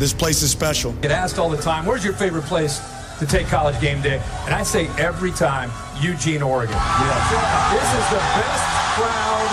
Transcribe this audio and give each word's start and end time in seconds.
This 0.00 0.14
place 0.14 0.40
is 0.40 0.50
special. 0.50 0.92
Get 1.04 1.10
asked 1.10 1.38
all 1.38 1.50
the 1.50 1.60
time, 1.60 1.84
where's 1.84 2.02
your 2.02 2.14
favorite 2.14 2.48
place 2.48 2.80
to 3.18 3.26
take 3.26 3.48
college 3.48 3.78
game 3.82 4.00
day? 4.00 4.16
And 4.48 4.54
I 4.54 4.62
say 4.62 4.88
every 4.96 5.30
time, 5.30 5.70
Eugene, 6.00 6.40
Oregon. 6.40 6.72
Yeah. 6.72 7.68
This 7.68 7.84
is 7.84 8.06
the 8.08 8.22
best 8.32 8.64
crowd. 8.96 9.50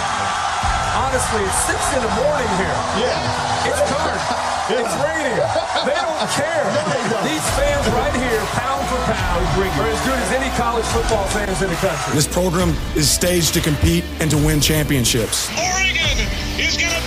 Honestly, 1.03 1.43
it's 1.43 1.61
six 1.67 1.79
in 1.91 2.01
the 2.01 2.13
morning 2.15 2.47
here. 2.63 2.77
Yeah. 2.95 3.67
It's 3.67 3.91
dark. 3.91 4.21
Yeah. 4.67 4.83
It's 4.83 4.95
raining. 4.99 5.39
They 5.87 5.95
don't 5.95 6.27
care. 6.35 6.67
No, 7.07 7.23
These 7.23 7.47
fans 7.55 7.87
right 7.95 8.13
here, 8.19 8.41
pound 8.51 8.85
for 8.87 8.99
pound, 9.07 9.45
are 9.79 9.87
as 9.87 10.05
good 10.05 10.19
as 10.19 10.31
any 10.33 10.49
college 10.57 10.83
football 10.87 11.23
fans 11.27 11.61
in 11.61 11.69
the 11.69 11.75
country. 11.77 12.13
This 12.13 12.27
program 12.27 12.75
is 12.93 13.09
staged 13.09 13.53
to 13.53 13.61
compete 13.61 14.03
and 14.19 14.29
to 14.29 14.35
win 14.35 14.59
championships. 14.59 15.47
Oregon 15.57 16.27
is 16.59 16.75
going 16.75 16.91
to 16.91 17.06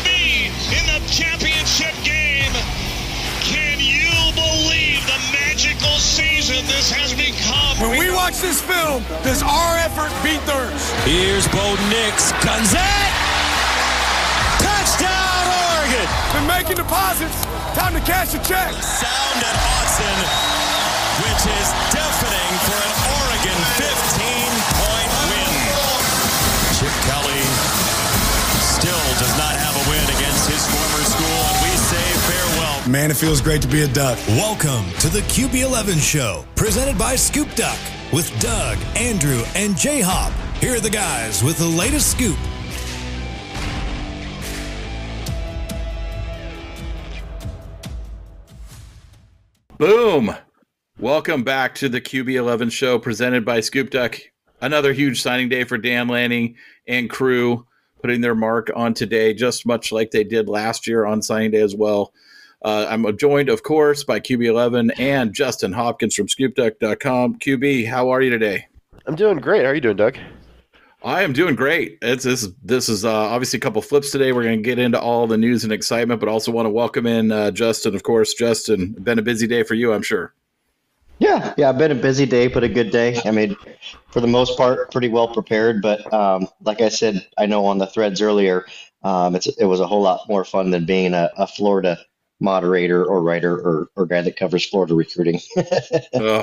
season 6.60 6.77
this 6.77 6.91
has 6.92 7.12
become? 7.14 7.77
When 7.80 7.98
we 7.98 8.10
watch 8.12 8.41
this 8.41 8.60
film, 8.60 9.02
does 9.24 9.42
our 9.42 9.77
effort 9.78 10.12
beat 10.23 10.41
theirs? 10.45 10.92
Here's 11.05 11.48
Bo 11.48 11.77
Nix. 11.88 12.32
Guns 12.45 12.73
it! 12.73 13.12
Touchdown, 14.60 15.45
Oregon! 15.48 16.09
Been 16.37 16.48
making 16.48 16.77
deposits. 16.77 17.45
Time 17.74 17.95
to 17.95 18.02
cash 18.04 18.34
a 18.34 18.41
check. 18.45 18.73
Sound 18.82 19.38
at 19.41 19.56
Autzen, 19.56 20.18
which 21.24 21.42
is 21.48 21.68
deafening 21.95 22.52
for 22.66 22.80
an 22.80 23.09
Man, 32.89 33.11
it 33.11 33.16
feels 33.19 33.43
great 33.43 33.61
to 33.61 33.69
be 33.69 33.83
a 33.83 33.89
Duck. 33.89 34.19
Welcome 34.29 34.91
to 35.01 35.09
the 35.11 35.21
QB11 35.21 36.01
Show, 36.01 36.47
presented 36.57 36.97
by 36.97 37.15
Scoop 37.15 37.54
Duck, 37.54 37.79
with 38.10 38.32
Doug, 38.41 38.79
Andrew, 38.96 39.43
and 39.54 39.77
J 39.77 40.01
Hop. 40.01 40.32
Here 40.63 40.77
are 40.77 40.80
the 40.80 40.88
guys 40.88 41.45
with 41.45 41.59
the 41.59 41.66
latest 41.66 42.10
scoop. 42.10 42.38
Boom. 49.76 50.35
Welcome 50.99 51.45
back 51.45 51.74
to 51.76 51.88
the 51.91 52.01
QB11 52.01 52.73
show 52.73 52.99
presented 52.99 53.45
by 53.45 53.60
Scoop 53.60 53.91
Duck. 53.91 54.19
Another 54.63 54.95
huge 54.95 55.21
signing 55.21 55.51
day 55.51 55.65
for 55.65 55.76
Dan 55.76 56.09
Lanning 56.09 56.57
and 56.87 57.10
crew, 57.10 57.66
putting 58.01 58.23
their 58.23 58.35
mark 58.35 58.71
on 58.74 58.95
today, 58.95 59.35
just 59.35 59.66
much 59.66 59.93
like 59.93 60.10
they 60.10 60.24
did 60.24 60.49
last 60.49 60.87
year 60.87 61.04
on 61.04 61.21
signing 61.21 61.51
day 61.51 61.60
as 61.60 61.76
well. 61.76 62.13
Uh, 62.63 62.87
I'm 62.89 63.16
joined, 63.16 63.49
of 63.49 63.63
course, 63.63 64.05
by 64.05 64.21
QB11 64.21 64.99
and 64.99 65.33
Justin 65.33 65.72
Hopkins 65.72 66.15
from 66.15 66.27
ScoopDuck.com. 66.27 67.39
QB, 67.39 67.89
how 67.89 68.11
are 68.11 68.21
you 68.21 68.31
today? 68.31 68.66
I'm 69.06 69.15
doing 69.15 69.39
great. 69.39 69.65
How 69.65 69.71
are 69.71 69.75
you 69.75 69.81
doing, 69.81 69.97
Doug? 69.97 70.19
I 71.03 71.22
am 71.22 71.33
doing 71.33 71.55
great. 71.55 71.97
It's 72.03 72.25
this. 72.25 72.47
This 72.62 72.91
is 72.91 73.06
uh, 73.06 73.11
obviously 73.11 73.56
a 73.56 73.61
couple 73.61 73.81
flips 73.81 74.11
today. 74.11 74.33
We're 74.33 74.43
going 74.43 74.59
to 74.59 74.62
get 74.62 74.78
into 74.78 75.00
all 75.00 75.27
the 75.27 75.38
news 75.38 75.65
and 75.65 75.72
excitement, 75.72 76.21
but 76.21 76.28
also 76.28 76.53
want 76.53 76.66
to 76.66 76.71
welcome 76.71 77.06
in 77.06 77.33
uh, 77.33 77.50
Justin. 77.53 77.94
Of 77.94 78.03
course, 78.03 78.34
Justin. 78.34 78.93
Been 78.93 79.19
a 79.19 79.22
busy 79.22 79.47
day 79.47 79.62
for 79.62 79.72
you, 79.72 79.94
I'm 79.94 80.03
sure. 80.03 80.34
Yeah, 81.19 81.55
yeah, 81.56 81.72
been 81.72 81.91
a 81.91 81.94
busy 81.94 82.27
day, 82.27 82.49
but 82.49 82.65
a 82.65 82.69
good 82.69 82.91
day. 82.91 83.19
I 83.25 83.31
mean, 83.31 83.56
for 84.11 84.21
the 84.21 84.27
most 84.27 84.56
part, 84.59 84.91
pretty 84.91 85.09
well 85.09 85.28
prepared. 85.28 85.81
But 85.81 86.12
um, 86.12 86.49
like 86.62 86.83
I 86.83 86.91
said, 86.91 87.27
I 87.38 87.47
know 87.47 87.65
on 87.65 87.78
the 87.78 87.87
threads 87.87 88.21
earlier, 88.21 88.66
um, 89.03 89.34
it's 89.34 89.47
it 89.47 89.65
was 89.65 89.81
a 89.81 89.87
whole 89.87 90.03
lot 90.03 90.28
more 90.28 90.44
fun 90.44 90.71
than 90.71 90.84
being 90.84 91.15
a, 91.15 91.31
a 91.38 91.47
Florida 91.47 91.99
moderator 92.41 93.05
or 93.05 93.22
writer 93.22 93.55
or, 93.55 93.88
or 93.97 94.06
guy 94.06 94.22
that 94.22 94.37
covers 94.37 94.65
Florida 94.65 94.94
recruiting. 94.94 95.41
oh, 96.15 96.43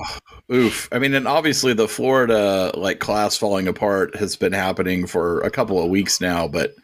oof. 0.52 0.88
I 0.92 1.00
mean, 1.00 1.14
and 1.14 1.28
obviously 1.28 1.74
the 1.74 1.88
Florida 1.88 2.72
like 2.76 3.00
class 3.00 3.36
falling 3.36 3.68
apart 3.68 4.16
has 4.16 4.36
been 4.36 4.54
happening 4.54 5.08
for 5.08 5.42
a 5.42 5.50
couple 5.50 5.82
of 5.82 5.90
weeks 5.90 6.22
now, 6.22 6.48
but 6.48 6.76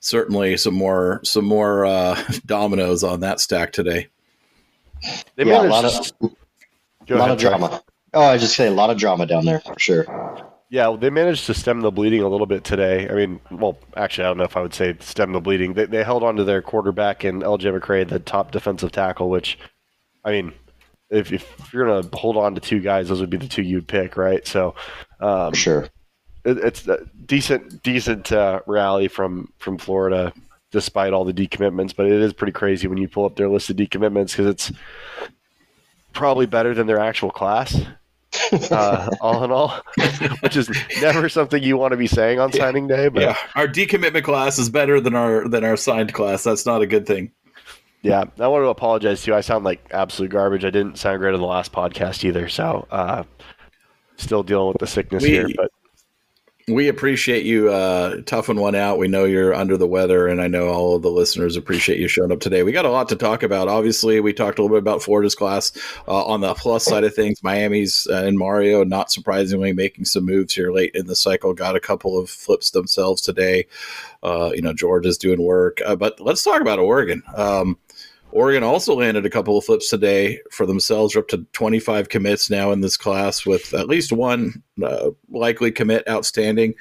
certainly 0.00 0.56
some 0.56 0.74
more 0.74 1.20
some 1.24 1.44
more 1.44 1.84
uh, 1.84 2.20
dominoes 2.46 3.04
on 3.04 3.20
that 3.20 3.40
stack 3.40 3.72
today. 3.72 4.08
They 5.36 5.44
yeah, 5.44 5.62
a 5.62 5.68
lot 5.68 5.84
of 5.84 5.92
a 6.22 6.26
lot 6.26 6.34
ahead, 7.10 7.30
of 7.30 7.38
drama. 7.38 7.82
Oh, 8.14 8.22
I 8.22 8.38
just 8.38 8.56
say 8.56 8.66
a 8.66 8.70
lot 8.70 8.90
of 8.90 8.96
drama 8.96 9.26
down 9.26 9.44
there 9.44 9.60
for 9.60 9.78
sure. 9.78 10.53
Yeah, 10.70 10.96
they 10.98 11.10
managed 11.10 11.46
to 11.46 11.54
stem 11.54 11.82
the 11.82 11.90
bleeding 11.90 12.22
a 12.22 12.28
little 12.28 12.46
bit 12.46 12.64
today. 12.64 13.08
I 13.08 13.12
mean, 13.12 13.40
well, 13.50 13.78
actually, 13.96 14.24
I 14.24 14.28
don't 14.28 14.38
know 14.38 14.44
if 14.44 14.56
I 14.56 14.62
would 14.62 14.74
say 14.74 14.96
stem 15.00 15.32
the 15.32 15.40
bleeding. 15.40 15.74
They, 15.74 15.84
they 15.84 16.02
held 16.02 16.22
on 16.22 16.36
to 16.36 16.44
their 16.44 16.62
quarterback 16.62 17.22
and 17.22 17.42
LJ 17.42 17.78
McCray, 17.78 18.08
the 18.08 18.18
top 18.18 18.50
defensive 18.50 18.90
tackle, 18.90 19.28
which, 19.28 19.58
I 20.24 20.32
mean, 20.32 20.52
if, 21.10 21.32
if 21.32 21.72
you're 21.72 21.86
going 21.86 22.02
to 22.02 22.16
hold 22.16 22.36
on 22.36 22.54
to 22.54 22.60
two 22.60 22.80
guys, 22.80 23.08
those 23.08 23.20
would 23.20 23.30
be 23.30 23.36
the 23.36 23.46
two 23.46 23.62
you'd 23.62 23.86
pick, 23.86 24.16
right? 24.16 24.46
So, 24.46 24.74
um, 25.20 25.52
sure. 25.52 25.88
It, 26.44 26.58
it's 26.58 26.88
a 26.88 27.06
decent, 27.26 27.82
decent 27.82 28.32
uh, 28.32 28.60
rally 28.66 29.08
from, 29.08 29.52
from 29.58 29.78
Florida 29.78 30.32
despite 30.72 31.12
all 31.12 31.24
the 31.24 31.32
decommitments, 31.32 31.94
but 31.94 32.06
it 32.06 32.20
is 32.20 32.32
pretty 32.32 32.52
crazy 32.52 32.88
when 32.88 32.98
you 32.98 33.06
pull 33.06 33.24
up 33.24 33.36
their 33.36 33.48
list 33.48 33.70
of 33.70 33.76
decommitments 33.76 34.32
because 34.32 34.46
it's 34.46 34.72
probably 36.12 36.46
better 36.46 36.74
than 36.74 36.88
their 36.88 36.98
actual 36.98 37.30
class 37.30 37.80
uh, 38.70 39.10
all 39.20 39.44
in 39.44 39.50
all, 39.50 39.80
which 40.40 40.56
is 40.56 40.70
never 41.00 41.28
something 41.28 41.62
you 41.62 41.76
want 41.76 41.92
to 41.92 41.96
be 41.96 42.06
saying 42.06 42.40
on 42.40 42.52
signing 42.52 42.86
day. 42.86 43.08
But 43.08 43.22
yeah, 43.22 43.36
our 43.54 43.68
decommitment 43.68 44.24
class 44.24 44.58
is 44.58 44.68
better 44.68 45.00
than 45.00 45.14
our 45.14 45.48
than 45.48 45.64
our 45.64 45.76
signed 45.76 46.12
class. 46.12 46.44
That's 46.44 46.66
not 46.66 46.82
a 46.82 46.86
good 46.86 47.06
thing. 47.06 47.32
Yeah, 48.02 48.24
I 48.38 48.48
want 48.48 48.64
to 48.64 48.68
apologize 48.68 49.22
to 49.22 49.30
you. 49.30 49.36
I 49.36 49.40
sound 49.40 49.64
like 49.64 49.86
absolute 49.90 50.30
garbage. 50.30 50.64
I 50.64 50.70
didn't 50.70 50.98
sound 50.98 51.20
great 51.20 51.32
on 51.32 51.40
the 51.40 51.46
last 51.46 51.72
podcast 51.72 52.22
either. 52.24 52.48
So, 52.48 52.86
uh, 52.90 53.24
still 54.16 54.42
dealing 54.42 54.68
with 54.68 54.78
the 54.78 54.86
sickness 54.86 55.22
we, 55.22 55.30
here, 55.30 55.48
but 55.56 55.70
we 56.68 56.88
appreciate 56.88 57.44
you 57.44 57.70
uh, 57.70 58.22
toughing 58.22 58.58
one 58.58 58.74
out. 58.74 58.98
We 58.98 59.06
know 59.06 59.24
you're 59.24 59.52
under 59.52 59.76
the 59.76 59.86
weather, 59.86 60.26
and 60.26 60.40
I 60.40 60.48
know 60.48 60.68
all 60.68 60.96
of 60.96 61.02
the 61.02 61.10
listeners 61.10 61.56
appreciate 61.56 61.98
you 61.98 62.08
showing 62.08 62.32
up 62.32 62.40
today. 62.40 62.62
We 62.62 62.72
got 62.72 62.86
a 62.86 62.90
lot 62.90 63.08
to 63.10 63.16
talk 63.16 63.42
about. 63.42 63.68
Obviously, 63.68 64.18
we 64.20 64.32
talked 64.32 64.58
a 64.58 64.62
little 64.62 64.74
bit 64.74 64.82
about 64.82 65.02
Florida's 65.02 65.34
class 65.34 65.72
uh, 66.08 66.24
on 66.24 66.40
the 66.40 66.54
plus 66.54 66.84
side 66.84 67.04
of 67.04 67.14
things. 67.14 67.42
Miami's 67.42 68.06
uh, 68.10 68.24
and 68.24 68.38
Mario, 68.38 68.82
not 68.82 69.12
surprisingly, 69.12 69.74
making 69.74 70.06
some 70.06 70.24
moves 70.24 70.54
here 70.54 70.72
late 70.72 70.92
in 70.94 71.06
the 71.06 71.16
cycle. 71.16 71.52
Got 71.52 71.76
a 71.76 71.80
couple 71.80 72.18
of 72.18 72.30
flips 72.30 72.70
themselves 72.70 73.20
today. 73.20 73.66
Uh, 74.22 74.50
you 74.54 74.62
know, 74.62 74.72
Georgia's 74.72 75.18
doing 75.18 75.42
work, 75.42 75.82
uh, 75.84 75.96
but 75.96 76.18
let's 76.18 76.42
talk 76.42 76.62
about 76.62 76.78
Oregon. 76.78 77.22
Um, 77.36 77.76
Oregon 78.34 78.64
also 78.64 78.96
landed 78.96 79.24
a 79.24 79.30
couple 79.30 79.56
of 79.56 79.64
flips 79.64 79.88
today 79.88 80.40
for 80.50 80.66
themselves. 80.66 81.14
They're 81.14 81.22
up 81.22 81.28
to 81.28 81.46
25 81.52 82.08
commits 82.08 82.50
now 82.50 82.72
in 82.72 82.80
this 82.80 82.96
class, 82.96 83.46
with 83.46 83.72
at 83.72 83.86
least 83.86 84.10
one 84.10 84.60
uh, 84.82 85.10
likely 85.30 85.70
commit 85.70 86.06
outstanding. 86.08 86.74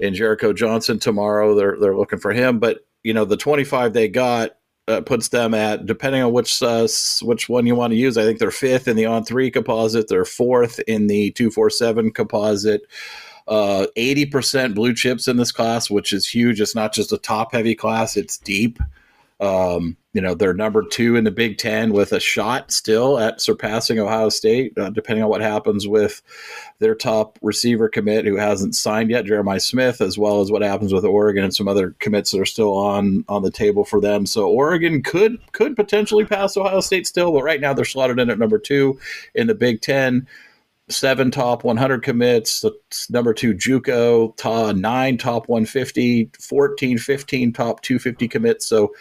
In 0.00 0.14
Jericho 0.14 0.52
Johnson 0.52 0.98
tomorrow, 0.98 1.54
they're 1.54 1.78
they're 1.80 1.96
looking 1.96 2.18
for 2.18 2.32
him. 2.32 2.58
But 2.58 2.86
you 3.02 3.14
know, 3.14 3.24
the 3.24 3.38
25 3.38 3.94
they 3.94 4.06
got 4.06 4.50
uh, 4.86 5.00
puts 5.00 5.28
them 5.28 5.54
at 5.54 5.86
depending 5.86 6.22
on 6.22 6.32
which 6.32 6.62
uh, 6.62 6.86
which 7.22 7.48
one 7.48 7.66
you 7.66 7.74
want 7.74 7.92
to 7.92 7.98
use. 7.98 8.18
I 8.18 8.24
think 8.24 8.38
they're 8.38 8.50
fifth 8.50 8.86
in 8.86 8.96
the 8.96 9.06
on 9.06 9.24
three 9.24 9.50
composite. 9.50 10.08
They're 10.08 10.26
fourth 10.26 10.78
in 10.80 11.06
the 11.06 11.30
two 11.30 11.50
four 11.50 11.70
seven 11.70 12.10
composite. 12.10 12.82
Uh, 13.48 13.86
80% 13.96 14.72
blue 14.72 14.94
chips 14.94 15.26
in 15.26 15.36
this 15.36 15.50
class, 15.50 15.90
which 15.90 16.12
is 16.12 16.28
huge. 16.28 16.60
It's 16.60 16.76
not 16.76 16.92
just 16.92 17.12
a 17.12 17.18
top 17.18 17.52
heavy 17.52 17.74
class; 17.74 18.16
it's 18.16 18.36
deep. 18.38 18.78
Um, 19.42 19.96
you 20.12 20.20
know, 20.20 20.34
they're 20.34 20.54
number 20.54 20.84
two 20.84 21.16
in 21.16 21.24
the 21.24 21.32
Big 21.32 21.58
Ten 21.58 21.92
with 21.92 22.12
a 22.12 22.20
shot 22.20 22.70
still 22.70 23.18
at 23.18 23.40
surpassing 23.40 23.98
Ohio 23.98 24.28
State, 24.28 24.76
uh, 24.78 24.90
depending 24.90 25.24
on 25.24 25.30
what 25.30 25.40
happens 25.40 25.88
with 25.88 26.22
their 26.78 26.94
top 26.94 27.40
receiver 27.42 27.88
commit 27.88 28.24
who 28.24 28.36
hasn't 28.36 28.76
signed 28.76 29.10
yet, 29.10 29.24
Jeremiah 29.24 29.58
Smith, 29.58 30.00
as 30.00 30.16
well 30.16 30.40
as 30.42 30.52
what 30.52 30.62
happens 30.62 30.92
with 30.92 31.04
Oregon 31.04 31.42
and 31.42 31.54
some 31.54 31.66
other 31.66 31.96
commits 31.98 32.30
that 32.30 32.40
are 32.40 32.46
still 32.46 32.76
on 32.76 33.24
on 33.28 33.42
the 33.42 33.50
table 33.50 33.84
for 33.84 34.00
them. 34.00 34.26
So 34.26 34.48
Oregon 34.48 35.02
could 35.02 35.38
could 35.50 35.74
potentially 35.74 36.24
pass 36.24 36.56
Ohio 36.56 36.80
State 36.80 37.08
still, 37.08 37.32
but 37.32 37.42
right 37.42 37.60
now 37.60 37.74
they're 37.74 37.84
slotted 37.84 38.20
in 38.20 38.30
at 38.30 38.38
number 38.38 38.60
two 38.60 39.00
in 39.34 39.48
the 39.48 39.56
Big 39.56 39.80
Ten 39.80 40.28
seven 40.88 41.30
top 41.30 41.64
100 41.64 42.02
commits, 42.02 42.64
number 43.10 43.32
two 43.34 43.54
JUCO, 43.54 44.76
nine 44.76 45.16
top 45.18 45.48
150, 45.48 46.30
14, 46.38 46.98
15 46.98 47.52
top 47.52 47.82
250 47.82 48.28
commits. 48.28 48.66
So 48.66 48.94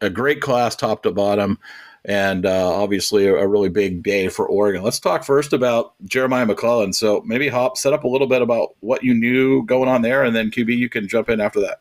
a 0.00 0.10
great 0.10 0.40
class 0.40 0.76
top 0.76 1.02
to 1.02 1.10
bottom 1.10 1.58
and 2.04 2.46
uh, 2.46 2.68
obviously 2.68 3.26
a, 3.26 3.34
a, 3.34 3.46
really 3.46 3.68
big 3.68 4.02
day 4.02 4.28
for 4.28 4.46
Oregon. 4.46 4.82
Let's 4.82 4.98
talk 4.98 5.24
first 5.24 5.52
about 5.52 5.94
Jeremiah 6.04 6.46
McClellan. 6.46 6.92
So 6.92 7.22
maybe 7.24 7.48
Hop 7.48 7.76
set 7.76 7.92
up 7.92 8.04
a 8.04 8.08
little 8.08 8.26
bit 8.26 8.42
about 8.42 8.74
what 8.80 9.04
you 9.04 9.14
knew 9.14 9.64
going 9.64 9.88
on 9.88 10.02
there, 10.02 10.24
and 10.24 10.34
then 10.34 10.50
QB 10.50 10.76
you 10.76 10.88
can 10.88 11.06
jump 11.06 11.28
in 11.28 11.40
after 11.40 11.60
that. 11.60 11.80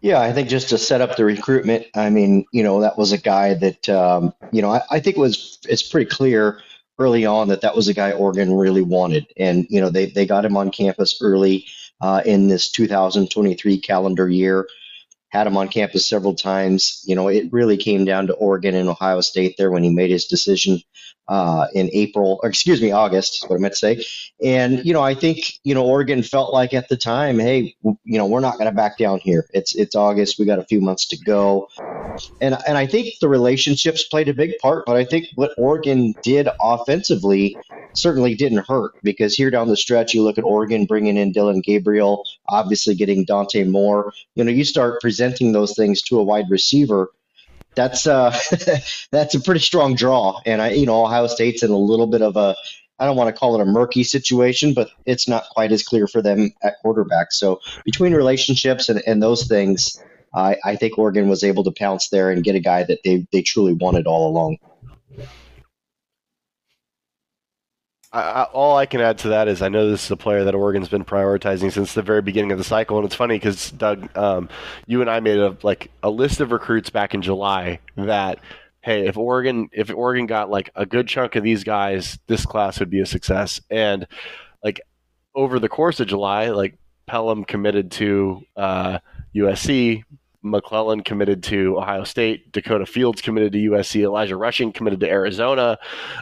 Yeah, 0.00 0.20
I 0.20 0.32
think 0.32 0.48
just 0.48 0.68
to 0.68 0.78
set 0.78 1.00
up 1.00 1.16
the 1.16 1.24
recruitment. 1.24 1.86
I 1.94 2.10
mean, 2.10 2.44
you 2.52 2.62
know, 2.62 2.80
that 2.82 2.98
was 2.98 3.10
a 3.10 3.18
guy 3.18 3.54
that 3.54 3.88
um, 3.88 4.32
you 4.52 4.62
know 4.62 4.70
I, 4.70 4.82
I 4.90 5.00
think 5.00 5.16
it 5.16 5.20
was 5.20 5.58
it's 5.68 5.82
pretty 5.82 6.08
clear 6.08 6.60
early 6.98 7.26
on 7.26 7.48
that 7.48 7.62
that 7.62 7.74
was 7.74 7.88
a 7.88 7.94
guy 7.94 8.12
Oregon 8.12 8.54
really 8.54 8.82
wanted, 8.82 9.26
and 9.36 9.66
you 9.70 9.80
know 9.80 9.90
they 9.90 10.06
they 10.06 10.26
got 10.26 10.44
him 10.44 10.56
on 10.56 10.70
campus 10.70 11.18
early 11.20 11.66
uh, 12.00 12.22
in 12.24 12.48
this 12.48 12.70
2023 12.70 13.78
calendar 13.78 14.28
year 14.28 14.68
had 15.34 15.48
him 15.48 15.56
on 15.56 15.68
campus 15.68 16.08
several 16.08 16.34
times. 16.34 17.02
You 17.04 17.16
know, 17.16 17.26
it 17.26 17.52
really 17.52 17.76
came 17.76 18.04
down 18.04 18.28
to 18.28 18.34
Oregon 18.34 18.76
and 18.76 18.88
Ohio 18.88 19.20
State 19.20 19.56
there 19.58 19.70
when 19.70 19.82
he 19.82 19.90
made 19.90 20.10
his 20.10 20.26
decision 20.26 20.80
uh, 21.26 21.66
in 21.74 21.90
April, 21.92 22.40
excuse 22.44 22.80
me, 22.80 22.92
August, 22.92 23.42
is 23.42 23.50
what 23.50 23.56
I 23.56 23.58
meant 23.58 23.74
to 23.74 23.78
say. 23.78 24.04
And, 24.44 24.86
you 24.86 24.92
know, 24.92 25.02
I 25.02 25.14
think, 25.14 25.38
you 25.64 25.74
know, 25.74 25.84
Oregon 25.84 26.22
felt 26.22 26.52
like 26.52 26.72
at 26.72 26.88
the 26.88 26.96
time, 26.96 27.40
hey, 27.40 27.74
you 27.82 28.18
know, 28.18 28.26
we're 28.26 28.40
not 28.40 28.58
going 28.58 28.70
to 28.70 28.76
back 28.76 28.96
down 28.96 29.18
here. 29.18 29.46
It's, 29.52 29.74
it's 29.74 29.96
August. 29.96 30.38
We 30.38 30.44
got 30.44 30.60
a 30.60 30.64
few 30.64 30.80
months 30.80 31.08
to 31.08 31.16
go. 31.16 31.68
And, 32.40 32.56
and 32.66 32.78
I 32.78 32.86
think 32.86 33.14
the 33.20 33.28
relationships 33.28 34.04
played 34.04 34.28
a 34.28 34.34
big 34.34 34.58
part, 34.58 34.86
but 34.86 34.96
I 34.96 35.04
think 35.04 35.26
what 35.34 35.52
Oregon 35.56 36.14
did 36.22 36.48
offensively 36.60 37.56
certainly 37.94 38.34
didn't 38.34 38.66
hurt 38.66 38.92
because 39.02 39.34
here 39.34 39.50
down 39.50 39.68
the 39.68 39.76
stretch, 39.76 40.14
you 40.14 40.22
look 40.22 40.38
at 40.38 40.44
Oregon 40.44 40.86
bringing 40.86 41.16
in 41.16 41.32
Dillon 41.32 41.60
Gabriel, 41.60 42.24
obviously 42.48 42.94
getting 42.94 43.24
Dante 43.24 43.64
Moore. 43.64 44.12
You 44.34 44.44
know, 44.44 44.50
you 44.50 44.64
start 44.64 45.00
presenting 45.00 45.52
those 45.52 45.74
things 45.74 46.02
to 46.02 46.18
a 46.18 46.24
wide 46.24 46.50
receiver 46.50 47.10
that's 47.74 48.06
uh, 48.06 48.36
that's 49.10 49.34
a 49.34 49.40
pretty 49.40 49.60
strong 49.60 49.94
draw. 49.94 50.40
And 50.46 50.62
I, 50.62 50.70
you 50.70 50.86
know, 50.86 51.04
Ohio 51.04 51.26
State's 51.26 51.62
in 51.62 51.70
a 51.70 51.76
little 51.76 52.06
bit 52.06 52.22
of 52.22 52.36
a 52.36 52.56
I 52.98 53.06
don't 53.06 53.16
want 53.16 53.34
to 53.34 53.38
call 53.38 53.54
it 53.56 53.60
a 53.60 53.64
murky 53.64 54.04
situation, 54.04 54.72
but 54.72 54.88
it's 55.04 55.28
not 55.28 55.48
quite 55.50 55.72
as 55.72 55.82
clear 55.82 56.06
for 56.06 56.22
them 56.22 56.52
at 56.62 56.78
quarterback. 56.80 57.32
So 57.32 57.60
between 57.84 58.14
relationships 58.14 58.88
and, 58.88 59.02
and 59.06 59.22
those 59.22 59.46
things, 59.48 60.00
I, 60.34 60.56
I 60.64 60.76
think 60.76 60.98
Oregon 60.98 61.28
was 61.28 61.44
able 61.44 61.64
to 61.64 61.70
pounce 61.70 62.08
there 62.08 62.30
and 62.30 62.42
get 62.42 62.54
a 62.54 62.60
guy 62.60 62.82
that 62.82 63.00
they, 63.04 63.26
they 63.32 63.42
truly 63.42 63.72
wanted 63.72 64.06
all 64.06 64.28
along. 64.28 64.58
I, 68.12 68.44
all 68.52 68.76
I 68.76 68.86
can 68.86 69.00
add 69.00 69.18
to 69.18 69.28
that 69.30 69.48
is 69.48 69.60
I 69.60 69.68
know 69.68 69.90
this 69.90 70.04
is 70.04 70.10
a 70.10 70.16
player 70.16 70.44
that 70.44 70.54
Oregon's 70.54 70.88
been 70.88 71.04
prioritizing 71.04 71.72
since 71.72 71.94
the 71.94 72.02
very 72.02 72.22
beginning 72.22 72.52
of 72.52 72.58
the 72.58 72.64
cycle, 72.64 72.96
and 72.96 73.04
it's 73.04 73.14
funny 73.14 73.34
because 73.34 73.72
Doug, 73.72 74.16
um, 74.16 74.48
you 74.86 75.00
and 75.00 75.10
I 75.10 75.18
made 75.18 75.38
a 75.38 75.56
like 75.64 75.90
a 76.00 76.10
list 76.10 76.40
of 76.40 76.52
recruits 76.52 76.90
back 76.90 77.12
in 77.14 77.22
July 77.22 77.80
that 77.96 78.38
hey, 78.82 79.08
if 79.08 79.16
Oregon 79.16 79.68
if 79.72 79.90
Oregon 79.90 80.26
got 80.26 80.48
like 80.48 80.70
a 80.76 80.86
good 80.86 81.08
chunk 81.08 81.34
of 81.34 81.42
these 81.42 81.64
guys, 81.64 82.18
this 82.28 82.46
class 82.46 82.78
would 82.78 82.90
be 82.90 83.00
a 83.00 83.06
success. 83.06 83.60
And 83.68 84.06
like 84.62 84.80
over 85.34 85.58
the 85.58 85.68
course 85.68 85.98
of 85.98 86.06
July, 86.06 86.50
like 86.50 86.78
Pellum 87.06 87.44
committed 87.44 87.90
to 87.92 88.42
uh, 88.56 88.98
USC, 89.34 90.04
McClellan 90.44 91.02
committed 91.02 91.42
to 91.44 91.78
Ohio 91.78 92.04
State, 92.04 92.52
Dakota 92.52 92.84
Fields 92.84 93.22
committed 93.22 93.52
to 93.54 93.58
USC, 93.58 94.02
Elijah 94.02 94.36
Rushing 94.36 94.72
committed 94.72 95.00
to 95.00 95.08
Arizona, 95.08 95.78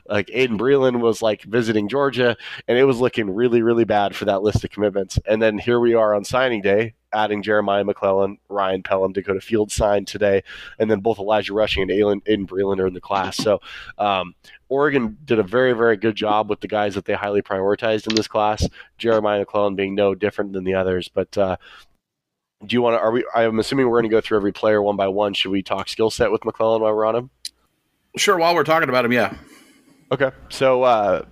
like 0.09 0.29
Aydin 0.29 0.59
Breland 0.59 1.01
was 1.01 1.21
like 1.21 1.43
visiting 1.43 1.89
Georgia, 1.89 2.37
and 2.69 2.79
it 2.79 2.85
was 2.85 3.01
looking 3.01 3.29
really, 3.35 3.63
really 3.63 3.85
bad 3.85 4.15
for 4.15 4.25
that 4.27 4.43
list 4.43 4.63
of 4.63 4.71
commitments. 4.71 5.19
And 5.27 5.43
then 5.43 5.59
here 5.59 5.81
we 5.81 5.95
are 5.95 6.15
on 6.15 6.25
signing 6.25 6.63
day, 6.63 6.95
adding 7.13 7.43
Jeremiah 7.43 7.85
McClellan, 7.85 8.39
Ryan 8.49 8.85
Pellum, 8.85 9.13
Dakota 9.13 9.41
Fields 9.41 9.75
signed 9.75 10.07
today, 10.07 10.45
and 10.79 10.89
then 10.89 11.01
both 11.01 11.19
Elijah 11.19 11.53
Rushing 11.53 11.83
and 11.83 11.91
Aydin, 11.91 12.23
Aydin 12.25 12.47
Breland 12.47 12.79
are 12.79 12.87
in 12.87 12.95
the 12.95 13.01
class. 13.01 13.37
So 13.37 13.61
um, 13.99 14.35
Oregon 14.69 15.19
did 15.25 15.41
a 15.41 15.43
very, 15.43 15.73
very 15.73 15.97
good 15.97 16.15
job 16.15 16.49
with 16.49 16.61
the 16.61 16.69
guys 16.69 16.95
that 16.95 17.05
they 17.05 17.15
highly 17.15 17.43
prioritized 17.43 18.09
in 18.09 18.15
this 18.15 18.29
class. 18.29 18.67
Jeremiah 18.99 19.41
McClellan 19.41 19.75
being 19.75 19.97
no 19.97 20.15
different 20.15 20.53
than 20.53 20.65
the 20.65 20.75
others, 20.75 21.11
but 21.13 21.37
uh, 21.37 21.57
do 22.65 22.75
you 22.75 22.83
want 22.83 22.95
to? 22.95 23.01
Are 23.01 23.11
we? 23.11 23.25
I'm 23.35 23.59
assuming 23.59 23.87
we're 23.89 24.01
going 24.01 24.11
to 24.11 24.17
go 24.17 24.21
through 24.21 24.39
every 24.39 24.53
player 24.53 24.81
one 24.83 24.97
by 24.97 25.09
one. 25.09 25.35
Should 25.35 25.51
we 25.51 25.63
talk 25.63 25.89
skill 25.89 26.11
set 26.11 26.31
with 26.31 26.45
McClellan 26.45 26.83
while 26.83 26.95
we're 26.95 27.05
on 27.05 27.17
him? 27.17 27.31
Sure. 28.17 28.39
While 28.39 28.55
we're 28.55 28.65
talking 28.65 28.89
about 28.89 29.05
him, 29.05 29.13
yeah. 29.13 29.35
Okay. 30.11 30.31
So 30.51 30.83
uh, 30.83 31.23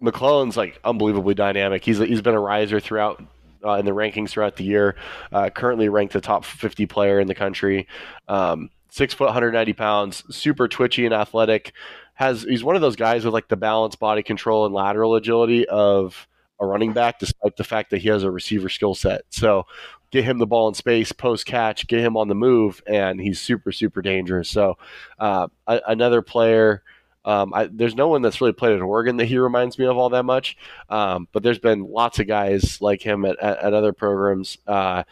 McClellan's 0.00 0.56
like 0.56 0.80
unbelievably 0.84 1.34
dynamic. 1.34 1.84
He's 1.84 1.98
he's 1.98 2.22
been 2.22 2.34
a 2.34 2.40
riser 2.40 2.80
throughout 2.80 3.22
uh, 3.64 3.74
in 3.74 3.84
the 3.84 3.92
rankings 3.92 4.30
throughout 4.30 4.56
the 4.56 4.64
year. 4.64 4.96
Uh, 5.32 5.50
currently 5.50 5.88
ranked 5.88 6.12
the 6.12 6.20
top 6.20 6.44
50 6.44 6.86
player 6.86 7.20
in 7.20 7.28
the 7.28 7.34
country. 7.34 7.86
Um, 8.28 8.70
six 8.90 9.14
foot, 9.14 9.26
190 9.26 9.72
pounds, 9.74 10.24
super 10.34 10.68
twitchy 10.68 11.04
and 11.04 11.14
athletic. 11.14 11.72
Has 12.14 12.42
he's 12.42 12.64
one 12.64 12.76
of 12.76 12.80
those 12.80 12.96
guys 12.96 13.24
with 13.24 13.34
like 13.34 13.48
the 13.48 13.56
balance, 13.56 13.94
body 13.94 14.22
control, 14.22 14.64
and 14.64 14.74
lateral 14.74 15.14
agility 15.14 15.68
of 15.68 16.26
a 16.58 16.66
running 16.66 16.92
back, 16.92 17.18
despite 17.18 17.56
the 17.56 17.64
fact 17.64 17.90
that 17.90 17.98
he 17.98 18.08
has 18.08 18.22
a 18.22 18.30
receiver 18.30 18.70
skill 18.70 18.94
set. 18.94 19.22
So 19.28 19.66
get 20.10 20.24
him 20.24 20.38
the 20.38 20.46
ball 20.46 20.68
in 20.68 20.74
space, 20.74 21.12
post 21.12 21.46
catch, 21.46 21.86
get 21.86 22.00
him 22.00 22.16
on 22.16 22.28
the 22.28 22.34
move, 22.34 22.82
and 22.86 23.20
he's 23.20 23.40
super, 23.40 23.72
super 23.72 24.02
dangerous. 24.02 24.48
So, 24.48 24.78
uh, 25.18 25.48
another 25.66 26.22
player. 26.22 26.82
Um, 27.24 27.52
I, 27.52 27.68
there's 27.72 27.96
no 27.96 28.06
one 28.06 28.22
that's 28.22 28.40
really 28.40 28.52
played 28.52 28.76
at 28.76 28.82
Oregon 28.82 29.16
that 29.16 29.24
he 29.24 29.36
reminds 29.36 29.80
me 29.80 29.86
of 29.86 29.96
all 29.96 30.10
that 30.10 30.22
much, 30.22 30.56
um, 30.88 31.26
but 31.32 31.42
there's 31.42 31.58
been 31.58 31.82
lots 31.82 32.20
of 32.20 32.28
guys 32.28 32.80
like 32.80 33.02
him 33.02 33.24
at, 33.24 33.36
at, 33.40 33.58
at 33.58 33.74
other 33.74 33.92
programs. 33.92 34.58
Uh, 34.64 35.02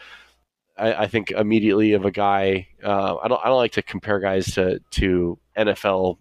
I, 0.77 0.95
I, 0.95 1.07
think 1.09 1.33
immediately 1.33 1.93
of 1.93 2.05
a 2.05 2.13
guy. 2.13 2.69
Uh, 2.83 3.17
I 3.17 3.29
don't. 3.29 3.41
I 3.45 3.49
don't 3.49 3.57
like 3.57 3.73
to 3.73 3.83
compare 3.83 4.21
guys 4.21 4.47
to 4.55 4.81
to 4.93 5.39
NFL 5.57 6.19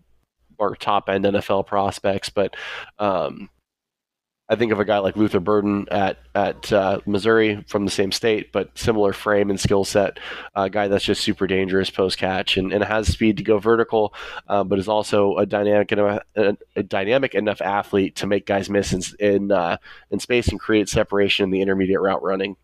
or 0.57 0.75
top 0.75 1.09
end 1.09 1.25
NFL 1.25 1.67
prospects, 1.67 2.29
but 2.29 2.55
um, 2.99 3.49
I 4.49 4.55
think 4.55 4.73
of 4.73 4.79
a 4.79 4.85
guy 4.85 4.97
like 4.97 5.15
Luther 5.15 5.39
Burden 5.39 5.87
at 5.89 6.17
at 6.35 6.71
uh, 6.73 6.99
Missouri 7.05 7.63
from 7.67 7.85
the 7.85 7.91
same 7.91 8.11
state, 8.11 8.51
but 8.51 8.77
similar 8.77 9.13
frame 9.13 9.49
and 9.49 9.59
skill 9.59 9.85
set. 9.85 10.19
A 10.53 10.69
guy 10.69 10.89
that's 10.89 11.05
just 11.05 11.21
super 11.21 11.47
dangerous 11.47 11.89
post 11.89 12.17
catch 12.17 12.57
and, 12.57 12.73
and 12.73 12.83
has 12.83 13.07
speed 13.07 13.37
to 13.37 13.43
go 13.43 13.57
vertical, 13.57 14.13
uh, 14.49 14.63
but 14.65 14.79
is 14.79 14.89
also 14.89 15.37
a 15.37 15.45
dynamic 15.45 15.91
enough, 15.93 16.21
a, 16.35 16.57
a, 16.75 16.83
dynamic 16.83 17.35
enough 17.35 17.61
athlete 17.61 18.17
to 18.17 18.27
make 18.27 18.45
guys 18.45 18.69
miss 18.69 18.91
in 18.91 19.01
in, 19.19 19.51
uh, 19.51 19.77
in 20.11 20.19
space 20.19 20.49
and 20.49 20.59
create 20.59 20.89
separation 20.89 21.45
in 21.45 21.51
the 21.51 21.61
intermediate 21.61 22.01
route 22.01 22.21
running. 22.21 22.57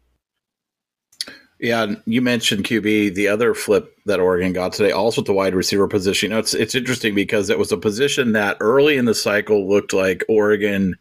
Yeah, 1.62 1.96
you 2.06 2.22
mentioned 2.22 2.66
QB. 2.66 3.16
The 3.16 3.28
other 3.28 3.54
flip 3.54 3.94
that 4.06 4.20
Oregon 4.20 4.54
got 4.54 4.74
today, 4.74 4.92
also 4.92 5.22
at 5.22 5.28
the 5.28 5.34
wide 5.34 5.56
receiver 5.56 5.88
position. 5.88 6.30
You 6.30 6.36
know, 6.36 6.40
it's 6.40 6.54
it's 6.54 6.76
interesting 6.76 7.16
because 7.16 7.50
it 7.50 7.60
was 7.60 7.72
a 7.72 7.78
position 7.78 8.34
that 8.34 8.58
early 8.60 8.98
in 8.98 9.06
the 9.06 9.16
cycle 9.16 9.68
looked 9.68 9.94
like 9.94 10.24
Oregon 10.30 10.96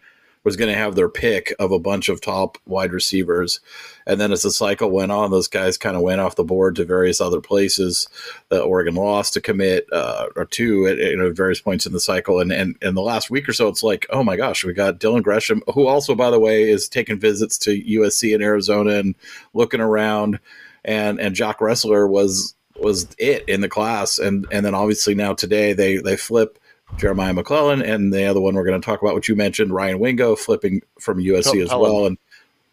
was 0.44 0.56
going 0.56 0.70
to 0.70 0.78
have 0.78 0.94
their 0.94 1.08
pick 1.08 1.54
of 1.58 1.72
a 1.72 1.78
bunch 1.78 2.08
of 2.08 2.20
top 2.20 2.58
wide 2.66 2.92
receivers. 2.92 3.60
And 4.06 4.20
then 4.20 4.32
as 4.32 4.42
the 4.42 4.50
cycle 4.50 4.90
went 4.90 5.12
on, 5.12 5.30
those 5.30 5.48
guys 5.48 5.76
kind 5.76 5.96
of 5.96 6.02
went 6.02 6.20
off 6.20 6.36
the 6.36 6.44
board 6.44 6.76
to 6.76 6.84
various 6.84 7.20
other 7.20 7.40
places. 7.40 8.08
that 8.48 8.62
Oregon 8.62 8.94
lost 8.94 9.34
to 9.34 9.40
commit 9.40 9.86
uh, 9.92 10.26
or 10.36 10.44
two 10.44 10.86
at 10.86 11.36
various 11.36 11.60
points 11.60 11.86
in 11.86 11.92
the 11.92 12.00
cycle. 12.00 12.40
And, 12.40 12.52
and 12.52 12.76
in 12.82 12.94
the 12.94 13.02
last 13.02 13.30
week 13.30 13.48
or 13.48 13.52
so, 13.52 13.68
it's 13.68 13.82
like, 13.82 14.06
oh 14.10 14.24
my 14.24 14.36
gosh, 14.36 14.64
we 14.64 14.72
got 14.72 15.00
Dylan 15.00 15.22
Gresham, 15.22 15.62
who 15.74 15.86
also, 15.86 16.14
by 16.14 16.30
the 16.30 16.40
way, 16.40 16.68
is 16.68 16.88
taking 16.88 17.18
visits 17.18 17.58
to 17.58 17.82
USC 17.82 18.34
and 18.34 18.42
Arizona 18.42 18.94
and 18.94 19.14
looking 19.54 19.80
around. 19.80 20.38
And 20.84 21.20
and 21.20 21.34
Jack 21.34 21.58
Ressler 21.58 22.08
was 22.08 22.54
was 22.76 23.08
it 23.18 23.44
in 23.48 23.60
the 23.60 23.68
class. 23.68 24.18
And 24.18 24.46
and 24.50 24.64
then 24.64 24.74
obviously 24.74 25.14
now 25.14 25.34
today 25.34 25.72
they 25.72 25.98
they 25.98 26.16
flip 26.16 26.58
Jeremiah 26.96 27.32
McClellan, 27.32 27.82
and 27.82 28.12
the 28.12 28.24
other 28.24 28.40
one 28.40 28.54
we're 28.54 28.64
going 28.64 28.80
to 28.80 28.84
talk 28.84 29.02
about, 29.02 29.14
which 29.14 29.28
you 29.28 29.36
mentioned, 29.36 29.72
Ryan 29.72 29.98
Wingo 29.98 30.34
flipping 30.36 30.82
from 31.00 31.18
USC 31.18 31.62
as 31.62 31.70
well. 31.70 32.06
And 32.06 32.18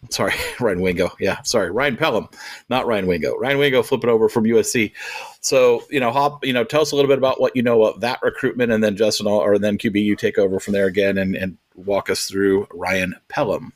sorry, 0.10 0.34
Ryan 0.60 0.82
Wingo. 0.82 1.12
Yeah, 1.20 1.42
sorry, 1.44 1.72
Ryan 1.72 1.98
Pellum, 1.98 2.30
not 2.70 2.88
Ryan 2.88 3.08
Wingo. 3.08 3.36
Ryan 3.38 3.58
Wingo 3.58 3.84
flipping 3.84 4.10
over 4.10 4.30
from 4.30 4.46
USC. 4.46 4.94
So 5.42 5.84
you 5.90 6.00
know, 6.00 6.12
hop. 6.12 6.46
You 6.46 6.54
know, 6.54 6.64
tell 6.64 6.82
us 6.82 6.92
a 6.92 6.96
little 6.96 7.10
bit 7.10 7.18
about 7.18 7.40
what 7.40 7.56
you 7.56 7.62
know 7.62 7.84
about 7.84 8.02
that 8.02 8.20
recruitment, 8.22 8.72
and 8.72 8.84
then 8.84 8.96
Justin, 8.96 9.28
or 9.28 9.60
then 9.60 9.78
QB, 9.78 10.04
you 10.04 10.16
take 10.16 10.38
over 10.38 10.60
from 10.60 10.74
there 10.74 10.88
again, 10.88 11.18
and, 11.18 11.36
and 11.36 11.58
walk 11.76 12.10
us 12.10 12.26
through 12.26 12.68
Ryan 12.72 13.16
Pellum. 13.28 13.74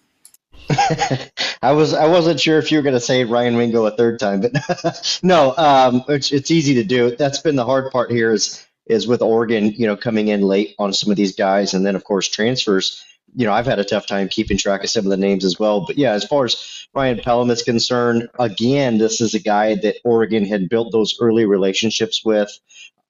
I 1.62 1.72
was 1.72 1.94
I 1.94 2.06
wasn't 2.08 2.40
sure 2.40 2.60
if 2.60 2.72
you 2.72 2.78
were 2.78 2.84
going 2.84 2.96
to 2.96 3.00
say 3.00 3.24
Ryan 3.24 3.58
Wingo 3.58 3.86
a 3.86 3.92
third 3.92 4.20
time, 4.20 4.42
but 4.42 5.20
no, 5.24 5.56
um, 5.58 6.04
it's, 6.08 6.32
it's 6.32 6.52
easy 6.52 6.76
to 6.76 6.84
do. 6.84 7.16
That's 7.16 7.40
been 7.40 7.56
the 7.56 7.66
hard 7.66 7.92
part 7.92 8.12
here 8.12 8.32
is 8.32 8.66
is 8.90 9.08
with 9.08 9.22
Oregon, 9.22 9.72
you 9.72 9.88
know, 9.88 9.96
coming 9.96 10.28
in 10.28 10.42
late 10.42 10.76
on 10.80 10.92
some 10.92 11.12
of 11.12 11.18
these 11.18 11.36
guys, 11.36 11.74
and 11.74 11.86
then 11.86 11.96
of 11.96 12.04
course 12.04 12.28
transfers. 12.28 13.04
You 13.36 13.46
know, 13.46 13.54
I've 13.54 13.68
had 13.68 13.78
a 13.78 13.86
tough 13.86 14.08
time 14.08 14.28
keeping 14.28 14.58
track 14.58 14.84
of 14.84 14.90
some 14.90 15.06
of 15.06 15.12
the 15.12 15.18
names 15.18 15.46
as 15.46 15.60
well. 15.60 15.86
But 15.86 16.00
yeah, 16.00 16.14
as 16.14 16.26
far 16.26 16.46
as 16.46 16.88
Ryan 16.96 17.20
Pellum 17.20 17.52
is 17.52 17.62
concerned, 17.62 18.28
again, 18.40 18.98
this 18.98 19.22
is 19.22 19.36
a 19.36 19.40
guy 19.40 19.76
that 19.76 19.98
Oregon 20.04 20.44
had 20.46 20.68
built 20.68 20.92
those 20.92 21.16
early 21.22 21.46
relationships 21.46 22.26
with 22.26 22.50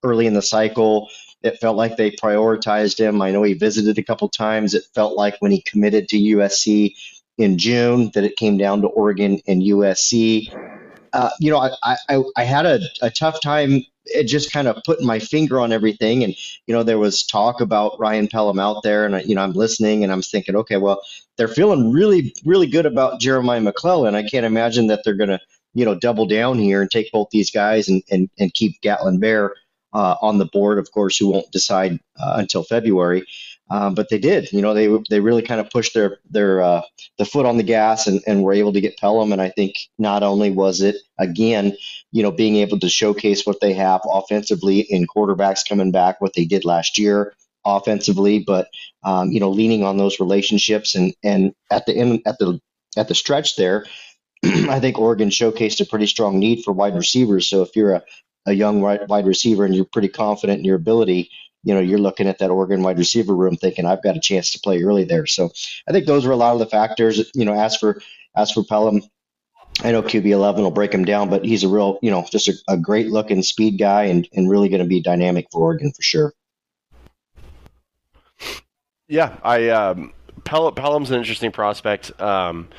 early 0.03 0.27
in 0.27 0.33
the 0.33 0.41
cycle. 0.41 1.09
It 1.41 1.59
felt 1.59 1.77
like 1.77 1.95
they 1.95 2.11
prioritized 2.11 2.99
him. 2.99 3.21
I 3.21 3.31
know 3.31 3.43
he 3.43 3.53
visited 3.53 3.97
a 3.97 4.03
couple 4.03 4.27
times. 4.27 4.73
It 4.73 4.83
felt 4.93 5.15
like 5.15 5.37
when 5.39 5.51
he 5.51 5.61
committed 5.61 6.09
to 6.09 6.17
USC 6.17 6.95
in 7.37 7.57
June 7.57 8.11
that 8.13 8.25
it 8.25 8.35
came 8.35 8.57
down 8.57 8.81
to 8.81 8.87
Oregon 8.87 9.39
and 9.47 9.61
USC. 9.61 10.53
Uh, 11.13 11.29
you 11.39 11.51
know, 11.51 11.57
I, 11.57 11.97
I, 12.09 12.23
I 12.37 12.43
had 12.43 12.65
a, 12.65 12.79
a 13.01 13.09
tough 13.09 13.41
time 13.41 13.83
just 14.25 14.51
kind 14.51 14.67
of 14.67 14.81
putting 14.85 15.05
my 15.05 15.19
finger 15.19 15.59
on 15.59 15.71
everything. 15.71 16.23
And, 16.23 16.35
you 16.65 16.73
know, 16.73 16.83
there 16.83 16.97
was 16.97 17.23
talk 17.23 17.61
about 17.61 17.99
Ryan 17.99 18.27
Pellum 18.27 18.59
out 18.59 18.81
there, 18.83 19.05
and, 19.05 19.23
you 19.27 19.35
know, 19.35 19.41
I'm 19.41 19.53
listening 19.53 20.03
and 20.03 20.11
I'm 20.11 20.21
thinking, 20.21 20.55
okay, 20.55 20.77
well, 20.77 21.01
they're 21.37 21.47
feeling 21.47 21.91
really, 21.91 22.33
really 22.45 22.67
good 22.67 22.85
about 22.85 23.19
Jeremiah 23.19 23.61
McClellan. 23.61 24.15
I 24.15 24.27
can't 24.27 24.45
imagine 24.45 24.87
that 24.87 25.01
they're 25.03 25.13
going 25.13 25.29
to, 25.29 25.39
you 25.73 25.85
know, 25.85 25.95
double 25.95 26.25
down 26.25 26.57
here 26.57 26.81
and 26.81 26.89
take 26.89 27.11
both 27.11 27.29
these 27.31 27.51
guys 27.51 27.87
and, 27.87 28.03
and, 28.09 28.29
and 28.39 28.53
keep 28.53 28.81
Gatlin 28.81 29.19
Bair 29.19 29.53
uh, 29.93 30.15
on 30.21 30.37
the 30.37 30.45
board, 30.45 30.79
of 30.79 30.91
course, 30.91 31.17
who 31.17 31.29
won't 31.29 31.51
decide 31.51 31.99
uh, 32.19 32.33
until 32.37 32.63
February. 32.63 33.25
Um, 33.71 33.93
but 33.93 34.09
they 34.09 34.17
did. 34.17 34.51
You 34.51 34.61
know, 34.61 34.73
they 34.73 34.89
they 35.09 35.19
really 35.19 35.41
kind 35.43 35.61
of 35.61 35.69
pushed 35.69 35.93
their 35.93 36.17
their 36.29 36.61
uh, 36.61 36.81
the 37.17 37.25
foot 37.25 37.45
on 37.45 37.57
the 37.57 37.63
gas 37.63 38.07
and, 38.07 38.21
and 38.25 38.43
were 38.43 38.53
able 38.53 38.73
to 38.73 38.81
get 38.81 38.97
Pellum. 38.97 39.31
And 39.31 39.41
I 39.41 39.49
think 39.49 39.75
not 39.97 40.23
only 40.23 40.49
was 40.51 40.81
it 40.81 40.95
again, 41.19 41.77
you 42.11 42.23
know, 42.23 42.31
being 42.31 42.55
able 42.57 42.79
to 42.79 42.89
showcase 42.89 43.45
what 43.45 43.61
they 43.61 43.73
have 43.73 44.01
offensively 44.05 44.79
in 44.79 45.05
quarterbacks 45.07 45.67
coming 45.67 45.91
back, 45.91 46.19
what 46.19 46.33
they 46.33 46.45
did 46.45 46.65
last 46.65 46.97
year 46.97 47.33
offensively, 47.65 48.39
but 48.39 48.69
um, 49.03 49.31
you 49.31 49.39
know, 49.39 49.49
leaning 49.51 49.83
on 49.83 49.97
those 49.97 50.19
relationships 50.19 50.95
and 50.95 51.13
and 51.23 51.53
at 51.71 51.85
the 51.85 51.95
end 51.95 52.21
at 52.25 52.39
the 52.39 52.59
at 52.97 53.07
the 53.07 53.15
stretch 53.15 53.55
there, 53.55 53.85
I 54.43 54.79
think 54.79 54.97
Oregon 54.97 55.29
showcased 55.29 55.81
a 55.81 55.85
pretty 55.85 56.07
strong 56.07 56.39
need 56.39 56.63
for 56.63 56.71
wide 56.73 56.95
receivers. 56.95 57.49
So 57.49 57.61
if 57.61 57.75
you're 57.75 57.93
a, 57.93 58.03
a 58.47 58.53
young 58.53 58.81
wide 58.81 59.27
receiver 59.27 59.65
and 59.65 59.75
you're 59.75 59.85
pretty 59.85 60.07
confident 60.07 60.59
in 60.59 60.65
your 60.65 60.75
ability, 60.77 61.29
you 61.63 61.73
know, 61.73 61.79
you're 61.79 61.99
looking 61.99 62.27
at 62.27 62.39
that 62.39 62.51
Oregon 62.51 62.83
wide 62.83 62.97
receiver 62.97 63.35
room 63.35 63.57
thinking, 63.57 63.85
I've 63.85 64.03
got 64.03 64.15
a 64.15 64.21
chance 64.21 64.51
to 64.51 64.59
play 64.59 64.81
early 64.81 65.03
there. 65.03 65.25
So 65.25 65.51
I 65.87 65.91
think 65.91 66.05
those 66.05 66.25
are 66.25 66.31
a 66.31 66.37
lot 66.37 66.53
of 66.53 66.59
the 66.59 66.65
factors. 66.65 67.29
You 67.33 67.45
know, 67.45 67.53
as 67.53 67.75
for 67.75 68.01
as 68.35 68.51
for 68.51 68.63
Pellum, 68.63 69.01
I 69.83 69.91
know 69.91 70.01
QB 70.01 70.25
eleven 70.25 70.63
will 70.63 70.71
break 70.71 70.93
him 70.93 71.05
down, 71.05 71.29
but 71.29 71.45
he's 71.45 71.63
a 71.63 71.69
real, 71.69 71.99
you 72.01 72.11
know, 72.11 72.25
just 72.31 72.47
a, 72.47 72.53
a 72.67 72.77
great 72.77 73.07
looking 73.07 73.41
speed 73.43 73.77
guy 73.77 74.03
and, 74.03 74.27
and 74.33 74.49
really 74.49 74.69
going 74.69 74.81
to 74.81 74.87
be 74.87 75.01
dynamic 75.01 75.47
for 75.51 75.61
Oregon 75.61 75.91
for 75.91 76.01
sure. 76.01 76.33
Yeah, 79.07 79.37
I 79.43 79.69
um, 79.69 80.13
Pel- 80.43 80.71
Pellum's 80.71 81.11
an 81.11 81.17
interesting 81.17 81.51
prospect. 81.51 82.19
Um, 82.21 82.69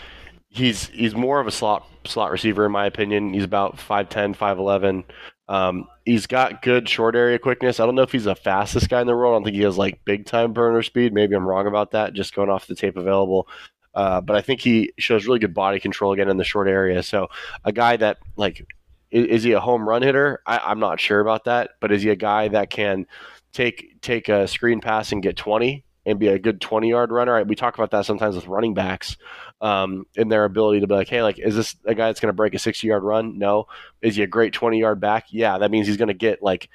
he's 0.48 0.86
he's 0.88 1.14
more 1.14 1.40
of 1.40 1.46
a 1.46 1.50
slot 1.50 1.86
slot 2.04 2.30
receiver 2.30 2.66
in 2.66 2.72
my 2.72 2.86
opinion. 2.86 3.34
He's 3.34 3.44
about 3.44 3.76
5'10", 3.76 4.36
5'11". 4.36 5.04
Um, 5.50 5.88
he's 6.04 6.28
got 6.28 6.62
good 6.62 6.88
short 6.88 7.16
area 7.16 7.36
quickness. 7.36 7.80
I 7.80 7.84
don't 7.84 7.96
know 7.96 8.02
if 8.02 8.12
he's 8.12 8.24
the 8.24 8.36
fastest 8.36 8.88
guy 8.88 9.00
in 9.00 9.08
the 9.08 9.16
world. 9.16 9.32
I 9.32 9.34
don't 9.34 9.44
think 9.44 9.56
he 9.56 9.62
has 9.62 9.76
like 9.76 10.04
big 10.04 10.24
time 10.24 10.52
burner 10.52 10.80
speed. 10.80 11.12
Maybe 11.12 11.34
I'm 11.34 11.46
wrong 11.46 11.66
about 11.66 11.90
that. 11.90 12.14
Just 12.14 12.36
going 12.36 12.48
off 12.48 12.68
the 12.68 12.76
tape 12.76 12.96
available. 12.96 13.48
Uh, 13.92 14.20
but 14.20 14.36
I 14.36 14.42
think 14.42 14.60
he 14.60 14.92
shows 14.96 15.26
really 15.26 15.40
good 15.40 15.52
body 15.52 15.80
control 15.80 16.12
again 16.12 16.28
in 16.28 16.36
the 16.36 16.44
short 16.44 16.68
area. 16.68 17.02
So 17.02 17.30
a 17.64 17.72
guy 17.72 17.96
that 17.96 18.18
like 18.36 18.64
is, 19.10 19.26
is 19.26 19.42
he 19.42 19.50
a 19.50 19.60
home 19.60 19.88
run 19.88 20.02
hitter? 20.02 20.40
I, 20.46 20.58
I'm 20.58 20.78
not 20.78 21.00
sure 21.00 21.18
about 21.18 21.46
that. 21.46 21.70
But 21.80 21.90
is 21.90 22.02
he 22.02 22.10
a 22.10 22.16
guy 22.16 22.46
that 22.46 22.70
can 22.70 23.06
take 23.52 24.00
take 24.02 24.28
a 24.28 24.46
screen 24.46 24.80
pass 24.80 25.10
and 25.10 25.20
get 25.20 25.36
20 25.36 25.84
and 26.06 26.18
be 26.18 26.28
a 26.28 26.38
good 26.38 26.60
20 26.60 26.88
yard 26.88 27.10
runner. 27.10 27.42
We 27.44 27.56
talk 27.56 27.74
about 27.74 27.90
that 27.90 28.06
sometimes 28.06 28.34
with 28.34 28.46
running 28.46 28.74
backs 28.74 29.16
um, 29.60 30.06
in 30.14 30.28
their 30.28 30.44
ability 30.44 30.80
to 30.80 30.86
be 30.86 30.94
like, 30.94 31.08
hey, 31.08 31.22
like, 31.22 31.38
is 31.38 31.54
this 31.54 31.76
a 31.84 31.94
guy 31.94 32.06
that's 32.06 32.20
going 32.20 32.30
to 32.30 32.36
break 32.36 32.54
a 32.54 32.58
60 32.58 32.86
yard 32.86 33.02
run? 33.02 33.38
No. 33.38 33.66
Is 34.00 34.16
he 34.16 34.22
a 34.22 34.26
great 34.26 34.52
20 34.52 34.78
yard 34.78 35.00
back? 35.00 35.26
Yeah, 35.30 35.58
that 35.58 35.70
means 35.70 35.86
he's 35.86 35.98
going 35.98 36.08
to 36.08 36.14
get 36.14 36.42
like 36.42 36.68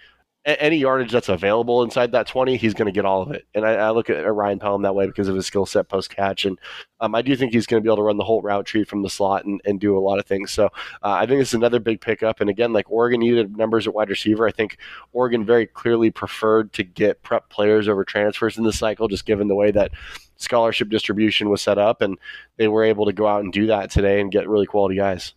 any 0.46 0.78
yardage 0.78 1.12
that's 1.12 1.30
available 1.30 1.82
inside 1.82 2.12
that 2.12 2.28
20, 2.28 2.56
he's 2.58 2.76
going 2.76 2.86
to 2.86 2.92
get 2.92 3.04
all 3.04 3.24
of 3.24 3.32
it. 3.32 3.48
And 3.56 3.66
I, 3.66 3.74
I 3.74 3.90
look 3.90 4.12
at 4.12 4.32
Ryan 4.32 4.60
Pellum 4.60 4.84
that 4.84 4.94
way 4.94 5.08
because 5.08 5.28
of 5.28 5.36
his 5.36 5.48
skill 5.48 5.66
set 5.66 5.90
post 5.90 6.16
catch. 6.16 6.46
And 6.46 6.60
um, 7.00 7.16
I 7.16 7.24
do 7.24 7.36
think 7.36 7.52
he's 7.52 7.66
going 7.66 7.82
to 7.82 7.84
be 7.84 7.90
able 7.90 7.98
to 7.98 8.04
run 8.04 8.18
the 8.18 8.24
whole 8.24 8.44
route 8.44 8.66
tree 8.66 8.84
from 8.84 9.02
the 9.02 9.10
slot 9.10 9.46
and, 9.46 9.60
and 9.66 9.80
do 9.80 9.98
a 9.98 10.00
lot 10.00 10.20
of 10.20 10.26
things. 10.28 10.52
So 10.52 10.66
uh, 10.66 10.70
I 11.14 11.26
think 11.26 11.42
it's 11.42 11.56
another 11.56 11.80
big 11.80 12.00
pickup. 12.00 12.42
And 12.42 12.50
again, 12.50 12.74
like 12.74 12.90
Oregon 12.92 13.22
needed 13.22 13.58
numbers 13.58 13.88
at 13.88 13.96
wide 13.96 14.10
receiver. 14.10 14.48
I 14.48 14.52
think 14.52 14.78
Oregon 15.14 15.46
very 15.46 15.66
clearly 15.66 16.12
preferred 16.12 16.74
to 16.74 16.84
get 16.84 17.24
prep 17.24 17.50
players 17.50 17.88
over 17.88 18.04
transfers 18.04 18.58
in 18.58 18.64
the 18.64 18.74
cycle, 18.74 19.08
just 19.08 19.26
given 19.26 19.48
the 19.48 19.56
way 19.56 19.72
that 19.72 19.92
scholarship 20.36 20.90
distribution 20.90 21.50
was 21.50 21.64
set 21.64 21.80
up. 21.80 22.02
And 22.02 22.20
they 22.58 22.68
were 22.68 22.84
able 22.84 23.06
to 23.08 23.14
go 23.14 23.26
out 23.26 23.44
and 23.44 23.52
do 23.52 23.66
that 23.68 23.90
today 23.90 24.22
and 24.22 24.32
get 24.32 24.48
really 24.48 24.68
quality 24.68 24.96
guys. 24.96 25.34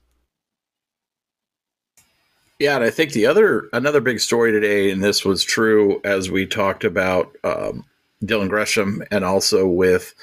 Yeah, 2.58 2.74
and 2.74 2.84
I 2.84 2.90
think 2.90 3.12
the 3.12 3.26
other 3.26 3.68
another 3.72 4.00
big 4.00 4.18
story 4.18 4.50
today, 4.50 4.90
and 4.90 5.02
this 5.02 5.24
was 5.24 5.44
true 5.44 6.00
as 6.04 6.30
we 6.30 6.44
talked 6.44 6.82
about 6.82 7.36
um, 7.44 7.84
Dylan 8.24 8.48
Gresham 8.48 9.02
and 9.12 9.24
also 9.24 9.68
with 9.68 10.14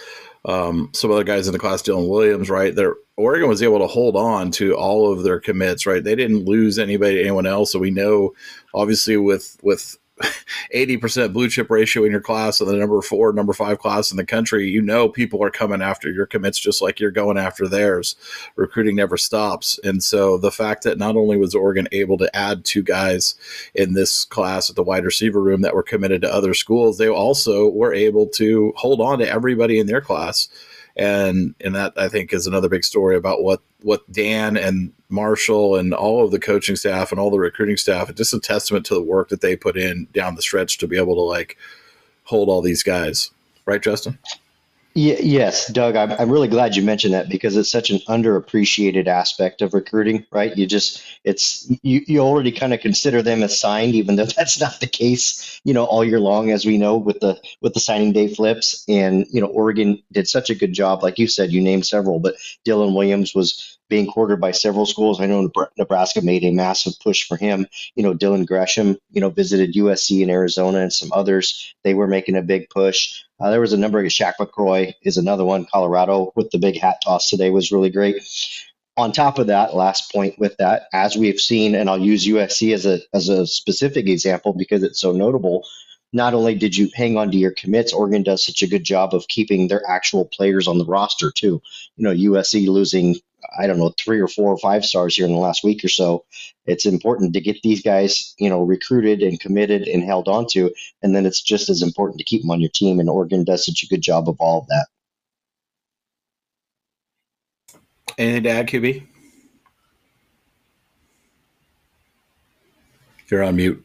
um, 0.43 0.89
some 0.93 1.11
other 1.11 1.23
guys 1.23 1.47
in 1.47 1.53
the 1.53 1.59
class, 1.59 1.81
Dylan 1.81 2.09
Williams, 2.09 2.49
right? 2.49 2.75
There, 2.75 2.95
Oregon 3.15 3.47
was 3.47 3.63
able 3.63 3.79
to 3.79 3.87
hold 3.87 4.17
on 4.17 4.51
to 4.51 4.75
all 4.75 5.11
of 5.11 5.23
their 5.23 5.39
commits, 5.39 5.85
right? 5.85 6.03
They 6.03 6.15
didn't 6.15 6.45
lose 6.45 6.77
anybody, 6.77 7.21
anyone 7.21 7.47
else. 7.47 7.71
So 7.71 7.79
we 7.79 7.89
know, 7.89 8.33
obviously, 8.73 9.15
with 9.15 9.57
with 9.63 9.97
80% 10.73 11.33
blue 11.33 11.49
chip 11.49 11.69
ratio 11.69 12.05
in 12.05 12.11
your 12.11 12.21
class 12.21 12.61
and 12.61 12.69
the 12.69 12.75
number 12.75 13.01
four, 13.01 13.33
number 13.33 13.53
five 13.53 13.79
class 13.79 14.11
in 14.11 14.17
the 14.17 14.25
country, 14.25 14.69
you 14.69 14.81
know 14.81 15.09
people 15.09 15.43
are 15.43 15.49
coming 15.49 15.81
after 15.81 16.09
your 16.09 16.25
commits 16.25 16.59
just 16.59 16.81
like 16.81 16.99
you're 16.99 17.11
going 17.11 17.37
after 17.37 17.67
theirs. 17.67 18.15
Recruiting 18.55 18.95
never 18.95 19.17
stops. 19.17 19.79
And 19.83 20.01
so 20.03 20.37
the 20.37 20.51
fact 20.51 20.83
that 20.83 20.97
not 20.97 21.15
only 21.15 21.37
was 21.37 21.53
Oregon 21.53 21.87
able 21.91 22.17
to 22.19 22.35
add 22.35 22.63
two 22.63 22.81
guys 22.81 23.35
in 23.73 23.93
this 23.93 24.25
class 24.25 24.69
at 24.69 24.75
the 24.75 24.83
wide 24.83 25.05
receiver 25.05 25.41
room 25.41 25.61
that 25.61 25.75
were 25.75 25.83
committed 25.83 26.21
to 26.21 26.33
other 26.33 26.53
schools, 26.53 26.97
they 26.97 27.09
also 27.09 27.69
were 27.69 27.93
able 27.93 28.27
to 28.27 28.73
hold 28.77 29.01
on 29.01 29.19
to 29.19 29.29
everybody 29.29 29.79
in 29.79 29.87
their 29.87 30.01
class 30.01 30.47
and 30.95 31.55
and 31.61 31.75
that 31.75 31.93
I 31.97 32.07
think 32.07 32.33
is 32.33 32.47
another 32.47 32.69
big 32.69 32.83
story 32.83 33.15
about 33.15 33.43
what 33.43 33.61
what 33.81 34.09
Dan 34.11 34.57
and 34.57 34.93
Marshall 35.09 35.75
and 35.75 35.93
all 35.93 36.23
of 36.23 36.31
the 36.31 36.39
coaching 36.39 36.75
staff 36.75 37.11
and 37.11 37.19
all 37.19 37.29
the 37.29 37.39
recruiting 37.39 37.77
staff. 37.77 38.13
Just 38.15 38.33
a 38.33 38.39
testament 38.39 38.85
to 38.87 38.93
the 38.93 39.01
work 39.01 39.29
that 39.29 39.41
they 39.41 39.55
put 39.55 39.77
in 39.77 40.07
down 40.13 40.35
the 40.35 40.41
stretch 40.41 40.77
to 40.79 40.87
be 40.87 40.97
able 40.97 41.15
to 41.15 41.21
like 41.21 41.57
hold 42.23 42.49
all 42.49 42.61
these 42.61 42.83
guys, 42.83 43.31
right, 43.65 43.81
Justin? 43.81 44.17
Yes, 44.97 45.67
Doug, 45.67 45.97
I'm, 45.97 46.13
I'm 46.13 46.29
really 46.29 46.47
glad 46.47 46.77
you 46.77 46.81
mentioned 46.81 47.13
that 47.15 47.27
because 47.27 47.57
it's 47.57 47.69
such 47.69 47.89
an 47.89 47.99
underappreciated 48.07 49.07
aspect 49.07 49.61
of 49.61 49.73
recruiting, 49.73 50.25
right? 50.31 50.55
You 50.57 50.65
just, 50.65 51.03
it's, 51.25 51.69
you, 51.83 52.01
you 52.07 52.19
already 52.19 52.53
kind 52.53 52.73
of 52.73 52.79
consider 52.79 53.21
them 53.21 53.43
as 53.43 53.59
signed, 53.59 53.93
even 53.93 54.15
though 54.15 54.25
that's 54.37 54.57
not 54.57 54.79
the 54.79 54.87
case, 54.87 55.59
you 55.65 55.73
know, 55.73 55.83
all 55.83 56.05
year 56.05 56.21
long, 56.21 56.49
as 56.49 56.65
we 56.65 56.77
know 56.77 56.95
with 56.95 57.19
the, 57.19 57.37
with 57.61 57.73
the 57.73 57.81
signing 57.81 58.13
day 58.13 58.33
flips. 58.33 58.85
And, 58.87 59.25
you 59.31 59.41
know, 59.41 59.47
Oregon 59.47 60.01
did 60.13 60.29
such 60.29 60.49
a 60.49 60.55
good 60.55 60.71
job. 60.71 61.03
Like 61.03 61.19
you 61.19 61.27
said, 61.27 61.51
you 61.51 61.59
named 61.61 61.85
several, 61.85 62.19
but 62.21 62.35
Dylan 62.65 62.95
Williams 62.95 63.35
was 63.35 63.77
being 63.89 64.07
courted 64.07 64.39
by 64.39 64.51
several 64.51 64.85
schools. 64.85 65.19
I 65.19 65.25
know 65.25 65.51
Nebraska 65.77 66.21
made 66.21 66.45
a 66.45 66.51
massive 66.51 66.93
push 67.03 67.27
for 67.27 67.35
him. 67.35 67.67
You 67.95 68.03
know, 68.03 68.13
Dylan 68.13 68.45
Gresham, 68.47 68.97
you 69.11 69.19
know, 69.19 69.29
visited 69.29 69.73
USC 69.73 70.21
and 70.21 70.31
Arizona 70.31 70.79
and 70.79 70.93
some 70.93 71.11
others. 71.11 71.75
They 71.83 71.93
were 71.93 72.07
making 72.07 72.37
a 72.37 72.41
big 72.41 72.69
push. 72.69 73.24
Uh, 73.39 73.49
there 73.49 73.61
was 73.61 73.73
a 73.73 73.77
number 73.77 73.99
of 73.99 74.05
Shaq 74.05 74.33
McCroy 74.39 74.93
is 75.03 75.17
another 75.17 75.43
one. 75.43 75.65
Colorado 75.65 76.31
with 76.35 76.49
the 76.51 76.57
big 76.57 76.79
hat 76.79 77.01
toss 77.03 77.29
today 77.29 77.49
was 77.49 77.71
really 77.71 77.89
great. 77.89 78.23
On 78.97 79.11
top 79.11 79.39
of 79.39 79.47
that, 79.47 79.75
last 79.75 80.11
point 80.11 80.39
with 80.39 80.55
that, 80.57 80.83
as 80.93 81.17
we've 81.17 81.39
seen, 81.39 81.75
and 81.75 81.89
I'll 81.89 81.97
use 81.97 82.25
USC 82.25 82.73
as 82.73 82.85
a 82.85 82.99
as 83.13 83.27
a 83.27 83.45
specific 83.45 84.07
example 84.07 84.53
because 84.53 84.83
it's 84.83 85.01
so 85.01 85.11
notable. 85.11 85.65
Not 86.13 86.33
only 86.33 86.55
did 86.55 86.77
you 86.77 86.89
hang 86.93 87.17
on 87.17 87.29
to 87.31 87.37
your 87.37 87.51
commits, 87.51 87.91
Oregon 87.91 88.23
does 88.23 88.45
such 88.45 88.61
a 88.61 88.67
good 88.67 88.85
job 88.85 89.13
of 89.13 89.27
keeping 89.27 89.67
their 89.67 89.81
actual 89.85 90.23
players 90.23 90.65
on 90.65 90.77
the 90.77 90.85
roster 90.85 91.29
too. 91.29 91.61
You 91.97 92.03
know, 92.05 92.13
USC 92.13 92.67
losing 92.67 93.15
I 93.57 93.67
don't 93.67 93.77
know, 93.77 93.93
three 93.99 94.19
or 94.19 94.27
four 94.27 94.51
or 94.51 94.57
five 94.57 94.85
stars 94.85 95.15
here 95.15 95.25
in 95.25 95.31
the 95.31 95.37
last 95.39 95.63
week 95.63 95.83
or 95.83 95.89
so. 95.89 96.25
It's 96.65 96.85
important 96.85 97.33
to 97.33 97.41
get 97.41 97.61
these 97.63 97.81
guys, 97.81 98.33
you 98.37 98.49
know, 98.49 98.63
recruited 98.63 99.21
and 99.21 99.39
committed 99.39 99.87
and 99.87 100.03
held 100.03 100.27
onto. 100.27 100.69
And 101.01 101.15
then 101.15 101.25
it's 101.25 101.41
just 101.41 101.69
as 101.69 101.81
important 101.81 102.19
to 102.19 102.25
keep 102.25 102.41
them 102.41 102.51
on 102.51 102.61
your 102.61 102.71
team. 102.73 102.99
And 102.99 103.09
Oregon 103.09 103.43
does 103.43 103.65
such 103.65 103.83
a 103.83 103.87
good 103.87 104.01
job 104.01 104.29
of 104.29 104.37
all 104.39 104.61
of 104.61 104.67
that. 104.67 104.87
Anything 108.17 108.43
to 108.43 108.49
add, 108.49 108.67
QB? 108.67 109.05
You're 113.29 113.43
on 113.43 113.55
mute. 113.55 113.83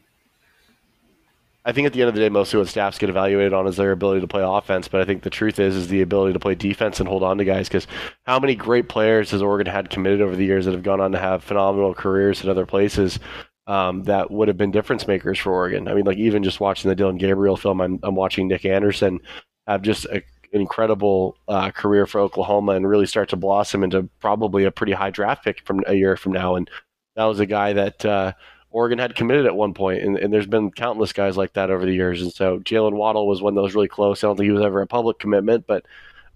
I 1.71 1.73
think 1.73 1.87
at 1.87 1.93
the 1.93 2.01
end 2.01 2.09
of 2.09 2.15
the 2.15 2.19
day, 2.19 2.27
mostly 2.27 2.59
what 2.59 2.67
staffs 2.67 2.97
get 2.97 3.09
evaluated 3.09 3.53
on 3.53 3.65
is 3.65 3.77
their 3.77 3.93
ability 3.93 4.19
to 4.19 4.27
play 4.27 4.43
offense. 4.43 4.89
But 4.89 4.99
I 4.99 5.05
think 5.05 5.23
the 5.23 5.29
truth 5.29 5.57
is, 5.57 5.73
is 5.73 5.87
the 5.87 6.01
ability 6.01 6.33
to 6.33 6.39
play 6.39 6.53
defense 6.53 6.99
and 6.99 7.07
hold 7.07 7.23
on 7.23 7.37
to 7.37 7.45
guys. 7.45 7.69
Because 7.69 7.87
how 8.23 8.39
many 8.41 8.55
great 8.55 8.89
players 8.89 9.31
has 9.31 9.41
Oregon 9.41 9.71
had 9.71 9.89
committed 9.89 10.19
over 10.19 10.35
the 10.35 10.43
years 10.43 10.65
that 10.65 10.73
have 10.73 10.83
gone 10.83 10.99
on 10.99 11.13
to 11.13 11.17
have 11.17 11.45
phenomenal 11.45 11.93
careers 11.93 12.41
at 12.41 12.49
other 12.49 12.65
places 12.65 13.19
um, 13.67 14.03
that 14.03 14.29
would 14.29 14.49
have 14.49 14.57
been 14.57 14.69
difference 14.69 15.07
makers 15.07 15.39
for 15.39 15.53
Oregon? 15.53 15.87
I 15.87 15.93
mean, 15.93 16.03
like 16.03 16.17
even 16.17 16.43
just 16.43 16.59
watching 16.59 16.89
the 16.89 16.95
Dillon 16.95 17.17
Gabriel 17.17 17.55
film, 17.55 17.79
I'm, 17.79 18.01
I'm 18.03 18.15
watching 18.15 18.49
Nic 18.49 18.65
Anderson 18.65 19.21
have 19.65 19.81
just 19.81 20.03
a, 20.07 20.15
an 20.15 20.59
incredible 20.59 21.37
uh, 21.47 21.71
career 21.71 22.05
for 22.05 22.19
Oklahoma 22.19 22.73
and 22.73 22.85
really 22.85 23.05
start 23.05 23.29
to 23.29 23.37
blossom 23.37 23.81
into 23.81 24.09
probably 24.19 24.65
a 24.65 24.71
pretty 24.71 24.91
high 24.91 25.09
draft 25.09 25.45
pick 25.45 25.65
from 25.65 25.85
a 25.87 25.93
year 25.93 26.17
from 26.17 26.33
now. 26.33 26.55
And 26.55 26.69
that 27.15 27.23
was 27.23 27.39
a 27.39 27.45
guy 27.45 27.71
that. 27.71 28.03
Uh, 28.03 28.33
Oregon 28.71 28.99
had 28.99 29.15
committed 29.15 29.45
at 29.45 29.55
one 29.55 29.73
point, 29.73 30.01
and, 30.01 30.17
and 30.17 30.33
there's 30.33 30.47
been 30.47 30.71
countless 30.71 31.13
guys 31.13 31.37
like 31.37 31.53
that 31.53 31.69
over 31.69 31.85
the 31.85 31.93
years. 31.93 32.21
And 32.21 32.31
so 32.31 32.59
Jaylen 32.59 32.93
Waddle 32.93 33.27
was 33.27 33.41
one 33.41 33.53
that 33.55 33.61
was 33.61 33.75
really 33.75 33.87
close. 33.87 34.23
I 34.23 34.27
don't 34.27 34.37
think 34.37 34.45
he 34.45 34.51
was 34.51 34.63
ever 34.63 34.81
a 34.81 34.87
public 34.87 35.19
commitment, 35.19 35.67
but 35.67 35.85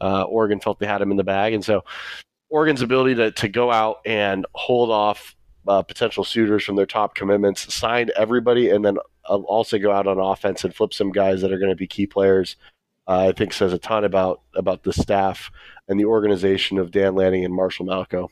uh, 0.01 0.23
Oregon 0.23 0.59
felt 0.59 0.79
they 0.79 0.85
had 0.85 1.01
him 1.01 1.11
in 1.11 1.17
the 1.17 1.23
bag. 1.23 1.53
And 1.53 1.63
so 1.63 1.83
Oregon's 2.49 2.81
ability 2.81 3.15
to, 3.15 3.31
to 3.31 3.47
go 3.47 3.71
out 3.71 3.97
and 4.05 4.45
hold 4.53 4.91
off 4.91 5.35
uh, 5.67 5.81
potential 5.81 6.23
suitors 6.23 6.63
from 6.63 6.75
their 6.75 6.85
top 6.85 7.15
commitments, 7.15 7.73
sign 7.73 8.09
everybody, 8.15 8.69
and 8.69 8.83
then 8.83 8.97
uh, 9.29 9.37
also 9.37 9.79
go 9.79 9.91
out 9.91 10.07
on 10.07 10.19
offense 10.19 10.63
and 10.63 10.75
flip 10.75 10.93
some 10.93 11.11
guys 11.11 11.41
that 11.41 11.51
are 11.51 11.57
going 11.57 11.71
to 11.71 11.75
be 11.75 11.87
key 11.87 12.05
players. 12.05 12.55
Uh, 13.07 13.29
I 13.29 13.31
think 13.31 13.53
says 13.53 13.71
a 13.71 13.77
ton 13.77 14.03
about 14.03 14.41
about 14.55 14.83
the 14.83 14.93
staff 14.93 15.51
and 15.87 15.99
the 15.99 16.05
organization 16.05 16.79
of 16.79 16.91
Dan 16.91 17.15
Lanning 17.15 17.45
and 17.45 17.53
Marshall 17.53 17.85
Malchow. 17.85 18.29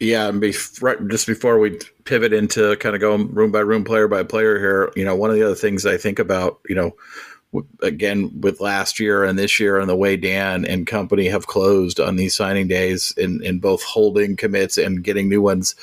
Yeah, 0.00 0.28
and 0.28 0.40
before, 0.40 0.96
just 0.96 1.26
before 1.26 1.58
we 1.58 1.78
pivot 2.04 2.32
into 2.32 2.74
kind 2.76 2.94
of 2.94 3.02
going 3.02 3.32
room 3.34 3.52
by 3.52 3.60
room, 3.60 3.84
player 3.84 4.08
by 4.08 4.22
player 4.22 4.58
here, 4.58 4.92
you 4.96 5.04
know, 5.04 5.14
one 5.14 5.28
of 5.28 5.36
the 5.36 5.44
other 5.44 5.54
things 5.54 5.84
I 5.84 5.98
think 5.98 6.18
about, 6.18 6.58
you 6.68 6.74
know, 6.74 6.96
again 7.82 8.40
with 8.40 8.60
last 8.60 9.00
year 9.00 9.24
and 9.24 9.38
this 9.38 9.58
year 9.58 9.78
and 9.78 9.88
the 9.88 9.96
way 9.96 10.16
Dan 10.16 10.64
and 10.64 10.86
company 10.86 11.28
have 11.28 11.48
closed 11.48 11.98
on 11.98 12.16
these 12.16 12.36
signing 12.36 12.68
days 12.68 13.12
in, 13.16 13.42
in 13.42 13.58
both 13.58 13.82
holding 13.82 14.36
commits 14.36 14.78
and 14.78 15.02
getting 15.02 15.28
new 15.28 15.42
ones 15.42 15.74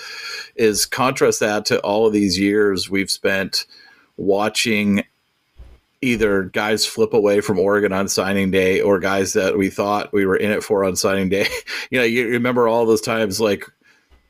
is 0.55 0.85
contrast 0.85 1.41
that 1.41 1.65
to 1.65 1.79
all 1.81 2.07
of 2.07 2.13
these 2.13 2.39
years 2.39 2.89
we've 2.89 3.11
spent 3.11 3.65
watching 4.15 5.03
either 6.01 6.43
guys 6.43 6.85
flip 6.85 7.13
away 7.13 7.41
from 7.41 7.59
Oregon 7.59 7.91
on 7.91 8.07
signing 8.07 8.49
day 8.49 8.79
or 8.79 8.99
guys 8.99 9.33
that 9.33 9.57
we 9.57 9.69
thought 9.69 10.13
we 10.13 10.25
were 10.25 10.37
in 10.37 10.51
it 10.51 10.63
for 10.63 10.85
on 10.85 10.95
signing 10.95 11.27
day. 11.27 11.47
you 11.91 11.99
know, 11.99 12.05
you 12.05 12.29
remember 12.29 12.67
all 12.67 12.85
those 12.85 13.01
times 13.01 13.41
like 13.41 13.65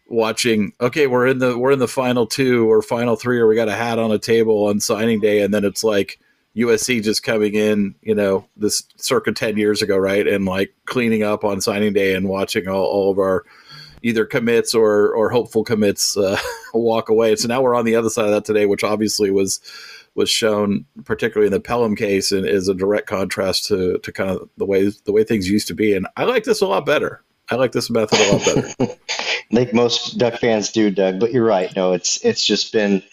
watching 0.09 0.71
okay 0.79 1.05
we're 1.05 1.27
in 1.27 1.39
the 1.39 1.57
we're 1.57 1.71
in 1.71 1.79
the 1.79 1.87
final 1.87 2.25
two 2.25 2.71
or 2.71 2.81
final 2.81 3.15
three 3.15 3.39
or 3.39 3.47
we 3.47 3.55
got 3.55 3.67
a 3.67 3.75
hat 3.75 3.99
on 3.99 4.11
a 4.11 4.17
table 4.17 4.67
on 4.67 4.79
signing 4.79 5.19
day 5.19 5.41
and 5.41 5.53
then 5.53 5.65
it's 5.65 5.83
like 5.83 6.19
USC 6.57 7.03
just 7.03 7.21
coming 7.21 7.53
in, 7.53 7.93
you 8.01 8.15
know, 8.15 8.47
this 8.57 8.83
circa 8.95 9.31
10 9.31 9.57
years 9.57 9.83
ago, 9.83 9.95
right? 9.95 10.27
And 10.27 10.45
like 10.45 10.73
cleaning 10.85 11.21
up 11.21 11.43
on 11.43 11.61
signing 11.61 11.93
day 11.93 12.15
and 12.15 12.27
watching 12.27 12.67
all, 12.67 12.83
all 12.83 13.11
of 13.11 13.19
our 13.19 13.45
either 14.01 14.25
commits 14.25 14.73
or, 14.73 15.13
or 15.13 15.29
hopeful 15.29 15.63
commits 15.63 16.17
uh, 16.17 16.37
walk 16.73 17.09
away. 17.09 17.35
So 17.35 17.47
now 17.47 17.61
we're 17.61 17.75
on 17.75 17.85
the 17.85 17.95
other 17.95 18.09
side 18.09 18.25
of 18.25 18.31
that 18.31 18.45
today, 18.45 18.65
which 18.65 18.83
obviously 18.83 19.29
was 19.29 19.59
was 20.15 20.31
shown, 20.31 20.83
particularly 21.05 21.45
in 21.45 21.53
the 21.53 21.59
Pellum 21.59 21.95
case, 21.95 22.31
and 22.31 22.43
is 22.43 22.67
a 22.67 22.73
direct 22.73 23.05
contrast 23.05 23.67
to, 23.67 23.99
to 23.99 24.11
kind 24.11 24.31
of 24.31 24.49
the 24.57 24.65
way 24.65 24.89
the 25.05 25.11
way 25.11 25.23
things 25.23 25.47
used 25.47 25.67
to 25.67 25.75
be. 25.75 25.93
And 25.93 26.07
I 26.17 26.23
like 26.23 26.43
this 26.43 26.61
a 26.61 26.65
lot 26.65 26.87
better. 26.87 27.23
I 27.49 27.55
like 27.55 27.71
this 27.71 27.89
method 27.89 28.19
a 28.19 28.31
lot 28.31 28.45
better. 28.45 28.67
I 29.51 29.55
think 29.55 29.73
most 29.73 30.17
Duck 30.17 30.39
fans 30.39 30.71
do, 30.71 30.91
Doug. 30.91 31.19
But 31.19 31.31
you're 31.31 31.45
right. 31.45 31.73
No, 31.75 31.93
it's 31.93 32.23
it's 32.25 32.45
just 32.45 32.73
been 32.73 33.03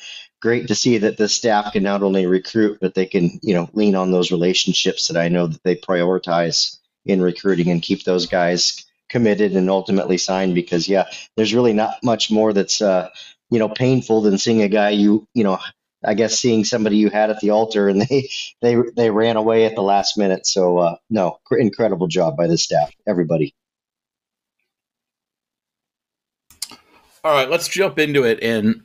great 0.40 0.68
to 0.68 0.74
see 0.74 0.98
that 0.98 1.16
the 1.16 1.28
staff 1.28 1.72
can 1.72 1.82
not 1.82 2.02
only 2.02 2.26
recruit, 2.26 2.78
but 2.80 2.94
they 2.94 3.06
can, 3.06 3.38
you 3.42 3.54
know, 3.54 3.68
lean 3.72 3.94
on 3.94 4.10
those 4.10 4.30
relationships 4.32 5.08
that 5.08 5.16
I 5.16 5.28
know 5.28 5.46
that 5.46 5.62
they 5.62 5.76
prioritize 5.76 6.78
in 7.06 7.22
recruiting 7.22 7.70
and 7.70 7.80
keep 7.82 8.04
those 8.04 8.26
guys 8.26 8.84
committed 9.08 9.52
and 9.52 9.70
ultimately 9.70 10.18
signed 10.18 10.54
because 10.54 10.88
yeah, 10.88 11.08
there's 11.36 11.54
really 11.54 11.72
not 11.72 11.96
much 12.02 12.30
more 12.30 12.52
that's 12.52 12.82
uh, 12.82 13.08
you 13.50 13.58
know, 13.58 13.68
painful 13.68 14.22
than 14.22 14.38
seeing 14.38 14.62
a 14.62 14.68
guy 14.68 14.90
you, 14.90 15.26
you 15.34 15.44
know, 15.44 15.58
I 16.04 16.14
guess 16.14 16.38
seeing 16.38 16.64
somebody 16.64 16.96
you 16.96 17.08
had 17.08 17.30
at 17.30 17.40
the 17.40 17.50
altar 17.50 17.88
and 17.88 18.02
they 18.08 18.28
they 18.60 18.76
they 18.96 19.10
ran 19.10 19.36
away 19.36 19.64
at 19.64 19.74
the 19.74 19.82
last 19.82 20.18
minute. 20.18 20.46
So 20.46 20.78
uh, 20.78 20.96
no, 21.08 21.38
incredible 21.52 22.08
job 22.08 22.36
by 22.36 22.48
the 22.48 22.58
staff, 22.58 22.92
everybody. 23.06 23.54
All 27.24 27.32
right, 27.32 27.48
let's 27.48 27.68
jump 27.68 27.98
into 27.98 28.22
it. 28.22 28.42
And 28.42 28.82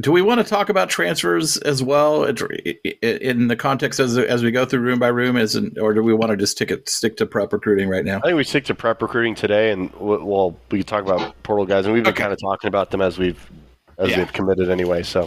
do 0.00 0.12
we 0.12 0.22
want 0.22 0.38
to 0.38 0.44
talk 0.44 0.68
about 0.68 0.90
transfers 0.90 1.56
as 1.58 1.82
well 1.82 2.24
in 2.24 3.48
the 3.48 3.56
context 3.56 3.98
as, 3.98 4.18
as 4.18 4.42
we 4.42 4.50
go 4.50 4.66
through 4.66 4.80
room 4.80 4.98
by 4.98 5.08
room 5.08 5.36
as 5.36 5.54
an, 5.54 5.74
or 5.80 5.94
do 5.94 6.02
we 6.02 6.12
want 6.12 6.30
to 6.30 6.36
just 6.36 6.52
stick 6.52 6.70
it 6.70 6.88
stick 6.88 7.16
to 7.16 7.26
prep 7.26 7.52
recruiting 7.52 7.88
right 7.88 8.04
now 8.04 8.18
i 8.18 8.26
think 8.26 8.36
we 8.36 8.44
stick 8.44 8.64
to 8.66 8.74
prep 8.74 9.00
recruiting 9.00 9.34
today 9.34 9.70
and 9.70 9.90
well 9.94 10.54
we 10.70 10.78
can 10.78 10.86
talk 10.86 11.02
about 11.02 11.34
portal 11.42 11.64
guys 11.64 11.86
and 11.86 11.94
we've 11.94 12.04
been 12.04 12.12
okay. 12.12 12.22
kind 12.22 12.32
of 12.32 12.38
talking 12.40 12.68
about 12.68 12.90
them 12.90 13.00
as 13.00 13.16
we've 13.18 13.50
as 13.98 14.10
yeah. 14.10 14.18
we've 14.18 14.32
committed 14.32 14.68
anyway 14.70 15.02
so 15.02 15.26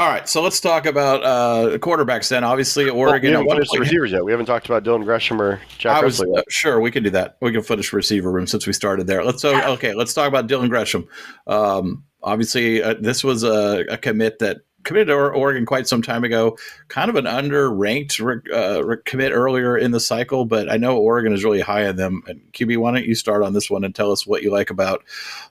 all 0.00 0.08
right, 0.08 0.28
so 0.28 0.40
let's 0.40 0.60
talk 0.60 0.86
about 0.86 1.24
uh, 1.24 1.78
quarterbacks 1.78 2.28
then. 2.28 2.44
Obviously, 2.44 2.88
Oregon. 2.88 3.32
Well, 3.32 3.42
we 3.42 3.48
haven't 3.48 3.66
finished 3.66 3.78
receivers 3.80 4.12
yet. 4.12 4.24
We 4.24 4.30
haven't 4.30 4.46
talked 4.46 4.66
about 4.66 4.84
Dylan 4.84 5.02
Gresham 5.02 5.42
or 5.42 5.60
Jack 5.76 6.04
was, 6.04 6.20
uh, 6.20 6.42
sure, 6.48 6.78
we 6.80 6.92
can 6.92 7.02
do 7.02 7.10
that. 7.10 7.36
We 7.40 7.50
can 7.50 7.62
finish 7.62 7.92
receiver 7.92 8.30
room 8.30 8.46
since 8.46 8.64
we 8.64 8.72
started 8.72 9.08
there. 9.08 9.24
Let's 9.24 9.42
so 9.42 9.60
okay. 9.72 9.94
Let's 9.94 10.14
talk 10.14 10.28
about 10.28 10.46
Dylan 10.46 10.68
Gresham. 10.68 11.08
Um, 11.48 12.04
obviously, 12.22 12.80
uh, 12.80 12.94
this 13.00 13.24
was 13.24 13.42
a, 13.42 13.86
a, 13.90 13.98
commit 13.98 14.38
that 14.38 14.58
committed 14.84 15.08
to 15.08 15.14
Oregon 15.14 15.66
quite 15.66 15.88
some 15.88 16.00
time 16.00 16.22
ago. 16.22 16.56
Kind 16.86 17.10
of 17.10 17.16
an 17.16 17.24
underranked 17.24 18.20
uh, 18.52 18.96
commit 19.04 19.32
earlier 19.32 19.76
in 19.76 19.90
the 19.90 19.98
cycle, 19.98 20.44
but 20.44 20.70
I 20.70 20.76
know 20.76 20.96
Oregon 20.96 21.32
is 21.32 21.42
really 21.42 21.60
high 21.60 21.88
on 21.88 21.96
them. 21.96 22.22
And 22.28 22.40
QB, 22.52 22.76
why 22.76 22.92
don't 22.92 23.04
you 23.04 23.16
start 23.16 23.42
on 23.42 23.52
this 23.52 23.68
one 23.68 23.82
and 23.82 23.92
tell 23.92 24.12
us 24.12 24.24
what 24.24 24.44
you 24.44 24.52
like 24.52 24.70
about 24.70 25.02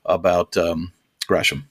about 0.05 0.55
um, 0.55 0.93
Gresham? 1.27 1.67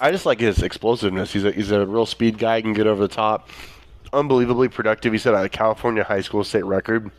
I 0.00 0.10
just 0.10 0.26
like 0.26 0.40
his 0.40 0.62
explosiveness. 0.62 1.32
He's 1.32 1.44
a 1.44 1.52
he's 1.52 1.70
a 1.70 1.86
real 1.86 2.06
speed 2.06 2.38
guy. 2.38 2.56
He 2.56 2.62
can 2.62 2.72
get 2.72 2.86
over 2.86 3.00
the 3.00 3.14
top. 3.14 3.48
Unbelievably 4.12 4.68
productive. 4.68 5.12
He 5.12 5.18
set 5.18 5.34
a 5.34 5.48
California 5.48 6.04
high 6.04 6.20
school 6.20 6.44
state 6.44 6.64
record. 6.64 7.10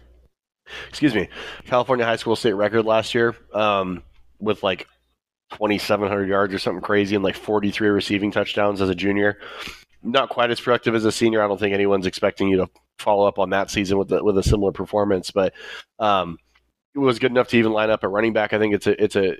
Excuse 0.87 1.15
me, 1.15 1.29
California 1.65 2.05
high 2.05 2.15
school 2.15 2.35
state 2.35 2.53
record 2.53 2.85
last 2.85 3.13
year 3.15 3.35
um, 3.53 4.03
with 4.39 4.61
like 4.63 4.87
2,700 5.53 6.27
yards 6.27 6.53
or 6.53 6.59
something 6.59 6.81
crazy 6.81 7.15
and 7.15 7.23
like 7.23 7.35
43 7.35 7.89
receiving 7.89 8.31
touchdowns 8.31 8.81
as 8.81 8.89
a 8.89 8.95
junior. 8.95 9.39
Not 10.03 10.29
quite 10.29 10.51
as 10.51 10.61
productive 10.61 10.95
as 10.95 11.05
a 11.05 11.11
senior. 11.11 11.43
I 11.43 11.47
don't 11.47 11.59
think 11.59 11.73
anyone's 11.73 12.05
expecting 12.05 12.47
you 12.49 12.57
to 12.57 12.69
follow 12.99 13.27
up 13.27 13.39
on 13.39 13.49
that 13.49 13.71
season 13.71 13.97
with 13.97 14.11
a, 14.11 14.23
with 14.23 14.37
a 14.37 14.43
similar 14.43 14.71
performance, 14.71 15.31
but 15.31 15.53
um, 15.97 16.37
it 16.95 16.99
was 16.99 17.19
good 17.19 17.31
enough 17.31 17.49
to 17.49 17.57
even 17.57 17.73
line 17.73 17.89
up 17.89 18.03
at 18.03 18.09
running 18.09 18.33
back. 18.33 18.53
I 18.53 18.59
think 18.59 18.73
it's 18.73 18.87
a 18.87 19.03
it's 19.03 19.15
a 19.15 19.35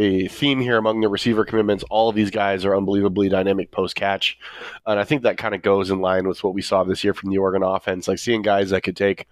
a 0.00 0.28
theme 0.28 0.60
here 0.60 0.78
among 0.78 1.00
the 1.00 1.08
receiver 1.08 1.44
commitments. 1.44 1.84
All 1.90 2.08
of 2.08 2.16
these 2.16 2.30
guys 2.30 2.64
are 2.64 2.74
unbelievably 2.74 3.28
dynamic 3.28 3.70
post 3.70 3.96
catch, 3.96 4.38
and 4.86 4.98
I 4.98 5.04
think 5.04 5.22
that 5.22 5.36
kind 5.36 5.54
of 5.54 5.60
goes 5.60 5.90
in 5.90 6.00
line 6.00 6.26
with 6.26 6.42
what 6.42 6.54
we 6.54 6.62
saw 6.62 6.84
this 6.84 7.04
year 7.04 7.12
from 7.12 7.30
the 7.30 7.38
Oregon 7.38 7.62
offense. 7.62 8.08
Like 8.08 8.18
seeing 8.18 8.40
guys 8.40 8.70
that 8.70 8.80
could 8.80 8.96
take 8.96 9.26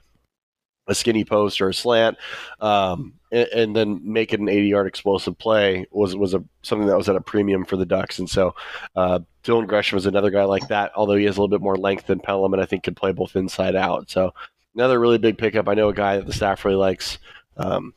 a 0.87 0.95
skinny 0.95 1.25
post 1.25 1.63
or 1.63 1.71
a 1.71 1.75
slant, 1.75 2.19
um, 2.61 3.15
and, 3.33 3.49
and, 3.49 3.77
then 3.77 4.01
make 4.05 4.33
it 4.33 4.41
an 4.41 4.49
80 4.49 4.69
yard 4.69 4.87
explosive 4.87 5.39
play 5.39 5.87
was 5.91 6.15
was 6.15 6.35
a 6.35 6.45
something 6.63 6.87
that 6.87 6.99
was 6.99 7.09
at 7.09 7.17
a 7.17 7.21
premium 7.21 7.65
for 7.65 7.77
the 7.77 7.87
Ducks. 7.87 8.19
And 8.19 8.29
so 8.29 8.55
uh, 8.95 9.21
Dylan 9.45 9.67
Gresham 9.67 9.97
is 9.97 10.07
another 10.07 10.31
guy 10.31 10.45
like 10.45 10.69
that, 10.69 10.93
although 10.95 11.17
he 11.17 11.25
has 11.25 11.39
a 11.39 11.41
little 11.41 11.57
bit 11.57 11.63
more 11.63 11.77
length 11.77 12.07
than 12.07 12.21
Pellum, 12.21 12.53
and 12.53 12.63
I 12.63 12.67
think 12.67 12.85
could 12.85 12.97
play 12.97 13.13
both 13.13 13.37
inside 13.37 13.75
out. 13.75 14.11
So 14.11 14.35
another 14.75 15.01
really 15.01 15.19
big 15.19 15.39
pickup. 15.39 15.67
I 15.67 15.75
know 15.75 15.89
a 15.89 15.95
guy 15.95 16.17
that 16.17 16.27
the 16.27 16.33
staff 16.33 16.65
really 16.67 16.77
likes. 16.77 17.19
Um, 17.57 17.95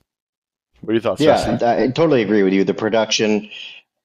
what 0.81 0.91
are 0.91 0.93
your 0.93 1.01
thoughts? 1.01 1.21
Yeah, 1.21 1.57
I 1.61 1.87
totally 1.87 2.21
agree 2.21 2.43
with 2.43 2.53
you. 2.53 2.63
The 2.63 2.73
production, 2.73 3.49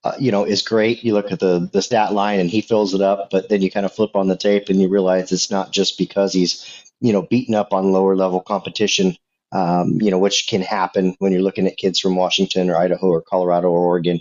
uh, 0.05 0.13
you 0.19 0.31
know, 0.31 0.45
is 0.45 0.63
great. 0.63 1.03
You 1.03 1.15
look 1.15 1.33
at 1.33 1.41
the 1.41 1.69
the 1.73 1.83
stat 1.83 2.13
line 2.13 2.39
and 2.41 2.51
he 2.51 2.61
fills 2.61 2.95
it 2.95 3.01
up, 3.01 3.31
but 3.31 3.49
then 3.49 3.63
you 3.63 3.71
kind 3.71 3.87
of 3.87 3.95
flip 3.95 4.15
on 4.15 4.29
the 4.29 4.37
tape 4.37 4.69
and 4.69 4.81
you 4.81 4.89
realize 4.89 5.33
it's 5.33 5.51
not 5.51 5.73
just 5.73 5.99
because 5.99 6.33
he's, 6.33 6.65
you 7.01 7.13
know, 7.13 7.23
beaten 7.23 7.55
up 7.55 7.73
on 7.73 7.93
lower 7.93 8.15
level 8.15 8.41
competition. 8.41 9.17
Um, 9.53 9.99
you 10.03 10.11
know, 10.11 10.19
which 10.19 10.49
can 10.49 10.61
happen 10.61 11.15
when 11.21 11.31
you're 11.31 11.41
looking 11.41 11.69
at 11.69 11.77
kids 11.77 12.01
from 12.01 12.17
Washington 12.17 12.69
or 12.69 12.77
Idaho 12.77 13.07
or 13.07 13.23
Colorado 13.23 13.69
or 13.69 13.79
Oregon. 13.79 14.21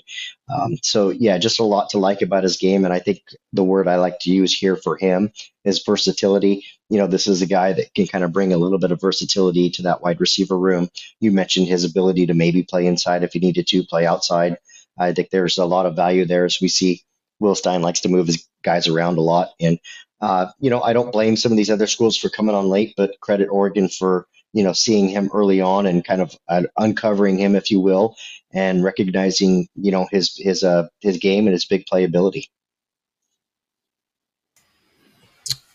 Um, 0.53 0.77
so 0.83 1.09
yeah, 1.09 1.39
just 1.39 1.59
a 1.59 1.63
lot 1.63 1.89
to 1.89 1.97
like 1.97 2.21
about 2.21 2.43
his 2.43 2.57
game, 2.57 2.85
and 2.85 2.93
I 2.93 2.99
think 2.99 3.21
the 3.51 3.63
word 3.63 3.87
I 3.87 3.95
like 3.95 4.19
to 4.19 4.29
use 4.29 4.55
here 4.55 4.75
for 4.75 4.97
him 4.97 5.31
is 5.65 5.83
versatility 5.83 6.63
you 6.89 6.97
know, 6.97 7.07
this 7.07 7.27
is 7.27 7.41
a 7.41 7.47
guy 7.47 7.73
that 7.73 7.93
can 7.93 8.07
kind 8.07 8.23
of 8.23 8.31
bring 8.31 8.53
a 8.53 8.57
little 8.57 8.77
bit 8.77 8.91
of 8.91 9.01
versatility 9.01 9.69
to 9.71 9.83
that 9.83 10.01
wide 10.01 10.19
receiver 10.19 10.57
room. 10.57 10.89
You 11.19 11.31
mentioned 11.31 11.67
his 11.67 11.83
ability 11.83 12.27
to 12.27 12.33
maybe 12.33 12.63
play 12.63 12.85
inside 12.85 13.23
if 13.23 13.33
he 13.33 13.39
needed 13.39 13.67
to, 13.67 13.83
play 13.83 14.05
outside. 14.05 14.57
I 14.97 15.13
think 15.13 15.29
there's 15.29 15.57
a 15.57 15.65
lot 15.65 15.85
of 15.85 15.95
value 15.95 16.25
there 16.25 16.45
as 16.45 16.61
we 16.61 16.67
see 16.67 17.01
Will 17.39 17.55
Stein 17.55 17.81
likes 17.81 18.01
to 18.01 18.09
move 18.09 18.27
his 18.27 18.47
guys 18.63 18.87
around 18.87 19.17
a 19.17 19.21
lot. 19.21 19.49
And, 19.59 19.79
uh, 20.21 20.47
you 20.59 20.69
know, 20.69 20.81
I 20.81 20.93
don't 20.93 21.11
blame 21.11 21.35
some 21.35 21.51
of 21.51 21.57
these 21.57 21.69
other 21.69 21.87
schools 21.87 22.17
for 22.17 22.29
coming 22.29 22.55
on 22.55 22.69
late, 22.69 22.93
but 22.95 23.19
credit 23.19 23.49
Oregon 23.51 23.89
for, 23.89 24.27
you 24.53 24.63
know, 24.63 24.73
seeing 24.73 25.09
him 25.09 25.29
early 25.33 25.59
on 25.61 25.85
and 25.85 26.05
kind 26.05 26.21
of 26.21 26.33
uh, 26.47 26.63
uncovering 26.77 27.37
him, 27.37 27.55
if 27.55 27.71
you 27.71 27.81
will, 27.81 28.15
and 28.53 28.83
recognizing, 28.83 29.67
you 29.75 29.91
know, 29.91 30.07
his, 30.11 30.33
his, 30.37 30.63
uh, 30.63 30.87
his 31.01 31.17
game 31.17 31.45
and 31.47 31.53
his 31.53 31.65
big 31.65 31.85
playability. 31.91 32.45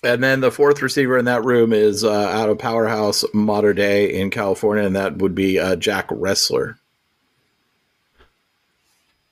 And 0.02 0.22
then 0.22 0.40
the 0.40 0.50
fourth 0.50 0.80
receiver 0.80 1.18
in 1.18 1.26
that 1.26 1.44
room 1.44 1.72
is 1.72 2.04
uh, 2.04 2.10
out 2.10 2.48
of 2.48 2.58
Powerhouse 2.58 3.24
Mater 3.34 3.74
Dei 3.74 4.18
in 4.18 4.30
California, 4.30 4.84
and 4.84 4.96
that 4.96 5.18
would 5.18 5.34
be 5.34 5.58
uh, 5.58 5.76
Jack 5.76 6.08
Ressler. 6.08 6.76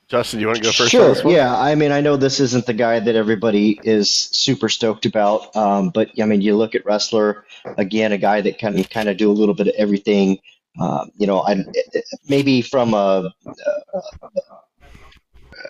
Justin, 0.08 0.40
you 0.40 0.46
want 0.46 0.58
to 0.58 0.64
go 0.64 0.72
first? 0.72 0.90
Sure. 0.90 1.30
Yeah. 1.30 1.54
I 1.54 1.74
mean, 1.74 1.92
I 1.92 2.00
know 2.00 2.16
this 2.16 2.40
isn't 2.40 2.64
the 2.64 2.72
guy 2.72 2.98
that 2.98 3.14
everybody 3.14 3.78
is 3.84 4.10
super 4.10 4.70
stoked 4.70 5.04
about, 5.04 5.54
um, 5.54 5.90
but 5.90 6.10
I 6.20 6.24
mean, 6.24 6.40
you 6.40 6.56
look 6.56 6.74
at 6.74 6.84
Ressler 6.84 7.42
again, 7.76 8.12
a 8.12 8.18
guy 8.18 8.40
that 8.40 8.58
can 8.58 8.82
kind 8.84 9.10
of 9.10 9.18
do 9.18 9.30
a 9.30 9.32
little 9.32 9.54
bit 9.54 9.68
of 9.68 9.74
everything. 9.76 10.38
Um, 10.80 11.10
you 11.18 11.26
know, 11.26 11.42
I 11.42 11.62
maybe 12.26 12.62
from 12.62 12.94
a, 12.94 13.30
a, 13.46 14.02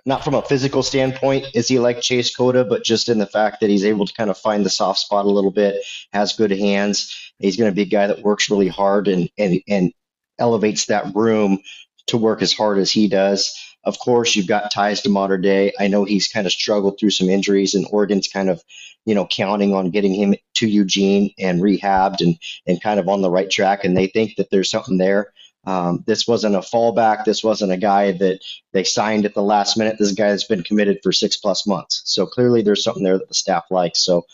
not 0.05 0.25
from 0.25 0.35
a 0.35 0.43
physical 0.43 0.83
standpoint 0.83 1.47
is 1.55 1.69
he 1.69 1.79
like 1.79 2.01
Chase 2.01 2.35
Cota, 2.35 2.65
but 2.65 2.85
just 2.85 3.09
in 3.09 3.19
the 3.19 3.27
fact 3.27 3.61
that 3.61 3.71
he's 3.71 3.85
able 3.85 4.07
to 4.07 4.15
kind 4.15 4.31
of 4.31 4.39
find 4.39 4.65
the 4.65 4.71
soft 4.71 5.01
spot 5.01 5.25
a 5.25 5.31
little 5.31 5.51
bit, 5.51 5.85
has 6.13 6.33
good 6.33 6.51
hands. 6.51 7.33
He's 7.39 7.57
going 7.57 7.71
to 7.71 7.75
be 7.75 7.83
a 7.83 7.87
guy 7.87 8.07
that 8.07 8.23
works 8.23 8.51
really 8.51 8.69
hard 8.69 9.09
and 9.09 9.31
and 9.39 9.61
and 9.69 9.93
elevates 10.39 10.87
that 10.87 11.15
room 11.15 11.61
to 12.07 12.17
work 12.17 12.43
as 12.43 12.53
hard 12.53 12.79
as 12.79 12.91
he 12.91 13.09
does. 13.09 13.55
Of 13.85 13.99
course, 13.99 14.35
you've 14.35 14.47
got 14.47 14.71
ties 14.71 15.03
to 15.03 15.09
Mater 15.09 15.39
Dei. 15.39 15.73
I 15.79 15.89
know 15.89 16.05
he's 16.05 16.29
kind 16.29 16.47
of 16.47 16.53
struggled 16.53 16.99
through 16.99 17.11
some 17.11 17.29
injuries, 17.29 17.75
and 17.75 17.87
Oregon's 17.91 18.29
kind 18.29 18.51
of, 18.51 18.63
you 19.07 19.15
know, 19.15 19.27
counting 19.27 19.75
on 19.75 19.91
getting 19.91 20.15
him 20.15 20.35
to 20.57 20.69
Eugene 20.69 21.31
and 21.39 21.63
rehabbed 21.63 22.21
and 22.21 22.37
and 22.67 22.83
kind 22.83 23.01
of 23.01 23.09
on 23.09 23.23
the 23.23 23.31
right 23.31 23.51
track. 23.51 23.85
And 23.85 23.97
they 23.97 24.09
think 24.09 24.37
that 24.37 24.51
there's 24.51 24.71
something 24.71 24.99
there. 24.99 25.33
Um, 25.69 26.03
this 26.07 26.27
wasn't 26.27 26.55
a 26.55 26.61
fallback. 26.61 27.27
This 27.27 27.45
wasn't 27.45 27.73
a 27.73 27.77
guy 27.77 28.13
that 28.13 28.41
they 28.73 28.85
signed 28.85 29.27
at 29.27 29.35
the 29.35 29.43
last 29.43 29.77
minute. 29.77 29.97
This 29.99 30.13
guy 30.13 30.29
has 30.29 30.45
been 30.45 30.63
committed 30.63 31.01
for 31.03 31.13
six 31.13 31.37
plus 31.37 31.67
months. 31.67 32.01
So 32.07 32.25
clearly 32.25 32.63
there's 32.63 32.83
something 32.83 33.03
there 33.03 33.19
that 33.19 33.29
the 33.29 33.35
staff 33.35 33.65
likes. 33.71 34.03
So 34.03 34.25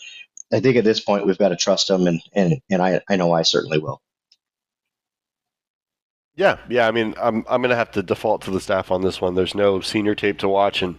I 0.53 0.61
think 0.61 0.77
at 0.77 0.85
this 0.85 1.01
point 1.01 1.25
we've 1.25 1.37
got 1.37 1.49
to 1.49 1.57
trust 1.57 1.89
him, 1.89 2.07
and 2.07 2.21
and 2.33 2.61
and 2.69 2.81
I 2.81 3.01
I 3.09 3.17
know 3.17 3.33
I 3.33 3.41
certainly 3.41 3.79
will. 3.79 4.01
Yeah, 6.37 6.57
yeah. 6.69 6.87
I 6.87 6.91
mean, 6.91 7.13
I'm 7.21 7.43
I'm 7.49 7.61
gonna 7.61 7.75
have 7.75 7.91
to 7.91 8.03
default 8.03 8.41
to 8.43 8.51
the 8.51 8.61
staff 8.61 8.89
on 8.89 9.01
this 9.01 9.19
one. 9.19 9.35
There's 9.35 9.55
no 9.55 9.81
senior 9.81 10.15
tape 10.15 10.39
to 10.39 10.47
watch, 10.47 10.81
and 10.81 10.95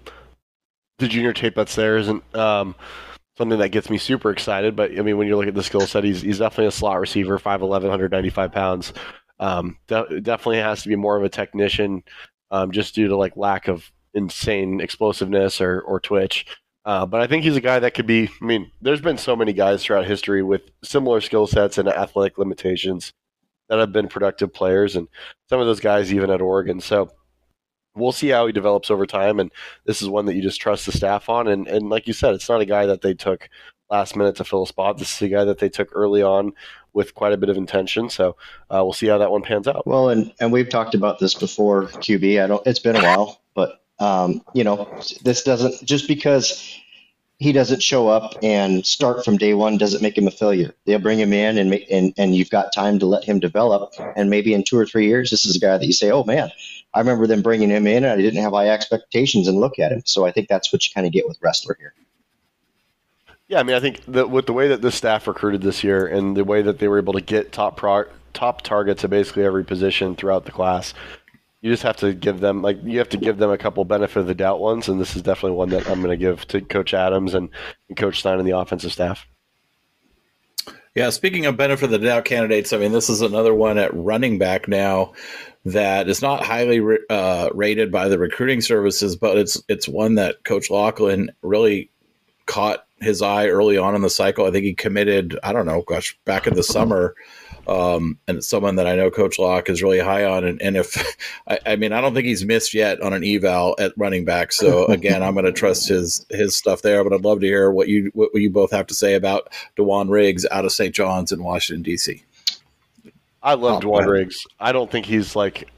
the 0.98 1.08
junior 1.08 1.32
tape 1.32 1.54
that's 1.54 1.76
there 1.76 1.96
isn't 1.96 2.22
um, 2.36 2.74
something 3.38 3.58
that 3.58 3.70
gets 3.70 3.88
me 3.88 3.96
super 3.96 4.30
excited. 4.30 4.76
But 4.76 4.90
I 4.98 5.00
mean, 5.00 5.16
when 5.16 5.28
you 5.28 5.36
look 5.38 5.48
at 5.48 5.54
the 5.54 5.62
skill 5.62 5.86
set, 5.86 6.04
he's 6.04 6.20
he's 6.20 6.40
definitely 6.40 6.66
a 6.66 6.72
slot 6.72 7.00
receiver, 7.00 7.38
5'11", 7.38 7.70
195 7.84 8.52
pounds. 8.52 8.92
Um, 9.38 9.78
de- 9.86 10.20
definitely 10.20 10.58
has 10.58 10.82
to 10.82 10.88
be 10.88 10.96
more 10.96 11.16
of 11.16 11.24
a 11.24 11.28
technician, 11.28 12.02
um, 12.50 12.70
just 12.70 12.94
due 12.94 13.08
to 13.08 13.16
like 13.16 13.36
lack 13.36 13.68
of 13.68 13.90
insane 14.14 14.80
explosiveness 14.80 15.60
or 15.60 15.80
or 15.82 16.00
twitch. 16.00 16.46
Uh, 16.84 17.04
but 17.04 17.20
I 17.20 17.26
think 17.26 17.42
he's 17.42 17.56
a 17.56 17.60
guy 17.60 17.78
that 17.80 17.94
could 17.94 18.06
be. 18.06 18.30
I 18.40 18.44
mean, 18.44 18.70
there's 18.80 19.00
been 19.00 19.18
so 19.18 19.36
many 19.36 19.52
guys 19.52 19.82
throughout 19.82 20.06
history 20.06 20.42
with 20.42 20.62
similar 20.82 21.20
skill 21.20 21.46
sets 21.46 21.78
and 21.78 21.88
athletic 21.88 22.38
limitations 22.38 23.12
that 23.68 23.78
have 23.78 23.92
been 23.92 24.08
productive 24.08 24.54
players, 24.54 24.96
and 24.96 25.08
some 25.48 25.60
of 25.60 25.66
those 25.66 25.80
guys 25.80 26.12
even 26.14 26.30
at 26.30 26.40
Oregon. 26.40 26.80
So 26.80 27.10
we'll 27.96 28.12
see 28.12 28.28
how 28.28 28.46
he 28.46 28.52
develops 28.52 28.90
over 28.90 29.06
time. 29.06 29.40
And 29.40 29.50
this 29.84 30.02
is 30.02 30.08
one 30.08 30.26
that 30.26 30.34
you 30.34 30.42
just 30.42 30.60
trust 30.60 30.86
the 30.86 30.92
staff 30.92 31.28
on. 31.28 31.48
And 31.48 31.66
and 31.66 31.88
like 31.90 32.06
you 32.06 32.12
said, 32.12 32.34
it's 32.34 32.48
not 32.48 32.60
a 32.60 32.66
guy 32.66 32.86
that 32.86 33.02
they 33.02 33.14
took 33.14 33.48
last 33.90 34.16
minute 34.16 34.36
to 34.36 34.44
fill 34.44 34.64
a 34.64 34.66
spot. 34.66 34.98
This 34.98 35.14
is 35.14 35.22
a 35.22 35.28
guy 35.28 35.44
that 35.44 35.58
they 35.58 35.68
took 35.68 35.88
early 35.92 36.22
on 36.22 36.52
with 36.96 37.14
quite 37.14 37.34
a 37.34 37.36
bit 37.36 37.50
of 37.50 37.58
intention. 37.58 38.08
So 38.08 38.36
uh, 38.70 38.80
we'll 38.82 38.94
see 38.94 39.06
how 39.06 39.18
that 39.18 39.30
one 39.30 39.42
pans 39.42 39.68
out. 39.68 39.86
Well, 39.86 40.08
and 40.08 40.32
and 40.40 40.50
we've 40.50 40.68
talked 40.68 40.94
about 40.94 41.20
this 41.20 41.34
before, 41.34 41.84
QB. 41.84 42.42
I 42.42 42.46
don't. 42.48 42.66
It's 42.66 42.80
been 42.80 42.96
a 42.96 43.02
while, 43.02 43.40
but 43.54 43.82
um, 44.00 44.42
you 44.54 44.64
know, 44.64 44.88
this 45.22 45.44
doesn't 45.44 45.84
just 45.84 46.08
because 46.08 46.80
he 47.38 47.52
doesn't 47.52 47.82
show 47.82 48.08
up 48.08 48.32
and 48.42 48.84
start 48.86 49.22
from 49.24 49.36
day 49.36 49.52
one 49.52 49.76
doesn't 49.76 50.02
make 50.02 50.16
him 50.16 50.26
a 50.26 50.30
failure. 50.30 50.74
They'll 50.86 50.98
bring 50.98 51.20
him 51.20 51.34
in 51.34 51.58
and 51.58 51.68
make, 51.68 51.86
and 51.90 52.14
and 52.16 52.34
you've 52.34 52.50
got 52.50 52.72
time 52.72 52.98
to 53.00 53.06
let 53.06 53.24
him 53.24 53.40
develop. 53.40 53.92
And 54.16 54.30
maybe 54.30 54.54
in 54.54 54.64
two 54.64 54.78
or 54.78 54.86
three 54.86 55.06
years, 55.06 55.30
this 55.30 55.44
is 55.44 55.54
a 55.54 55.60
guy 55.60 55.76
that 55.76 55.86
you 55.86 55.92
say, 55.92 56.10
oh 56.10 56.24
man, 56.24 56.50
I 56.94 57.00
remember 57.00 57.26
them 57.26 57.42
bringing 57.42 57.68
him 57.68 57.86
in 57.86 58.04
and 58.04 58.12
I 58.12 58.16
didn't 58.16 58.42
have 58.42 58.54
high 58.54 58.70
expectations 58.70 59.48
and 59.48 59.60
look 59.60 59.78
at 59.78 59.92
him. 59.92 60.02
So 60.06 60.24
I 60.24 60.32
think 60.32 60.48
that's 60.48 60.72
what 60.72 60.82
you 60.86 60.94
kind 60.94 61.06
of 61.06 61.12
get 61.12 61.28
with 61.28 61.38
Ressler 61.40 61.76
here. 61.78 61.92
Yeah, 63.48 63.60
I 63.60 63.62
mean, 63.62 63.76
I 63.76 63.80
think 63.80 64.04
that 64.06 64.30
with 64.30 64.46
the 64.46 64.52
way 64.52 64.68
that 64.68 64.82
the 64.82 64.90
staff 64.90 65.28
recruited 65.28 65.62
this 65.62 65.84
year 65.84 66.06
and 66.06 66.36
the 66.36 66.44
way 66.44 66.62
that 66.62 66.78
they 66.78 66.88
were 66.88 66.98
able 66.98 67.12
to 67.12 67.20
get 67.20 67.52
top 67.52 67.76
pro- 67.76 68.08
top 68.32 68.62
targets 68.62 69.04
at 69.04 69.10
basically 69.10 69.44
every 69.44 69.64
position 69.64 70.16
throughout 70.16 70.46
the 70.46 70.52
class, 70.52 70.94
you 71.60 71.70
just 71.70 71.84
have 71.84 71.96
to 71.98 72.12
give 72.12 72.40
them 72.40 72.60
like 72.60 72.78
you 72.82 72.98
have 72.98 73.08
to 73.10 73.16
give 73.16 73.38
them 73.38 73.50
a 73.50 73.58
couple 73.58 73.84
benefit 73.84 74.20
of 74.20 74.26
the 74.26 74.34
doubt 74.34 74.60
ones, 74.60 74.88
and 74.88 75.00
this 75.00 75.14
is 75.14 75.22
definitely 75.22 75.56
one 75.56 75.68
that 75.70 75.88
I'm 75.88 76.00
going 76.00 76.10
to 76.10 76.16
give 76.16 76.46
to 76.48 76.60
Coach 76.60 76.92
Adams 76.92 77.34
and, 77.34 77.48
and 77.88 77.96
Coach 77.96 78.18
Stein 78.18 78.38
and 78.38 78.48
the 78.48 78.56
offensive 78.56 78.92
staff. 78.92 79.26
Yeah, 80.96 81.10
speaking 81.10 81.46
of 81.46 81.56
benefit 81.56 81.84
of 81.84 81.90
the 81.90 81.98
doubt 81.98 82.24
candidates, 82.24 82.72
I 82.72 82.78
mean, 82.78 82.92
this 82.92 83.10
is 83.10 83.20
another 83.20 83.54
one 83.54 83.78
at 83.78 83.94
running 83.94 84.38
back 84.38 84.66
now 84.66 85.12
that 85.66 86.08
is 86.08 86.22
not 86.22 86.42
highly 86.42 86.80
uh, 87.10 87.50
rated 87.52 87.92
by 87.92 88.08
the 88.08 88.18
recruiting 88.18 88.60
services, 88.60 89.14
but 89.14 89.36
it's 89.36 89.62
it's 89.68 89.86
one 89.86 90.16
that 90.16 90.42
Coach 90.44 90.68
Locklyn 90.68 91.30
really 91.42 91.90
caught 92.46 92.85
his 93.00 93.22
eye 93.22 93.48
early 93.48 93.76
on 93.78 93.94
in 93.94 94.02
the 94.02 94.10
cycle. 94.10 94.46
I 94.46 94.50
think 94.50 94.64
he 94.64 94.74
committed, 94.74 95.38
I 95.42 95.52
don't 95.52 95.66
know, 95.66 95.82
gosh, 95.82 96.18
back 96.24 96.46
in 96.46 96.54
the 96.54 96.62
summer 96.64 97.14
um, 97.68 98.18
and 98.28 98.38
it's 98.38 98.46
someone 98.46 98.76
that 98.76 98.86
I 98.86 98.94
know 98.94 99.10
Coach 99.10 99.38
Locke 99.38 99.68
is 99.68 99.82
really 99.82 99.98
high 99.98 100.24
on. 100.24 100.44
And, 100.44 100.62
and 100.62 100.76
if 100.76 100.96
I, 101.48 101.58
I, 101.66 101.76
mean, 101.76 101.92
I 101.92 102.00
don't 102.00 102.14
think 102.14 102.26
he's 102.26 102.44
missed 102.44 102.74
yet 102.74 103.00
on 103.00 103.12
an 103.12 103.24
eval 103.24 103.74
at 103.78 103.92
running 103.96 104.24
back. 104.24 104.52
So 104.52 104.86
again, 104.88 105.22
I'm 105.22 105.34
going 105.34 105.46
to 105.46 105.52
trust 105.52 105.88
his 105.88 106.24
his 106.30 106.54
stuff 106.56 106.82
there. 106.82 107.02
But 107.02 107.12
I'd 107.12 107.24
love 107.24 107.40
to 107.40 107.46
hear 107.46 107.70
what 107.70 107.88
you 107.88 108.10
what 108.14 108.30
you 108.34 108.50
both 108.50 108.70
have 108.70 108.86
to 108.88 108.94
say 108.94 109.14
about 109.14 109.52
Da'Jaun 109.76 110.10
Riggs 110.10 110.46
out 110.50 110.64
of 110.64 110.72
St. 110.72 110.94
John's 110.94 111.32
in 111.32 111.42
Washington 111.42 111.82
D.C. 111.82 112.22
I 113.42 113.54
love 113.54 113.84
oh, 113.84 113.88
Da'Jaun 113.88 114.06
Riggs. 114.06 114.46
I 114.60 114.72
don't 114.72 114.90
think 114.90 115.06
he's 115.06 115.34
like. 115.36 115.68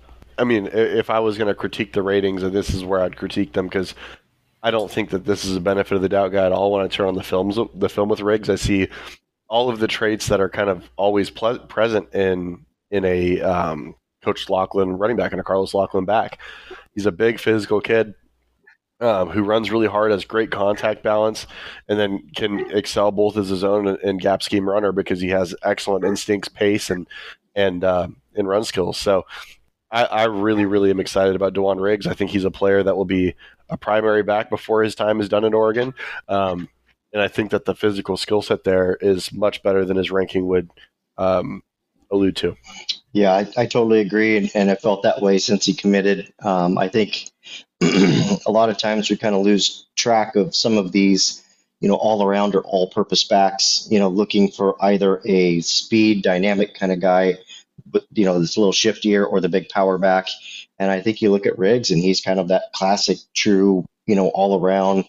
I 0.40 0.44
mean, 0.44 0.68
if 0.72 1.10
I 1.10 1.18
was 1.18 1.36
going 1.36 1.48
to 1.48 1.54
critique 1.54 1.94
the 1.94 2.02
ratings, 2.02 2.44
and 2.44 2.52
this 2.52 2.70
is 2.70 2.84
where 2.84 3.02
I'd 3.02 3.16
critique 3.16 3.54
them 3.54 3.66
because 3.66 3.96
I 4.68 4.70
don't 4.70 4.90
think 4.90 5.08
that 5.10 5.24
this 5.24 5.46
is 5.46 5.56
a 5.56 5.62
benefit 5.62 5.94
of 5.94 6.02
the 6.02 6.10
doubt 6.10 6.30
guy 6.32 6.44
at 6.44 6.52
all. 6.52 6.70
When 6.70 6.84
I 6.84 6.88
turn 6.88 7.08
on 7.08 7.14
the 7.14 7.22
films, 7.22 7.58
the 7.74 7.88
film 7.88 8.10
with 8.10 8.20
Riggs, 8.20 8.50
I 8.50 8.56
see 8.56 8.88
all 9.48 9.70
of 9.70 9.78
the 9.78 9.88
traits 9.88 10.26
that 10.28 10.42
are 10.42 10.50
kind 10.50 10.68
of 10.68 10.90
always 10.96 11.30
ple- 11.30 11.60
present 11.60 12.14
in 12.14 12.66
in 12.90 13.02
a 13.06 13.40
um, 13.40 13.94
Coach 14.22 14.50
Locklyn 14.50 14.98
running 14.98 15.16
back 15.16 15.32
and 15.32 15.40
a 15.40 15.44
Carlos 15.44 15.72
Locklyn 15.72 16.04
back. 16.04 16.38
He's 16.94 17.06
a 17.06 17.12
big 17.12 17.40
physical 17.40 17.80
kid 17.80 18.12
um, 19.00 19.30
who 19.30 19.42
runs 19.42 19.70
really 19.70 19.86
hard, 19.86 20.10
has 20.10 20.26
great 20.26 20.50
contact 20.50 21.02
balance, 21.02 21.46
and 21.88 21.98
then 21.98 22.28
can 22.36 22.70
excel 22.70 23.10
both 23.10 23.38
as 23.38 23.48
his 23.48 23.64
own 23.64 23.96
and 24.04 24.20
gap 24.20 24.42
scheme 24.42 24.68
runner 24.68 24.92
because 24.92 25.18
he 25.18 25.30
has 25.30 25.54
excellent 25.62 26.04
instincts, 26.04 26.50
pace, 26.50 26.90
and 26.90 27.08
and 27.54 27.84
uh, 27.84 28.08
and 28.34 28.46
run 28.46 28.64
skills. 28.64 28.98
So. 28.98 29.24
I, 29.90 30.04
I 30.04 30.24
really, 30.24 30.66
really 30.66 30.90
am 30.90 31.00
excited 31.00 31.34
about 31.34 31.54
Da'Jaun 31.54 31.80
Riggs. 31.80 32.06
I 32.06 32.12
think 32.12 32.30
he's 32.30 32.44
a 32.44 32.50
player 32.50 32.82
that 32.82 32.94
will 32.94 33.06
be 33.06 33.34
a 33.70 33.76
primary 33.76 34.22
back 34.22 34.50
before 34.50 34.82
his 34.82 34.94
time 34.94 35.20
is 35.20 35.28
done 35.28 35.44
in 35.44 35.54
Oregon. 35.54 35.94
Um, 36.28 36.68
and 37.12 37.22
I 37.22 37.28
think 37.28 37.50
that 37.50 37.64
the 37.64 37.74
physical 37.74 38.16
skill 38.16 38.42
set 38.42 38.64
there 38.64 38.96
is 39.00 39.32
much 39.32 39.62
better 39.62 39.84
than 39.84 39.96
his 39.96 40.10
ranking 40.10 40.46
would 40.46 40.70
um, 41.16 41.62
allude 42.10 42.36
to. 42.36 42.56
Yeah, 43.12 43.32
I, 43.32 43.48
I 43.56 43.66
totally 43.66 44.00
agree, 44.00 44.36
and, 44.36 44.50
and 44.54 44.70
I 44.70 44.74
felt 44.74 45.02
that 45.02 45.22
way 45.22 45.38
since 45.38 45.64
he 45.64 45.74
committed. 45.74 46.32
Um, 46.42 46.76
I 46.76 46.88
think 46.88 47.30
a 47.82 48.50
lot 48.50 48.68
of 48.68 48.78
times 48.78 49.08
we 49.08 49.16
kind 49.16 49.34
of 49.34 49.42
lose 49.42 49.86
track 49.96 50.36
of 50.36 50.54
some 50.54 50.76
of 50.76 50.92
these, 50.92 51.42
you 51.80 51.88
know, 51.88 51.94
all 51.94 52.22
around 52.22 52.54
or 52.54 52.62
all 52.62 52.90
purpose 52.90 53.24
backs. 53.24 53.88
You 53.90 53.98
know, 53.98 54.08
looking 54.08 54.50
for 54.50 54.76
either 54.84 55.22
a 55.24 55.60
speed, 55.60 56.22
dynamic 56.22 56.74
kind 56.74 56.92
of 56.92 57.00
guy, 57.00 57.38
you 58.12 58.26
know, 58.26 58.38
this 58.38 58.58
little 58.58 58.72
shiftier, 58.72 59.26
or 59.26 59.40
the 59.40 59.48
big 59.48 59.70
power 59.70 59.96
back. 59.96 60.28
And 60.78 60.90
I 60.90 61.00
think 61.00 61.20
you 61.20 61.30
look 61.30 61.46
at 61.46 61.58
Riggs, 61.58 61.90
and 61.90 62.00
he's 62.00 62.20
kind 62.20 62.38
of 62.38 62.48
that 62.48 62.64
classic, 62.74 63.18
true, 63.34 63.84
you 64.06 64.14
know, 64.14 64.28
all 64.28 64.60
around 64.60 65.04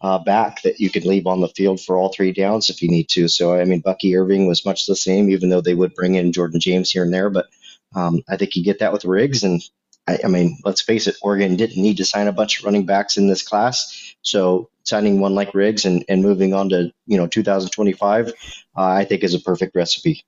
uh, 0.00 0.18
back 0.18 0.62
that 0.62 0.80
you 0.80 0.88
can 0.90 1.02
leave 1.02 1.26
on 1.26 1.40
the 1.40 1.48
field 1.48 1.80
for 1.80 1.96
all 1.96 2.12
three 2.12 2.32
downs 2.32 2.70
if 2.70 2.82
you 2.82 2.88
need 2.88 3.08
to. 3.10 3.28
So, 3.28 3.54
I 3.54 3.64
mean, 3.64 3.80
Bucky 3.80 4.16
Irving 4.16 4.46
was 4.46 4.64
much 4.64 4.86
the 4.86 4.96
same, 4.96 5.30
even 5.30 5.50
though 5.50 5.60
they 5.60 5.74
would 5.74 5.94
bring 5.94 6.14
in 6.14 6.32
Jordan 6.32 6.60
James 6.60 6.90
here 6.90 7.04
and 7.04 7.12
there. 7.12 7.28
But 7.28 7.46
um, 7.94 8.22
I 8.28 8.36
think 8.36 8.56
you 8.56 8.64
get 8.64 8.78
that 8.78 8.92
with 8.92 9.04
Riggs. 9.04 9.42
And 9.42 9.62
I, 10.08 10.18
I, 10.24 10.28
mean, 10.28 10.58
let's 10.64 10.80
face 10.80 11.06
it, 11.06 11.16
Oregon 11.20 11.56
didn't 11.56 11.82
need 11.82 11.98
to 11.98 12.04
sign 12.04 12.28
a 12.28 12.32
bunch 12.32 12.58
of 12.58 12.64
running 12.64 12.86
backs 12.86 13.18
in 13.18 13.28
this 13.28 13.42
class. 13.42 14.14
So, 14.22 14.70
signing 14.84 15.20
one 15.20 15.34
like 15.34 15.54
Riggs 15.54 15.84
and, 15.84 16.04
and 16.08 16.22
moving 16.22 16.54
on 16.54 16.70
to, 16.70 16.90
you 17.06 17.16
know, 17.18 17.26
2025, 17.26 18.28
uh, 18.28 18.32
I 18.76 19.04
think 19.04 19.22
is 19.22 19.34
a 19.34 19.40
perfect 19.40 19.76
recipe. 19.76 20.24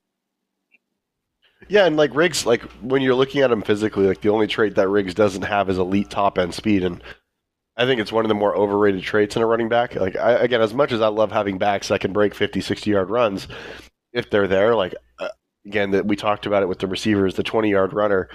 Yeah, 1.72 1.87
and 1.87 1.96
like 1.96 2.14
Riggs, 2.14 2.44
like 2.44 2.61
when 2.82 3.00
you're 3.00 3.14
looking 3.14 3.40
at 3.40 3.50
him 3.50 3.62
physically, 3.62 4.06
like 4.06 4.20
the 4.20 4.28
only 4.28 4.46
trait 4.46 4.74
that 4.74 4.90
Riggs 4.90 5.14
doesn't 5.14 5.40
have 5.40 5.70
is 5.70 5.78
elite 5.78 6.11
top 6.11 6.37
end 6.37 6.52
speed. 6.52 6.85
And 6.85 7.02
I 7.78 7.87
think 7.87 7.98
it's 7.98 8.12
one 8.12 8.26
of 8.26 8.28
the 8.28 8.35
more 8.35 8.54
overrated 8.54 9.02
traits 9.02 9.37
in 9.37 9.42
a 9.42 9.46
running 9.46 9.70
back. 9.70 9.94
Like 9.94 10.14
I, 10.14 10.32
again, 10.32 10.61
as 10.61 10.74
much 10.74 10.92
as 10.92 11.00
I 11.00 11.08
love 11.08 11.32
having 11.32 11.56
backs 11.56 11.88
that 11.88 12.02
can 12.02 12.12
break 12.12 12.35
50, 12.35 12.61
60 12.61 12.90
yard 12.90 13.08
runs, 13.08 13.48
if 14.12 14.28
they're 14.28 14.46
there, 14.46 14.74
like 14.74 14.94
uh, 15.18 15.28
again, 15.64 15.92
that 15.92 16.04
we 16.04 16.14
talked 16.14 16.44
about 16.44 16.62
it 16.62 16.68
with 16.68 16.78
the 16.78 16.87
receivers, 16.87 17.37
the 17.37 17.42
20 17.42 17.70
yard 17.70 17.94
runner. 17.94 18.28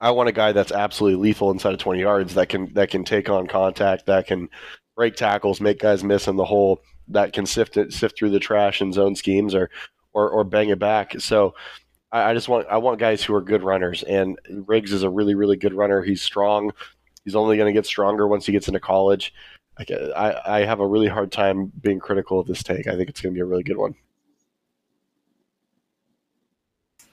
I 0.00 0.12
want 0.12 0.30
a 0.30 0.32
guy 0.32 0.52
that's 0.52 0.72
absolutely 0.72 1.20
lethal 1.20 1.50
inside 1.50 1.74
of 1.74 1.80
20 1.80 2.00
yards 2.00 2.32
that 2.36 2.48
can 2.48 2.72
that 2.72 2.88
can 2.88 3.04
take 3.04 3.28
on 3.28 3.46
contact, 3.46 4.06
that 4.06 4.26
can 4.26 4.48
break 4.96 5.16
tackles, 5.16 5.60
make 5.60 5.80
guys 5.80 6.02
miss 6.02 6.28
in 6.28 6.36
the 6.36 6.46
hole, 6.46 6.80
that 7.08 7.34
can 7.34 7.44
sift 7.44 7.76
it, 7.76 7.92
sift 7.92 8.16
through 8.16 8.30
the 8.30 8.40
trash 8.40 8.80
and 8.80 8.94
zone 8.94 9.16
schemes 9.16 9.54
or 9.54 9.68
or, 10.14 10.30
or 10.30 10.44
bang 10.44 10.70
it 10.70 10.78
back. 10.78 11.20
So 11.20 11.54
I, 12.12 12.30
I 12.30 12.34
just 12.34 12.48
want 12.48 12.66
I 12.68 12.76
want 12.76 13.00
guys 13.00 13.24
who 13.24 13.34
are 13.34 13.42
good 13.42 13.62
runners, 13.62 14.02
and 14.02 14.38
Riggs 14.66 14.92
is 14.92 15.02
a 15.02 15.10
really 15.10 15.34
really 15.34 15.56
good 15.56 15.74
runner. 15.74 16.02
He's 16.02 16.22
strong 16.22 16.72
He's 17.24 17.34
only 17.34 17.56
going 17.56 17.72
to 17.72 17.78
get 17.78 17.86
stronger 17.86 18.26
once 18.26 18.46
he 18.46 18.52
gets 18.52 18.68
into 18.68 18.80
college. 18.80 19.32
I, 19.78 20.40
I 20.44 20.64
have 20.64 20.80
a 20.80 20.86
really 20.86 21.08
hard 21.08 21.32
time 21.32 21.72
being 21.80 21.98
critical 21.98 22.38
of 22.38 22.46
this 22.46 22.62
take. 22.62 22.86
I 22.86 22.96
think 22.96 23.08
it's 23.08 23.20
going 23.20 23.34
to 23.34 23.36
be 23.36 23.40
a 23.40 23.46
really 23.46 23.62
good 23.62 23.78
one. 23.78 23.94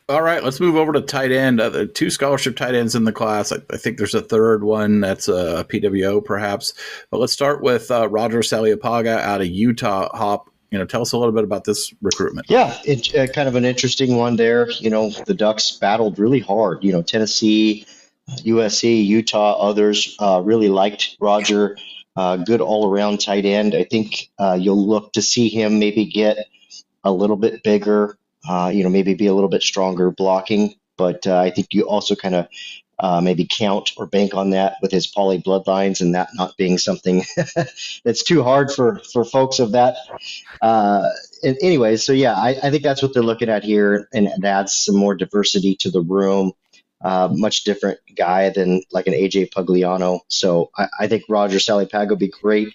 All 0.10 0.24
right, 0.24 0.44
let's 0.44 0.60
move 0.60 0.76
over 0.76 0.92
to 0.92 1.02
tight 1.02 1.32
end. 1.32 1.62
Uh, 1.62 1.86
two 1.94 2.10
scholarship 2.10 2.58
tight 2.58 2.74
ends 2.74 2.96
in 2.96 3.04
the 3.04 3.14
class. 3.14 3.52
I, 3.52 3.58
I, 3.70 3.78
think 3.78 3.98
there's 3.98 4.16
a 4.16 4.22
third 4.22 4.64
one 4.64 5.02
that's 5.02 5.28
a 5.28 5.64
PWO, 5.70 6.26
perhaps. 6.26 6.74
But 7.12 7.20
let's 7.20 7.32
start 7.32 7.62
with 7.62 7.92
uh, 7.92 8.10
Roger 8.10 8.40
Saleapaga 8.40 9.20
out 9.20 9.42
of 9.42 9.48
Utah. 9.48 10.10
Hop, 10.18 10.50
you 10.72 10.78
know, 10.78 10.86
tell 10.86 11.02
us 11.02 11.12
a 11.12 11.18
little 11.18 11.34
bit 11.34 11.44
about 11.44 11.64
this 11.64 11.94
recruitment. 12.02 12.48
Yeah, 12.50 12.78
it's 12.86 13.14
uh, 13.14 13.28
kind 13.28 13.48
of 13.48 13.56
an 13.56 13.66
interesting 13.66 14.16
one 14.16 14.36
there. 14.36 14.70
You 14.72 14.90
know, 14.90 15.10
the 15.10 15.34
Ducks 15.34 15.72
battled 15.72 16.20
really 16.20 16.40
hard. 16.40 16.84
You 16.84 16.92
know, 16.92 17.02
Tennessee 17.02 17.86
USC, 18.38 19.06
Utah, 19.06 19.54
others 19.60 20.16
uh, 20.20 20.42
really 20.44 20.70
liked 20.70 21.18
Roger. 21.20 21.78
Uh, 22.16 22.38
good 22.38 22.62
all 22.62 22.90
around 22.92 23.22
tight 23.22 23.46
end. 23.46 23.74
I 23.74 23.84
think 23.84 24.30
uh, 24.38 24.58
you'll 24.60 24.86
look 24.86 25.14
to 25.14 25.22
see 25.22 25.48
him 25.48 25.80
maybe 25.80 26.06
get 26.06 26.38
a 27.04 27.12
little 27.12 27.38
bit 27.38 27.64
bigger, 27.64 28.18
uh, 28.50 28.72
you 28.74 28.84
know, 28.84 28.90
maybe 28.90 29.14
be 29.14 29.28
a 29.28 29.34
little 29.34 29.50
bit 29.50 29.64
stronger 29.64 30.12
blocking. 30.12 30.76
But 30.98 31.26
uh, 31.26 31.40
I 31.40 31.50
think 31.50 31.68
you 31.72 31.84
also 31.84 32.16
kind 32.16 32.36
of 32.36 32.48
uh, 33.00 33.22
maybe 33.22 33.48
count 33.50 33.92
or 33.98 34.06
bank 34.06 34.34
on 34.34 34.50
that 34.50 34.76
with 34.82 34.92
his 34.92 35.08
poly 35.08 35.42
bloodlines 35.42 36.02
and 36.02 36.16
that 36.16 36.30
not 36.34 36.58
being 36.58 36.78
something 36.78 37.24
that's 38.04 38.24
too 38.24 38.44
hard 38.44 38.72
for, 38.72 39.00
for 39.14 39.24
folks 39.24 39.60
of 39.60 39.72
that. 39.72 39.96
Uh, 40.62 41.08
anyways, 41.44 42.06
so 42.06 42.12
yeah, 42.12 42.34
I, 42.34 42.58
I 42.62 42.72
think 42.72 42.84
that's 42.84 43.02
what 43.02 43.14
they're 43.14 43.24
looking 43.24 43.50
at 43.50 43.64
here, 43.64 44.08
and 44.14 44.28
it 44.28 44.44
adds 44.44 44.76
some 44.76 44.96
more 44.96 45.16
diversity 45.16 45.76
to 45.78 45.92
the 45.92 46.02
room. 46.02 46.52
Uh, 47.02 47.30
much 47.32 47.64
different 47.64 47.98
guy 48.18 48.50
than 48.50 48.82
like 48.92 49.08
an 49.08 49.14
AJ 49.14 49.52
Pugliano. 49.52 50.20
So 50.28 50.70
I, 50.78 50.88
I 51.00 51.08
think 51.08 51.24
Roger 51.30 51.58
Saleapaga 51.58 52.10
would 52.10 52.20
be 52.20 52.28
great. 52.28 52.74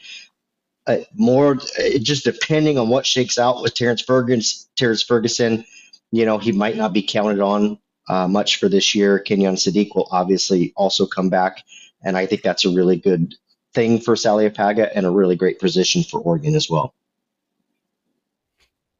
Uh, 0.87 0.99
more 1.15 1.57
uh, 1.79 1.99
just 2.01 2.25
depending 2.25 2.79
on 2.79 2.89
what 2.89 3.05
shakes 3.05 3.39
out 3.39 3.61
with 3.61 3.75
Terrence 3.75 4.01
Ferguson, 4.01 4.67
Terrence 4.77 5.03
Ferguson, 5.03 5.67
you 6.11 6.25
know, 6.25 6.39
he 6.39 6.53
might 6.53 6.77
not 6.77 6.95
be 6.95 7.03
counted 7.03 7.41
on 7.41 7.79
uh, 8.09 8.29
much 8.29 8.57
for 8.57 8.69
this 8.69 8.95
year. 8.95 9.19
Kenyon 9.19 9.57
Sadiq 9.57 9.95
will 9.95 10.09
obviously 10.11 10.73
also 10.77 11.07
come 11.07 11.31
back, 11.31 11.62
and 12.03 12.17
I 12.17 12.27
think 12.27 12.43
that's 12.43 12.64
a 12.64 12.71
really 12.71 12.97
good 12.97 13.35
thing 13.75 14.01
for 14.01 14.14
Saleapaga 14.14 14.90
and 14.95 15.05
a 15.05 15.11
really 15.11 15.37
great 15.37 15.59
position 15.59 16.03
for 16.03 16.21
Oregon 16.21 16.55
as 16.55 16.71
well. 16.71 16.95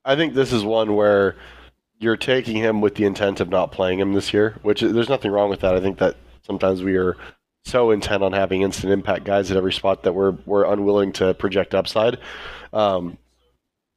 I 0.05 0.17
think 0.17 0.35
this 0.35 0.53
is 0.53 0.65
one 0.65 0.97
where 0.97 1.37
you're 1.99 2.17
taking 2.17 2.57
him 2.57 2.81
with 2.81 2.97
the 2.97 3.05
intent 3.05 3.41
of 3.41 3.49
not 3.49 3.73
playing 3.73 4.01
him 4.01 4.13
this 4.13 4.33
year, 4.33 4.57
which 4.63 4.81
there's 4.81 5.09
nothing 5.09 5.31
wrong 5.31 5.49
with 5.49 5.61
that. 5.61 5.75
I 5.75 5.81
think 5.81 5.99
that 5.99 6.17
sometimes 6.43 6.83
we 6.83 6.97
are 6.97 7.17
so 7.65 7.91
intent 7.91 8.23
on 8.23 8.33
having 8.33 8.63
instant 8.63 8.93
impact 8.93 9.25
guys 9.25 9.51
at 9.51 9.57
every 9.57 9.73
spot 9.73 10.03
that 10.03 10.13
we're 10.13 10.37
we're 10.45 10.71
unwilling 10.71 11.13
to 11.15 11.33
project 11.35 11.75
upside. 11.75 12.19
Um, 12.73 13.17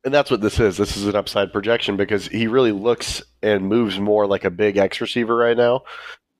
and 0.08 0.14
that's 0.14 0.32
what 0.32 0.40
this 0.40 0.58
is. 0.58 0.78
This 0.78 0.96
is 0.96 1.06
an 1.06 1.18
upside 1.18 1.52
projection 1.52 1.98
because 1.98 2.30
he 2.30 2.48
really 2.48 2.72
looks 2.72 3.22
and 3.44 3.68
moves 3.68 4.00
more 4.00 4.26
like 4.26 4.46
a 4.46 4.50
big 4.50 4.78
X 4.78 5.02
receiver 5.02 5.36
right 5.36 5.58
now 5.58 5.82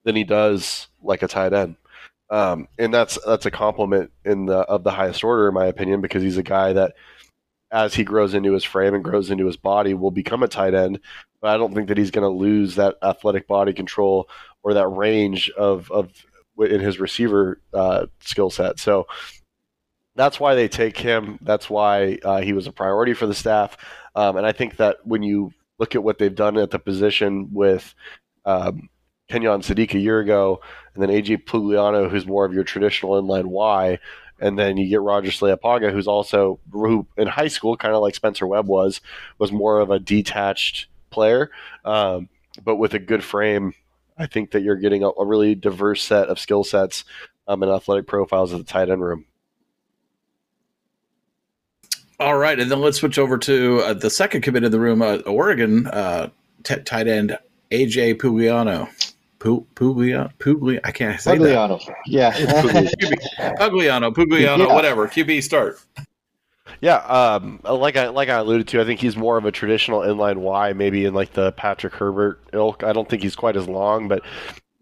than 0.04 0.16
he 0.16 0.24
does 0.24 0.88
like 1.02 1.22
a 1.22 1.28
tight 1.28 1.52
end. 1.52 1.76
Um, 2.30 2.66
and 2.78 2.94
that's 2.94 3.18
that's 3.26 3.44
a 3.44 3.50
compliment 3.50 4.10
in 4.24 4.46
the 4.46 4.60
of 4.60 4.84
the 4.84 4.90
highest 4.90 5.22
order, 5.22 5.48
in 5.48 5.54
my 5.54 5.66
opinion, 5.66 6.00
because 6.00 6.22
he's 6.22 6.38
a 6.38 6.42
guy 6.42 6.72
that, 6.72 6.94
as 7.70 7.94
he 7.94 8.04
grows 8.04 8.32
into 8.32 8.54
his 8.54 8.64
frame 8.64 8.94
and 8.94 9.04
grows 9.04 9.30
into 9.30 9.44
his 9.44 9.58
body, 9.58 9.92
will 9.92 10.10
become 10.10 10.42
a 10.42 10.48
tight 10.48 10.72
end. 10.72 10.98
But 11.42 11.50
I 11.50 11.58
don't 11.58 11.74
think 11.74 11.88
that 11.88 11.98
he's 11.98 12.10
going 12.10 12.22
to 12.22 12.38
lose 12.38 12.76
that 12.76 12.96
athletic 13.02 13.46
body 13.46 13.74
control 13.74 14.30
or 14.62 14.72
that 14.72 14.88
range 14.88 15.50
of 15.50 15.90
of 15.90 16.08
in 16.58 16.80
his 16.80 16.98
receiver 16.98 17.60
uh, 17.74 18.06
skill 18.20 18.48
set. 18.48 18.78
So 18.78 19.08
that's 20.18 20.40
why 20.40 20.56
they 20.56 20.66
take 20.66 20.98
him. 20.98 21.38
That's 21.42 21.70
why 21.70 22.18
uh, 22.24 22.40
he 22.40 22.52
was 22.52 22.66
a 22.66 22.72
priority 22.72 23.14
for 23.14 23.26
the 23.26 23.34
staff. 23.34 23.76
Um, 24.16 24.36
and 24.36 24.44
I 24.44 24.50
think 24.50 24.76
that 24.78 25.06
when 25.06 25.22
you 25.22 25.52
look 25.78 25.94
at 25.94 26.02
what 26.02 26.18
they've 26.18 26.34
done 26.34 26.56
at 26.58 26.72
the 26.72 26.80
position 26.80 27.50
with 27.52 27.94
um, 28.44 28.88
Kenyon 29.28 29.60
Sadiq 29.60 29.94
a 29.94 29.98
year 30.00 30.18
ago, 30.18 30.60
and 30.92 31.02
then 31.02 31.10
AJ 31.10 31.44
Pugliano, 31.44 32.10
who's 32.10 32.26
more 32.26 32.44
of 32.44 32.52
your 32.52 32.64
traditional 32.64 33.12
inline 33.12 33.46
Y, 33.46 34.00
and 34.40 34.58
then 34.58 34.76
you 34.76 34.88
get 34.88 35.00
Roger 35.00 35.30
Saleapaga, 35.30 35.92
who's 35.92 36.08
also 36.08 36.58
who 36.72 37.06
in 37.16 37.28
high 37.28 37.46
school, 37.46 37.76
kind 37.76 37.94
of 37.94 38.02
like 38.02 38.16
Spencer 38.16 38.46
Webb 38.46 38.66
was, 38.66 39.00
was 39.38 39.52
more 39.52 39.78
of 39.78 39.92
a 39.92 40.00
detached 40.00 40.88
player, 41.10 41.52
um, 41.84 42.28
but 42.64 42.74
with 42.76 42.92
a 42.92 42.98
good 42.98 43.22
frame. 43.22 43.72
I 44.20 44.26
think 44.26 44.50
that 44.50 44.62
you're 44.64 44.74
getting 44.74 45.04
a, 45.04 45.10
a 45.10 45.24
really 45.24 45.54
diverse 45.54 46.02
set 46.02 46.26
of 46.26 46.40
skill 46.40 46.64
sets 46.64 47.04
um, 47.46 47.62
and 47.62 47.70
athletic 47.70 48.08
profiles 48.08 48.52
at 48.52 48.58
the 48.58 48.64
tight 48.64 48.90
end 48.90 49.00
room. 49.00 49.27
All 52.20 52.36
right, 52.36 52.58
and 52.58 52.70
then 52.70 52.80
let's 52.80 52.98
switch 52.98 53.18
over 53.18 53.38
to 53.38 53.78
uh, 53.80 53.94
the 53.94 54.10
second 54.10 54.40
commit 54.40 54.64
in 54.64 54.72
the 54.72 54.80
room, 54.80 55.02
uh, 55.02 55.18
Oregon 55.18 55.86
uh, 55.86 56.30
t- 56.64 56.80
tight 56.80 57.06
end 57.06 57.38
AJ 57.70 58.16
Pugliano. 58.16 58.88
Pugliano, 59.38 60.32
Pugliano, 60.38 60.80
I 60.82 60.90
can't 60.90 61.20
say 61.20 61.36
Pugliano. 61.36 61.84
that. 61.86 61.96
Yeah, 62.06 62.32
Pugliano, 63.56 64.12
Pugliano, 64.12 64.66
yeah. 64.66 64.74
whatever. 64.74 65.06
QB 65.06 65.44
start. 65.44 65.80
Yeah, 66.80 66.96
um, 66.96 67.60
like 67.64 67.96
I 67.96 68.08
like 68.08 68.28
I 68.28 68.38
alluded 68.38 68.66
to, 68.68 68.80
I 68.80 68.84
think 68.84 69.00
he's 69.00 69.16
more 69.16 69.38
of 69.38 69.44
a 69.44 69.52
traditional 69.52 70.00
inline 70.00 70.38
Y, 70.38 70.72
maybe 70.72 71.04
in 71.04 71.14
like 71.14 71.32
the 71.32 71.52
Patrick 71.52 71.94
Herbert 71.94 72.40
ilk. 72.52 72.82
I 72.82 72.92
don't 72.92 73.08
think 73.08 73.22
he's 73.22 73.36
quite 73.36 73.56
as 73.56 73.68
long, 73.68 74.08
but 74.08 74.20
a 74.20 74.24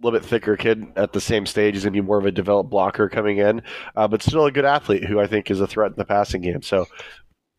little 0.02 0.18
bit 0.18 0.26
thicker 0.26 0.56
kid 0.56 0.86
at 0.96 1.12
the 1.12 1.20
same 1.20 1.46
stage. 1.46 1.74
He's 1.74 1.84
going 1.84 1.92
to 1.94 2.02
be 2.02 2.06
more 2.06 2.18
of 2.18 2.26
a 2.26 2.32
developed 2.32 2.70
blocker 2.70 3.08
coming 3.08 3.38
in, 3.38 3.62
uh, 3.94 4.08
but 4.08 4.22
still 4.22 4.46
a 4.46 4.52
good 4.52 4.64
athlete 4.64 5.04
who 5.04 5.20
I 5.20 5.26
think 5.26 5.50
is 5.50 5.60
a 5.60 5.66
threat 5.66 5.92
in 5.92 5.96
the 5.96 6.04
passing 6.04 6.42
game. 6.42 6.62
So 6.62 6.86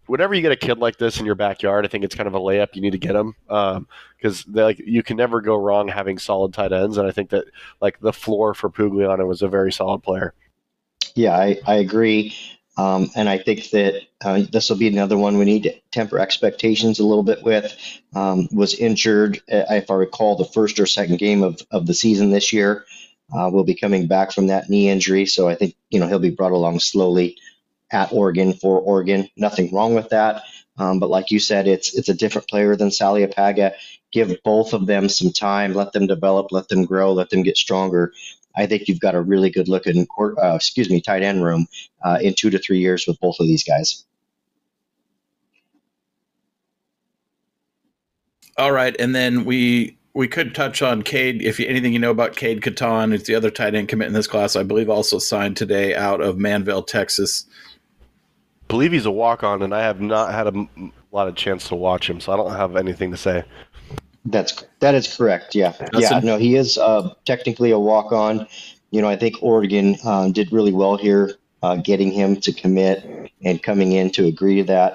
whenever 0.07 0.33
you 0.33 0.41
get 0.41 0.51
a 0.51 0.57
kid 0.57 0.79
like 0.79 0.97
this 0.97 1.19
in 1.19 1.25
your 1.25 1.35
backyard, 1.35 1.85
I 1.85 1.89
think 1.89 2.03
it's 2.03 2.15
kind 2.15 2.27
of 2.27 2.33
a 2.33 2.39
layup. 2.39 2.69
You 2.73 2.81
need 2.81 2.91
to 2.91 2.97
get 2.97 3.13
them 3.13 3.35
because 3.47 4.45
um, 4.47 4.53
like 4.53 4.79
you 4.79 5.03
can 5.03 5.17
never 5.17 5.41
go 5.41 5.55
wrong 5.55 5.87
having 5.87 6.17
solid 6.17 6.53
tight 6.53 6.73
ends, 6.73 6.97
and 6.97 7.07
I 7.07 7.11
think 7.11 7.29
that 7.29 7.45
like 7.81 7.99
the 7.99 8.13
floor 8.13 8.53
for 8.53 8.69
Pugliano 8.69 9.27
was 9.27 9.41
a 9.41 9.47
very 9.47 9.71
solid 9.71 10.01
player. 10.03 10.33
Yeah, 11.15 11.35
I, 11.35 11.59
I 11.65 11.75
agree. 11.75 12.35
Um, 12.77 13.09
and 13.15 13.27
I 13.27 13.39
think 13.39 13.71
that 13.71 14.03
uh, 14.23 14.43
this 14.51 14.69
will 14.69 14.77
be 14.77 14.87
another 14.87 15.17
one 15.17 15.39
we 15.39 15.45
need 15.45 15.63
to 15.63 15.73
temper 15.91 16.19
expectations 16.19 16.99
a 16.99 17.05
little 17.05 17.23
bit 17.23 17.43
with. 17.43 17.75
Um, 18.15 18.47
was 18.51 18.75
injured, 18.75 19.37
uh, 19.51 19.63
if 19.69 19.89
I 19.89 19.95
recall, 19.95 20.35
the 20.35 20.45
first 20.45 20.79
or 20.79 20.85
second 20.85 21.17
game 21.17 21.41
of, 21.41 21.59
of 21.71 21.87
the 21.87 21.95
season 21.95 22.29
this 22.29 22.53
year. 22.53 22.85
Uh, 23.35 23.49
will 23.51 23.65
be 23.65 23.75
coming 23.75 24.07
back 24.07 24.31
from 24.31 24.47
that 24.47 24.69
knee 24.69 24.87
injury, 24.87 25.25
so 25.25 25.49
I 25.49 25.55
think 25.55 25.75
you 25.89 25.99
know 25.99 26.07
he'll 26.07 26.17
be 26.17 26.29
brought 26.29 26.53
along 26.53 26.79
slowly 26.79 27.35
at 27.91 28.11
Oregon 28.11 28.53
for 28.53 28.79
Oregon. 28.79 29.29
Nothing 29.35 29.73
wrong 29.73 29.93
with 29.93 30.09
that. 30.09 30.43
Um, 30.77 30.99
but 30.99 31.09
like 31.09 31.31
you 31.31 31.39
said, 31.39 31.67
it's 31.67 31.95
it's 31.97 32.09
a 32.09 32.13
different 32.13 32.47
player 32.47 32.75
than 32.75 32.89
Saleapaga. 32.89 33.73
Give 34.11 34.37
both 34.43 34.73
of 34.73 34.85
them 34.85 35.09
some 35.09 35.31
time, 35.31 35.73
let 35.73 35.91
them 35.91 36.07
develop, 36.07 36.51
let 36.51 36.69
them 36.69 36.85
grow, 36.85 37.13
let 37.13 37.29
them 37.29 37.43
get 37.43 37.57
stronger. 37.57 38.13
I 38.55 38.65
think 38.65 38.87
you've 38.87 38.99
got 38.99 39.15
a 39.15 39.21
really 39.21 39.49
good 39.49 39.67
looking, 39.67 40.07
uh, 40.19 40.55
excuse 40.55 40.89
me, 40.89 41.01
tight 41.01 41.23
end 41.23 41.43
room 41.43 41.67
uh, 42.03 42.17
in 42.21 42.33
two 42.33 42.49
to 42.49 42.57
three 42.57 42.79
years 42.79 43.05
with 43.05 43.19
both 43.19 43.39
of 43.39 43.47
these 43.47 43.63
guys. 43.63 44.03
All 48.57 48.71
right, 48.71 48.95
and 48.97 49.13
then 49.13 49.45
we 49.45 49.97
we 50.15 50.27
could 50.27 50.55
touch 50.55 50.81
on 50.81 51.03
Cade. 51.03 51.43
If 51.43 51.59
you, 51.59 51.67
anything 51.67 51.93
you 51.93 51.99
know 51.99 52.09
about 52.09 52.35
Cade 52.35 52.61
Catan, 52.61 53.13
it's 53.13 53.27
the 53.27 53.35
other 53.35 53.51
tight 53.51 53.75
end 53.75 53.87
commit 53.87 54.07
in 54.07 54.13
this 54.13 54.25
class. 54.25 54.55
I 54.55 54.63
believe 54.63 54.89
also 54.89 55.19
signed 55.19 55.57
today 55.57 55.93
out 55.93 56.21
of 56.21 56.37
Manvel, 56.37 56.85
Texas 56.85 57.45
believe 58.67 58.91
he's 58.91 59.05
a 59.05 59.11
walk 59.11 59.43
on, 59.43 59.61
and 59.61 59.73
I 59.73 59.81
have 59.81 60.01
not 60.01 60.33
had 60.33 60.47
a 60.47 60.49
m- 60.49 60.93
lot 61.11 61.27
of 61.27 61.35
chance 61.35 61.67
to 61.69 61.75
watch 61.75 62.09
him, 62.09 62.19
so 62.19 62.33
I 62.33 62.37
don't 62.37 62.55
have 62.55 62.75
anything 62.75 63.11
to 63.11 63.17
say. 63.17 63.43
That's 64.25 64.65
that 64.79 64.93
is 64.93 65.15
correct. 65.15 65.55
Yeah, 65.55 65.73
That's 65.79 65.99
yeah. 66.11 66.17
A- 66.17 66.21
no, 66.21 66.37
he 66.37 66.55
is 66.55 66.77
uh, 66.77 67.13
technically 67.25 67.71
a 67.71 67.79
walk 67.79 68.11
on. 68.11 68.47
You 68.91 69.01
know, 69.01 69.09
I 69.09 69.15
think 69.15 69.35
Oregon 69.41 69.97
uh, 70.03 70.29
did 70.29 70.51
really 70.51 70.73
well 70.73 70.97
here, 70.97 71.33
uh, 71.63 71.75
getting 71.77 72.11
him 72.11 72.39
to 72.41 72.53
commit 72.53 73.31
and 73.43 73.61
coming 73.61 73.93
in 73.93 74.09
to 74.11 74.25
agree 74.25 74.55
to 74.57 74.63
that. 74.65 74.93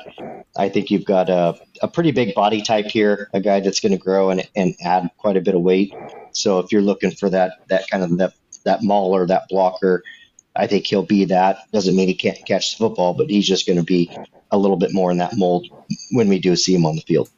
I 0.56 0.68
think 0.68 0.90
you've 0.90 1.04
got 1.04 1.30
a, 1.30 1.58
a 1.82 1.88
pretty 1.88 2.11
big 2.11 2.35
body 2.35 2.61
type 2.62 2.87
here, 2.87 3.30
a 3.32 3.40
guy 3.40 3.61
that's 3.61 3.80
going 3.80 3.92
to 3.92 3.98
grow 3.98 4.30
and, 4.30 4.46
and 4.56 4.74
add 4.85 5.08
quite 5.18 5.37
a 5.37 5.40
bit 5.40 5.54
of 5.54 5.62
weight. 5.62 5.94
So 6.32 6.58
if 6.58 6.72
you're 6.72 6.82
looking 6.82 7.11
for 7.11 7.30
that 7.30 7.52
that 7.68 7.88
kind 7.88 8.02
of 8.02 8.18
that 8.18 8.35
that 8.64 8.82
mauler, 8.82 9.26
that 9.26 9.48
blocker, 9.48 10.02
I 10.57 10.67
think 10.67 10.87
he'll 10.87 11.05
be 11.05 11.27
that. 11.27 11.59
Doesn't 11.73 11.97
mean 11.97 12.09
he 12.09 12.15
can't 12.15 12.45
catch 12.47 12.73
the 12.73 12.85
football, 12.85 13.15
but 13.15 13.31
he's 13.31 13.47
just 13.47 13.67
going 13.67 13.79
to 13.79 13.85
be 13.85 14.19
a 14.51 14.59
little 14.59 14.77
bit 14.77 14.93
more 14.95 15.11
in 15.11 15.19
that 15.19 15.37
mold 15.37 15.67
when 16.12 16.29
we 16.29 16.38
do 16.38 16.57
see 16.57 16.75
him 16.75 16.87
on 16.87 16.97
the 16.97 17.03
field. 17.03 17.31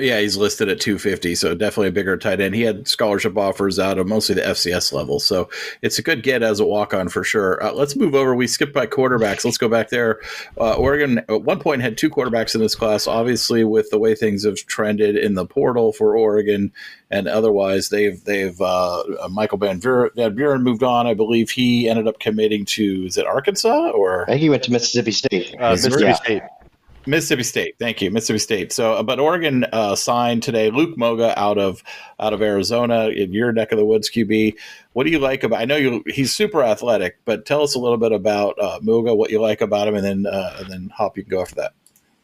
Yeah, 0.00 0.20
he's 0.20 0.36
listed 0.36 0.68
at 0.68 0.80
250, 0.80 1.34
so 1.34 1.54
definitely 1.54 1.88
a 1.88 1.92
bigger 1.92 2.16
tight 2.16 2.40
end. 2.40 2.54
He 2.54 2.62
had 2.62 2.88
scholarship 2.88 3.36
offers 3.36 3.78
out 3.78 3.98
of 3.98 4.06
mostly 4.06 4.34
the 4.34 4.42
FCS 4.42 4.92
level, 4.92 5.20
so 5.20 5.48
it's 5.82 5.98
a 5.98 6.02
good 6.02 6.22
get 6.22 6.42
as 6.42 6.60
a 6.60 6.64
walk 6.64 6.94
on 6.94 7.08
for 7.08 7.22
sure. 7.22 7.62
Uh, 7.62 7.72
let's 7.72 7.96
move 7.96 8.14
over. 8.14 8.34
We 8.34 8.46
skipped 8.46 8.72
by 8.72 8.86
quarterbacks. 8.86 9.44
Let's 9.44 9.58
go 9.58 9.68
back 9.68 9.90
there. 9.90 10.20
Uh, 10.58 10.74
Oregon 10.74 11.18
at 11.18 11.42
one 11.42 11.60
point 11.60 11.82
had 11.82 11.98
two 11.98 12.10
quarterbacks 12.10 12.54
in 12.54 12.60
this 12.60 12.74
class. 12.74 13.06
Obviously, 13.06 13.64
with 13.64 13.90
the 13.90 13.98
way 13.98 14.14
things 14.14 14.44
have 14.44 14.56
trended 14.66 15.16
in 15.16 15.34
the 15.34 15.46
portal 15.46 15.92
for 15.92 16.16
Oregon 16.16 16.72
and 17.10 17.26
otherwise, 17.26 17.88
they've 17.88 18.22
they've 18.24 18.60
uh, 18.60 19.02
Michael 19.30 19.58
Van 19.58 19.78
Buren 19.78 20.62
moved 20.62 20.82
on. 20.82 21.06
I 21.06 21.14
believe 21.14 21.50
he 21.50 21.88
ended 21.88 22.06
up 22.06 22.20
committing 22.20 22.64
to 22.66 23.04
is 23.06 23.18
it 23.18 23.26
Arkansas 23.26 23.90
or 23.90 24.22
I 24.24 24.32
think 24.32 24.40
he 24.40 24.50
went 24.50 24.62
to 24.64 24.72
Mississippi 24.72 25.10
State. 25.10 25.54
Uh, 25.58 25.72
Mississippi 25.72 26.04
yeah. 26.04 26.12
State. 26.14 26.42
Mississippi 27.06 27.42
State. 27.42 27.76
Thank 27.78 28.02
you, 28.02 28.10
Mississippi 28.10 28.38
State. 28.38 28.72
So, 28.72 28.94
uh, 28.94 29.02
but 29.02 29.18
Oregon 29.18 29.64
uh, 29.72 29.94
signed 29.94 30.42
today 30.42 30.70
Luke 30.70 30.96
Moga 30.98 31.38
out 31.38 31.58
of 31.58 31.82
out 32.18 32.32
of 32.32 32.42
Arizona 32.42 33.08
in 33.08 33.32
your 33.32 33.52
neck 33.52 33.72
of 33.72 33.78
the 33.78 33.84
woods, 33.84 34.10
QB. 34.10 34.54
What 34.92 35.04
do 35.04 35.10
you 35.10 35.18
like 35.18 35.42
about? 35.42 35.60
I 35.60 35.64
know 35.64 35.76
you 35.76 36.04
he's 36.06 36.34
super 36.34 36.62
athletic, 36.62 37.18
but 37.24 37.46
tell 37.46 37.62
us 37.62 37.74
a 37.74 37.78
little 37.78 37.96
bit 37.96 38.12
about 38.12 38.58
uh, 38.58 38.78
Moga, 38.82 39.14
what 39.14 39.30
you 39.30 39.40
like 39.40 39.60
about 39.60 39.88
him, 39.88 39.94
and 39.94 40.04
then 40.04 40.26
uh, 40.26 40.56
and 40.58 40.70
then 40.70 40.90
Hop, 40.94 41.16
you 41.16 41.24
can 41.24 41.30
go 41.30 41.40
after 41.40 41.56
that. 41.56 41.72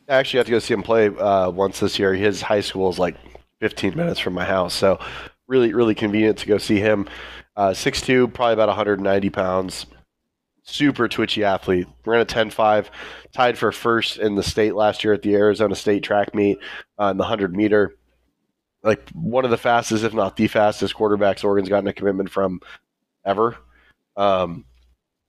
I 0.08 0.16
actually 0.16 0.38
have 0.38 0.46
to 0.46 0.52
go 0.52 0.58
see 0.58 0.74
him 0.74 0.82
play 0.82 1.08
uh, 1.08 1.50
once 1.50 1.80
this 1.80 1.98
year. 1.98 2.14
His 2.14 2.42
high 2.42 2.60
school 2.60 2.88
is 2.90 2.98
like 2.98 3.16
15 3.60 3.96
minutes 3.96 4.20
from 4.20 4.34
my 4.34 4.44
house, 4.44 4.74
so 4.74 4.98
really 5.46 5.72
really 5.72 5.94
convenient 5.94 6.38
to 6.38 6.46
go 6.46 6.58
see 6.58 6.78
him. 6.78 7.08
Uh, 7.56 7.70
6'2", 7.70 8.34
probably 8.34 8.52
about 8.52 8.68
190 8.68 9.30
pounds 9.30 9.86
super 10.66 11.08
twitchy 11.08 11.44
athlete. 11.44 11.86
Ran 12.04 12.20
a 12.20 12.26
10.5, 12.26 12.86
tied 13.32 13.56
for 13.56 13.72
first 13.72 14.18
in 14.18 14.34
the 14.34 14.42
state 14.42 14.74
last 14.74 15.04
year 15.04 15.14
at 15.14 15.22
the 15.22 15.34
Arizona 15.34 15.74
State 15.74 16.02
track 16.02 16.34
meet 16.34 16.58
uh, 17.00 17.06
in 17.06 17.16
the 17.16 17.22
100 17.22 17.56
meter. 17.56 17.96
like 18.82 19.08
one 19.10 19.44
of 19.44 19.50
the 19.50 19.56
fastest, 19.56 20.04
if 20.04 20.12
not 20.12 20.36
the 20.36 20.48
fastest, 20.48 20.94
quarterbacks 20.94 21.44
Oregon's 21.44 21.68
gotten 21.68 21.88
a 21.88 21.92
commitment 21.92 22.30
from 22.30 22.60
ever. 23.24 23.56
Um, 24.16 24.64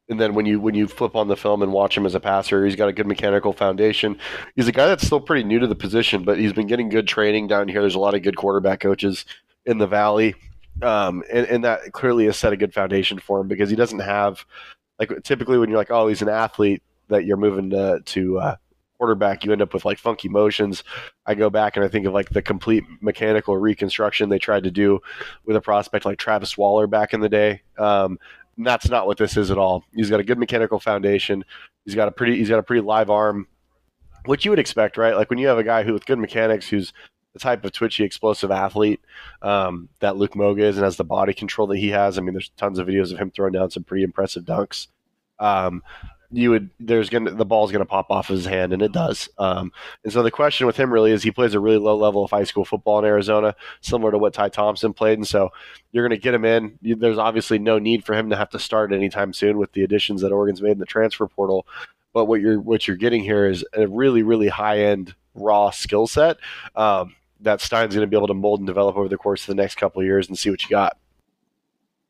and 0.09 0.19
then 0.19 0.33
when 0.33 0.45
you 0.45 0.59
when 0.59 0.73
you 0.73 0.87
flip 0.87 1.15
on 1.15 1.27
the 1.27 1.35
film 1.35 1.61
and 1.61 1.73
watch 1.73 1.97
him 1.97 2.05
as 2.05 2.15
a 2.15 2.19
passer, 2.19 2.65
he's 2.65 2.77
got 2.77 2.87
a 2.87 2.93
good 2.93 3.07
mechanical 3.07 3.51
foundation. 3.51 4.17
He's 4.55 4.67
a 4.67 4.71
guy 4.71 4.87
that's 4.87 5.05
still 5.05 5.19
pretty 5.19 5.43
new 5.43 5.59
to 5.59 5.67
the 5.67 5.75
position, 5.75 6.23
but 6.23 6.39
he's 6.39 6.53
been 6.53 6.67
getting 6.67 6.87
good 6.87 7.07
training 7.07 7.47
down 7.47 7.67
here. 7.67 7.81
There's 7.81 7.95
a 7.95 7.99
lot 7.99 8.13
of 8.13 8.21
good 8.21 8.37
quarterback 8.37 8.79
coaches 8.79 9.25
in 9.65 9.79
the 9.79 9.87
valley, 9.87 10.33
um, 10.81 11.23
and, 11.31 11.45
and 11.47 11.63
that 11.65 11.91
clearly 11.91 12.25
has 12.25 12.37
set 12.37 12.53
a 12.53 12.57
good 12.57 12.73
foundation 12.73 13.19
for 13.19 13.41
him 13.41 13.49
because 13.49 13.69
he 13.69 13.75
doesn't 13.75 13.99
have 13.99 14.45
like 14.99 15.11
typically 15.23 15.57
when 15.57 15.69
you're 15.69 15.77
like, 15.77 15.91
oh, 15.91 16.07
he's 16.07 16.21
an 16.21 16.29
athlete 16.29 16.81
that 17.09 17.25
you're 17.25 17.37
moving 17.37 17.69
to 17.71 17.99
to 18.03 18.39
uh, 18.39 18.55
quarterback, 18.97 19.43
you 19.43 19.51
end 19.51 19.61
up 19.61 19.73
with 19.73 19.85
like 19.85 19.97
funky 19.97 20.29
motions. 20.29 20.83
I 21.25 21.35
go 21.35 21.49
back 21.49 21.75
and 21.75 21.85
I 21.85 21.87
think 21.87 22.05
of 22.05 22.13
like 22.13 22.29
the 22.29 22.41
complete 22.41 22.83
mechanical 23.01 23.57
reconstruction 23.57 24.29
they 24.29 24.39
tried 24.39 24.63
to 24.63 24.71
do 24.71 24.99
with 25.45 25.55
a 25.55 25.61
prospect 25.61 26.05
like 26.05 26.17
Travis 26.17 26.57
Waller 26.57 26.87
back 26.87 27.13
in 27.13 27.19
the 27.19 27.29
day. 27.29 27.61
Um, 27.77 28.19
that's 28.57 28.89
not 28.89 29.05
what 29.05 29.17
this 29.17 29.37
is 29.37 29.51
at 29.51 29.57
all. 29.57 29.83
He's 29.93 30.09
got 30.09 30.19
a 30.19 30.23
good 30.23 30.39
mechanical 30.39 30.79
foundation. 30.79 31.45
He's 31.85 31.95
got 31.95 32.07
a 32.07 32.11
pretty 32.11 32.37
he's 32.37 32.49
got 32.49 32.59
a 32.59 32.63
pretty 32.63 32.81
live 32.81 33.09
arm, 33.09 33.47
which 34.25 34.45
you 34.45 34.51
would 34.51 34.59
expect, 34.59 34.97
right? 34.97 35.15
Like 35.15 35.29
when 35.29 35.39
you 35.39 35.47
have 35.47 35.59
a 35.59 35.63
guy 35.63 35.83
who 35.83 35.93
with 35.93 36.05
good 36.05 36.19
mechanics, 36.19 36.67
who's 36.67 36.91
the 37.37 37.43
type 37.43 37.63
of 37.63 37.71
twitchy, 37.71 38.03
explosive 38.03 38.51
athlete 38.51 39.01
um, 39.41 39.89
that 39.99 40.17
Luke 40.17 40.35
Moga 40.35 40.63
is, 40.63 40.77
and 40.77 40.83
has 40.83 40.97
the 40.97 41.03
body 41.03 41.33
control 41.33 41.67
that 41.67 41.77
he 41.77 41.89
has. 41.89 42.17
I 42.17 42.21
mean, 42.21 42.33
there's 42.33 42.49
tons 42.57 42.79
of 42.79 42.87
videos 42.87 43.11
of 43.13 43.19
him 43.19 43.29
throwing 43.29 43.53
down 43.53 43.69
some 43.69 43.83
pretty 43.83 44.03
impressive 44.03 44.43
dunks. 44.43 44.87
Um, 45.39 45.83
you 46.31 46.49
would 46.49 46.69
there's 46.79 47.09
gonna 47.09 47.31
the 47.31 47.45
ball's 47.45 47.71
gonna 47.71 47.85
pop 47.85 48.07
off 48.09 48.27
his 48.27 48.45
hand 48.45 48.73
and 48.73 48.81
it 48.81 48.91
does. 48.91 49.29
Um, 49.37 49.71
and 50.03 50.11
so 50.11 50.23
the 50.23 50.31
question 50.31 50.67
with 50.67 50.75
him 50.75 50.91
really 50.91 51.11
is 51.11 51.23
he 51.23 51.31
plays 51.31 51.53
a 51.53 51.59
really 51.59 51.77
low 51.77 51.95
level 51.95 52.25
of 52.25 52.31
high 52.31 52.43
school 52.43 52.65
football 52.65 52.99
in 52.99 53.05
arizona 53.05 53.55
similar 53.79 54.11
to 54.11 54.17
what 54.17 54.33
ty 54.33 54.49
thompson 54.49 54.91
played. 54.91 55.17
And 55.19 55.27
so 55.27 55.51
you're 55.93 56.03
gonna 56.03 56.17
get 56.17 56.33
him 56.33 56.43
in. 56.43 56.77
You, 56.81 56.95
there's 56.95 57.17
obviously 57.17 57.59
no 57.59 57.79
need 57.79 58.03
for 58.03 58.13
him 58.13 58.29
to 58.31 58.35
have 58.35 58.49
to 58.49 58.59
start 58.59 58.91
anytime 58.91 59.31
soon 59.31 59.57
with 59.57 59.71
the 59.71 59.83
additions 59.83 60.19
that 60.19 60.33
oregon's 60.33 60.61
made 60.61 60.73
in 60.73 60.79
the 60.79 60.85
transfer 60.85 61.27
portal. 61.27 61.65
But 62.13 62.25
what 62.25 62.41
you're 62.41 62.59
what 62.59 62.89
you're 62.89 62.97
getting 62.97 63.23
here 63.23 63.47
is 63.47 63.63
a 63.73 63.87
really 63.87 64.23
really 64.23 64.49
high 64.49 64.79
end 64.79 65.15
raw 65.37 65.69
skill 65.69 66.07
set. 66.07 66.37
Um, 66.75 67.15
that 67.41 67.61
stein's 67.61 67.93
gonna 67.93 68.07
be 68.07 68.17
able 68.17 68.27
to 68.27 68.33
mold 68.33 68.59
and 68.59 68.67
develop 68.67 68.95
over 68.95 69.07
the 69.07 69.17
course 69.17 69.41
of 69.41 69.47
the 69.47 69.61
next 69.61 69.75
couple 69.75 70.01
of 70.01 70.05
years 70.05 70.27
and 70.27 70.37
see 70.37 70.49
what 70.49 70.63
you 70.63 70.69
got 70.69 70.97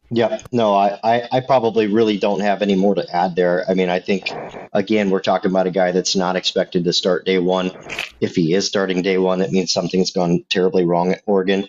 Yep. 0.10 0.44
No, 0.54 0.74
I, 0.74 1.00
I, 1.04 1.30
I, 1.34 1.40
probably 1.42 1.88
really 1.88 2.18
don't 2.18 2.40
have 2.40 2.62
any 2.62 2.76
more 2.76 2.96
to 2.96 3.06
add 3.14 3.36
there. 3.36 3.66
I 3.70 3.74
mean, 3.74 3.90
I 3.90 4.00
think, 4.00 4.32
again, 4.72 5.10
we're 5.10 5.20
talking 5.20 5.52
about 5.52 5.68
a 5.68 5.72
guy 5.72 5.92
that's 5.92 6.16
not 6.16 6.38
expected 6.38 6.86
to 6.86 6.94
start 6.94 7.26
day 7.26 7.40
one. 7.40 7.72
If 8.22 8.36
he 8.36 8.54
is 8.54 8.66
starting 8.66 9.02
day 9.02 9.18
one, 9.18 9.40
that 9.40 9.52
means 9.52 9.74
something's 9.74 10.12
gone 10.12 10.46
terribly 10.50 10.86
wrong 10.86 11.12
at 11.12 11.24
Oregon. 11.26 11.68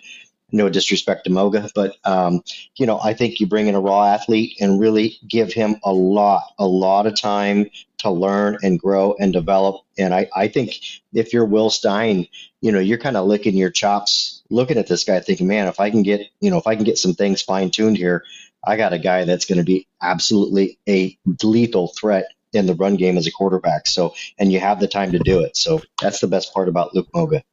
No 0.51 0.69
disrespect 0.69 1.25
to 1.25 1.31
Moga, 1.31 1.69
but, 1.75 1.97
um, 2.05 2.41
you 2.75 2.85
know, 2.85 2.99
I 3.03 3.13
think 3.13 3.39
you 3.39 3.45
bring 3.45 3.67
in 3.67 3.75
a 3.75 3.81
raw 3.81 4.05
athlete 4.05 4.55
and 4.59 4.79
really 4.79 5.17
give 5.27 5.51
him 5.51 5.75
a 5.83 5.91
lot, 5.91 6.43
a 6.57 6.65
lot 6.65 7.05
of 7.05 7.19
time 7.19 7.69
to 7.99 8.09
learn 8.09 8.57
and 8.63 8.79
grow 8.79 9.15
and 9.19 9.33
develop. 9.33 9.81
And 9.97 10.15
I, 10.15 10.27
I 10.35 10.47
think 10.47 10.79
if 11.13 11.33
you're 11.33 11.45
Will 11.45 11.69
Stein, 11.69 12.25
you 12.61 12.71
know, 12.71 12.79
you're 12.79 12.97
kind 12.97 13.17
of 13.17 13.25
licking 13.25 13.55
your 13.55 13.69
chops 13.69 14.43
looking 14.49 14.77
at 14.77 14.87
this 14.87 15.03
guy 15.03 15.19
thinking, 15.19 15.47
man, 15.47 15.67
if 15.67 15.79
I 15.79 15.89
can 15.89 16.03
get, 16.03 16.21
you 16.41 16.51
know, 16.51 16.57
if 16.57 16.67
I 16.67 16.75
can 16.75 16.83
get 16.83 16.97
some 16.97 17.13
things 17.13 17.41
fine 17.41 17.71
tuned 17.71 17.97
here, 17.97 18.23
I 18.65 18.75
got 18.75 18.93
a 18.93 18.99
guy 18.99 19.23
that's 19.25 19.45
going 19.45 19.59
to 19.59 19.63
be 19.63 19.87
absolutely 20.01 20.79
a 20.87 21.17
lethal 21.43 21.87
threat 21.87 22.25
in 22.51 22.65
the 22.65 22.73
run 22.73 22.95
game 22.95 23.17
as 23.17 23.27
a 23.27 23.31
quarterback. 23.31 23.87
So, 23.87 24.15
and 24.37 24.51
you 24.51 24.59
have 24.59 24.79
the 24.79 24.87
time 24.87 25.11
to 25.13 25.19
do 25.19 25.41
it. 25.41 25.55
So 25.55 25.81
that's 26.01 26.19
the 26.19 26.27
best 26.27 26.53
part 26.53 26.67
about 26.67 26.93
Luke 26.93 27.07
Moga. 27.13 27.43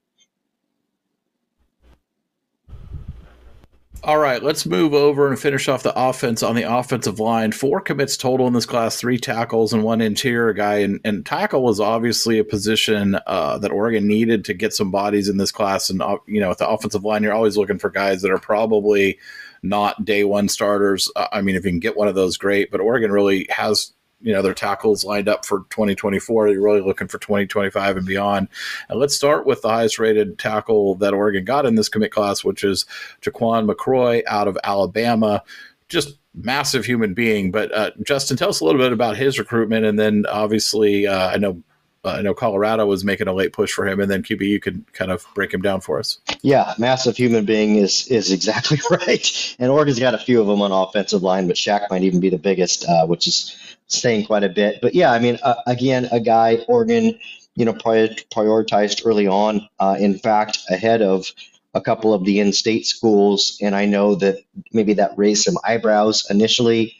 All 4.05 4.19
right, 4.19 4.41
let's 4.41 4.67
move 4.67 4.95
over 4.95 5.27
and 5.27 5.37
finish 5.37 5.69
off 5.69 5.83
the 5.83 5.99
offense 5.99 6.45
on 6.45 6.55
the 6.55 6.63
offensive 6.63 7.19
line. 7.19 7.51
Four 7.51 7.81
commits 7.81 8.17
total 8.17 8.47
in 8.47 8.53
this 8.53 8.65
class, 8.65 8.97
three 8.97 9.19
tackles 9.19 9.73
and 9.73 9.83
one 9.83 10.01
interior 10.01 10.53
guy. 10.53 10.77
And, 10.77 11.01
and 11.05 11.27
tackle 11.27 11.65
was 11.65 11.81
obviously 11.81 12.39
a 12.39 12.45
position 12.45 13.19
uh, 13.27 13.59
that 13.59 13.73
Oregon 13.73 14.07
needed 14.07 14.45
to 14.45 14.55
get 14.55 14.73
some 14.73 14.93
bodies 14.93 15.29
in 15.29 15.39
this 15.39 15.51
class. 15.51 15.91
And, 15.91 16.01
uh, 16.01 16.19
you 16.27 16.41
know, 16.41 16.51
with 16.51 16.59
the 16.59 16.69
offensive 16.69 17.05
line, 17.05 17.25
you're 17.25 17.35
always 17.35 17.57
looking 17.57 17.81
for 17.81 17.91
guys 17.91 18.23
that 18.23 18.31
are 18.31 18.39
probably 18.39 19.19
not 19.65 20.05
day 20.05 20.23
one 20.23 20.49
starters. 20.49 21.11
Uh, 21.17 21.27
I 21.33 21.41
mean, 21.41 21.57
if 21.57 21.65
you 21.65 21.73
can 21.73 21.81
get 21.81 21.97
one 21.97 22.07
of 22.07 22.15
those, 22.15 22.37
great. 22.37 22.71
But 22.71 22.81
Oregon 22.81 23.11
really 23.11 23.49
has 23.51 23.93
you 24.21 24.33
know 24.33 24.43
their 24.43 24.55
tackles 24.55 25.05
lined 25.05 25.29
up 25.29 25.45
for 25.45 25.61
2024 25.71 26.49
you're 26.49 26.63
really 26.63 26.81
looking 26.81 27.09
for 27.09 27.19
2025 27.19 27.97
and 27.99 28.07
beyond 28.07 28.49
and 28.89 28.99
let's 28.99 29.15
start 29.15 29.47
with 29.47 29.63
the 29.63 29.69
highest 29.69 29.99
rated 29.99 30.39
tackle 30.39 30.95
that 30.97 31.15
oregon 31.15 31.45
got 31.45 31.67
in 31.67 31.75
this 31.75 31.89
commit 31.89 32.11
class 32.11 32.43
which 32.45 32.65
is 32.65 32.87
jaquan 33.21 33.71
mccroy 33.71 34.23
out 34.27 34.49
of 34.49 34.59
alabama 34.65 35.43
just 35.89 36.19
massive 36.35 36.85
human 36.85 37.15
being 37.15 37.51
but 37.51 37.73
uh, 37.73 37.91
justin 38.03 38.37
tell 38.37 38.49
us 38.49 38.61
a 38.61 38.65
little 38.65 38.81
bit 38.81 38.93
about 38.93 39.17
his 39.17 39.39
recruitment 39.39 39.85
and 39.85 39.99
then 39.99 40.25
obviously 40.31 41.07
uh, 41.07 41.29
i 41.31 41.37
know 41.37 41.63
uh, 42.07 42.11
I 42.11 42.23
know 42.23 42.35
Colorado 42.35 42.87
was 42.87 43.05
making 43.05 43.27
a 43.27 43.33
late 43.33 43.53
push 43.53 43.73
for 43.73 43.87
him, 43.87 43.99
and 43.99 44.09
then 44.09 44.23
QB, 44.23 44.41
you 44.43 44.61
could 44.61 44.93
kind 44.93 45.11
of 45.11 45.27
break 45.35 45.53
him 45.53 45.61
down 45.61 45.81
for 45.81 45.99
us. 45.99 46.19
Yeah, 46.41 46.73
massive 46.79 47.17
human 47.17 47.45
being 47.45 47.77
is 47.77 48.07
is 48.07 48.31
exactly 48.31 48.79
right. 48.91 49.57
And 49.59 49.73
Oregon's 49.73 49.99
got 49.99 50.15
a 50.15 50.19
few 50.19 50.41
of 50.41 50.47
them 50.47 50.63
on 50.63 50.71
offensive 50.71 51.25
line, 51.25 51.49
but 51.49 51.57
Shaq 51.57 51.91
might 51.91 52.05
even 52.05 52.21
be 52.21 52.31
the 52.31 52.39
biggest, 52.39 52.85
uh, 52.89 53.07
which 53.07 53.27
is 53.27 53.57
saying 53.89 54.27
quite 54.27 54.45
a 54.45 54.49
bit. 54.49 54.81
But 54.83 54.95
yeah, 54.95 55.13
I 55.13 55.19
mean, 55.19 55.39
uh, 55.43 55.55
again, 55.67 56.09
a 56.13 56.21
guy 56.21 56.59
Oregon, 56.69 57.19
you 57.55 57.65
know, 57.65 57.73
prioritized 57.73 59.07
early 59.07 59.27
on. 59.27 59.69
Uh, 59.79 59.97
in 59.99 60.19
fact, 60.19 60.59
ahead 60.71 61.03
of 61.03 61.27
a 61.75 61.81
couple 61.81 62.15
of 62.15 62.25
the 62.25 62.41
in-state 62.41 62.87
schools, 62.87 63.59
and 63.61 63.75
I 63.75 63.85
know 63.85 64.15
that 64.17 64.39
maybe 64.73 64.95
that 64.95 65.13
raised 65.17 65.45
some 65.45 65.59
eyebrows 65.65 66.27
initially. 66.31 66.95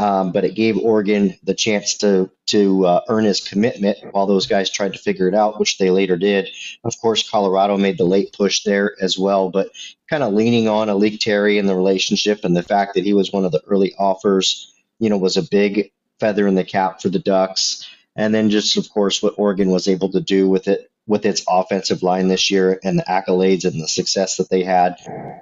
Um, 0.00 0.32
but 0.32 0.44
it 0.44 0.56
gave 0.56 0.76
Oregon 0.76 1.36
the 1.44 1.54
chance 1.54 1.96
to 1.98 2.28
to 2.46 2.84
uh, 2.84 3.00
earn 3.08 3.22
his 3.24 3.40
commitment 3.40 3.98
while 4.10 4.26
those 4.26 4.48
guys 4.48 4.68
tried 4.68 4.92
to 4.94 4.98
figure 4.98 5.28
it 5.28 5.36
out, 5.36 5.60
which 5.60 5.78
they 5.78 5.90
later 5.90 6.16
did. 6.16 6.48
Of 6.82 6.98
course, 7.00 7.28
Colorado 7.30 7.76
made 7.76 7.96
the 7.96 8.04
late 8.04 8.32
push 8.32 8.64
there 8.64 8.96
as 9.00 9.16
well, 9.16 9.50
but 9.50 9.68
kind 10.10 10.24
of 10.24 10.34
leaning 10.34 10.66
on 10.66 10.88
A'lique 10.88 11.20
Terry 11.20 11.58
and 11.58 11.68
the 11.68 11.76
relationship 11.76 12.44
and 12.44 12.56
the 12.56 12.62
fact 12.64 12.94
that 12.94 13.04
he 13.04 13.12
was 13.12 13.32
one 13.32 13.44
of 13.44 13.52
the 13.52 13.62
early 13.68 13.94
offers, 13.96 14.74
you 14.98 15.08
know, 15.08 15.16
was 15.16 15.36
a 15.36 15.48
big 15.48 15.92
feather 16.20 16.46
in 16.46 16.54
the 16.54 16.64
cap 16.64 17.00
for 17.00 17.08
the 17.08 17.18
Ducks. 17.18 17.88
And 18.16 18.34
then 18.34 18.50
just 18.50 18.76
of 18.76 18.88
course 18.90 19.22
what 19.22 19.34
Oregon 19.36 19.70
was 19.70 19.88
able 19.88 20.10
to 20.12 20.20
do 20.20 20.48
with 20.48 20.68
it 20.68 20.90
with 21.06 21.26
its 21.26 21.44
offensive 21.48 22.02
line 22.02 22.28
this 22.28 22.50
year 22.50 22.80
and 22.82 22.98
the 22.98 23.02
accolades 23.02 23.64
and 23.64 23.80
the 23.80 23.88
success 23.88 24.36
that 24.38 24.48
they 24.48 24.62
had. 24.62 24.96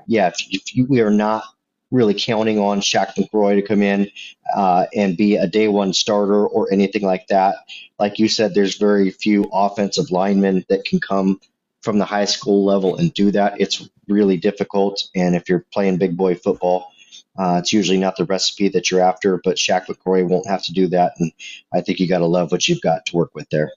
Yeah, 0.06 0.28
if, 0.28 0.34
if 0.50 0.74
you, 0.74 0.86
we 0.86 1.00
are 1.00 1.10
not 1.10 1.44
really 1.92 2.14
counting 2.14 2.58
on 2.58 2.80
Shaq 2.80 3.14
McCroy 3.14 3.56
to 3.56 3.62
come 3.62 3.82
in 3.82 4.10
uh, 4.56 4.86
and 4.94 5.16
be 5.16 5.36
a 5.36 5.46
day 5.46 5.68
one 5.68 5.92
starter 5.92 6.46
or 6.46 6.72
anything 6.72 7.02
like 7.02 7.26
that. 7.28 7.56
Like 7.98 8.18
you 8.18 8.28
said, 8.28 8.54
there's 8.54 8.76
very 8.76 9.10
few 9.10 9.44
offensive 9.52 10.10
linemen 10.10 10.64
that 10.68 10.84
can 10.84 11.00
come 11.00 11.40
from 11.82 11.98
the 11.98 12.04
high 12.04 12.24
school 12.24 12.64
level 12.64 12.96
and 12.96 13.12
do 13.12 13.30
that. 13.32 13.60
It's 13.60 13.88
really 14.08 14.38
difficult. 14.38 15.04
And 15.14 15.36
if 15.36 15.48
you're 15.48 15.66
playing 15.72 15.98
big 15.98 16.16
boy 16.16 16.34
football, 16.34 16.91
uh, 17.38 17.56
it's 17.58 17.72
usually 17.72 17.98
not 17.98 18.16
the 18.16 18.24
recipe 18.24 18.68
that 18.68 18.90
you're 18.90 19.00
after, 19.00 19.40
but 19.42 19.56
Shaq 19.56 19.86
McCroy 19.86 20.26
won't 20.28 20.46
have 20.46 20.62
to 20.64 20.72
do 20.72 20.86
that. 20.88 21.14
And 21.18 21.32
I 21.72 21.80
think 21.80 21.98
you 21.98 22.08
got 22.08 22.18
to 22.18 22.26
love 22.26 22.52
what 22.52 22.68
you've 22.68 22.82
got 22.82 23.06
to 23.06 23.16
work 23.16 23.34
with 23.34 23.48
there. 23.50 23.72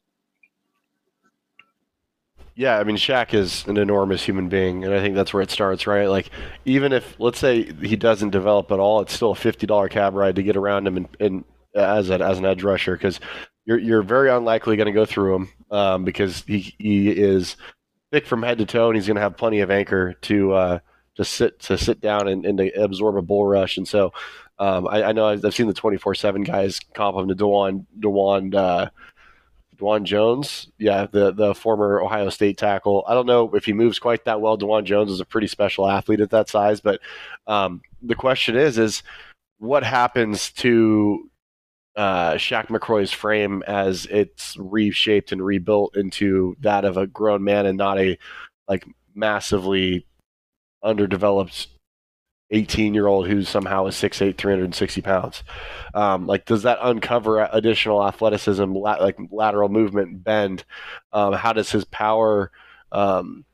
Yeah, 2.58 2.80
I 2.80 2.86
mean, 2.86 2.96
Shaq 2.96 3.34
is 3.34 3.66
an 3.68 3.78
enormous 3.78 4.24
human 4.24 4.48
being, 4.48 4.86
and 4.86 4.94
I 4.94 5.02
think 5.02 5.16
that's 5.16 5.34
where 5.34 5.44
it 5.44 5.52
starts, 5.52 5.88
right? 5.88 6.08
Like, 6.08 6.30
even 6.64 6.94
if, 6.94 7.20
let's 7.20 7.40
say, 7.40 7.74
he 7.82 7.98
doesn't 7.98 8.30
develop 8.30 8.72
at 8.72 8.80
all, 8.80 9.02
it's 9.02 9.14
still 9.14 9.32
a 9.32 9.36
$50 9.36 9.90
cab 9.90 10.14
ride 10.14 10.38
to 10.38 10.44
get 10.44 10.56
around 10.56 10.88
him 10.88 10.98
and, 10.98 11.08
and 11.20 11.44
as, 11.76 12.10
a, 12.10 12.20
as 12.20 12.40
an 12.40 12.46
edge 12.46 12.64
rusher 12.64 12.94
because 12.94 13.20
you're, 13.66 13.80
you're 13.80 14.02
very 14.02 14.30
unlikely 14.30 14.78
going 14.78 14.86
to 14.86 14.94
go 14.94 15.04
through 15.04 15.36
him 15.36 15.50
um, 15.70 16.06
because 16.06 16.46
he, 16.48 16.74
he 16.80 17.10
is 17.10 17.58
thick 18.12 18.26
from 18.26 18.42
head 18.42 18.58
to 18.60 18.66
toe, 18.66 18.88
and 18.88 18.96
he's 18.96 19.08
going 19.08 19.16
to 19.16 19.22
have 19.22 19.36
plenty 19.36 19.60
of 19.60 19.72
anchor 19.72 20.14
to 20.14 20.54
uh,– 20.54 20.80
to 21.16 21.26
sit 21.26 21.60
to 21.62 21.78
sit 21.78 22.02
down 22.02 22.28
and, 22.28 22.46
and 22.46 22.60
absorb 22.76 23.18
a 23.18 23.22
bull 23.22 23.46
rush. 23.46 23.78
And 23.78 23.88
so 23.88 24.14
um, 24.60 24.88
I, 24.88 25.04
I, 25.04 25.12
know 25.12 25.28
I've, 25.28 25.54
seen 25.54 25.68
the 25.68 25.74
twenty 25.74 25.98
four 25.98 26.16
seven 26.16 26.44
guys 26.44 26.80
comp 26.94 27.18
him 27.18 27.28
to 27.28 27.36
Dawand 27.36 27.86
Dawand 28.00 28.56
uh, 28.56 28.90
Dawand 29.78 30.04
Jones, 30.04 30.72
yeah, 30.78 31.08
the 31.12 31.32
the 31.32 31.54
former 31.54 32.02
Ohio 32.02 32.30
State 32.30 32.58
tackle. 32.58 33.04
I 33.08 33.14
don't 33.14 33.26
know 33.26 33.54
if 33.54 33.66
he 33.66 33.74
moves 33.74 34.00
quite 34.00 34.26
that 34.26 34.42
well. 34.42 34.58
Dawand 34.58 34.86
Jones 34.86 35.12
is 35.12 35.20
a 35.20 35.26
pretty 35.26 35.48
special 35.48 35.90
athlete 35.90 36.22
at 36.22 36.30
that 36.32 36.50
size, 36.50 36.80
but 36.80 37.02
um, 37.48 37.82
the 38.02 38.16
question 38.16 38.56
is 38.56 38.78
is 38.78 39.04
what 39.58 39.84
happens 39.84 40.52
to 40.52 41.30
uh, 41.96 42.34
Shaq 42.34 42.68
McCroy's 42.68 43.14
frame 43.14 43.64
as 43.68 44.06
it's 44.08 44.58
reshaped 44.58 45.32
and 45.32 45.44
rebuilt 45.44 45.96
into 45.96 46.56
that 46.62 46.86
of 46.86 46.98
a 46.98 47.08
grown 47.08 47.44
man 47.44 47.66
and 47.66 47.78
not 47.78 47.98
a 47.98 48.18
like 48.68 48.86
massively 49.14 50.06
underdeveloped 50.86 51.68
18 52.52 52.94
year 52.94 53.08
old 53.08 53.28
who's 53.28 53.50
somehow 53.50 53.88
is 53.88 53.96
6'8 53.96 54.38
360 54.38 55.02
pounds. 55.02 55.44
Um, 55.94 56.28
like 56.28 56.46
does 56.46 56.64
that 56.64 56.78
uncover 56.82 57.48
additional 57.52 58.06
athleticism 58.06 58.72
la- 58.72 58.98
like 59.02 59.18
lateral 59.32 59.70
movement 59.70 60.24
bend? 60.24 60.64
Um, 61.12 61.34
how 61.34 61.54
does 61.54 61.72
his 61.72 61.86
power 61.86 62.52
um, 62.92 63.46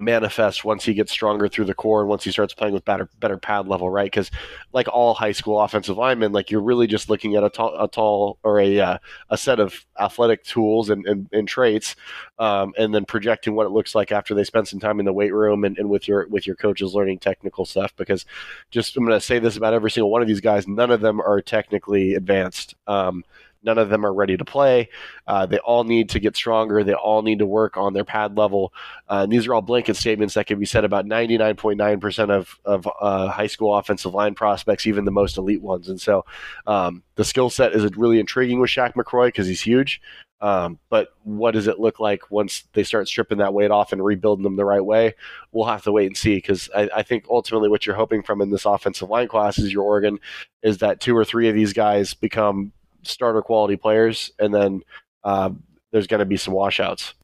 manifest 0.00 0.64
once 0.64 0.84
he 0.84 0.94
gets 0.94 1.12
stronger 1.12 1.48
through 1.48 1.66
the 1.66 1.74
core 1.74 2.00
and 2.00 2.08
once 2.08 2.24
he 2.24 2.30
starts 2.30 2.54
playing 2.54 2.74
with 2.74 2.84
better 2.84 3.08
better 3.18 3.36
pad 3.36 3.68
level, 3.68 3.90
right? 3.90 4.06
Because 4.06 4.30
like 4.72 4.88
all 4.88 5.14
high 5.14 5.32
school 5.32 5.60
offensive 5.60 5.96
linemen, 5.96 6.32
like 6.32 6.50
you're 6.50 6.62
really 6.62 6.86
just 6.86 7.10
looking 7.10 7.36
at 7.36 7.44
a 7.44 7.50
tall, 7.50 7.76
a 7.78 7.88
tall 7.88 8.38
or 8.42 8.60
a 8.60 8.80
uh, 8.80 8.98
a 9.30 9.36
set 9.36 9.60
of 9.60 9.84
athletic 9.98 10.42
tools 10.44 10.90
and, 10.90 11.06
and, 11.06 11.28
and 11.32 11.46
traits, 11.46 11.96
um, 12.38 12.72
and 12.78 12.94
then 12.94 13.04
projecting 13.04 13.54
what 13.54 13.66
it 13.66 13.70
looks 13.70 13.94
like 13.94 14.12
after 14.12 14.34
they 14.34 14.44
spend 14.44 14.66
some 14.66 14.80
time 14.80 14.98
in 14.98 15.06
the 15.06 15.12
weight 15.12 15.34
room 15.34 15.64
and, 15.64 15.78
and 15.78 15.88
with 15.88 16.08
your 16.08 16.26
with 16.28 16.46
your 16.46 16.56
coaches 16.56 16.94
learning 16.94 17.18
technical 17.18 17.64
stuff. 17.64 17.94
Because 17.96 18.24
just 18.70 18.96
I'm 18.96 19.04
going 19.04 19.18
to 19.18 19.24
say 19.24 19.38
this 19.38 19.56
about 19.56 19.74
every 19.74 19.90
single 19.90 20.10
one 20.10 20.22
of 20.22 20.28
these 20.28 20.40
guys, 20.40 20.66
none 20.66 20.90
of 20.90 21.00
them 21.00 21.20
are 21.20 21.40
technically 21.40 22.14
advanced. 22.14 22.74
Um, 22.86 23.24
None 23.62 23.78
of 23.78 23.90
them 23.90 24.06
are 24.06 24.12
ready 24.12 24.36
to 24.36 24.44
play. 24.44 24.88
Uh, 25.26 25.46
they 25.46 25.58
all 25.58 25.84
need 25.84 26.08
to 26.10 26.20
get 26.20 26.36
stronger. 26.36 26.82
They 26.82 26.94
all 26.94 27.22
need 27.22 27.40
to 27.40 27.46
work 27.46 27.76
on 27.76 27.92
their 27.92 28.04
pad 28.04 28.36
level. 28.36 28.72
Uh, 29.08 29.20
and 29.24 29.32
these 29.32 29.46
are 29.46 29.54
all 29.54 29.62
blanket 29.62 29.96
statements 29.96 30.34
that 30.34 30.46
can 30.46 30.58
be 30.58 30.66
said 30.66 30.84
about 30.84 31.06
99.9% 31.06 32.30
of, 32.30 32.58
of 32.64 32.88
uh, 33.00 33.28
high 33.28 33.46
school 33.46 33.76
offensive 33.76 34.14
line 34.14 34.34
prospects, 34.34 34.86
even 34.86 35.04
the 35.04 35.10
most 35.10 35.36
elite 35.36 35.62
ones. 35.62 35.88
And 35.88 36.00
so 36.00 36.24
um, 36.66 37.02
the 37.16 37.24
skill 37.24 37.50
set 37.50 37.72
is 37.72 37.84
really 37.96 38.18
intriguing 38.18 38.60
with 38.60 38.70
Shaq 38.70 38.94
McCroy 38.94 39.28
because 39.28 39.46
he's 39.46 39.62
huge. 39.62 40.00
Um, 40.42 40.78
but 40.88 41.08
what 41.22 41.50
does 41.50 41.66
it 41.66 41.78
look 41.78 42.00
like 42.00 42.30
once 42.30 42.64
they 42.72 42.82
start 42.82 43.08
stripping 43.08 43.38
that 43.38 43.52
weight 43.52 43.70
off 43.70 43.92
and 43.92 44.02
rebuilding 44.02 44.42
them 44.42 44.56
the 44.56 44.64
right 44.64 44.84
way? 44.84 45.14
We'll 45.52 45.66
have 45.66 45.82
to 45.82 45.92
wait 45.92 46.06
and 46.06 46.16
see 46.16 46.36
because 46.36 46.70
I, 46.74 46.88
I, 46.96 47.02
think 47.02 47.26
ultimately 47.28 47.68
what 47.68 47.84
you're 47.84 47.94
hoping 47.94 48.22
from 48.22 48.40
in 48.40 48.48
this 48.48 48.64
offensive 48.64 49.10
line 49.10 49.28
class 49.28 49.58
is 49.58 49.70
your 49.70 49.82
Oregon 49.82 50.18
is 50.62 50.78
that 50.78 51.00
two 51.00 51.14
or 51.14 51.26
three 51.26 51.50
of 51.50 51.54
these 51.54 51.74
guys 51.74 52.14
become 52.14 52.72
starter 53.02 53.42
quality 53.42 53.76
players, 53.76 54.30
and 54.38 54.54
then 54.54 54.82
uh, 55.24 55.50
there's 55.92 56.06
going 56.06 56.20
to 56.20 56.24
be 56.24 56.36
some 56.36 56.54
washouts. 56.54 57.14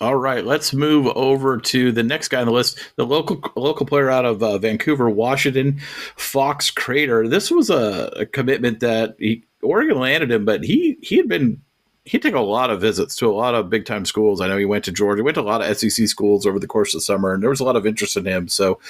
All 0.00 0.16
right, 0.16 0.44
let's 0.44 0.72
move 0.72 1.08
over 1.08 1.58
to 1.58 1.92
the 1.92 2.02
next 2.02 2.28
guy 2.28 2.40
on 2.40 2.46
the 2.46 2.52
list, 2.52 2.78
the 2.96 3.04
local 3.04 3.40
local 3.56 3.84
player 3.84 4.10
out 4.10 4.24
of 4.24 4.42
uh, 4.42 4.58
Vancouver, 4.58 5.10
Washington, 5.10 5.80
Fox 6.16 6.70
Crater. 6.70 7.28
This 7.28 7.50
was 7.50 7.68
a, 7.68 8.12
a 8.16 8.26
commitment 8.26 8.80
that 8.80 9.16
he, 9.18 9.44
Oregon 9.62 9.98
landed 9.98 10.30
him, 10.30 10.44
but 10.44 10.64
he 10.64 10.98
he 11.02 11.16
had 11.16 11.28
been 11.28 11.60
he 12.04 12.18
took 12.18 12.34
a 12.34 12.40
lot 12.40 12.70
of 12.70 12.80
visits 12.80 13.14
to 13.16 13.30
a 13.30 13.32
lot 13.32 13.54
of 13.54 13.70
big 13.70 13.84
time 13.84 14.04
schools. 14.04 14.40
I 14.40 14.48
know 14.48 14.58
he 14.58 14.64
went 14.64 14.84
to 14.84 14.92
Georgia, 14.92 15.22
went 15.22 15.36
to 15.36 15.40
a 15.40 15.42
lot 15.42 15.62
of 15.62 15.76
SEC 15.76 16.08
schools 16.08 16.46
over 16.46 16.58
the 16.58 16.66
course 16.66 16.94
of 16.94 16.98
the 16.98 17.04
summer, 17.04 17.32
and 17.32 17.42
there 17.42 17.50
was 17.50 17.60
a 17.60 17.64
lot 17.64 17.76
of 17.76 17.86
interest 17.86 18.16
in 18.16 18.24
him. 18.24 18.48
So, 18.48 18.80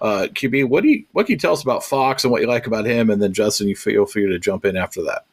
uh, 0.00 0.28
QB, 0.32 0.68
what 0.68 0.82
do 0.82 0.88
you 0.88 1.04
what 1.12 1.26
can 1.26 1.34
you 1.34 1.38
tell 1.38 1.52
us 1.52 1.62
about 1.62 1.84
Fox 1.84 2.24
and 2.24 2.30
what 2.30 2.40
you 2.40 2.48
like 2.48 2.66
about 2.66 2.86
him? 2.86 3.10
And 3.10 3.20
then 3.20 3.34
Justin, 3.34 3.68
you 3.68 3.76
feel 3.76 4.06
free 4.06 4.26
to 4.26 4.38
jump 4.38 4.64
in 4.64 4.76
after 4.76 5.02
that. 5.02 5.26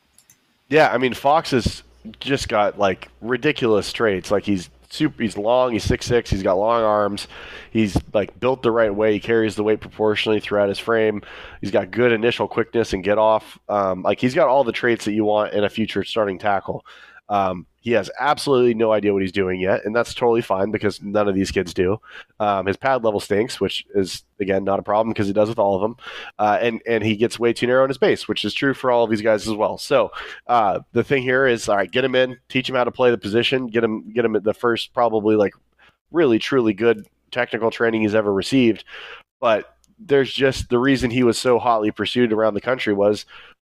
Yeah, 0.67 0.89
I 0.91 0.97
mean 0.97 1.13
Fox 1.13 1.51
has 1.51 1.83
just 2.19 2.49
got 2.49 2.77
like 2.77 3.07
ridiculous 3.21 3.93
traits. 3.93 4.31
Like 4.31 4.43
he's 4.43 4.69
super 4.91 5.21
he's 5.21 5.37
long 5.37 5.71
he's 5.71 5.83
six 5.83 6.05
six 6.07 6.31
he's 6.31 6.41
got 6.41 6.55
long 6.55 6.81
arms 6.81 7.27
he's 7.69 7.95
like 8.11 8.37
built 8.39 8.63
the 8.63 8.71
right 8.71 8.93
way 8.93 9.13
he 9.13 9.19
carries 9.19 9.55
the 9.55 9.61
weight 9.61 9.79
proportionally 9.79 10.39
throughout 10.39 10.67
his 10.67 10.79
frame 10.79 11.21
he's 11.61 11.69
got 11.69 11.91
good 11.91 12.11
initial 12.11 12.47
quickness 12.47 12.91
and 12.91 13.03
get 13.03 13.19
off 13.19 13.59
um, 13.69 14.01
like 14.01 14.19
he's 14.19 14.33
got 14.33 14.47
all 14.47 14.63
the 14.63 14.71
traits 14.71 15.05
that 15.05 15.13
you 15.13 15.23
want 15.23 15.53
in 15.53 15.63
a 15.63 15.69
future 15.69 16.03
starting 16.03 16.39
tackle 16.39 16.83
um, 17.29 17.65
he 17.81 17.91
has 17.91 18.11
absolutely 18.19 18.73
no 18.73 18.91
idea 18.91 19.13
what 19.13 19.21
he's 19.21 19.31
doing 19.31 19.59
yet, 19.59 19.85
and 19.85 19.95
that's 19.95 20.13
totally 20.13 20.41
fine 20.41 20.71
because 20.71 21.01
none 21.01 21.29
of 21.29 21.35
these 21.35 21.51
kids 21.51 21.73
do. 21.73 21.97
Um, 22.39 22.65
his 22.65 22.75
pad 22.75 23.03
level 23.03 23.19
stinks, 23.19 23.61
which 23.61 23.85
is 23.95 24.23
again 24.39 24.63
not 24.63 24.79
a 24.79 24.83
problem 24.83 25.13
because 25.13 25.27
he 25.27 25.33
does 25.33 25.47
with 25.47 25.59
all 25.59 25.75
of 25.75 25.81
them, 25.81 25.95
uh, 26.39 26.57
and 26.61 26.81
and 26.85 27.03
he 27.03 27.15
gets 27.15 27.39
way 27.39 27.53
too 27.53 27.67
narrow 27.67 27.83
in 27.83 27.89
his 27.89 27.97
base, 27.97 28.27
which 28.27 28.43
is 28.43 28.53
true 28.53 28.73
for 28.73 28.91
all 28.91 29.03
of 29.03 29.09
these 29.09 29.21
guys 29.21 29.47
as 29.47 29.53
well. 29.53 29.77
So 29.77 30.11
uh, 30.47 30.81
the 30.91 31.03
thing 31.03 31.23
here 31.23 31.47
is, 31.47 31.69
all 31.69 31.77
right, 31.77 31.89
get 31.89 32.03
him 32.03 32.15
in, 32.15 32.37
teach 32.49 32.67
him 32.67 32.75
how 32.75 32.83
to 32.83 32.91
play 32.91 33.11
the 33.11 33.17
position, 33.17 33.67
get 33.67 33.83
him 33.83 34.11
get 34.11 34.25
him 34.25 34.35
at 34.35 34.43
the 34.43 34.53
first 34.53 34.93
probably 34.93 35.35
like 35.35 35.53
really 36.11 36.39
truly 36.39 36.73
good 36.73 37.07
technical 37.31 37.71
training 37.71 38.01
he's 38.01 38.15
ever 38.15 38.33
received, 38.33 38.83
but 39.39 39.77
there's 39.99 40.33
just 40.33 40.69
the 40.69 40.79
reason 40.79 41.11
he 41.11 41.23
was 41.23 41.37
so 41.37 41.59
hotly 41.59 41.91
pursued 41.91 42.33
around 42.33 42.53
the 42.53 42.61
country 42.61 42.93
was 42.93 43.25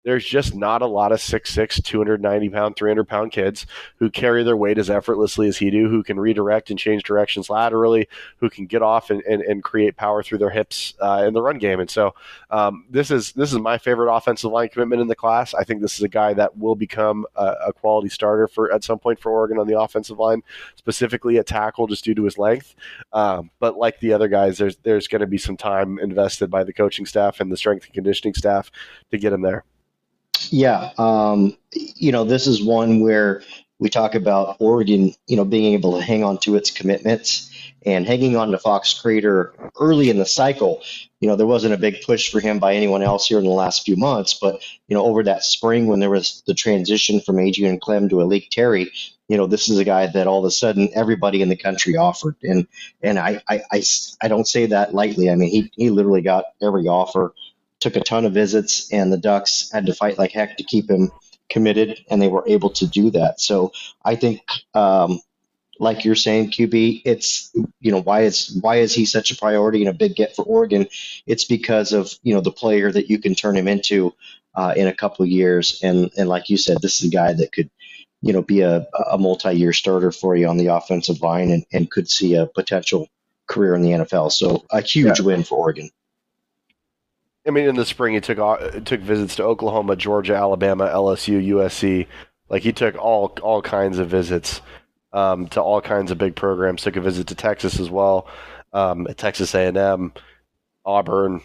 there's 0.09 0.25
just 0.25 0.55
not 0.55 0.81
a 0.81 0.87
lot 0.87 1.13
of 1.13 1.19
6'6, 1.19 1.85
290 1.85 2.49
pound, 2.49 2.77
300 2.77 3.05
pound 3.07 3.31
kids 3.31 3.67
who 3.99 4.09
carry 4.09 4.43
their 4.43 4.57
weight 4.57 4.79
as 4.79 4.89
effortlessly 4.89 5.49
as 5.49 5.59
he 5.59 5.71
do, 5.71 5.91
who 5.91 6.03
can 6.03 6.19
redirect 6.19 6.71
and 6.71 6.79
change 6.79 7.03
directions 7.03 7.51
laterally, 7.51 8.09
who 8.39 8.49
can 8.49 8.65
get 8.65 8.81
off 8.81 9.11
and, 9.11 9.21
and, 9.25 9.43
and 9.43 9.63
create 9.63 9.97
power 9.97 10.23
through 10.23 10.39
their 10.39 10.49
hips 10.49 10.95
uh, 11.01 11.25
in 11.29 11.35
the 11.35 11.43
run 11.43 11.59
game. 11.59 11.79
And 11.79 11.91
so 11.91 12.15
um, 12.49 12.87
this 12.89 13.11
is 13.11 13.33
this 13.33 13.53
is 13.53 13.59
my 13.59 13.77
favorite 13.77 14.11
offensive 14.11 14.51
line 14.51 14.71
commitment 14.71 15.03
in 15.03 15.09
the 15.09 15.15
class. 15.15 15.53
I 15.53 15.63
think 15.63 15.83
this 15.83 15.97
is 15.97 16.03
a 16.03 16.09
guy 16.09 16.33
that 16.33 16.57
will 16.57 16.75
become 16.75 17.27
a, 17.37 17.55
a 17.67 17.73
quality 17.75 18.09
starter 18.09 18.49
for 18.49 18.73
at 18.73 18.85
some 18.85 18.99
point 18.99 19.21
for 19.21 19.31
Oregon 19.31 19.59
on 19.59 19.67
the 19.67 19.79
offensive 19.79 20.19
line, 20.19 20.43
specifically 20.77 21.37
at 21.37 21.47
tackle, 21.47 21.87
just 21.87 22.05
due 22.05 22.15
to 22.15 22.25
his 22.25 22.39
length. 22.39 22.75
Um, 23.13 23.51
but 23.61 23.77
like 23.77 24.01
the 24.01 24.15
other 24.15 24.29
guys, 24.29 24.57
there's 24.57 24.79
there's 24.79 25.07
going 25.07 25.21
to 25.21 25.27
be 25.27 25.37
some 25.37 25.59
time 25.59 25.99
invested 25.99 26.51
by 26.51 26.65
the 26.65 26.73
coaching 26.73 27.05
staff 27.05 27.41
and 27.41 27.53
the 27.53 27.59
strength 27.59 27.85
and 27.85 27.93
conditioning 27.93 28.33
staff 28.33 28.71
to 29.11 29.19
get 29.19 29.35
him 29.35 29.43
there. 29.43 29.67
Yeah, 30.51 30.91
um, 30.99 31.57
you 31.73 32.13
know, 32.13 32.25
this 32.25 32.47
is 32.47 32.63
one 32.63 33.01
where 33.01 33.43
we 33.79 33.89
talk 33.89 34.15
about 34.15 34.57
Oregon, 34.59 35.15
you 35.27 35.37
know, 35.37 35.45
being 35.45 35.75
able 35.75 35.99
to 35.99 36.05
hang 36.05 36.25
on 36.25 36.39
to 36.39 36.57
its 36.57 36.71
commitments 36.71 37.51
and 37.87 38.07
hanging 38.07 38.37
on 38.37 38.51
to 38.51 38.59
Fox 38.59 38.99
Crater 39.01 39.55
early 39.79 40.11
in 40.11 40.19
the 40.19 40.27
cycle. 40.27 40.83
You 41.21 41.29
know, 41.29 41.37
there 41.37 41.47
wasn't 41.47 41.75
a 41.75 41.79
big 41.79 42.03
push 42.03 42.31
for 42.31 42.41
him 42.41 42.59
by 42.59 42.75
anyone 42.75 43.03
else 43.03 43.27
here 43.27 43.39
in 43.39 43.45
the 43.45 43.51
last 43.51 43.85
few 43.85 43.97
months, 43.97 44.35
but 44.35 44.61
you 44.89 44.97
know, 44.97 45.05
over 45.05 45.23
that 45.25 45.45
spring 45.45 45.87
when 45.87 46.01
there 46.01 46.11
was 46.11 46.43
the 46.47 46.55
transition 46.55 47.21
from 47.21 47.39
Adrian 47.39 47.79
Klemm 47.79 48.09
to 48.11 48.17
A'lique 48.17 48.51
Terry, 48.51 48.91
you 49.29 49.37
know, 49.37 49.47
this 49.47 49.69
is 49.69 49.79
a 49.79 49.85
guy 49.85 50.07
that 50.07 50.27
all 50.27 50.41
of 50.41 50.45
a 50.45 50.51
sudden 50.51 50.89
everybody 50.95 51.43
in 51.43 51.49
the 51.49 51.57
country 51.57 51.97
offered, 51.97 52.37
and 52.43 52.67
and 53.03 53.19
I 53.19 53.43
I, 53.49 53.63
I, 53.71 53.83
I 54.23 54.29
don't 54.29 54.49
say 54.49 54.67
that 54.67 54.95
lightly. 54.95 55.31
I 55.31 55.35
mean, 55.35 55.51
he 55.51 55.73
he 55.77 55.91
literally 55.91 56.23
got 56.23 56.47
every 56.63 56.89
offer 56.89 57.35
took 57.81 57.97
a 57.97 58.01
ton 58.01 58.25
of 58.25 58.33
visits, 58.33 58.93
and 58.93 59.13
the 59.13 59.19
Ducks 59.19 59.71
had 59.73 59.87
to 59.87 59.95
fight 59.95 60.19
like 60.19 60.33
heck 60.33 60.57
to 60.57 60.65
keep 60.65 60.91
him 60.91 61.11
committed, 61.49 61.99
and 62.11 62.21
they 62.21 62.29
were 62.29 62.45
able 62.47 62.71
to 62.71 62.87
do 62.87 63.11
that. 63.11 63.41
So 63.41 63.73
I 64.05 64.17
think, 64.17 64.41
um, 64.75 65.21
like 65.81 66.05
you're 66.05 66.17
saying, 66.17 66.51
QB, 66.51 67.03
it's 67.05 67.53
you 67.81 67.93
know 67.93 68.01
why 68.01 68.23
is 68.23 68.59
why 68.61 68.77
is 68.77 68.95
he 68.95 69.05
such 69.05 69.31
a 69.31 69.37
priority 69.37 69.81
and 69.81 69.89
a 69.89 69.99
big 69.99 70.17
get 70.17 70.35
for 70.35 70.45
Oregon? 70.45 70.89
It's 71.27 71.45
because 71.45 71.93
of 71.93 72.13
you 72.23 72.35
know 72.35 72.41
the 72.41 72.53
player 72.53 72.91
that 72.91 73.09
you 73.09 73.19
can 73.21 73.35
turn 73.35 73.57
him 73.57 73.69
into 73.69 74.13
uh, 74.55 74.75
in 74.77 74.89
a 74.89 74.95
couple 74.95 75.25
of 75.25 75.31
years, 75.31 75.81
and 75.83 76.11
and 76.17 76.29
like 76.29 76.49
you 76.49 76.57
said, 76.57 76.79
this 76.83 77.01
is 77.01 77.09
a 77.09 77.15
guy 77.15 77.33
that 77.33 77.53
could 77.53 77.71
you 78.23 78.33
know 78.33 78.43
be 78.43 78.63
a, 78.63 78.87
a 79.11 79.19
multi-year 79.19 79.73
starter 79.73 80.11
for 80.11 80.35
you 80.35 80.49
on 80.49 80.57
the 80.57 80.67
offensive 80.67 81.23
line 81.23 81.51
and, 81.51 81.65
and 81.73 81.91
could 81.91 82.11
see 82.11 82.35
a 82.35 82.47
potential 82.47 83.09
career 83.47 83.75
in 83.75 83.83
the 83.83 83.91
NFL. 83.91 84.33
So 84.33 84.65
a 84.71 84.81
huge 84.81 85.21
yeah. 85.21 85.27
win 85.27 85.45
for 85.45 85.59
Oregon. 85.59 85.91
I 87.49 87.51
mean, 87.51 87.67
in 87.67 87.77
the 87.77 87.87
spring, 87.87 88.13
he 88.13 88.21
took 88.21 88.39
uh, 88.39 88.81
took 88.81 89.01
visits 89.01 89.37
to 89.37 89.45
Oklahoma, 89.45 89.97
Georgia, 89.97 90.35
Alabama, 90.35 90.87
LSU, 90.87 91.45
USC. 91.49 92.07
Like 92.51 92.63
he 92.63 92.73
took 92.73 92.97
all 92.97 93.29
all 93.43 93.63
kinds 93.63 93.99
of 93.99 94.11
visits 94.11 94.61
um, 95.15 95.49
to 95.49 95.63
all 95.63 95.81
kinds 95.81 96.11
of 96.11 96.19
big 96.19 96.37
programs. 96.37 96.83
Took 96.83 96.97
a 96.97 97.01
visit 97.01 97.27
to 97.29 97.35
Texas 97.35 97.81
as 97.81 97.89
well, 97.89 98.29
um, 98.75 99.07
at 99.07 99.17
Texas 99.17 99.55
A 99.55 99.67
and 99.67 99.79
M, 99.79 100.13
Auburn. 100.85 101.41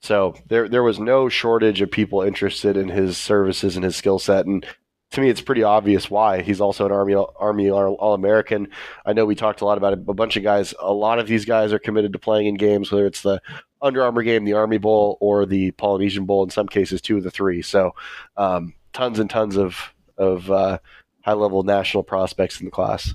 So 0.00 0.34
there 0.48 0.66
there 0.66 0.82
was 0.82 0.98
no 0.98 1.28
shortage 1.28 1.82
of 1.82 1.90
people 1.90 2.22
interested 2.22 2.78
in 2.78 2.88
his 2.88 3.18
services 3.18 3.76
and 3.76 3.84
his 3.84 3.96
skill 3.96 4.18
set. 4.18 4.46
And 4.46 4.66
to 5.10 5.20
me, 5.20 5.28
it's 5.28 5.40
pretty 5.40 5.62
obvious 5.62 6.10
why. 6.10 6.42
He's 6.42 6.60
also 6.60 6.86
an 6.86 6.92
Army 6.92 7.14
Army 7.14 7.70
All 7.70 8.14
American. 8.14 8.68
I 9.04 9.12
know 9.12 9.26
we 9.26 9.34
talked 9.34 9.60
a 9.60 9.64
lot 9.64 9.78
about 9.78 9.92
it. 9.92 10.00
A 10.08 10.14
bunch 10.14 10.36
of 10.36 10.42
guys. 10.42 10.74
A 10.80 10.92
lot 10.92 11.18
of 11.18 11.26
these 11.26 11.44
guys 11.44 11.72
are 11.72 11.78
committed 11.78 12.14
to 12.14 12.18
playing 12.18 12.46
in 12.46 12.54
games, 12.54 12.90
whether 12.90 13.06
it's 13.06 13.22
the 13.22 13.40
under 13.84 14.02
Armour 14.02 14.22
game, 14.22 14.44
the 14.44 14.54
Army 14.54 14.78
Bowl, 14.78 15.18
or 15.20 15.46
the 15.46 15.70
Polynesian 15.72 16.24
Bowl. 16.24 16.42
In 16.42 16.50
some 16.50 16.66
cases, 16.66 17.00
two 17.00 17.18
of 17.18 17.22
the 17.22 17.30
three. 17.30 17.62
So, 17.62 17.94
um, 18.36 18.74
tons 18.92 19.20
and 19.20 19.30
tons 19.30 19.56
of 19.56 19.94
of 20.16 20.50
uh, 20.50 20.78
high 21.22 21.34
level 21.34 21.62
national 21.62 22.02
prospects 22.02 22.58
in 22.58 22.64
the 22.64 22.72
class. 22.72 23.14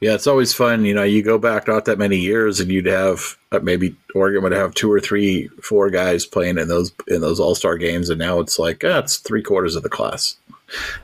Yeah, 0.00 0.14
it's 0.14 0.26
always 0.26 0.52
fun. 0.52 0.84
You 0.84 0.94
know, 0.94 1.04
you 1.04 1.22
go 1.22 1.38
back 1.38 1.68
not 1.68 1.84
that 1.84 1.98
many 1.98 2.16
years, 2.16 2.58
and 2.58 2.70
you'd 2.70 2.86
have 2.86 3.36
uh, 3.52 3.60
maybe 3.60 3.94
Oregon 4.14 4.42
would 4.42 4.52
have 4.52 4.74
two 4.74 4.90
or 4.90 4.98
three, 4.98 5.48
four 5.62 5.90
guys 5.90 6.26
playing 6.26 6.58
in 6.58 6.68
those 6.68 6.92
in 7.08 7.20
those 7.20 7.38
All 7.38 7.54
Star 7.54 7.76
games, 7.76 8.08
and 8.08 8.18
now 8.18 8.40
it's 8.40 8.58
like, 8.58 8.82
ah, 8.84 8.98
it's 8.98 9.18
three 9.18 9.42
quarters 9.42 9.76
of 9.76 9.82
the 9.82 9.88
class. 9.88 10.36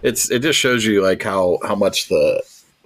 It's 0.03 0.31
it 0.31 0.41
just 0.41 0.59
shows 0.59 0.85
you 0.85 1.03
like 1.03 1.23
how 1.23 1.59
how 1.63 1.75
much 1.75 2.09
the 2.09 2.43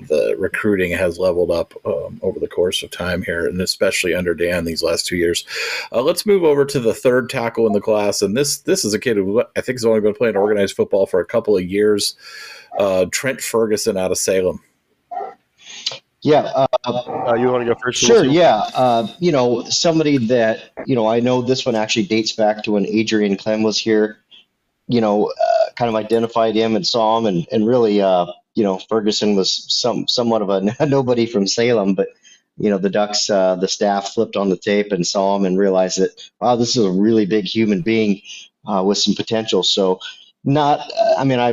the 0.09 0.35
recruiting 0.39 0.93
has 0.93 1.19
leveled 1.19 1.51
up 1.51 1.75
um, 1.85 2.21
over 2.23 2.39
the 2.39 2.49
course 2.49 2.83
of 2.83 2.91
time 2.91 3.23
here, 3.23 3.47
and 3.47 3.61
especially 3.61 4.15
under 4.15 4.35
Dan 4.35 4.65
these 4.65 4.83
last 4.83 5.07
two 5.07 5.17
years. 5.17 5.45
Uh, 5.93 6.03
let's 6.03 6.27
move 6.27 6.45
over 6.45 6.65
to 6.65 6.81
the 6.81 6.95
third 6.95 7.31
tackle 7.31 7.67
in 7.67 7.73
the 7.73 7.81
class, 7.81 8.23
and 8.23 8.37
this 8.37 8.59
this 8.59 8.85
is 8.85 8.95
a 8.95 8.99
kid 8.99 9.17
who 9.17 9.41
I 9.57 9.61
think 9.61 9.77
has 9.79 9.85
only 9.85 10.01
been 10.01 10.15
playing 10.15 10.37
organized 10.37 10.77
football 10.77 11.07
for 11.07 11.21
a 11.21 11.27
couple 11.27 11.57
of 11.57 11.65
years. 11.65 12.17
Uh, 12.79 13.07
Trent 13.11 13.41
Ferguson 13.41 13.97
out 13.97 14.11
of 14.11 14.19
Salem. 14.19 14.61
Yeah, 16.23 16.43
uh, 16.55 16.67
uh, 16.85 17.35
you 17.35 17.49
want 17.49 17.67
to 17.67 17.75
go 17.75 17.79
first? 17.83 18.01
Sure. 18.01 18.25
Yeah, 18.25 18.63
uh, 18.75 19.09
you 19.19 19.33
know 19.33 19.65
somebody 19.65 20.19
that 20.19 20.71
you 20.87 20.95
know 20.95 21.09
I 21.09 21.19
know 21.19 21.43
this 21.43 21.67
one 21.67 21.75
actually 21.75 22.07
dates 22.07 22.33
back 22.33 22.63
to 22.65 22.73
when 22.73 22.87
Adrian 22.87 23.37
Klemm 23.37 23.65
was 23.65 23.79
here. 23.79 24.19
You 24.87 25.01
know, 25.01 25.27
uh, 25.27 25.73
kind 25.75 25.89
of 25.89 25.97
identified 25.97 26.55
him 26.55 26.77
and 26.77 26.87
saw 26.87 27.19
him, 27.19 27.27
and 27.27 27.47
and 27.51 27.67
really 27.67 28.01
you 28.55 28.65
know, 28.65 28.79
Ferguson 28.79 29.37
was 29.37 29.67
some 29.73 30.09
somewhat 30.09 30.43
of 30.43 30.51
a 30.51 30.63
nobody 30.87 31.27
from 31.27 31.47
Salem, 31.47 31.95
but 31.95 32.09
you 32.59 32.71
know, 32.71 32.79
the 32.79 32.91
Ducks, 32.91 33.31
uh, 33.31 33.57
the 33.57 33.69
staff 33.69 34.13
flipped 34.13 34.37
on 34.37 34.51
the 34.51 34.59
tape 34.59 34.93
and 34.93 35.07
saw 35.07 35.37
him 35.37 35.45
and 35.45 35.59
realized 35.59 35.99
that 35.99 36.31
wow, 36.41 36.57
this 36.57 36.77
is 36.77 36.85
a 36.85 36.91
really 36.91 37.27
big 37.27 37.45
human 37.45 37.83
being 37.83 38.21
uh, 38.67 38.83
with 38.87 38.99
some 38.99 39.15
potential. 39.15 39.63
So 39.63 40.01
not 40.45 40.81
i 41.19 41.25
mean 41.25 41.39
i 41.39 41.51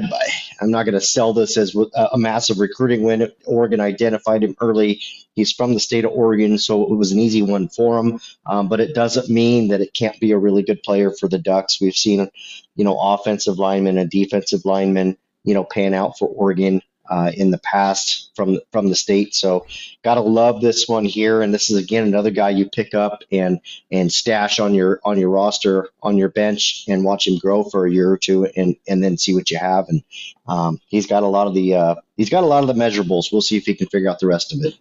i'm 0.62 0.72
not 0.72 0.84
going 0.84 0.96
to 0.96 1.02
sell 1.02 1.32
this 1.32 1.58
as 1.58 1.76
a 1.96 2.18
massive 2.18 2.60
recruiting 2.60 3.04
win. 3.04 3.32
Oregon 3.46 3.80
identified 3.80 4.44
him 4.44 4.56
early. 4.62 5.02
He's 5.36 5.52
from 5.52 5.74
the 5.74 5.80
state 5.80 6.06
of 6.06 6.12
oregon 6.12 6.58
so 6.58 6.84
it 6.92 6.96
was 6.96 7.12
an 7.12 7.20
easy 7.20 7.42
one 7.42 7.70
for 7.70 8.00
him. 8.00 8.20
Um, 8.48 8.68
but 8.68 8.80
it 8.80 8.96
doesn't 8.96 9.30
mean 9.30 9.68
that 9.68 9.82
it 9.82 9.94
can't 9.94 10.20
be 10.20 10.32
a 10.32 10.38
really 10.38 10.64
good 10.64 10.82
player 10.84 11.12
for 11.12 11.28
the 11.28 11.38
ducks. 11.38 11.80
We've 11.80 11.96
seen 11.96 12.30
you 12.76 12.84
know 12.84 13.00
offensive 13.00 13.60
linemen 13.60 13.98
and 13.98 14.10
defensive 14.10 14.66
linemen 14.66 15.18
you 15.44 15.54
know 15.54 15.64
pan 15.64 15.94
out 15.94 16.18
for 16.18 16.28
oregon 16.28 16.82
uh, 17.10 17.32
in 17.36 17.52
the 17.52 17.58
past 17.60 18.32
from 18.36 18.60
from 18.72 18.88
the 18.88 18.96
state. 18.96 19.36
So 19.36 19.66
gotta 20.04 20.22
love 20.22 20.62
this 20.62 20.88
one 20.88 21.06
here. 21.06 21.42
And 21.42 21.54
this 21.54 21.70
is 21.70 21.78
again 21.78 22.08
another 22.08 22.32
guy 22.32 22.50
you 22.50 22.70
pick 22.70 22.94
up 22.94 23.24
and 23.32 23.60
and 23.92 24.12
stash 24.12 24.60
on 24.60 24.74
your 24.74 25.00
on 25.04 25.18
your 25.18 25.30
roster 25.30 25.90
on 26.02 26.18
your 26.18 26.30
bench 26.30 26.86
and 26.88 27.04
watch 27.04 27.28
him 27.28 27.38
grow 27.38 27.64
for 27.64 27.86
a 27.86 27.92
year 27.92 28.12
or 28.12 28.18
two 28.18 28.46
and 28.56 28.76
and 28.88 29.04
then 29.04 29.18
see 29.18 29.34
what 29.34 29.50
you 29.52 29.58
have. 29.58 29.86
And 29.90 30.04
um, 30.48 30.80
he's 30.88 31.08
got 31.08 31.24
a 31.24 31.28
lot 31.28 31.48
of 31.48 31.54
the 31.54 31.76
uh, 31.76 31.96
he's 32.18 32.30
got 32.30 32.44
a 32.44 32.48
lot 32.48 32.64
of 32.64 32.68
the 32.68 32.82
measurables. 32.82 33.32
We'll 33.32 33.42
see 33.42 33.58
if 33.58 33.66
he 33.66 33.76
can 33.76 33.88
figure 33.88 34.10
out 34.10 34.20
the 34.20 34.28
rest 34.28 34.54
of 34.54 34.60
it. 34.64 34.76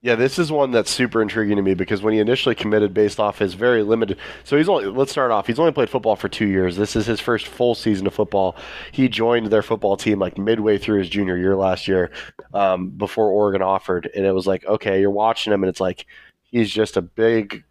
Yeah, 0.00 0.14
this 0.14 0.38
is 0.38 0.52
one 0.52 0.70
that's 0.70 0.92
super 0.92 1.20
intriguing 1.20 1.56
to 1.56 1.62
me 1.62 1.74
because 1.74 2.02
when 2.02 2.14
he 2.14 2.20
initially 2.20 2.54
committed 2.54 2.94
based 2.94 3.18
off 3.18 3.40
his 3.40 3.54
very 3.54 3.82
limited 3.82 4.16
so 4.44 4.56
he's 4.56 4.68
only 4.68 4.86
let's 4.86 5.10
start 5.10 5.32
off, 5.32 5.48
he's 5.48 5.58
only 5.58 5.72
played 5.72 5.90
football 5.90 6.14
for 6.14 6.28
2 6.28 6.46
years. 6.46 6.76
This 6.76 6.94
is 6.94 7.06
his 7.06 7.18
first 7.18 7.48
full 7.48 7.74
season 7.74 8.06
of 8.06 8.14
football. 8.14 8.54
He 8.92 9.08
joined 9.08 9.48
their 9.48 9.62
football 9.62 9.96
team 9.96 10.20
like 10.20 10.38
midway 10.38 10.78
through 10.78 11.00
his 11.00 11.08
junior 11.08 11.36
year 11.36 11.56
last 11.56 11.88
year 11.88 12.12
um, 12.54 12.90
before 12.90 13.28
Oregon 13.30 13.60
offered 13.60 14.08
and 14.14 14.24
it 14.24 14.32
was 14.32 14.46
like, 14.46 14.64
okay, 14.66 15.00
you're 15.00 15.10
watching 15.10 15.52
him 15.52 15.64
and 15.64 15.68
it's 15.68 15.80
like 15.80 16.06
he's 16.44 16.70
just 16.70 16.96
a 16.96 17.02
big 17.02 17.64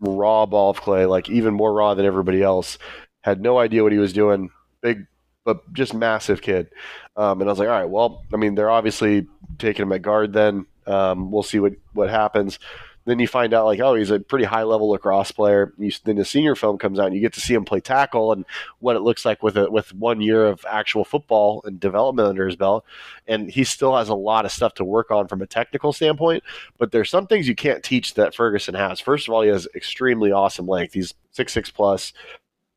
raw 0.00 0.46
ball 0.46 0.70
of 0.70 0.80
clay, 0.80 1.04
like 1.04 1.28
even 1.28 1.52
more 1.52 1.74
raw 1.74 1.92
than 1.92 2.06
everybody 2.06 2.42
else. 2.42 2.78
Had 3.20 3.42
no 3.42 3.58
idea 3.58 3.82
what 3.82 3.92
he 3.92 3.98
was 3.98 4.14
doing. 4.14 4.48
Big 4.80 5.06
but 5.48 5.72
just 5.72 5.94
massive 5.94 6.42
kid. 6.42 6.68
Um, 7.16 7.40
and 7.40 7.48
I 7.48 7.52
was 7.52 7.58
like, 7.58 7.68
all 7.68 7.80
right, 7.80 7.88
well, 7.88 8.22
I 8.34 8.36
mean, 8.36 8.54
they're 8.54 8.68
obviously 8.68 9.26
taking 9.56 9.84
him 9.84 9.92
at 9.92 10.02
guard 10.02 10.34
then. 10.34 10.66
Um, 10.86 11.30
we'll 11.30 11.42
see 11.42 11.58
what, 11.58 11.72
what 11.94 12.10
happens. 12.10 12.58
Then 13.06 13.18
you 13.18 13.26
find 13.26 13.54
out 13.54 13.64
like, 13.64 13.80
oh, 13.80 13.94
he's 13.94 14.10
a 14.10 14.20
pretty 14.20 14.44
high 14.44 14.64
level 14.64 14.90
lacrosse 14.90 15.32
player. 15.32 15.72
You, 15.78 15.90
then 16.04 16.16
the 16.16 16.26
senior 16.26 16.54
film 16.54 16.76
comes 16.76 16.98
out, 16.98 17.06
and 17.06 17.14
you 17.14 17.22
get 17.22 17.32
to 17.32 17.40
see 17.40 17.54
him 17.54 17.64
play 17.64 17.80
tackle 17.80 18.32
and 18.32 18.44
what 18.80 18.94
it 18.94 19.00
looks 19.00 19.24
like 19.24 19.42
with 19.42 19.56
a, 19.56 19.70
with 19.70 19.94
one 19.94 20.20
year 20.20 20.46
of 20.46 20.62
actual 20.68 21.06
football 21.06 21.62
and 21.64 21.80
development 21.80 22.28
under 22.28 22.46
his 22.46 22.56
belt. 22.56 22.84
And 23.26 23.50
he 23.50 23.64
still 23.64 23.96
has 23.96 24.10
a 24.10 24.14
lot 24.14 24.44
of 24.44 24.52
stuff 24.52 24.74
to 24.74 24.84
work 24.84 25.10
on 25.10 25.28
from 25.28 25.40
a 25.40 25.46
technical 25.46 25.94
standpoint. 25.94 26.44
But 26.76 26.92
there's 26.92 27.08
some 27.08 27.26
things 27.26 27.48
you 27.48 27.54
can't 27.54 27.82
teach 27.82 28.12
that 28.14 28.34
Ferguson 28.34 28.74
has. 28.74 29.00
First 29.00 29.26
of 29.26 29.32
all, 29.32 29.40
he 29.40 29.48
has 29.48 29.66
extremely 29.74 30.30
awesome 30.30 30.66
length. 30.66 30.92
He's 30.92 31.14
six 31.30 31.54
six 31.54 31.70
plus, 31.70 32.12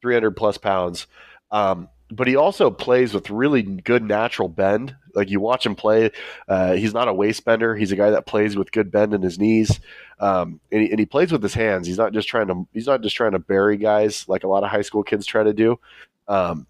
three 0.02 0.14
hundred 0.14 0.38
plus 0.38 0.58
pounds. 0.58 1.08
Um, 1.52 1.90
but 2.12 2.28
he 2.28 2.36
also 2.36 2.70
plays 2.70 3.14
with 3.14 3.30
really 3.30 3.62
good 3.62 4.04
natural 4.04 4.50
bend. 4.50 4.96
Like 5.14 5.30
you 5.30 5.40
watch 5.40 5.66
him 5.66 5.76
play, 5.76 6.12
uh, 6.48 6.74
he's 6.74 6.94
not 6.94 7.08
a 7.08 7.14
waist 7.14 7.44
bender. 7.44 7.76
He's 7.76 7.92
a 7.92 7.96
guy 7.96 8.12
that 8.12 8.26
plays 8.26 8.56
with 8.56 8.72
good 8.72 8.92
bend 8.92 9.14
in 9.14 9.22
his 9.22 9.40
knees, 9.40 9.80
um, 10.20 10.60
and, 10.72 10.82
he, 10.82 10.90
and, 10.90 11.00
he, 11.00 11.06
plays 11.06 11.32
with 11.32 11.44
his 11.44 11.54
hands. 11.54 11.88
He's 11.88 11.98
not 11.98 12.14
just 12.14 12.28
trying 12.28 12.48
to 12.48 12.68
he's 12.74 12.88
not 12.88 13.02
just 13.02 13.16
trying 13.16 13.34
to 13.34 13.40
bury 13.40 13.78
guys 13.78 14.28
like 14.28 14.44
a 14.44 14.48
lot 14.48 14.64
of 14.64 14.70
high 14.70 14.82
school 14.82 15.04
kids 15.04 15.26
try 15.26 15.44
to 15.44 15.54
do. 15.54 15.80
Um, 16.28 16.68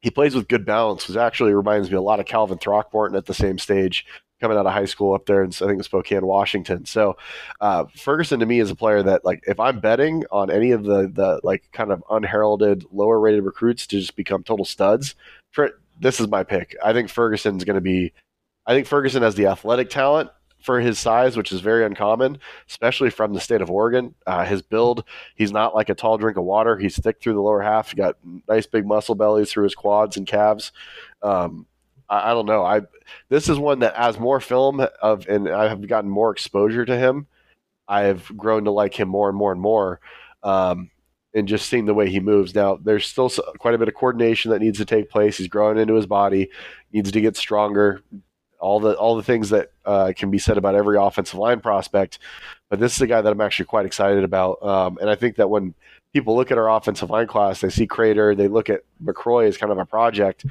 he 0.00 0.10
plays 0.10 0.34
with 0.34 0.48
good 0.48 0.64
balance, 0.64 1.06
which 1.08 1.16
actually 1.16 1.54
reminds 1.54 1.90
me 1.90 1.96
a 1.96 2.02
lot 2.02 2.20
of 2.20 2.26
Calvin 2.26 2.58
Throckmorton 2.58 3.16
at 3.16 3.26
the 3.26 3.34
same 3.34 3.58
stage 3.58 4.06
coming 4.40 4.56
out 4.56 4.66
of 4.66 4.72
high 4.72 4.84
school 4.84 5.14
up 5.14 5.26
there 5.26 5.42
in 5.42 5.50
I 5.50 5.66
think 5.66 5.78
in 5.78 5.82
Spokane, 5.82 6.26
Washington. 6.26 6.86
So 6.86 7.16
uh, 7.60 7.84
Ferguson 7.96 8.40
to 8.40 8.46
me 8.46 8.60
is 8.60 8.70
a 8.70 8.74
player 8.74 9.02
that 9.02 9.24
like 9.24 9.44
if 9.46 9.60
I'm 9.60 9.80
betting 9.80 10.24
on 10.30 10.50
any 10.50 10.72
of 10.72 10.84
the 10.84 11.10
the 11.12 11.40
like 11.42 11.68
kind 11.72 11.92
of 11.92 12.02
unheralded 12.10 12.84
lower 12.92 13.20
rated 13.20 13.44
recruits 13.44 13.86
to 13.88 14.00
just 14.00 14.16
become 14.16 14.42
total 14.42 14.64
studs, 14.64 15.14
this 16.00 16.20
is 16.20 16.28
my 16.28 16.42
pick. 16.42 16.76
I 16.82 16.92
think 16.92 17.10
Ferguson's 17.10 17.64
going 17.64 17.74
to 17.74 17.80
be. 17.80 18.12
I 18.66 18.74
think 18.74 18.86
Ferguson 18.86 19.22
has 19.22 19.34
the 19.34 19.46
athletic 19.46 19.90
talent 19.90 20.30
for 20.62 20.80
his 20.80 20.98
size, 20.98 21.36
which 21.36 21.52
is 21.52 21.60
very 21.60 21.84
uncommon, 21.84 22.38
especially 22.68 23.10
from 23.10 23.32
the 23.32 23.40
state 23.40 23.62
of 23.62 23.70
Oregon. 23.70 24.14
Uh, 24.26 24.44
his 24.44 24.62
build, 24.62 25.04
he's 25.34 25.52
not 25.52 25.74
like 25.74 25.88
a 25.88 25.94
tall 25.94 26.18
drink 26.18 26.36
of 26.36 26.44
water. 26.44 26.76
He's 26.76 26.98
thick 26.98 27.20
through 27.20 27.34
the 27.34 27.40
lower 27.40 27.62
half. 27.62 27.90
He 27.90 27.96
got 27.96 28.16
nice 28.48 28.66
big 28.66 28.86
muscle 28.86 29.14
bellies 29.14 29.50
through 29.50 29.64
his 29.64 29.74
quads 29.74 30.16
and 30.16 30.26
calves. 30.26 30.72
Um, 31.22 31.66
I, 32.10 32.30
I, 32.30 32.34
don't 32.34 32.46
know. 32.46 32.64
I 32.64 32.82
this 33.30 33.48
is 33.48 33.58
one 33.58 33.78
that 33.78 33.94
as 33.94 34.18
more 34.18 34.40
film 34.40 34.86
of 35.00 35.26
and 35.28 35.48
I 35.48 35.68
have 35.68 35.86
gotten 35.86 36.10
more 36.10 36.32
exposure 36.32 36.84
to 36.84 36.96
him, 36.96 37.26
I 37.88 38.02
have 38.02 38.36
grown 38.36 38.64
to 38.64 38.70
like 38.70 38.98
him 38.98 39.08
more 39.08 39.28
and 39.28 39.38
more 39.38 39.52
and 39.52 39.60
more. 39.60 40.00
Um, 40.42 40.90
and 41.32 41.46
just 41.46 41.68
seeing 41.68 41.84
the 41.84 41.94
way 41.94 42.10
he 42.10 42.18
moves. 42.18 42.54
Now, 42.54 42.76
there's 42.82 43.06
still 43.06 43.30
quite 43.58 43.74
a 43.74 43.78
bit 43.78 43.86
of 43.86 43.94
coordination 43.94 44.50
that 44.50 44.60
needs 44.60 44.78
to 44.78 44.84
take 44.84 45.10
place. 45.10 45.36
He's 45.38 45.46
growing 45.46 45.78
into 45.78 45.94
his 45.94 46.06
body, 46.06 46.50
needs 46.92 47.12
to 47.12 47.20
get 47.20 47.36
stronger. 47.36 48.02
All 48.58 48.80
the 48.80 48.94
all 48.94 49.16
the 49.16 49.22
things 49.22 49.50
that 49.50 49.72
uh, 49.86 50.12
can 50.14 50.30
be 50.30 50.38
said 50.38 50.58
about 50.58 50.74
every 50.74 50.98
offensive 50.98 51.38
line 51.38 51.60
prospect, 51.60 52.18
but 52.68 52.78
this 52.78 52.94
is 52.94 53.00
a 53.00 53.06
guy 53.06 53.22
that 53.22 53.32
I'm 53.32 53.40
actually 53.40 53.66
quite 53.66 53.86
excited 53.86 54.22
about. 54.22 54.62
Um, 54.62 54.98
and 55.00 55.08
I 55.08 55.14
think 55.14 55.36
that 55.36 55.48
when 55.48 55.74
people 56.12 56.34
look 56.36 56.50
at 56.50 56.58
our 56.58 56.70
offensive 56.70 57.10
line 57.10 57.26
class, 57.26 57.60
they 57.60 57.70
see 57.70 57.86
Crater, 57.86 58.34
they 58.34 58.48
look 58.48 58.68
at 58.68 58.82
McCroy 59.02 59.46
as 59.46 59.56
kind 59.56 59.72
of 59.72 59.78
a 59.78 59.86
project, 59.86 60.44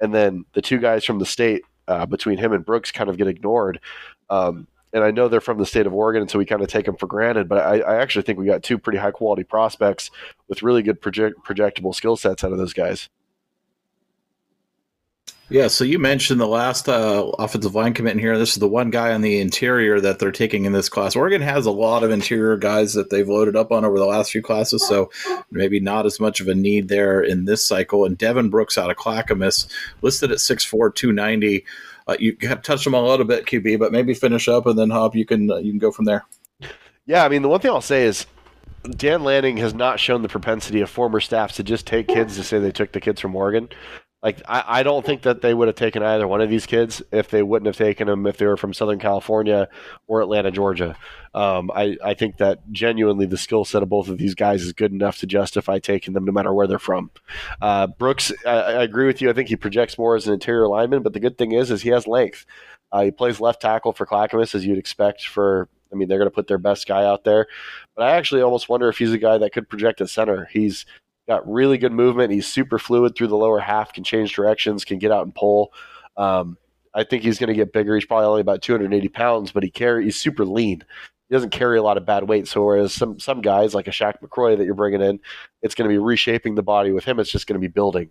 and 0.00 0.14
then 0.14 0.44
the 0.52 0.62
two 0.62 0.78
guys 0.78 1.04
from 1.04 1.18
the 1.18 1.26
state 1.26 1.62
uh, 1.88 2.06
between 2.06 2.38
him 2.38 2.52
and 2.52 2.64
Brooks 2.64 2.90
kind 2.90 3.08
of 3.08 3.16
get 3.16 3.28
ignored. 3.28 3.80
Um, 4.28 4.66
and 4.92 5.04
I 5.04 5.10
know 5.10 5.28
they're 5.28 5.40
from 5.40 5.58
the 5.58 5.66
state 5.66 5.86
of 5.86 5.92
Oregon, 5.92 6.22
and 6.22 6.30
so 6.30 6.38
we 6.38 6.46
kind 6.46 6.62
of 6.62 6.68
take 6.68 6.86
them 6.86 6.96
for 6.96 7.06
granted. 7.06 7.48
But 7.48 7.58
I, 7.58 7.80
I 7.80 7.96
actually 8.00 8.22
think 8.22 8.38
we 8.38 8.46
got 8.46 8.62
two 8.62 8.78
pretty 8.78 8.98
high 8.98 9.10
quality 9.10 9.44
prospects 9.44 10.10
with 10.48 10.62
really 10.62 10.82
good 10.82 11.00
project, 11.00 11.36
projectable 11.44 11.94
skill 11.94 12.16
sets 12.16 12.44
out 12.44 12.52
of 12.52 12.58
those 12.58 12.72
guys. 12.72 13.08
Yeah, 15.48 15.68
so 15.68 15.84
you 15.84 16.00
mentioned 16.00 16.40
the 16.40 16.48
last 16.48 16.88
uh, 16.88 17.30
offensive 17.38 17.76
line 17.76 17.94
commit 17.94 18.14
in 18.14 18.18
here. 18.18 18.36
This 18.36 18.54
is 18.54 18.56
the 18.56 18.68
one 18.68 18.90
guy 18.90 19.12
on 19.12 19.20
the 19.20 19.38
interior 19.40 20.00
that 20.00 20.18
they're 20.18 20.32
taking 20.32 20.64
in 20.64 20.72
this 20.72 20.88
class. 20.88 21.14
Oregon 21.14 21.40
has 21.40 21.66
a 21.66 21.70
lot 21.70 22.02
of 22.02 22.10
interior 22.10 22.56
guys 22.56 22.94
that 22.94 23.10
they've 23.10 23.28
loaded 23.28 23.54
up 23.54 23.70
on 23.70 23.84
over 23.84 23.96
the 23.96 24.06
last 24.06 24.32
few 24.32 24.42
classes, 24.42 24.84
so 24.86 25.08
maybe 25.52 25.78
not 25.78 26.04
as 26.04 26.18
much 26.18 26.40
of 26.40 26.48
a 26.48 26.54
need 26.54 26.88
there 26.88 27.20
in 27.20 27.44
this 27.44 27.64
cycle. 27.64 28.04
And 28.04 28.18
Devin 28.18 28.50
Brooks 28.50 28.76
out 28.76 28.90
of 28.90 28.96
Clackamas, 28.96 29.68
listed 30.02 30.32
at 30.32 30.38
6'4", 30.38 30.92
290. 30.92 31.64
Uh, 32.08 32.16
you 32.18 32.36
have 32.40 32.62
touched 32.62 32.84
him 32.84 32.94
a 32.94 33.00
little 33.00 33.26
bit, 33.26 33.46
QB, 33.46 33.78
but 33.78 33.92
maybe 33.92 34.14
finish 34.14 34.48
up 34.48 34.66
and 34.66 34.76
then 34.76 34.90
Hop, 34.90 35.14
you 35.14 35.24
can 35.24 35.48
uh, 35.50 35.58
you 35.58 35.70
can 35.70 35.78
go 35.78 35.92
from 35.92 36.06
there. 36.06 36.24
Yeah, 37.06 37.24
I 37.24 37.28
mean 37.28 37.42
the 37.42 37.48
one 37.48 37.60
thing 37.60 37.70
I'll 37.70 37.80
say 37.80 38.04
is 38.04 38.26
Dan 38.90 39.22
Lanning 39.22 39.58
has 39.58 39.74
not 39.74 40.00
shown 40.00 40.22
the 40.22 40.28
propensity 40.28 40.80
of 40.80 40.90
former 40.90 41.20
staffs 41.20 41.56
to 41.56 41.62
just 41.62 41.86
take 41.86 42.08
kids 42.08 42.36
to 42.36 42.42
say 42.42 42.58
they 42.58 42.72
took 42.72 42.92
the 42.92 43.00
kids 43.00 43.20
from 43.20 43.36
Oregon. 43.36 43.68
Like 44.22 44.42
I, 44.48 44.64
I 44.66 44.82
don't 44.82 45.04
think 45.04 45.22
that 45.22 45.42
they 45.42 45.52
would 45.52 45.68
have 45.68 45.76
taken 45.76 46.02
either 46.02 46.26
one 46.26 46.40
of 46.40 46.48
these 46.48 46.66
kids 46.66 47.02
if 47.12 47.30
they 47.30 47.42
wouldn't 47.42 47.66
have 47.66 47.76
taken 47.76 48.08
them 48.08 48.26
if 48.26 48.38
they 48.38 48.46
were 48.46 48.56
from 48.56 48.72
Southern 48.72 48.98
California 48.98 49.68
or 50.06 50.20
Atlanta, 50.22 50.50
Georgia. 50.50 50.96
Um, 51.34 51.70
I, 51.74 51.98
I 52.02 52.14
think 52.14 52.38
that 52.38 52.60
genuinely 52.72 53.26
the 53.26 53.36
skill 53.36 53.66
set 53.66 53.82
of 53.82 53.90
both 53.90 54.08
of 54.08 54.16
these 54.16 54.34
guys 54.34 54.62
is 54.62 54.72
good 54.72 54.90
enough 54.90 55.18
to 55.18 55.26
justify 55.26 55.78
taking 55.78 56.14
them 56.14 56.24
no 56.24 56.32
matter 56.32 56.52
where 56.52 56.66
they're 56.66 56.78
from. 56.78 57.10
Uh, 57.60 57.88
Brooks, 57.88 58.32
I, 58.46 58.50
I, 58.50 58.82
agree 58.82 59.06
with 59.06 59.20
you. 59.20 59.28
I 59.28 59.34
think 59.34 59.50
he 59.50 59.56
projects 59.56 59.98
more 59.98 60.16
as 60.16 60.26
an 60.26 60.32
interior 60.32 60.66
lineman, 60.66 61.02
but 61.02 61.12
the 61.12 61.20
good 61.20 61.36
thing 61.36 61.52
is, 61.52 61.70
is 61.70 61.82
he 61.82 61.90
has 61.90 62.06
length. 62.06 62.46
Uh, 62.90 63.02
he 63.02 63.10
plays 63.10 63.38
left 63.38 63.60
tackle 63.60 63.92
for 63.92 64.06
Clackamas 64.06 64.54
as 64.54 64.64
you'd 64.64 64.78
expect 64.78 65.26
for. 65.26 65.68
I 65.92 65.94
mean, 65.94 66.08
they're 66.08 66.18
going 66.18 66.30
to 66.30 66.34
put 66.34 66.48
their 66.48 66.58
best 66.58 66.88
guy 66.88 67.04
out 67.04 67.22
there, 67.24 67.46
but 67.94 68.02
I 68.04 68.16
actually 68.16 68.42
almost 68.42 68.68
wonder 68.68 68.88
if 68.88 68.98
he's 68.98 69.12
a 69.12 69.18
guy 69.18 69.38
that 69.38 69.52
could 69.52 69.68
project 69.68 70.00
at 70.00 70.08
center. 70.08 70.48
He's 70.50 70.84
got 71.26 71.50
really 71.50 71.78
good 71.78 71.92
movement. 71.92 72.32
He's 72.32 72.46
super 72.46 72.78
fluid 72.78 73.16
through 73.16 73.28
the 73.28 73.36
lower 73.36 73.58
half, 73.58 73.92
can 73.92 74.04
change 74.04 74.34
directions, 74.34 74.84
can 74.84 74.98
get 74.98 75.12
out 75.12 75.24
and 75.24 75.34
pull. 75.34 75.72
Um, 76.16 76.56
I 76.94 77.04
think 77.04 77.22
he's 77.22 77.38
going 77.38 77.48
to 77.48 77.54
get 77.54 77.72
bigger. 77.72 77.94
He's 77.94 78.06
probably 78.06 78.26
only 78.26 78.40
about 78.40 78.62
280 78.62 79.08
pounds, 79.08 79.52
but 79.52 79.62
he 79.62 79.70
carry 79.70 80.04
he's 80.04 80.16
super 80.16 80.44
lean. 80.44 80.82
He 81.28 81.34
doesn't 81.34 81.50
carry 81.50 81.78
a 81.78 81.82
lot 81.82 81.96
of 81.96 82.06
bad 82.06 82.28
weight. 82.28 82.48
So 82.48 82.64
whereas 82.64 82.92
some 82.92 83.18
some 83.18 83.40
guys 83.40 83.74
like 83.74 83.88
a 83.88 83.90
Shaq 83.90 84.20
McCroy 84.22 84.56
that 84.56 84.64
you're 84.64 84.74
bringing 84.74 85.02
in, 85.02 85.20
it's 85.62 85.74
going 85.74 85.88
to 85.88 85.92
be 85.92 85.98
reshaping 85.98 86.54
the 86.54 86.62
body. 86.62 86.92
With 86.92 87.04
him, 87.04 87.20
it's 87.20 87.30
just 87.30 87.46
going 87.46 87.60
to 87.60 87.66
be 87.66 87.72
building 87.72 88.10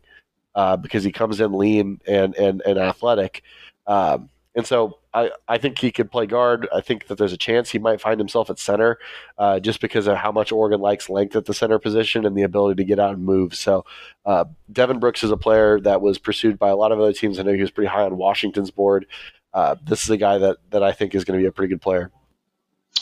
uh, 0.54 0.78
because 0.78 1.04
he 1.04 1.12
comes 1.12 1.40
in 1.40 1.54
lean 1.54 2.00
and 2.08 2.36
and 2.36 2.62
and 2.66 2.78
athletic. 2.78 3.44
Um, 3.88 4.30
and 4.56 4.66
so 4.66 5.00
I, 5.14 5.32
I 5.48 5.58
think 5.58 5.80
he 5.80 5.92
could 5.92 6.10
play 6.10 6.26
guard. 6.26 6.68
I 6.74 6.82
think 6.82 7.08
that 7.08 7.18
there's 7.18 7.34
a 7.34 7.38
chance 7.38 7.70
he 7.70 7.80
might 7.80 8.00
find 8.00 8.20
himself 8.20 8.50
at 8.50 8.58
center 8.58 8.98
uh, 9.38 9.60
just 9.60 9.82
because 9.82 10.08
of 10.08 10.18
how 10.18 10.32
much 10.32 10.52
Oregon 10.52 10.80
likes 10.80 11.10
length 11.10 11.36
at 11.36 11.46
the 11.46 11.54
center 11.54 11.78
position 11.78 12.26
and 12.26 12.38
the 12.38 12.44
ability 12.44 12.82
to 12.82 12.88
get 12.88 13.00
out 13.00 13.14
and 13.14 13.26
move. 13.26 13.54
So 13.54 13.86
uh, 14.26 14.46
Devin 14.72 15.00
Brooks 15.00 15.24
is 15.24 15.32
a 15.32 15.38
player 15.38 15.80
that 15.82 16.02
was 16.02 16.18
pursued 16.18 16.58
by 16.58 16.70
a 16.70 16.76
lot 16.76 16.92
of 16.92 17.00
other 17.00 17.14
teams. 17.14 17.38
I 17.38 17.44
know 17.44 17.54
he 17.54 17.62
was 17.62 17.72
pretty 17.72 17.90
high 17.90 18.06
on 18.06 18.18
Washington's 18.18 18.72
board. 18.72 19.06
Uh, 19.54 19.76
this 19.86 20.04
is 20.04 20.10
a 20.10 20.18
guy 20.18 20.38
that, 20.38 20.58
that 20.72 20.84
I 20.84 20.94
think 20.94 21.16
is 21.16 21.26
going 21.26 21.38
to 21.38 21.44
be 21.44 21.48
a 21.48 21.52
pretty 21.52 21.74
good 21.74 21.82
player. 21.82 22.12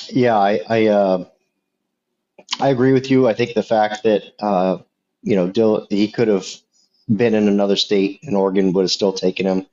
Yeah, 0.10 0.38
I 0.38 0.60
I, 0.68 0.88
uh, 0.88 1.26
I 2.60 2.70
agree 2.70 2.94
with 2.94 3.10
you. 3.10 3.28
I 3.28 3.34
think 3.34 3.54
the 3.54 3.64
fact 3.64 4.04
that 4.04 4.24
uh, 4.40 4.80
you 5.22 5.36
know 5.36 5.50
Dill, 5.50 5.88
he 5.90 6.12
could 6.12 6.28
have 6.28 6.48
been 7.14 7.34
in 7.34 7.48
another 7.48 7.76
state, 7.76 8.20
and 8.24 8.36
Oregon 8.36 8.74
would 8.74 8.84
have 8.84 8.92
still 8.92 9.14
taken 9.14 9.46
him. 9.46 9.66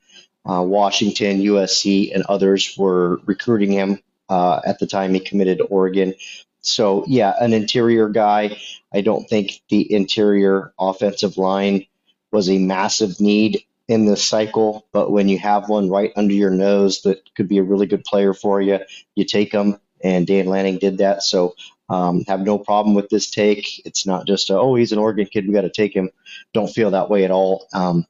Uh, 0.49 0.63
Washington, 0.63 1.41
USC, 1.41 2.15
and 2.15 2.25
others 2.29 2.75
were 2.79 3.21
recruiting 3.27 3.73
him 3.73 3.99
uh, 4.29 4.61
at 4.65 4.79
the 4.79 4.87
time 4.87 5.13
he 5.13 5.21
committed 5.21 5.59
to 5.59 5.65
Oregon. 5.65 6.15
So, 6.63 7.05
yeah, 7.07 7.35
an 7.41 7.53
interior 7.53 8.09
guy. 8.09 8.59
I 8.93 9.01
don't 9.01 9.29
think 9.29 9.61
the 9.69 9.93
interior 9.93 10.73
offensive 10.79 11.37
line 11.37 11.87
was 12.33 12.49
a 12.49 12.59
massive 12.59 13.21
need 13.21 13.65
in 13.89 14.07
this 14.07 14.27
cycle, 14.27 14.87
but 14.93 15.11
when 15.11 15.29
you 15.29 15.39
have 15.39 15.69
one 15.69 15.91
right 15.91 16.13
under 16.17 16.35
your 16.35 16.51
nose 16.51 17.03
that 17.03 17.23
could 17.35 17.49
be 17.49 17.59
a 17.59 17.63
really 17.63 17.87
good 17.87 18.05
player 18.05 18.33
for 18.33 18.61
you, 18.61 18.79
you 19.17 19.25
take 19.25 19.53
them. 19.53 19.81
And 20.03 20.27
Dan 20.27 20.47
Lanning 20.47 20.79
did 20.79 20.99
that. 20.99 21.23
So, 21.23 21.55
um, 21.91 22.25
have 22.29 22.41
no 22.41 22.57
problem 22.57 22.95
with 22.95 23.09
this 23.09 23.31
take. 23.31 23.85
It's 23.85 24.07
not 24.07 24.27
just, 24.27 24.49
a, 24.49 24.59
oh, 24.59 24.77
he's 24.77 24.93
an 24.93 24.99
Oregon 24.99 25.27
kid. 25.27 25.47
We 25.47 25.53
got 25.53 25.63
to 25.63 25.71
take 25.71 25.95
him. 25.95 26.11
Don't 26.55 26.69
feel 26.69 26.93
that 26.93 27.11
way 27.11 27.25
at 27.25 27.33
all. 27.33 27.67
Um, 27.75 28.07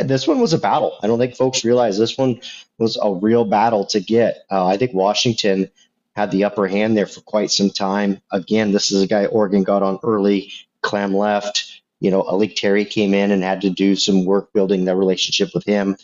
this 0.00 0.26
one 0.26 0.40
was 0.40 0.52
a 0.52 0.58
battle. 0.58 0.98
I 1.02 1.06
don't 1.06 1.18
think 1.18 1.36
folks 1.36 1.64
realize 1.64 1.98
this 1.98 2.16
one 2.16 2.40
was 2.78 2.98
a 3.00 3.12
real 3.12 3.44
battle 3.44 3.84
to 3.86 4.00
get. 4.00 4.44
Uh, 4.50 4.66
I 4.66 4.76
think 4.76 4.94
Washington 4.94 5.70
had 6.16 6.30
the 6.30 6.44
upper 6.44 6.66
hand 6.66 6.96
there 6.96 7.06
for 7.06 7.20
quite 7.20 7.50
some 7.50 7.70
time. 7.70 8.20
Again, 8.30 8.72
this 8.72 8.90
is 8.90 9.02
a 9.02 9.06
guy 9.06 9.26
Oregon 9.26 9.62
got 9.62 9.82
on 9.82 9.98
early. 10.02 10.52
Klemm 10.82 11.14
left. 11.14 11.82
You 12.00 12.10
know, 12.10 12.22
A'lique 12.22 12.56
Terry 12.56 12.84
came 12.84 13.14
in 13.14 13.30
and 13.30 13.42
had 13.42 13.60
to 13.60 13.70
do 13.70 13.94
some 13.94 14.24
work 14.24 14.52
building 14.52 14.84
their 14.84 14.96
relationship 14.96 15.50
with 15.54 15.64
him 15.64 15.96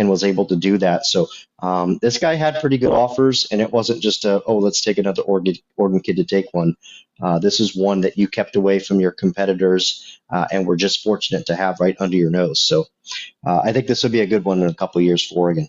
and 0.00 0.08
was 0.08 0.24
able 0.24 0.46
to 0.46 0.56
do 0.56 0.78
that. 0.78 1.04
So 1.04 1.28
um, 1.58 1.98
this 2.00 2.16
guy 2.16 2.34
had 2.34 2.58
pretty 2.60 2.78
good 2.78 2.90
offers, 2.90 3.46
and 3.52 3.60
it 3.60 3.70
wasn't 3.70 4.00
just 4.00 4.24
a, 4.24 4.42
oh, 4.46 4.56
let's 4.56 4.80
take 4.80 4.96
another 4.96 5.20
Oregon, 5.22 5.56
Oregon 5.76 6.00
kid 6.00 6.16
to 6.16 6.24
take 6.24 6.46
one. 6.52 6.74
Uh, 7.20 7.38
this 7.38 7.60
is 7.60 7.76
one 7.76 8.00
that 8.00 8.16
you 8.16 8.26
kept 8.26 8.56
away 8.56 8.78
from 8.78 8.98
your 8.98 9.10
competitors 9.10 10.18
uh, 10.30 10.46
and 10.50 10.66
were 10.66 10.76
just 10.76 11.02
fortunate 11.02 11.44
to 11.46 11.54
have 11.54 11.78
right 11.80 11.96
under 12.00 12.16
your 12.16 12.30
nose. 12.30 12.60
So 12.60 12.86
uh, 13.46 13.60
I 13.62 13.74
think 13.74 13.88
this 13.88 14.02
will 14.02 14.10
be 14.10 14.22
a 14.22 14.26
good 14.26 14.42
one 14.42 14.62
in 14.62 14.70
a 14.70 14.74
couple 14.74 15.02
years 15.02 15.24
for 15.26 15.34
Oregon. 15.34 15.68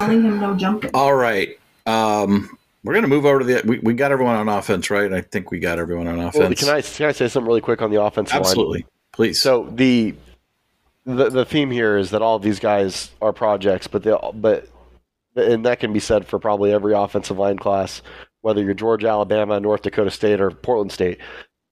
telling 0.00 0.22
him 0.22 0.40
no 0.40 0.56
jumping. 0.56 0.90
All 0.92 1.14
right. 1.14 1.56
Um, 1.86 2.58
we're 2.82 2.94
going 2.94 3.04
to 3.04 3.08
move 3.08 3.26
over 3.26 3.38
to 3.38 3.44
the. 3.44 3.62
We, 3.64 3.78
we 3.78 3.94
got 3.94 4.10
everyone 4.10 4.34
on 4.34 4.48
offense, 4.48 4.90
right? 4.90 5.12
I 5.12 5.20
think 5.20 5.52
we 5.52 5.60
got 5.60 5.78
everyone 5.78 6.08
on 6.08 6.18
offense. 6.18 6.36
Well, 6.36 6.54
can 6.54 6.68
I 6.68 6.82
can 6.82 7.06
I 7.06 7.12
say 7.12 7.28
something 7.28 7.46
really 7.46 7.60
quick 7.60 7.80
on 7.80 7.92
the 7.92 8.02
offense? 8.02 8.32
Absolutely. 8.32 8.80
line? 8.80 8.88
Please. 9.12 9.40
So 9.40 9.70
the, 9.70 10.14
the 11.06 11.30
the 11.30 11.44
theme 11.44 11.70
here 11.70 11.96
is 11.96 12.10
that 12.10 12.22
all 12.22 12.36
of 12.36 12.42
these 12.42 12.60
guys 12.60 13.10
are 13.20 13.32
projects, 13.32 13.86
but 13.86 14.02
they 14.02 14.16
but 14.34 14.68
and 15.36 15.64
that 15.66 15.80
can 15.80 15.92
be 15.92 16.00
said 16.00 16.26
for 16.26 16.38
probably 16.38 16.72
every 16.72 16.94
offensive 16.94 17.38
line 17.38 17.58
class, 17.58 18.02
whether 18.40 18.62
you're 18.62 18.74
Georgia, 18.74 19.08
Alabama, 19.08 19.60
North 19.60 19.82
Dakota 19.82 20.10
State, 20.10 20.40
or 20.40 20.50
Portland 20.50 20.92
State. 20.92 21.18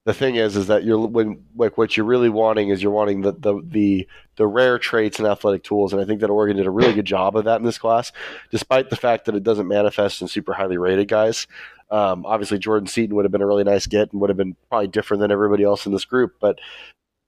The 0.04 0.12
thing 0.12 0.34
is 0.34 0.56
is 0.56 0.66
that 0.66 0.82
you're 0.82 0.98
when 1.06 1.44
like 1.56 1.78
what 1.78 1.96
you're 1.96 2.04
really 2.04 2.28
wanting 2.28 2.70
is 2.70 2.82
you're 2.82 2.92
wanting 2.92 3.20
the, 3.20 3.32
the 3.32 3.62
the 3.64 4.08
the 4.36 4.46
rare 4.46 4.78
traits 4.78 5.18
and 5.20 5.28
athletic 5.28 5.62
tools 5.62 5.92
and 5.92 6.02
i 6.02 6.04
think 6.04 6.20
that 6.20 6.30
oregon 6.30 6.56
did 6.56 6.66
a 6.66 6.72
really 6.72 6.92
good 6.92 7.04
job 7.04 7.36
of 7.36 7.44
that 7.44 7.60
in 7.60 7.64
this 7.64 7.78
class 7.78 8.10
despite 8.50 8.90
the 8.90 8.96
fact 8.96 9.26
that 9.26 9.36
it 9.36 9.44
doesn't 9.44 9.68
manifest 9.68 10.20
in 10.20 10.26
super 10.26 10.54
highly 10.54 10.76
rated 10.76 11.06
guys. 11.06 11.46
Um, 11.88 12.26
obviously 12.26 12.58
jordan 12.58 12.88
seaton 12.88 13.14
would 13.14 13.24
have 13.24 13.30
been 13.30 13.42
a 13.42 13.46
really 13.46 13.62
nice 13.62 13.86
get 13.86 14.10
and 14.10 14.20
would 14.20 14.30
have 14.30 14.36
been 14.36 14.56
probably 14.68 14.88
different 14.88 15.20
than 15.20 15.30
everybody 15.30 15.62
else 15.62 15.86
in 15.86 15.92
this 15.92 16.06
group 16.06 16.34
but 16.40 16.58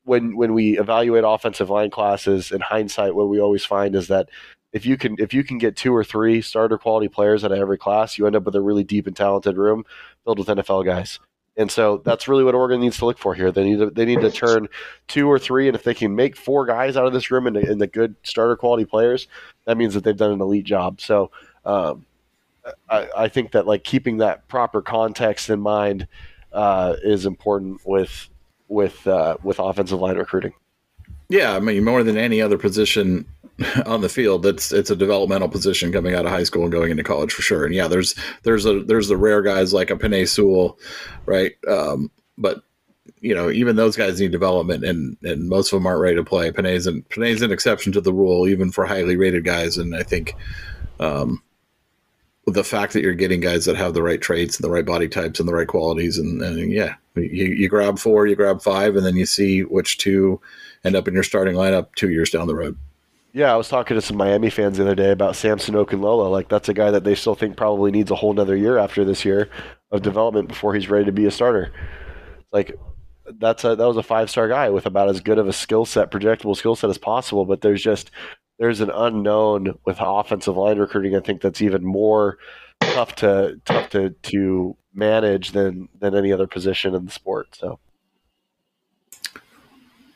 when 0.04 0.36
when 0.36 0.54
we 0.54 0.78
evaluate 0.78 1.24
offensive 1.26 1.70
line 1.70 1.90
classes 1.90 2.52
in 2.52 2.60
hindsight 2.60 3.14
what 3.14 3.28
we 3.28 3.40
always 3.40 3.64
find 3.64 3.94
is 3.94 4.08
that 4.08 4.28
if 4.72 4.84
you 4.84 4.96
can 4.96 5.16
if 5.18 5.32
you 5.32 5.44
can 5.44 5.58
get 5.58 5.76
two 5.76 5.94
or 5.94 6.04
three 6.04 6.40
starter 6.40 6.78
quality 6.78 7.08
players 7.08 7.44
out 7.44 7.52
of 7.52 7.58
every 7.58 7.78
class 7.78 8.18
you 8.18 8.26
end 8.26 8.36
up 8.36 8.44
with 8.44 8.54
a 8.54 8.60
really 8.60 8.84
deep 8.84 9.06
and 9.06 9.16
talented 9.16 9.56
room 9.56 9.84
filled 10.24 10.38
with 10.38 10.48
nfl 10.48 10.84
guys 10.84 11.18
and 11.56 11.70
so 11.70 11.98
that's 12.04 12.26
really 12.26 12.42
what 12.42 12.54
Oregon 12.54 12.80
needs 12.80 12.98
to 12.98 13.06
look 13.06 13.18
for 13.18 13.34
here. 13.34 13.52
They 13.52 13.62
need 13.62 13.78
to 13.78 13.90
they 13.90 14.04
need 14.04 14.20
to 14.22 14.30
turn 14.30 14.68
two 15.06 15.30
or 15.30 15.38
three, 15.38 15.68
and 15.68 15.76
if 15.76 15.84
they 15.84 15.94
can 15.94 16.14
make 16.14 16.36
four 16.36 16.66
guys 16.66 16.96
out 16.96 17.06
of 17.06 17.12
this 17.12 17.30
room 17.30 17.46
and 17.46 17.80
the 17.80 17.86
good 17.86 18.16
starter 18.24 18.56
quality 18.56 18.84
players, 18.84 19.28
that 19.64 19.76
means 19.76 19.94
that 19.94 20.02
they've 20.02 20.16
done 20.16 20.32
an 20.32 20.40
elite 20.40 20.64
job. 20.64 21.00
So 21.00 21.30
um, 21.64 22.06
I, 22.88 23.08
I, 23.16 23.28
think 23.28 23.52
that 23.52 23.66
like 23.66 23.84
keeping 23.84 24.18
that 24.18 24.48
proper 24.48 24.82
context 24.82 25.48
in 25.48 25.60
mind 25.60 26.08
uh, 26.52 26.96
is 27.02 27.24
important 27.24 27.80
with 27.84 28.28
with 28.68 29.06
uh, 29.06 29.36
with 29.42 29.58
offensive 29.58 30.00
line 30.00 30.16
recruiting. 30.16 30.52
Yeah, 31.28 31.54
I 31.54 31.60
mean 31.60 31.84
more 31.84 32.02
than 32.02 32.16
any 32.16 32.40
other 32.40 32.58
position 32.58 33.26
on 33.86 34.00
the 34.00 34.08
field. 34.08 34.46
It's 34.46 34.72
it's 34.72 34.90
a 34.90 34.96
developmental 34.96 35.48
position 35.48 35.92
coming 35.92 36.14
out 36.14 36.26
of 36.26 36.32
high 36.32 36.44
school 36.44 36.62
and 36.62 36.72
going 36.72 36.90
into 36.90 37.02
college 37.02 37.32
for 37.32 37.42
sure. 37.42 37.64
And 37.64 37.74
yeah, 37.74 37.88
there's 37.88 38.14
there's 38.42 38.66
a 38.66 38.80
there's 38.80 39.08
the 39.08 39.16
rare 39.16 39.42
guys 39.42 39.72
like 39.72 39.90
a 39.90 39.96
Penei 39.96 40.28
Sewell, 40.28 40.78
right? 41.26 41.52
Um, 41.68 42.10
but 42.36 42.62
you 43.20 43.34
know, 43.34 43.50
even 43.50 43.76
those 43.76 43.96
guys 43.96 44.20
need 44.20 44.32
development, 44.32 44.84
and 44.84 45.16
and 45.22 45.48
most 45.48 45.72
of 45.72 45.78
them 45.78 45.86
aren't 45.86 46.00
ready 46.00 46.16
to 46.16 46.24
play. 46.24 46.50
Penei's 46.50 46.86
an 46.86 47.04
Penei's 47.10 47.42
an 47.42 47.52
exception 47.52 47.92
to 47.92 48.00
the 48.00 48.12
rule, 48.12 48.46
even 48.46 48.70
for 48.70 48.84
highly 48.84 49.16
rated 49.16 49.44
guys. 49.44 49.78
And 49.78 49.94
I 49.94 50.02
think 50.02 50.34
um, 51.00 51.42
the 52.46 52.64
fact 52.64 52.92
that 52.92 53.02
you're 53.02 53.14
getting 53.14 53.40
guys 53.40 53.64
that 53.64 53.76
have 53.76 53.94
the 53.94 54.02
right 54.02 54.20
traits 54.20 54.56
and 54.56 54.64
the 54.64 54.70
right 54.70 54.84
body 54.84 55.08
types 55.08 55.40
and 55.40 55.48
the 55.48 55.54
right 55.54 55.66
qualities, 55.66 56.18
and, 56.18 56.42
and 56.42 56.72
yeah, 56.72 56.94
you, 57.16 57.46
you 57.46 57.68
grab 57.68 57.98
four, 57.98 58.26
you 58.26 58.36
grab 58.36 58.62
five, 58.62 58.96
and 58.96 59.06
then 59.06 59.16
you 59.16 59.26
see 59.26 59.62
which 59.62 59.98
two 59.98 60.40
end 60.84 60.96
up 60.96 61.08
in 61.08 61.14
your 61.14 61.22
starting 61.22 61.54
lineup 61.54 61.94
two 61.96 62.10
years 62.10 62.30
down 62.30 62.46
the 62.46 62.54
road. 62.54 62.76
Yeah, 63.32 63.52
I 63.52 63.56
was 63.56 63.68
talking 63.68 63.96
to 63.96 64.00
some 64.00 64.16
Miami 64.16 64.48
fans 64.48 64.76
the 64.76 64.84
other 64.84 64.94
day 64.94 65.10
about 65.10 65.34
Samson 65.34 65.74
Okunlola. 65.74 66.30
Like 66.30 66.48
that's 66.48 66.68
a 66.68 66.74
guy 66.74 66.92
that 66.92 67.02
they 67.02 67.16
still 67.16 67.34
think 67.34 67.56
probably 67.56 67.90
needs 67.90 68.10
a 68.10 68.14
whole 68.14 68.32
nother 68.32 68.56
year 68.56 68.78
after 68.78 69.04
this 69.04 69.24
year 69.24 69.48
of 69.90 70.02
development 70.02 70.48
before 70.48 70.72
he's 70.74 70.88
ready 70.88 71.04
to 71.06 71.12
be 71.12 71.26
a 71.26 71.32
starter. 71.32 71.72
Like 72.52 72.78
that's 73.40 73.64
a 73.64 73.74
that 73.74 73.88
was 73.88 73.96
a 73.96 74.04
five 74.04 74.30
star 74.30 74.46
guy 74.48 74.70
with 74.70 74.86
about 74.86 75.08
as 75.08 75.20
good 75.20 75.38
of 75.38 75.48
a 75.48 75.52
skill 75.52 75.84
set, 75.84 76.12
projectable 76.12 76.56
skill 76.56 76.76
set 76.76 76.90
as 76.90 76.98
possible. 76.98 77.44
But 77.44 77.60
there's 77.60 77.82
just 77.82 78.12
there's 78.58 78.80
an 78.80 78.90
unknown 78.90 79.78
with 79.84 79.96
offensive 80.00 80.56
line 80.56 80.78
recruiting. 80.78 81.16
I 81.16 81.20
think 81.20 81.40
that's 81.40 81.62
even 81.62 81.84
more 81.84 82.38
tough 82.80 83.14
to 83.16 83.60
tough 83.64 83.90
to 83.90 84.10
to 84.10 84.76
manage 84.94 85.52
than 85.52 85.88
than 85.98 86.14
any 86.14 86.32
other 86.32 86.46
position 86.46 86.94
in 86.94 87.04
the 87.04 87.10
sport. 87.10 87.48
So, 87.56 87.78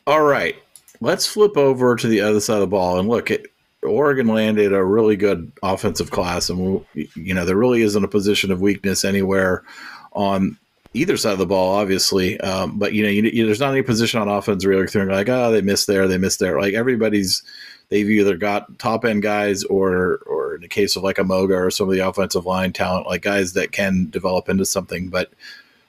all 0.07 0.23
right, 0.23 0.57
let's 1.01 1.27
flip 1.27 1.57
over 1.57 1.97
to 1.97 2.07
the 2.07 2.21
other 2.21 2.41
side 2.41 2.55
of 2.55 2.61
the 2.61 2.67
ball 2.69 2.99
and 2.99 3.09
look 3.09 3.31
at 3.31 3.43
Oregon 3.83 4.27
landed 4.27 4.73
a 4.73 4.85
really 4.85 5.17
good 5.17 5.53
offensive 5.63 6.11
class, 6.11 6.49
and 6.49 6.85
you 6.95 7.35
know 7.35 7.45
there 7.45 7.57
really 7.57 7.83
isn't 7.83 8.05
a 8.05 8.09
position 8.09 8.51
of 8.51 8.61
weakness 8.61 9.05
anywhere 9.05 9.65
on 10.13 10.59
either 10.95 11.17
side 11.17 11.33
of 11.33 11.39
the 11.39 11.47
ball, 11.47 11.75
obviously. 11.77 12.41
Um, 12.41 12.79
but 12.79 12.93
you 12.93 13.03
know, 13.03 13.09
you, 13.09 13.23
you, 13.23 13.47
there's 13.47 13.61
not 13.61 13.73
any 13.73 13.83
position 13.83 14.21
on 14.21 14.29
offense 14.29 14.65
where 14.65 14.75
you're 14.75 15.13
like, 15.13 15.29
oh, 15.29 15.53
they 15.53 15.61
missed 15.61 15.87
there, 15.87 16.09
they 16.09 16.19
missed 16.19 16.41
there. 16.41 16.61
Like 16.61 16.75
everybody's, 16.75 17.43
they've 17.89 18.09
either 18.09 18.37
got 18.37 18.79
top 18.79 19.05
end 19.05 19.23
guys, 19.23 19.65
or 19.65 20.21
or 20.27 20.55
in 20.57 20.63
the 20.63 20.69
case 20.69 20.97
of 20.97 21.03
like 21.03 21.19
a 21.19 21.25
Moga 21.25 21.55
or 21.55 21.71
some 21.71 21.89
of 21.89 21.95
the 21.95 22.07
offensive 22.07 22.47
line 22.47 22.73
talent, 22.73 23.07
like 23.07 23.23
guys 23.23 23.53
that 23.55 23.73
can 23.73 24.09
develop 24.11 24.49
into 24.49 24.65
something. 24.65 25.09
But 25.09 25.33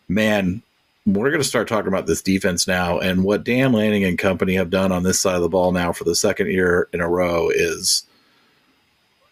man, 0.07 0.61
we're 1.05 1.29
going 1.29 1.41
to 1.41 1.47
start 1.47 1.67
talking 1.67 1.87
about 1.87 2.07
this 2.07 2.21
defense 2.21 2.67
now. 2.67 2.99
And 2.99 3.23
what 3.23 3.43
Dan 3.43 3.71
Lanning 3.73 4.03
and 4.03 4.17
company 4.17 4.55
have 4.55 4.69
done 4.69 4.91
on 4.91 5.03
this 5.03 5.19
side 5.19 5.35
of 5.35 5.41
the 5.41 5.49
ball 5.49 5.71
now 5.71 5.91
for 5.91 6.03
the 6.03 6.15
second 6.15 6.47
year 6.47 6.87
in 6.93 7.01
a 7.01 7.09
row 7.09 7.49
is 7.49 8.03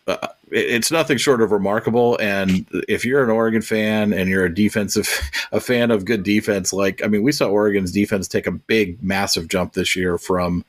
uh, 0.07 0.27
it's 0.49 0.91
nothing 0.91 1.17
short 1.17 1.41
of 1.41 1.51
remarkable. 1.51 2.17
And 2.21 2.65
if 2.87 3.03
you're 3.03 3.23
an 3.23 3.29
Oregon 3.29 3.61
fan 3.61 4.13
and 4.13 4.29
you're 4.29 4.45
a 4.45 4.53
defensive, 4.53 5.09
a 5.51 5.59
fan 5.59 5.91
of 5.91 6.05
good 6.05 6.23
defense, 6.23 6.71
like, 6.71 7.03
I 7.03 7.07
mean, 7.07 7.23
we 7.23 7.31
saw 7.31 7.49
Oregon's 7.49 7.91
defense 7.91 8.27
take 8.27 8.47
a 8.47 8.51
big, 8.51 9.01
massive 9.03 9.47
jump 9.47 9.73
this 9.73 9.95
year 9.95 10.17
from, 10.17 10.63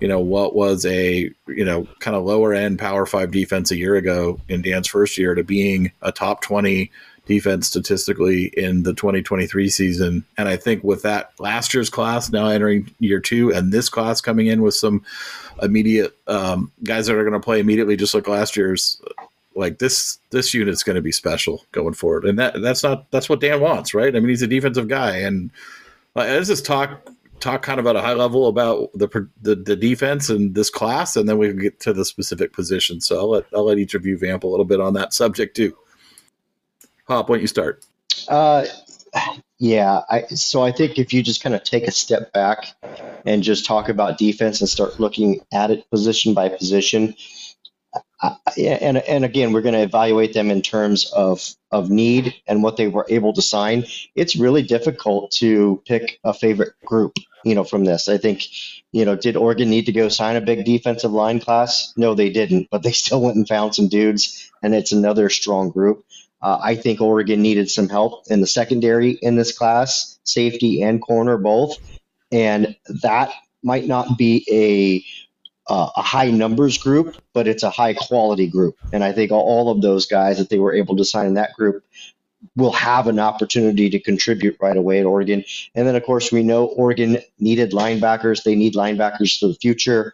you 0.00 0.08
know, 0.08 0.20
what 0.20 0.54
was 0.54 0.84
a, 0.86 1.30
you 1.46 1.64
know, 1.64 1.86
kind 2.00 2.16
of 2.16 2.24
lower 2.24 2.52
end 2.52 2.78
power 2.78 3.06
five 3.06 3.30
defense 3.30 3.70
a 3.70 3.76
year 3.76 3.96
ago 3.96 4.40
in 4.48 4.62
Dan's 4.62 4.88
first 4.88 5.16
year 5.18 5.34
to 5.34 5.44
being 5.44 5.92
a 6.02 6.12
top 6.12 6.40
20 6.42 6.90
defense 7.26 7.66
statistically 7.66 8.46
in 8.56 8.82
the 8.82 8.92
2023 8.92 9.68
season. 9.68 10.24
And 10.36 10.48
I 10.48 10.56
think 10.56 10.84
with 10.84 11.02
that 11.02 11.32
last 11.38 11.72
year's 11.72 11.90
class 11.90 12.30
now 12.30 12.48
entering 12.48 12.92
year 13.00 13.20
two 13.20 13.52
and 13.52 13.72
this 13.72 13.88
class 13.88 14.20
coming 14.20 14.46
in 14.46 14.62
with 14.62 14.74
some 14.74 15.02
immediate 15.62 16.16
um, 16.26 16.70
guys 16.82 17.06
that 17.06 17.16
are 17.16 17.22
going 17.22 17.32
to 17.32 17.40
play 17.40 17.60
immediately, 17.60 17.96
just 17.96 18.14
like 18.14 18.28
last 18.28 18.56
year's, 18.56 19.00
like 19.56 19.78
this 19.78 20.18
this 20.30 20.52
unit's 20.52 20.82
going 20.82 20.96
to 20.96 21.02
be 21.02 21.12
special 21.12 21.64
going 21.72 21.94
forward. 21.94 22.24
And 22.24 22.38
that 22.38 22.60
that's 22.60 22.82
not 22.82 23.10
that's 23.10 23.28
what 23.28 23.40
Dan 23.40 23.60
wants, 23.60 23.94
right? 23.94 24.14
I 24.14 24.18
mean, 24.18 24.28
he's 24.28 24.42
a 24.42 24.48
defensive 24.48 24.88
guy, 24.88 25.18
and 25.18 25.50
uh, 26.16 26.24
let's 26.24 26.48
just 26.48 26.66
talk 26.66 27.08
talk 27.40 27.62
kind 27.62 27.80
of 27.80 27.86
at 27.86 27.96
a 27.96 28.00
high 28.00 28.14
level 28.14 28.48
about 28.48 28.90
the, 28.94 29.28
the, 29.40 29.54
the 29.54 29.76
defense 29.76 30.28
and 30.28 30.54
this 30.54 30.70
class, 30.70 31.16
and 31.16 31.28
then 31.28 31.38
we 31.38 31.48
can 31.48 31.58
get 31.58 31.80
to 31.80 31.92
the 31.92 32.04
specific 32.04 32.52
position. 32.52 33.00
So 33.00 33.18
I'll 33.18 33.30
let 33.30 33.44
I'll 33.54 33.64
let 33.64 33.78
each 33.78 33.94
of 33.94 34.06
you 34.06 34.16
vamp 34.18 34.44
a 34.44 34.46
little 34.46 34.64
bit 34.64 34.80
on 34.80 34.94
that 34.94 35.12
subject 35.12 35.56
too. 35.56 35.76
Hop, 37.06 37.28
why 37.28 37.36
don't 37.36 37.42
you 37.42 37.48
start? 37.48 37.84
Uh, 38.28 38.64
yeah, 39.58 40.00
I, 40.10 40.22
so 40.22 40.62
I 40.62 40.72
think 40.72 40.98
if 40.98 41.12
you 41.12 41.22
just 41.22 41.42
kind 41.42 41.54
of 41.54 41.62
take 41.62 41.84
a 41.84 41.90
step 41.90 42.32
back 42.32 42.74
and 43.24 43.42
just 43.42 43.66
talk 43.66 43.88
about 43.88 44.18
defense 44.18 44.60
and 44.60 44.68
start 44.68 44.98
looking 44.98 45.40
at 45.52 45.70
it 45.70 45.88
position 45.90 46.34
by 46.34 46.48
position, 46.48 47.14
uh, 48.24 48.34
and 48.56 48.96
and 48.96 49.22
again, 49.22 49.52
we're 49.52 49.60
going 49.60 49.74
to 49.74 49.82
evaluate 49.82 50.32
them 50.32 50.50
in 50.50 50.62
terms 50.62 51.12
of 51.12 51.46
of 51.70 51.90
need 51.90 52.34
and 52.46 52.62
what 52.62 52.78
they 52.78 52.88
were 52.88 53.04
able 53.10 53.34
to 53.34 53.42
sign. 53.42 53.84
It's 54.14 54.34
really 54.34 54.62
difficult 54.62 55.30
to 55.32 55.82
pick 55.86 56.20
a 56.24 56.32
favorite 56.32 56.72
group, 56.86 57.18
you 57.44 57.54
know, 57.54 57.64
from 57.64 57.84
this. 57.84 58.08
I 58.08 58.16
think, 58.16 58.46
you 58.92 59.04
know, 59.04 59.14
did 59.14 59.36
Oregon 59.36 59.68
need 59.68 59.84
to 59.86 59.92
go 59.92 60.08
sign 60.08 60.36
a 60.36 60.40
big 60.40 60.64
defensive 60.64 61.12
line 61.12 61.38
class? 61.38 61.92
No, 61.98 62.14
they 62.14 62.30
didn't, 62.30 62.68
but 62.70 62.82
they 62.82 62.92
still 63.02 63.20
went 63.20 63.36
and 63.36 63.46
found 63.46 63.74
some 63.74 63.88
dudes, 63.88 64.50
and 64.62 64.74
it's 64.74 64.92
another 64.92 65.28
strong 65.28 65.68
group. 65.68 66.02
Uh, 66.40 66.58
I 66.62 66.76
think 66.76 67.02
Oregon 67.02 67.42
needed 67.42 67.70
some 67.70 67.90
help 67.90 68.24
in 68.28 68.40
the 68.40 68.46
secondary 68.46 69.18
in 69.20 69.36
this 69.36 69.56
class, 69.56 70.18
safety 70.24 70.82
and 70.82 71.02
corner 71.02 71.36
both, 71.36 71.76
and 72.32 72.74
that 73.02 73.34
might 73.62 73.86
not 73.86 74.16
be 74.16 74.46
a 74.50 75.04
uh, 75.68 75.90
a 75.96 76.02
high 76.02 76.30
numbers 76.30 76.78
group, 76.78 77.16
but 77.32 77.48
it's 77.48 77.62
a 77.62 77.70
high 77.70 77.94
quality 77.94 78.46
group. 78.46 78.76
And 78.92 79.02
I 79.02 79.12
think 79.12 79.32
all 79.32 79.70
of 79.70 79.80
those 79.80 80.06
guys 80.06 80.38
that 80.38 80.50
they 80.50 80.58
were 80.58 80.74
able 80.74 80.96
to 80.96 81.04
sign 81.04 81.26
in 81.26 81.34
that 81.34 81.54
group 81.54 81.84
will 82.56 82.72
have 82.72 83.06
an 83.06 83.18
opportunity 83.18 83.88
to 83.90 83.98
contribute 83.98 84.56
right 84.60 84.76
away 84.76 85.00
at 85.00 85.06
Oregon. 85.06 85.44
And 85.74 85.86
then, 85.86 85.96
of 85.96 86.04
course, 86.04 86.30
we 86.30 86.42
know 86.42 86.66
Oregon 86.66 87.18
needed 87.38 87.72
linebackers. 87.72 88.42
They 88.42 88.54
need 88.54 88.74
linebackers 88.74 89.38
for 89.38 89.48
the 89.48 89.54
future. 89.54 90.12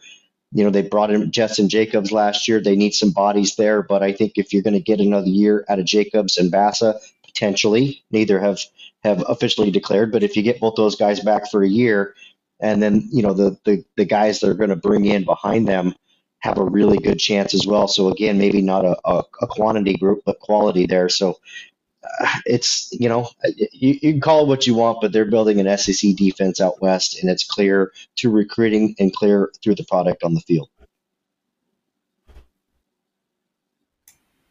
You 0.53 0.65
know, 0.65 0.71
they 0.71 0.83
brought 0.83 1.11
in 1.11 1.31
Jestin 1.31 1.69
Jacobs 1.69 2.13
last 2.13 2.49
year. 2.49 2.61
They 2.61 2.77
need 2.77 2.95
some 2.95 3.11
bodies 3.11 3.57
there. 3.57 3.83
But 3.83 4.03
I 4.03 4.13
think 4.13 4.33
if 4.37 4.53
you're 4.53 4.63
going 4.63 4.75
to 4.75 4.81
get 4.81 5.01
another 5.01 5.29
year 5.29 5.65
out 5.69 5.79
of 5.79 5.85
Jacobs 5.85 6.39
and 6.39 6.51
Bassa, 6.51 7.01
potentially, 7.25 8.03
neither 8.11 8.41
have 8.41 8.61
have 9.03 9.25
officially 9.29 9.71
declared. 9.71 10.13
But 10.13 10.23
if 10.23 10.37
you 10.37 10.43
get 10.43 10.61
both 10.61 10.75
those 10.77 10.97
guys 10.97 11.21
back 11.21 11.51
for 11.51 11.63
a 11.63 11.69
year, 11.69 12.15
and 12.61 12.83
then 12.83 13.09
you 13.13 13.23
know 13.23 13.33
the 13.33 13.57
the, 13.65 13.85
the 13.97 14.05
guys 14.05 14.41
that 14.41 14.51
are 14.51 14.55
going 14.55 14.71
to 14.71 14.77
bring 14.77 15.05
in 15.05 15.25
behind 15.25 15.67
them 15.67 15.95
have 16.41 16.59
a 16.59 16.65
really 16.65 16.99
good 16.99 17.19
chance 17.19 17.55
as 17.55 17.67
well. 17.67 17.87
So 17.87 18.09
again, 18.09 18.39
maybe 18.39 18.63
not 18.63 18.85
a, 18.85 18.97
a, 19.05 19.23
a 19.43 19.47
quantity 19.47 19.95
group, 19.97 20.23
but 20.25 20.41
quality 20.41 20.87
there. 20.87 21.09
So 21.09 21.39
uh, 22.21 22.39
it's 22.47 22.89
you 22.93 23.09
know 23.09 23.29
you, 23.73 23.99
you 24.03 24.13
can 24.13 24.21
call 24.21 24.43
it 24.45 24.49
what 24.49 24.67
you 24.67 24.75
want, 24.75 25.01
but 25.01 25.13
they're 25.13 25.25
building 25.25 25.61
an 25.61 25.79
SEC 25.79 26.17
defense 26.17 26.61
out 26.61 26.81
west, 26.81 27.21
and 27.21 27.31
it's 27.31 27.45
clear 27.45 27.93
through 28.19 28.33
recruiting 28.33 28.95
and 28.99 29.15
clear 29.15 29.51
through 29.63 29.75
the 29.75 29.85
product 29.85 30.23
on 30.23 30.35
the 30.35 30.41
field. 30.41 30.69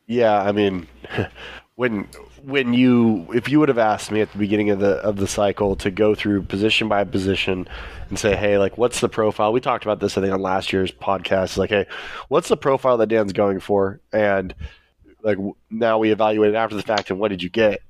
Yeah, 0.08 0.42
I 0.42 0.52
mean, 0.52 0.88
when 1.80 2.06
when 2.44 2.74
you 2.74 3.26
if 3.34 3.48
you 3.48 3.58
would 3.58 3.70
have 3.70 3.78
asked 3.78 4.12
me 4.12 4.20
at 4.20 4.30
the 4.34 4.38
beginning 4.38 4.70
of 4.70 4.80
the 4.82 4.96
of 4.96 5.16
the 5.16 5.26
cycle 5.26 5.78
to 5.78 5.90
go 5.90 6.14
through 6.14 6.44
position 6.44 6.90
by 6.90 7.06
position 7.06 7.70
and 8.10 8.20
say, 8.20 8.36
hey, 8.36 8.58
like 8.58 8.78
what's 8.78 9.00
the 9.00 9.08
profile? 9.08 9.54
We 9.54 9.62
talked 9.62 9.86
about 9.86 10.02
this 10.02 10.18
I 10.18 10.22
think 10.22 10.34
on 10.34 10.42
last 10.42 10.74
year's 10.74 10.92
podcast. 10.92 11.56
Like, 11.56 11.70
hey, 11.70 11.86
what's 12.28 12.50
the 12.50 12.58
profile 12.58 12.98
that 12.98 13.08
Dan's 13.08 13.32
going 13.32 13.62
for? 13.62 14.02
And 14.12 14.54
like 15.24 15.38
now 15.70 16.00
we 16.00 16.12
evaluate 16.12 16.50
it 16.50 16.58
after 16.58 16.76
the 16.76 16.82
fact 16.82 17.12
and 17.12 17.20
what 17.20 17.30
did 17.30 17.42
you 17.42 17.50
get? 17.50 17.82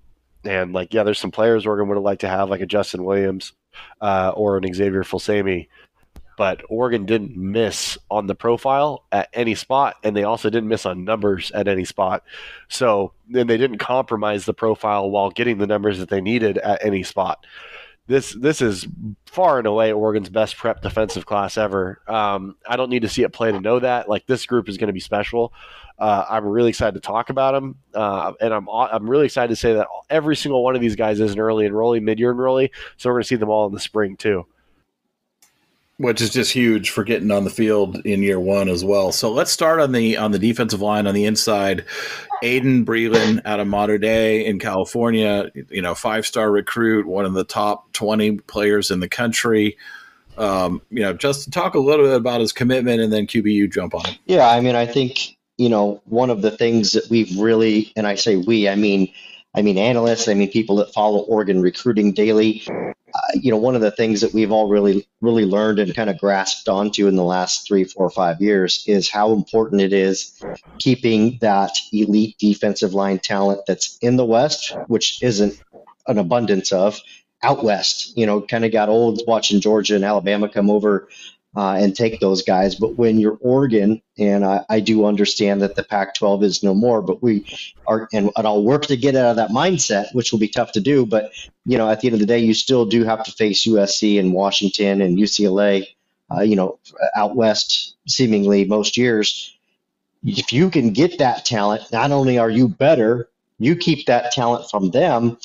And 0.44 0.72
like, 0.72 0.94
yeah, 0.94 1.02
there's 1.02 1.18
some 1.18 1.32
players 1.32 1.66
Oregon 1.66 1.88
would 1.88 1.96
have 1.96 2.04
liked 2.04 2.22
to 2.22 2.30
have, 2.30 2.48
like 2.48 2.62
a 2.62 2.68
Justin 2.68 3.04
Williams 3.04 3.54
uh, 4.02 4.34
or 4.36 4.58
an 4.58 4.72
Xavier 4.72 5.04
Filsaime 5.04 5.68
but 6.40 6.62
Oregon 6.70 7.06
didn't 7.06 7.36
miss 7.36 7.98
on 8.10 8.28
the 8.28 8.34
profile 8.34 9.04
at 9.12 9.28
any 9.34 9.56
spot, 9.56 9.98
and 10.06 10.16
they 10.16 10.24
also 10.24 10.50
didn't 10.50 10.70
miss 10.70 10.86
on 10.86 11.04
numbers 11.04 11.52
at 11.52 11.68
any 11.68 11.84
spot. 11.84 12.24
So 12.70 13.12
then 13.28 13.48
they 13.48 13.58
didn't 13.58 13.80
compromise 13.80 14.46
the 14.46 14.54
profile 14.54 15.12
while 15.12 15.32
getting 15.32 15.58
the 15.58 15.68
numbers 15.68 16.00
that 16.00 16.08
they 16.08 16.22
needed 16.22 16.58
at 16.60 16.86
any 16.86 17.04
spot. 17.04 17.46
This 18.08 18.34
this 18.34 18.62
is 18.62 18.88
far 19.26 19.58
and 19.58 19.68
away 19.68 19.92
Oregon's 19.92 20.30
best 20.30 20.56
prep 20.56 20.82
defensive 20.82 21.26
class 21.26 21.58
ever. 21.58 22.02
Um, 22.08 22.56
I 22.66 22.78
don't 22.78 22.90
need 22.90 23.02
to 23.02 23.10
see 23.10 23.24
it 23.24 23.34
play 23.34 23.52
to 23.52 23.60
know 23.60 23.80
that. 23.80 24.08
Like 24.08 24.26
this 24.26 24.46
group 24.46 24.70
is 24.70 24.78
going 24.78 24.88
to 24.88 24.94
be 24.94 25.02
special. 25.02 25.52
Uh, 25.98 26.24
I'm 26.30 26.46
really 26.46 26.70
excited 26.70 26.94
to 26.94 27.06
talk 27.06 27.30
about 27.30 27.52
them, 27.52 27.76
uh, 27.94 28.32
and 28.40 28.54
I'm 28.54 28.70
I'm 28.70 29.10
really 29.10 29.26
excited 29.26 29.50
to 29.50 29.58
say 29.58 29.74
that 29.74 29.88
every 30.10 30.38
single 30.38 30.64
one 30.64 30.74
of 30.74 30.80
these 30.80 30.96
guys 30.96 31.20
is 31.20 31.34
an 31.34 31.40
early 31.42 31.68
enrollee, 31.68 32.02
mid 32.02 32.18
year 32.18 32.34
enrollee. 32.34 32.70
So 32.96 33.10
we're 33.10 33.16
going 33.16 33.24
to 33.24 33.28
see 33.28 33.36
them 33.36 33.50
all 33.50 33.68
in 33.68 33.74
the 33.74 33.80
spring 33.82 34.16
too 34.16 34.46
which 36.00 36.22
is 36.22 36.30
just 36.30 36.54
huge 36.54 36.92
for 36.92 37.04
getting 37.04 37.30
on 37.30 37.44
the 37.44 37.50
field 37.50 37.98
in 38.06 38.24
year 38.24 38.40
one 38.40 38.70
as 38.70 38.86
well. 38.86 39.12
So 39.12 39.30
let's 39.30 39.52
start 39.52 39.82
on 39.82 39.92
the 39.92 40.16
on 40.16 40.32
the 40.32 40.40
defensive 40.40 40.82
line 40.82 41.06
on 41.06 41.14
the 41.14 41.26
inside. 41.26 41.86
Aydin 42.42 42.86
Breland 42.86 43.42
out 43.44 43.60
of 43.60 43.68
Mater 43.68 43.98
Dei 43.98 44.46
in 44.46 44.60
California, 44.60 45.52
you 45.70 45.82
know, 45.82 45.94
five 45.94 46.26
star 46.26 46.50
recruit, 46.50 47.06
one 47.06 47.26
of 47.26 47.34
the 47.34 47.44
top 47.44 47.92
twenty 47.92 48.38
players 48.38 48.92
in 48.92 49.02
the 49.02 49.10
country. 49.10 49.78
Um, 50.38 50.82
you 50.90 51.02
know, 51.02 51.12
just 51.12 51.52
talk 51.52 51.76
a 51.76 51.80
little 51.80 52.06
bit 52.06 52.16
about 52.16 52.40
his 52.40 52.54
commitment, 52.54 53.02
and 53.02 53.12
then 53.12 53.28
QBU 53.28 53.70
jump 53.74 53.94
on. 53.94 54.06
Yeah, 54.26 54.48
I 54.48 54.62
mean, 54.62 54.78
I 54.78 54.86
think 54.86 55.36
you 55.58 55.68
know 55.68 56.02
one 56.06 56.30
of 56.30 56.42
the 56.42 56.52
things 56.52 56.94
that 56.94 57.10
we've 57.10 57.38
really, 57.38 57.92
and 57.98 58.08
I 58.08 58.16
say 58.16 58.38
we, 58.38 58.70
I 58.70 58.76
mean 58.76 59.12
I 59.56 59.62
mean, 59.62 59.78
analysts, 59.78 60.28
I 60.28 60.34
mean, 60.36 60.52
people 60.52 60.78
that 60.78 60.94
follow 60.94 61.20
Oregon 61.20 61.62
recruiting 61.62 62.14
daily. 62.14 62.64
Uh, 62.70 63.20
you 63.34 63.50
know, 63.50 63.58
one 63.58 63.76
of 63.76 63.82
the 63.82 63.90
things 63.90 64.22
that 64.22 64.34
we've 64.34 64.52
all 64.52 64.70
really, 64.70 65.08
really 65.22 65.46
learned 65.46 65.80
and 65.80 65.96
kind 65.96 66.10
of 66.10 66.20
grasped 66.20 66.70
onto 66.70 67.08
in 67.08 67.16
the 67.16 67.24
last 67.24 67.68
three, 67.68 67.84
four, 67.84 68.10
five 68.12 68.40
years 68.40 68.84
is 68.86 69.10
how 69.10 69.34
important 69.34 69.82
it 69.82 69.94
is 69.94 70.40
keeping 70.78 71.40
that 71.42 71.76
elite 71.92 72.36
defensive 72.38 72.94
line 72.94 73.18
talent 73.18 73.62
that's 73.66 73.98
in 74.02 74.16
the 74.16 74.26
West, 74.26 74.76
which 74.88 75.24
isn't 75.24 75.60
an 76.08 76.20
abundance 76.20 76.72
of, 76.72 77.02
out 77.44 77.64
west. 77.64 78.18
You 78.18 78.26
know, 78.26 78.42
kind 78.42 78.66
of 78.66 78.72
got 78.72 78.90
old 78.90 79.22
watching 79.28 79.62
Georgia 79.62 79.96
and 79.96 80.04
Alabama 80.04 80.50
come 80.50 80.70
over 80.70 81.08
uh, 81.56 81.78
and 81.80 81.96
take 81.96 82.20
those 82.20 82.42
guys. 82.44 82.76
But 82.76 82.96
when 82.96 83.20
you're 83.20 83.38
Oregon, 83.42 84.02
and 84.18 84.46
I, 84.46 84.66
I, 84.70 84.80
do 84.80 85.06
understand 85.06 85.62
that 85.62 85.76
the 85.76 85.84
Pac-12 85.84 86.44
is 86.44 86.64
no 86.64 86.76
more, 86.76 87.02
but 87.02 87.24
we 87.24 87.46
are, 87.88 88.08
and, 88.14 88.30
and, 88.36 88.48
I'll 88.48 88.64
work 88.64 88.86
to 88.88 88.98
get 88.98 89.16
out 89.16 89.32
of 89.32 89.36
that 89.38 89.50
mindset, 89.50 90.14
which 90.14 90.32
will 90.32 90.40
be 90.40 90.48
tough 90.48 90.72
to 90.74 90.80
do. 90.80 91.06
But 91.06 91.32
you 91.66 91.78
know, 91.78 91.90
at 91.90 92.02
the 92.02 92.08
end 92.08 92.14
of 92.14 92.20
the 92.20 92.26
day, 92.26 92.40
you 92.40 92.54
still 92.54 92.86
do 92.86 93.04
have 93.04 93.24
to 93.24 93.32
face 93.32 93.68
USC 93.68 94.20
and 94.20 94.34
Washington 94.34 95.02
and 95.02 95.18
UCLA. 95.18 95.86
Uh, 96.32 96.42
you 96.42 96.56
know, 96.56 96.78
out 97.16 97.36
west, 97.36 97.96
seemingly 98.08 98.64
most 98.64 98.98
years. 98.98 99.58
If 100.24 100.54
you 100.54 100.70
can 100.70 100.92
get 100.92 101.18
that 101.18 101.44
talent, 101.44 101.92
not 101.92 102.12
only 102.12 102.38
are 102.38 102.52
you 102.52 102.68
better, 102.68 103.30
you 103.58 103.76
keep 103.76 104.06
that 104.06 104.32
talent 104.32 104.70
from 104.70 104.92
them. 104.92 105.38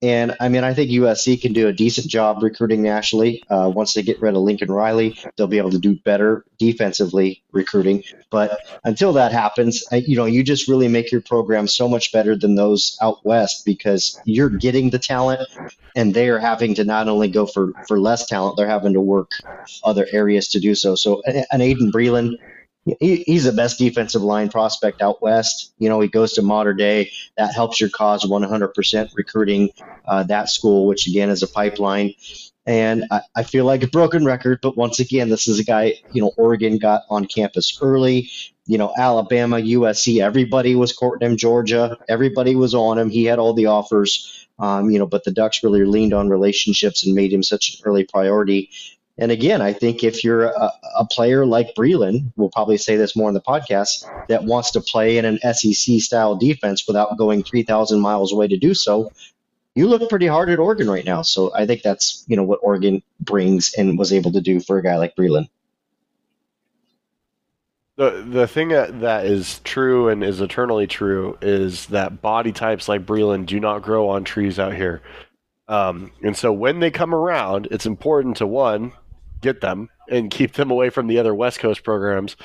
And 0.00 0.36
I 0.38 0.48
mean, 0.48 0.62
I 0.62 0.74
think 0.74 0.90
USC 0.90 1.40
can 1.40 1.52
do 1.52 1.66
a 1.66 1.72
decent 1.72 2.06
job 2.06 2.40
recruiting 2.40 2.82
nationally. 2.82 3.42
Uh, 3.50 3.70
once 3.74 3.94
they 3.94 4.02
get 4.02 4.20
rid 4.22 4.36
of 4.36 4.42
Lincoln 4.42 4.70
Riley, 4.70 5.18
they'll 5.36 5.48
be 5.48 5.58
able 5.58 5.72
to 5.72 5.78
do 5.78 5.96
better 5.96 6.44
defensively 6.58 7.42
recruiting. 7.50 8.04
But 8.30 8.60
until 8.84 9.12
that 9.14 9.32
happens, 9.32 9.82
you 9.90 10.16
know, 10.16 10.24
you 10.24 10.44
just 10.44 10.68
really 10.68 10.86
make 10.86 11.10
your 11.10 11.20
program 11.20 11.66
so 11.66 11.88
much 11.88 12.12
better 12.12 12.36
than 12.36 12.54
those 12.54 12.96
out 13.02 13.24
west 13.24 13.64
because 13.64 14.20
you're 14.24 14.50
getting 14.50 14.90
the 14.90 15.00
talent, 15.00 15.48
and 15.96 16.14
they 16.14 16.28
are 16.28 16.38
having 16.38 16.74
to 16.74 16.84
not 16.84 17.08
only 17.08 17.28
go 17.28 17.44
for 17.44 17.72
for 17.88 17.98
less 17.98 18.26
talent, 18.26 18.56
they're 18.56 18.68
having 18.68 18.92
to 18.92 19.00
work 19.00 19.32
other 19.82 20.06
areas 20.12 20.46
to 20.48 20.60
do 20.60 20.76
so. 20.76 20.94
So 20.94 21.22
an 21.26 21.60
Aydin 21.60 21.90
Breland 21.90 22.36
he, 23.00 23.16
he's 23.26 23.44
the 23.44 23.52
best 23.52 23.78
defensive 23.78 24.22
line 24.22 24.48
prospect 24.48 25.02
out 25.02 25.22
west. 25.22 25.72
You 25.78 25.88
know, 25.88 26.00
he 26.00 26.08
goes 26.08 26.34
to 26.34 26.42
Mater 26.42 26.74
Dei. 26.74 27.10
That 27.36 27.54
helps 27.54 27.80
your 27.80 27.90
cause 27.90 28.24
100% 28.24 29.10
recruiting 29.14 29.70
uh, 30.06 30.24
that 30.24 30.50
school, 30.50 30.86
which 30.86 31.06
again 31.06 31.30
is 31.30 31.42
a 31.42 31.48
pipeline. 31.48 32.14
And 32.66 33.04
I, 33.10 33.22
I, 33.34 33.42
feel 33.44 33.64
like 33.64 33.82
a 33.82 33.88
broken 33.88 34.26
record, 34.26 34.58
but 34.62 34.76
once 34.76 35.00
again, 35.00 35.30
this 35.30 35.48
is 35.48 35.58
a 35.58 35.64
guy, 35.64 35.94
you 36.12 36.20
know, 36.20 36.32
Oregon 36.36 36.76
got 36.76 37.02
on 37.08 37.24
campus 37.24 37.78
early. 37.80 38.30
You 38.66 38.76
know, 38.76 38.92
Alabama, 38.94 39.56
USC, 39.56 40.20
everybody 40.20 40.74
was 40.74 40.92
courting 40.92 41.30
him. 41.30 41.38
Georgia, 41.38 41.96
everybody 42.10 42.54
was 42.54 42.74
on 42.74 42.98
him. 42.98 43.08
He 43.08 43.24
had 43.24 43.38
all 43.38 43.54
the 43.54 43.66
offers, 43.66 44.46
um, 44.58 44.90
you 44.90 44.98
know, 44.98 45.06
but 45.06 45.24
the 45.24 45.30
Ducks 45.30 45.64
really 45.64 45.86
leaned 45.86 46.12
on 46.12 46.28
relationships 46.28 47.06
and 47.06 47.14
made 47.14 47.32
him 47.32 47.42
such 47.42 47.70
an 47.70 47.80
early 47.86 48.04
priority. 48.04 48.68
And 49.18 49.32
again, 49.32 49.60
I 49.60 49.72
think 49.72 50.04
if 50.04 50.22
you're 50.22 50.44
a, 50.44 50.72
a, 50.96 51.04
player 51.06 51.44
like 51.44 51.74
Breland, 51.74 52.32
we'll 52.36 52.50
probably 52.50 52.76
say 52.76 52.94
this 52.94 53.16
more 53.16 53.28
in 53.28 53.34
the 53.34 53.40
podcast, 53.40 54.08
that 54.28 54.44
wants 54.44 54.70
to 54.72 54.80
play 54.80 55.18
in 55.18 55.24
an 55.24 55.38
SEC 55.52 55.98
style 55.98 56.36
defense 56.36 56.86
without 56.86 57.18
going 57.18 57.42
3,000 57.42 58.00
miles 58.00 58.32
away 58.32 58.46
to 58.46 58.56
do 58.56 58.74
so, 58.74 59.10
you 59.78 59.86
look 59.86 60.08
pretty 60.08 60.26
hard 60.26 60.50
at 60.50 60.58
Oregon 60.58 60.90
right 60.90 61.04
now. 61.04 61.22
So 61.22 61.52
I 61.54 61.66
think 61.66 61.82
that's 61.82 62.24
you 62.26 62.36
know 62.36 62.42
what 62.42 62.58
Oregon 62.62 63.02
brings 63.20 63.74
and 63.74 63.98
was 63.98 64.12
able 64.12 64.32
to 64.32 64.40
do 64.40 64.60
for 64.60 64.78
a 64.78 64.82
guy 64.82 64.96
like 64.96 65.14
Breland. 65.14 65.48
The 67.96 68.24
the 68.28 68.48
thing 68.48 68.68
that, 68.68 69.24
is 69.24 69.60
true 69.64 70.08
and 70.08 70.24
is 70.24 70.40
eternally 70.40 70.86
true 70.86 71.38
is 71.40 71.86
that 71.86 72.20
body 72.20 72.52
types 72.52 72.88
like 72.88 73.06
Breland 73.06 73.46
do 73.46 73.60
not 73.60 73.82
grow 73.82 74.08
on 74.08 74.24
trees 74.24 74.58
out 74.58 74.74
here. 74.74 75.00
Um, 75.68 76.12
and 76.22 76.36
so 76.36 76.52
when 76.52 76.80
they 76.80 76.90
come 76.90 77.14
around, 77.14 77.68
it's 77.70 77.86
important 77.86 78.38
to 78.38 78.46
one 78.46 78.92
get 79.40 79.60
them 79.60 79.88
and 80.10 80.30
keep 80.30 80.54
them 80.54 80.70
away 80.70 80.90
from 80.90 81.06
the 81.06 81.18
other 81.18 81.34
West 81.34 81.58
Coast 81.58 81.84
programs, 81.84 82.36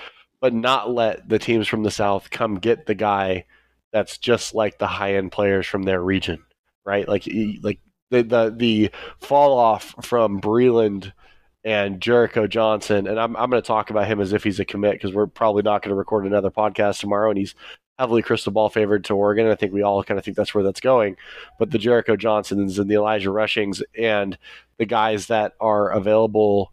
but 0.42 0.54
not 0.54 0.92
let 0.92 1.28
the 1.28 1.40
teams 1.40 1.68
from 1.68 1.84
the 1.84 1.92
South 1.92 2.30
come 2.30 2.56
get 2.56 2.86
the 2.86 2.96
guy 2.96 3.46
that's 3.92 4.18
just 4.18 4.54
like 4.56 4.80
the 4.80 4.88
high 4.88 5.16
end 5.16 5.32
players 5.32 5.68
from 5.68 5.84
their 5.84 6.02
region, 6.02 6.44
right? 6.86 7.08
Like 7.08 7.28
like 7.62 7.80
the 8.10 8.24
the, 8.24 8.54
the 8.56 8.92
fall 9.20 9.58
off 9.58 9.96
from 10.04 10.42
Breland 10.42 11.14
and 11.64 12.02
Jericho 12.02 12.48
Johnson. 12.48 13.08
And 13.08 13.20
I'm, 13.20 13.36
I'm 13.38 13.50
going 13.50 13.62
to 13.62 13.68
talk 13.68 13.90
about 13.90 14.08
him 14.08 14.20
as 14.20 14.34
if 14.34 14.44
he's 14.44 14.60
a 14.60 14.66
commit 14.66 14.94
because 14.94 15.14
we're 15.14 15.28
probably 15.28 15.64
not 15.64 15.82
going 15.82 15.90
to 15.90 15.96
record 15.96 16.26
another 16.26 16.52
podcast 16.52 17.00
tomorrow. 17.00 17.30
And 17.30 17.38
he's 17.38 17.56
heavily 17.98 18.22
crystal 18.22 18.52
ball 18.52 18.70
favored 18.70 19.06
to 19.06 19.16
Oregon. 19.16 19.48
I 19.48 19.56
think 19.56 19.72
we 19.72 19.82
all 19.82 20.04
kind 20.04 20.18
of 20.18 20.26
think 20.26 20.36
that's 20.36 20.54
where 20.54 20.64
that's 20.64 20.82
going. 20.82 21.16
But 21.60 21.72
the 21.72 21.78
Jericho 21.78 22.16
Johnsons 22.16 22.80
and 22.80 22.90
the 22.90 22.96
Elijah 22.96 23.30
Rushings 23.30 23.82
and 23.98 24.38
the 24.78 24.86
guys 24.86 25.28
that 25.28 25.54
are 25.60 25.90
available 25.92 26.72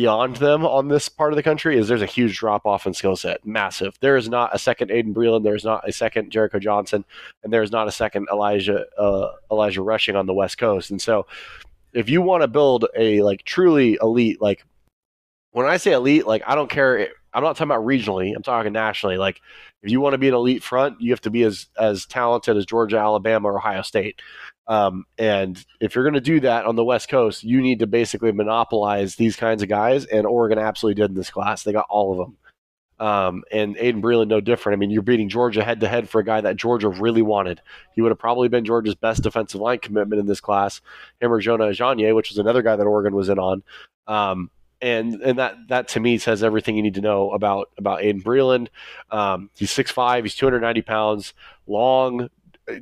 beyond 0.00 0.36
them 0.36 0.64
on 0.64 0.88
this 0.88 1.10
part 1.10 1.30
of 1.30 1.36
the 1.36 1.42
country 1.42 1.76
is 1.76 1.86
there's 1.86 2.00
a 2.00 2.06
huge 2.06 2.38
drop 2.38 2.64
off 2.64 2.86
in 2.86 2.94
skill 2.94 3.16
set, 3.16 3.44
massive. 3.44 3.98
There 4.00 4.16
is 4.16 4.30
not 4.30 4.54
a 4.54 4.58
second 4.58 4.88
Aydin 4.88 5.12
Breland, 5.12 5.44
there 5.44 5.54
is 5.54 5.62
not 5.62 5.86
a 5.86 5.92
second 5.92 6.30
Jericho 6.30 6.58
Johnson, 6.58 7.04
and 7.44 7.52
there 7.52 7.62
is 7.62 7.70
not 7.70 7.86
a 7.86 7.92
second 7.92 8.26
Elijah 8.32 8.86
uh, 8.98 9.32
Elijah 9.50 9.82
Rushing 9.82 10.16
on 10.16 10.24
the 10.24 10.32
West 10.32 10.56
Coast. 10.56 10.90
And 10.90 11.02
so, 11.02 11.26
if 11.92 12.08
you 12.08 12.22
want 12.22 12.42
to 12.42 12.48
build 12.48 12.86
a 12.96 13.20
like 13.20 13.42
truly 13.42 13.98
elite, 14.00 14.40
like 14.40 14.64
when 15.52 15.66
I 15.66 15.76
say 15.76 15.92
elite, 15.92 16.26
like 16.26 16.44
I 16.46 16.54
don't 16.54 16.70
care. 16.70 17.08
I'm 17.34 17.44
not 17.44 17.56
talking 17.56 17.70
about 17.70 17.84
regionally. 17.84 18.34
I'm 18.34 18.42
talking 18.42 18.72
nationally. 18.72 19.18
Like 19.18 19.42
if 19.82 19.90
you 19.90 20.00
want 20.00 20.14
to 20.14 20.18
be 20.18 20.28
an 20.28 20.34
elite 20.34 20.62
front, 20.62 20.98
you 20.98 21.12
have 21.12 21.20
to 21.20 21.30
be 21.30 21.42
as 21.42 21.66
as 21.78 22.06
talented 22.06 22.56
as 22.56 22.64
Georgia, 22.64 22.96
Alabama, 22.96 23.48
or 23.48 23.58
Ohio 23.58 23.82
State. 23.82 24.22
Um, 24.70 25.04
and 25.18 25.62
if 25.80 25.96
you're 25.96 26.04
going 26.04 26.14
to 26.14 26.20
do 26.20 26.38
that 26.40 26.64
on 26.64 26.76
the 26.76 26.84
West 26.84 27.08
Coast, 27.08 27.42
you 27.42 27.60
need 27.60 27.80
to 27.80 27.88
basically 27.88 28.30
monopolize 28.30 29.16
these 29.16 29.34
kinds 29.34 29.64
of 29.64 29.68
guys. 29.68 30.04
And 30.04 30.24
Oregon 30.26 30.60
absolutely 30.60 31.02
did 31.02 31.10
in 31.10 31.16
this 31.16 31.28
class. 31.28 31.64
They 31.64 31.72
got 31.72 31.86
all 31.90 32.12
of 32.12 32.18
them. 32.18 32.36
Um, 33.04 33.42
and 33.50 33.74
Aydin 33.76 34.00
Breland, 34.00 34.28
no 34.28 34.40
different. 34.40 34.76
I 34.76 34.78
mean, 34.78 34.90
you're 34.90 35.02
beating 35.02 35.28
Georgia 35.28 35.64
head 35.64 35.80
to 35.80 35.88
head 35.88 36.08
for 36.08 36.20
a 36.20 36.24
guy 36.24 36.40
that 36.42 36.54
Georgia 36.54 36.88
really 36.88 37.22
wanted. 37.22 37.60
He 37.96 38.00
would 38.00 38.12
have 38.12 38.18
probably 38.18 38.46
been 38.46 38.64
Georgia's 38.64 38.94
best 38.94 39.24
defensive 39.24 39.60
line 39.60 39.80
commitment 39.80 40.20
in 40.20 40.26
this 40.26 40.40
class. 40.40 40.80
Him 41.20 41.32
or 41.32 41.40
Jonah 41.40 41.64
Ajonye, 41.64 42.14
which 42.14 42.28
was 42.28 42.38
another 42.38 42.62
guy 42.62 42.76
that 42.76 42.86
Oregon 42.86 43.16
was 43.16 43.28
in 43.28 43.40
on. 43.40 43.64
Um, 44.06 44.50
and 44.80 45.14
and 45.22 45.38
that 45.38 45.56
that 45.68 45.88
to 45.88 46.00
me 46.00 46.16
says 46.18 46.42
everything 46.42 46.76
you 46.76 46.82
need 46.82 46.94
to 46.94 47.00
know 47.00 47.32
about 47.32 47.70
about 47.76 48.00
Aydin 48.00 48.22
Breland. 48.22 48.68
Um, 49.10 49.50
he's 49.56 49.72
6'5", 49.72 50.22
he's 50.22 50.34
290 50.34 50.82
pounds, 50.82 51.34
long, 51.66 52.30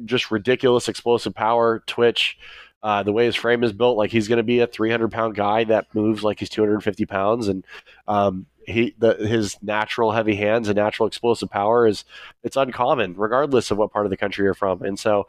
just 0.04 0.30
ridiculous 0.30 0.88
explosive 0.88 1.34
power, 1.34 1.82
twitch. 1.86 2.38
Uh, 2.80 3.02
the 3.02 3.12
way 3.12 3.24
his 3.24 3.34
frame 3.34 3.64
is 3.64 3.72
built, 3.72 3.96
like 3.96 4.12
he's 4.12 4.28
going 4.28 4.36
to 4.36 4.44
be 4.44 4.60
a 4.60 4.66
300 4.66 5.10
pound 5.10 5.34
guy 5.34 5.64
that 5.64 5.92
moves 5.96 6.22
like 6.22 6.38
he's 6.38 6.48
250 6.48 7.06
pounds, 7.06 7.48
and 7.48 7.66
um, 8.06 8.46
he 8.68 8.94
the, 8.98 9.14
his 9.14 9.56
natural 9.62 10.12
heavy 10.12 10.36
hands 10.36 10.68
and 10.68 10.76
natural 10.76 11.08
explosive 11.08 11.50
power 11.50 11.86
is 11.86 12.04
it's 12.44 12.56
uncommon, 12.56 13.14
regardless 13.16 13.70
of 13.70 13.78
what 13.78 13.92
part 13.92 14.06
of 14.06 14.10
the 14.10 14.16
country 14.16 14.44
you're 14.44 14.54
from. 14.54 14.82
And 14.82 14.98
so, 14.98 15.26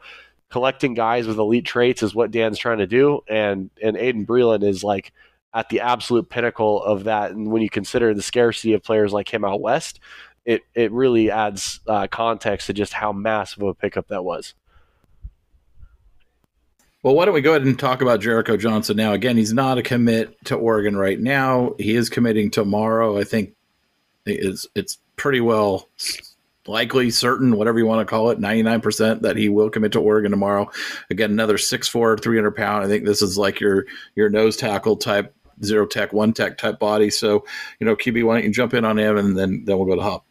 collecting 0.48 0.94
guys 0.94 1.26
with 1.26 1.38
elite 1.38 1.64
traits 1.64 2.02
is 2.04 2.14
what 2.14 2.30
Dan's 2.30 2.58
trying 2.58 2.78
to 2.78 2.86
do, 2.86 3.22
and 3.28 3.70
and 3.82 3.96
Aydin 3.96 4.26
Breland 4.26 4.62
is 4.62 4.84
like 4.84 5.12
at 5.52 5.68
the 5.68 5.80
absolute 5.80 6.28
pinnacle 6.28 6.82
of 6.82 7.04
that. 7.04 7.32
And 7.32 7.50
when 7.50 7.62
you 7.62 7.70
consider 7.70 8.14
the 8.14 8.22
scarcity 8.22 8.74
of 8.74 8.82
players 8.82 9.12
like 9.12 9.32
him 9.32 9.44
out 9.44 9.60
west, 9.60 10.00
it 10.44 10.62
it 10.74 10.92
really 10.92 11.30
adds 11.30 11.80
uh, 11.86 12.06
context 12.06 12.66
to 12.68 12.72
just 12.72 12.92
how 12.92 13.12
massive 13.12 13.62
of 13.62 13.68
a 13.68 13.74
pickup 13.74 14.08
that 14.08 14.24
was. 14.24 14.54
Well, 17.02 17.14
why 17.14 17.24
don't 17.24 17.34
we 17.34 17.40
go 17.40 17.52
ahead 17.52 17.62
and 17.62 17.78
talk 17.78 18.02
about 18.02 18.20
Jericho 18.20 18.58
Johnson 18.58 18.96
now? 18.96 19.12
Again, 19.14 19.38
he's 19.38 19.54
not 19.54 19.78
a 19.78 19.82
commit 19.82 20.36
to 20.44 20.54
Oregon 20.54 20.96
right 20.96 21.18
now. 21.18 21.74
He 21.78 21.96
is 21.96 22.10
committing 22.10 22.50
tomorrow. 22.50 23.18
I 23.18 23.24
think 23.24 23.54
it's 24.26 24.66
it's 24.74 24.98
pretty 25.16 25.40
well 25.40 25.88
likely, 26.66 27.10
certain, 27.10 27.56
whatever 27.56 27.78
you 27.78 27.86
want 27.86 28.06
to 28.06 28.10
call 28.10 28.30
it, 28.30 28.38
99% 28.38 29.22
that 29.22 29.36
he 29.36 29.48
will 29.48 29.70
commit 29.70 29.92
to 29.92 30.00
Oregon 30.00 30.30
tomorrow. 30.30 30.70
Again, 31.10 31.30
another 31.30 31.56
6'4", 31.56 32.22
300 32.22 32.50
pound. 32.52 32.84
I 32.84 32.88
think 32.88 33.04
this 33.04 33.22
is 33.22 33.38
like 33.38 33.60
your 33.60 33.86
your 34.14 34.28
nose 34.28 34.56
tackle 34.56 34.96
type, 34.96 35.34
zero 35.64 35.86
tech, 35.86 36.12
one 36.12 36.32
tech 36.32 36.58
type 36.58 36.78
body. 36.78 37.10
So, 37.10 37.44
you 37.78 37.86
know, 37.86 37.96
QB, 37.96 38.24
why 38.24 38.34
don't 38.34 38.44
you 38.44 38.52
jump 38.52 38.74
in 38.74 38.84
on 38.84 38.98
him 38.98 39.16
and 39.16 39.36
then 39.36 39.64
then 39.64 39.78
we'll 39.78 39.86
go 39.86 39.96
to 39.96 40.02
Hop. 40.02 40.26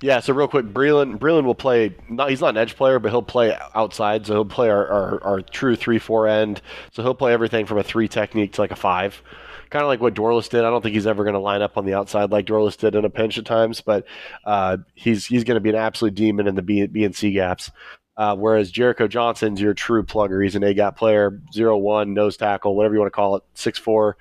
Yeah, 0.00 0.20
so 0.20 0.34
real 0.34 0.48
quick, 0.48 0.66
Breland 0.66 1.18
Breland 1.18 1.44
will 1.44 1.54
play. 1.54 1.94
Not 2.08 2.30
he's 2.30 2.40
not 2.40 2.50
an 2.50 2.56
edge 2.56 2.76
player, 2.76 2.98
but 2.98 3.10
he'll 3.10 3.22
play 3.22 3.56
outside. 3.74 4.26
So 4.26 4.34
he'll 4.34 4.44
play 4.44 4.68
our, 4.68 4.86
our, 4.86 5.24
our 5.24 5.40
true 5.40 5.76
three 5.76 5.98
four 5.98 6.26
end. 6.26 6.60
So 6.92 7.02
he'll 7.02 7.14
play 7.14 7.32
everything 7.32 7.66
from 7.66 7.78
a 7.78 7.82
three 7.82 8.08
technique 8.08 8.54
to 8.54 8.60
like 8.60 8.72
a 8.72 8.76
five, 8.76 9.22
kind 9.70 9.82
of 9.82 9.88
like 9.88 10.00
what 10.00 10.14
Dorlus 10.14 10.48
did. 10.50 10.64
I 10.64 10.70
don't 10.70 10.82
think 10.82 10.94
he's 10.94 11.06
ever 11.06 11.24
going 11.24 11.34
to 11.34 11.40
line 11.40 11.62
up 11.62 11.76
on 11.76 11.86
the 11.86 11.94
outside 11.94 12.30
like 12.30 12.46
Dorlus 12.46 12.76
did 12.76 12.94
in 12.94 13.04
a 13.04 13.10
pinch 13.10 13.38
at 13.38 13.46
times, 13.46 13.80
but 13.80 14.06
uh, 14.44 14.78
he's 14.94 15.26
he's 15.26 15.44
going 15.44 15.56
to 15.56 15.60
be 15.60 15.70
an 15.70 15.76
absolute 15.76 16.14
demon 16.14 16.46
in 16.46 16.56
the 16.56 16.62
B, 16.62 16.86
B 16.86 17.04
and 17.04 17.14
C 17.14 17.32
gaps. 17.32 17.70
Uh, 18.16 18.34
whereas 18.34 18.70
Jericho 18.70 19.06
Johnson's 19.06 19.60
your 19.60 19.74
true 19.74 20.02
plugger. 20.02 20.42
He's 20.42 20.56
an 20.56 20.62
A 20.62 20.72
gap 20.72 20.96
player, 20.96 21.40
zero 21.52 21.76
one 21.76 22.14
nose 22.14 22.36
tackle, 22.36 22.74
whatever 22.74 22.94
you 22.94 23.00
want 23.00 23.12
to 23.12 23.16
call 23.16 23.36
it, 23.36 23.44
six 23.54 23.78
four, 23.78 24.16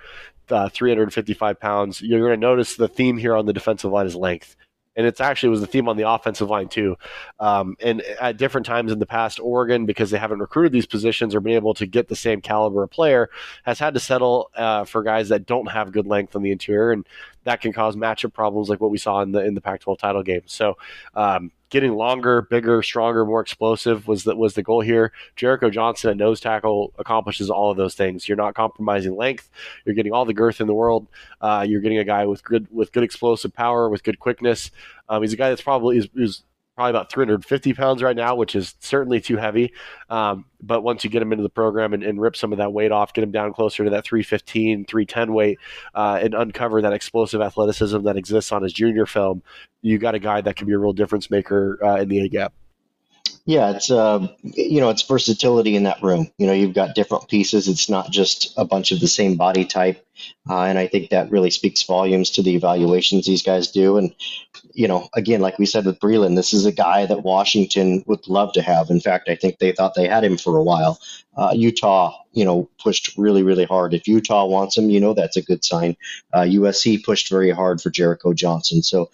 uh, 0.49 0.69
355 0.69 1.59
pounds. 1.59 2.01
You're 2.01 2.19
going 2.19 2.39
to 2.39 2.47
notice 2.47 2.75
the 2.75 2.89
theme 2.89 3.17
here 3.17 3.35
on 3.35 3.45
the 3.45 3.53
defensive 3.53 3.91
line 3.91 4.05
is 4.05 4.15
length 4.15 4.55
and 4.95 5.05
it's 5.05 5.21
actually 5.21 5.49
was 5.49 5.61
the 5.61 5.67
theme 5.67 5.87
on 5.89 5.97
the 5.97 6.09
offensive 6.09 6.49
line 6.49 6.67
too. 6.67 6.95
Um, 7.39 7.75
and 7.81 8.01
at 8.01 8.37
different 8.37 8.65
times 8.65 8.91
in 8.91 8.99
the 8.99 9.05
past, 9.05 9.39
Oregon, 9.39 9.85
because 9.85 10.11
they 10.11 10.17
haven't 10.17 10.39
recruited 10.39 10.71
these 10.71 10.85
positions 10.85 11.35
or 11.35 11.39
been 11.39 11.53
able 11.53 11.73
to 11.75 11.85
get 11.85 12.07
the 12.07 12.15
same 12.15 12.41
caliber 12.41 12.83
of 12.83 12.91
player, 12.91 13.29
has 13.63 13.79
had 13.79 13.93
to 13.93 13.99
settle 13.99 14.51
uh, 14.55 14.85
for 14.85 15.03
guys 15.03 15.29
that 15.29 15.45
don't 15.45 15.67
have 15.67 15.91
good 15.91 16.07
length 16.07 16.35
on 16.35 16.43
the 16.43 16.51
interior, 16.51 16.91
and 16.91 17.05
that 17.45 17.61
can 17.61 17.71
cause 17.71 17.95
matchup 17.95 18.33
problems 18.33 18.69
like 18.69 18.81
what 18.81 18.91
we 18.91 18.97
saw 18.97 19.21
in 19.21 19.31
the 19.31 19.43
in 19.43 19.53
the 19.53 19.61
Pac-12 19.61 19.97
title 19.97 20.23
game. 20.23 20.41
So 20.45 20.77
um, 21.15 21.51
getting 21.69 21.93
longer, 21.93 22.41
bigger, 22.43 22.83
stronger, 22.83 23.25
more 23.25 23.41
explosive 23.41 24.07
was 24.07 24.23
the, 24.23 24.35
was 24.35 24.53
the 24.55 24.63
goal 24.63 24.81
here. 24.81 25.11
Jericho 25.35 25.69
Johnson 25.69 26.09
at 26.11 26.17
nose 26.17 26.39
tackle 26.39 26.93
accomplishes 26.97 27.49
all 27.49 27.71
of 27.71 27.77
those 27.77 27.95
things. 27.95 28.27
You're 28.27 28.37
not 28.37 28.55
compromising 28.55 29.15
length. 29.15 29.49
You're 29.85 29.95
getting 29.95 30.11
all 30.11 30.25
the 30.25 30.33
girth 30.33 30.59
in 30.59 30.67
the 30.67 30.73
world. 30.73 31.07
Uh, 31.39 31.65
you're 31.67 31.81
getting 31.81 31.99
a 31.99 32.03
guy 32.03 32.25
with 32.25 32.43
good 32.43 32.67
with 32.71 32.91
good 32.91 33.03
explosive 33.03 33.53
power, 33.53 33.89
with 33.89 34.03
good 34.03 34.19
quickness. 34.19 34.71
Um, 35.07 35.21
he's 35.21 35.33
a 35.33 35.37
guy 35.37 35.49
that's 35.49 35.61
probably 35.61 35.97
is, 35.97 36.09
is 36.15 36.43
probably 36.75 36.89
about 36.89 37.09
350 37.11 37.73
pounds 37.73 38.03
right 38.03 38.15
now, 38.15 38.35
which 38.35 38.55
is 38.55 38.75
certainly 38.79 39.21
too 39.21 39.37
heavy. 39.37 39.73
Um, 40.09 40.45
but 40.61 40.81
once 40.81 41.03
you 41.03 41.09
get 41.09 41.21
him 41.21 41.31
into 41.31 41.43
the 41.43 41.49
program 41.49 41.93
and, 41.93 42.03
and, 42.03 42.19
rip 42.19 42.35
some 42.35 42.51
of 42.51 42.57
that 42.57 42.73
weight 42.73 42.91
off, 42.91 43.13
get 43.13 43.23
him 43.23 43.31
down 43.31 43.53
closer 43.53 43.83
to 43.85 43.89
that 43.91 44.03
315, 44.03 44.85
310 44.85 45.33
weight, 45.33 45.59
uh, 45.93 46.19
and 46.21 46.33
uncover 46.33 46.81
that 46.81 46.91
explosive 46.91 47.41
athleticism 47.41 48.01
that 48.03 48.17
exists 48.17 48.51
on 48.51 48.61
his 48.61 48.73
junior 48.73 49.05
film, 49.05 49.41
you 49.81 49.97
got 49.97 50.15
a 50.15 50.19
guy 50.19 50.41
that 50.41 50.55
can 50.55 50.67
be 50.67 50.73
a 50.73 50.77
real 50.77 50.93
difference 50.93 51.31
maker 51.31 51.79
uh, 51.83 51.95
in 51.95 52.09
the 52.09 52.19
A 52.19 52.29
gap. 52.29 52.53
Yeah, 53.47 53.71
it's 53.75 53.91
uh, 53.91 54.27
you 54.41 54.81
know, 54.81 54.89
it's 54.89 55.03
versatility 55.03 55.75
in 55.75 55.83
that 55.83 56.01
room. 56.01 56.31
You 56.39 56.47
know, 56.47 56.53
you've 56.53 56.73
got 56.73 56.95
different 56.95 57.27
pieces. 57.27 57.67
It's 57.67 57.87
not 57.87 58.09
just 58.09 58.51
a 58.57 58.65
bunch 58.65 58.91
of 58.91 58.99
the 58.99 59.07
same 59.07 59.35
body 59.35 59.65
type, 59.65 60.03
uh, 60.49 60.61
and 60.61 60.79
I 60.79 60.87
think 60.87 61.11
that 61.11 61.29
really 61.29 61.51
speaks 61.51 61.83
volumes 61.83 62.31
to 62.31 62.41
the 62.41 62.55
evaluations 62.55 63.27
these 63.27 63.43
guys 63.43 63.69
do. 63.69 63.97
And 63.97 64.15
you 64.75 64.87
know, 64.87 65.07
again, 65.13 65.39
like 65.39 65.57
we 65.57 65.65
said 65.65 65.85
with 65.85 65.99
Breland, 65.99 66.35
this 66.35 66.53
is 66.53 66.65
a 66.65 66.71
guy 66.71 67.05
that 67.05 67.23
Washington 67.23 68.03
would 68.07 68.27
love 68.27 68.51
to 68.53 68.61
have. 68.61 68.89
In 68.89 68.99
fact, 68.99 69.29
I 69.29 69.35
think 69.35 69.57
they 69.57 69.71
thought 69.71 69.95
they 69.95 70.07
had 70.07 70.23
him 70.23 70.37
for 70.37 70.57
a 70.57 70.63
while. 70.63 70.99
Uh, 71.37 71.53
Utah, 71.55 72.13
you 72.33 72.43
know, 72.43 72.69
pushed 72.83 73.17
really, 73.17 73.41
really 73.41 73.63
hard. 73.65 73.93
If 73.93 74.07
Utah 74.07 74.45
wants 74.45 74.77
him, 74.77 74.89
you 74.89 74.99
know, 74.99 75.13
that's 75.13 75.37
a 75.37 75.41
good 75.41 75.63
sign. 75.63 75.95
Uh, 76.33 76.41
USC 76.41 77.03
pushed 77.03 77.29
very 77.29 77.51
hard 77.51 77.81
for 77.81 77.89
Jericho 77.89 78.33
Johnson. 78.33 78.83
So 78.83 79.09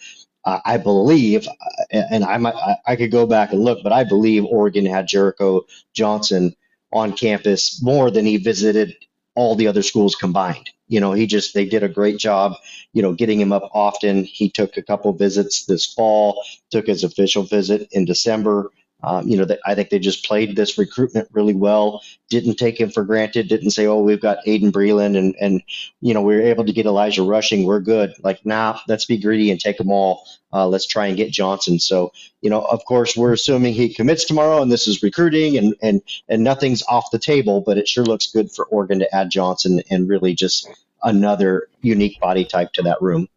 uh, 0.45 0.59
I 0.65 0.77
believe, 0.77 1.47
uh, 1.47 2.01
and 2.09 2.23
I 2.23 2.37
might, 2.37 2.55
I 2.87 2.95
could 2.95 3.11
go 3.11 3.27
back 3.27 3.53
and 3.53 3.63
look, 3.63 3.79
but 3.83 3.93
I 3.93 4.03
believe 4.03 4.43
Oregon 4.45 4.85
had 4.85 5.07
Jericho 5.07 5.65
Johnson 5.93 6.55
on 6.91 7.13
campus 7.13 7.81
more 7.81 8.09
than 8.09 8.25
he 8.25 8.37
visited 8.37 8.95
all 9.35 9.55
the 9.55 9.67
other 9.67 9.83
schools 9.83 10.15
combined. 10.15 10.69
You 10.87 10.99
know, 10.99 11.13
he 11.13 11.25
just 11.25 11.53
they 11.53 11.65
did 11.65 11.83
a 11.83 11.89
great 11.89 12.17
job, 12.17 12.53
you 12.93 13.01
know, 13.01 13.13
getting 13.13 13.39
him 13.39 13.53
up 13.53 13.69
often. 13.73 14.23
He 14.25 14.49
took 14.49 14.77
a 14.77 14.81
couple 14.81 15.13
visits 15.13 15.65
this 15.65 15.85
fall, 15.85 16.43
took 16.69 16.87
his 16.87 17.03
official 17.03 17.43
visit 17.43 17.87
in 17.91 18.05
December. 18.05 18.71
Um, 19.03 19.27
you 19.27 19.37
know, 19.37 19.47
I 19.65 19.75
think 19.75 19.89
they 19.89 19.99
just 19.99 20.25
played 20.25 20.55
this 20.55 20.77
recruitment 20.77 21.27
really 21.31 21.53
well. 21.53 22.03
Didn't 22.29 22.55
take 22.55 22.79
him 22.79 22.91
for 22.91 23.03
granted. 23.03 23.47
Didn't 23.47 23.71
say, 23.71 23.87
"Oh, 23.87 24.01
we've 24.01 24.21
got 24.21 24.45
Aydin 24.45 24.71
Breland 24.71 25.17
and 25.17 25.35
and 25.39 25.63
you 26.01 26.13
know 26.13 26.21
we 26.21 26.35
were 26.35 26.41
able 26.41 26.65
to 26.65 26.73
get 26.73 26.85
Elijah 26.85 27.23
Rushing. 27.23 27.65
We're 27.65 27.79
good." 27.79 28.13
Like, 28.23 28.45
nah, 28.45 28.79
let's 28.87 29.05
be 29.05 29.17
greedy 29.17 29.51
and 29.51 29.59
take 29.59 29.77
them 29.77 29.91
all. 29.91 30.27
Uh, 30.53 30.67
let's 30.67 30.85
try 30.85 31.07
and 31.07 31.17
get 31.17 31.31
Johnson. 31.31 31.79
So, 31.79 32.11
you 32.41 32.49
know, 32.49 32.61
of 32.61 32.83
course, 32.85 33.15
we're 33.15 33.33
assuming 33.33 33.73
he 33.73 33.93
commits 33.93 34.25
tomorrow, 34.25 34.61
and 34.61 34.71
this 34.71 34.87
is 34.87 35.01
recruiting, 35.01 35.57
and 35.57 35.75
and 35.81 36.01
and 36.29 36.43
nothing's 36.43 36.83
off 36.83 37.11
the 37.11 37.19
table. 37.19 37.61
But 37.61 37.77
it 37.77 37.87
sure 37.87 38.05
looks 38.05 38.31
good 38.31 38.51
for 38.51 38.65
Oregon 38.65 38.99
to 38.99 39.15
add 39.15 39.31
Johnson 39.31 39.81
and 39.89 40.09
really 40.09 40.33
just 40.33 40.69
another 41.03 41.67
unique 41.81 42.19
body 42.19 42.45
type 42.45 42.73
to 42.73 42.83
that 42.83 43.01
room 43.01 43.27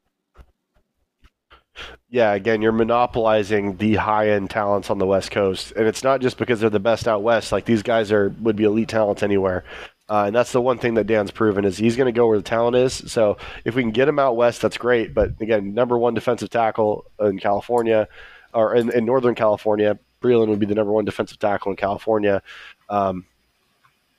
yeah, 2.15 2.33
again, 2.33 2.63
you're 2.63 2.71
monopolizing 2.71 3.77
the 3.79 3.97
high 3.97 4.31
end 4.31 4.49
talents 4.49 4.89
on 4.89 4.99
the 4.99 5.07
West 5.07 5.33
Coast, 5.33 5.73
and 5.73 5.89
it's 5.89 6.05
not 6.05 6.21
just 6.21 6.39
because 6.39 6.61
they're 6.61 6.71
the 6.71 6.79
best 6.79 7.09
out 7.09 7.25
west. 7.25 7.51
Like 7.51 7.65
these 7.65 7.83
guys 7.83 8.13
are 8.13 8.29
would 8.41 8.55
be 8.55 8.63
elite 8.63 8.89
talents 8.89 9.25
anywhere, 9.25 9.65
uh, 10.09 10.27
and 10.27 10.37
that's 10.37 10.53
the 10.53 10.61
one 10.61 10.79
thing 10.79 10.95
that 10.95 11.09
Dan's 11.09 11.33
proven 11.33 11.65
is 11.65 11.77
he's 11.77 11.97
going 11.97 12.07
to 12.07 12.17
go 12.17 12.29
where 12.29 12.39
the 12.39 12.45
talent 12.45 12.77
is. 12.77 13.11
So 13.11 13.39
if 13.65 13.75
we 13.75 13.83
can 13.83 13.91
get 13.91 14.07
him 14.07 14.21
out 14.21 14.37
west, 14.37 14.63
that's 14.63 14.79
great. 14.79 15.13
But 15.13 15.41
again, 15.41 15.75
number 15.75 15.99
one 15.99 16.15
defensive 16.15 16.51
tackle 16.51 17.05
in 17.19 17.41
California, 17.41 18.07
or 18.53 18.77
in, 18.77 18.93
in 18.93 19.05
Northern 19.05 19.35
California, 19.35 19.99
Breland 20.23 20.51
would 20.51 20.61
be 20.61 20.67
the 20.67 20.77
number 20.77 20.93
one 20.93 21.05
defensive 21.05 21.41
tackle 21.41 21.73
in 21.73 21.77
California. 21.77 22.45
Um, 22.89 23.27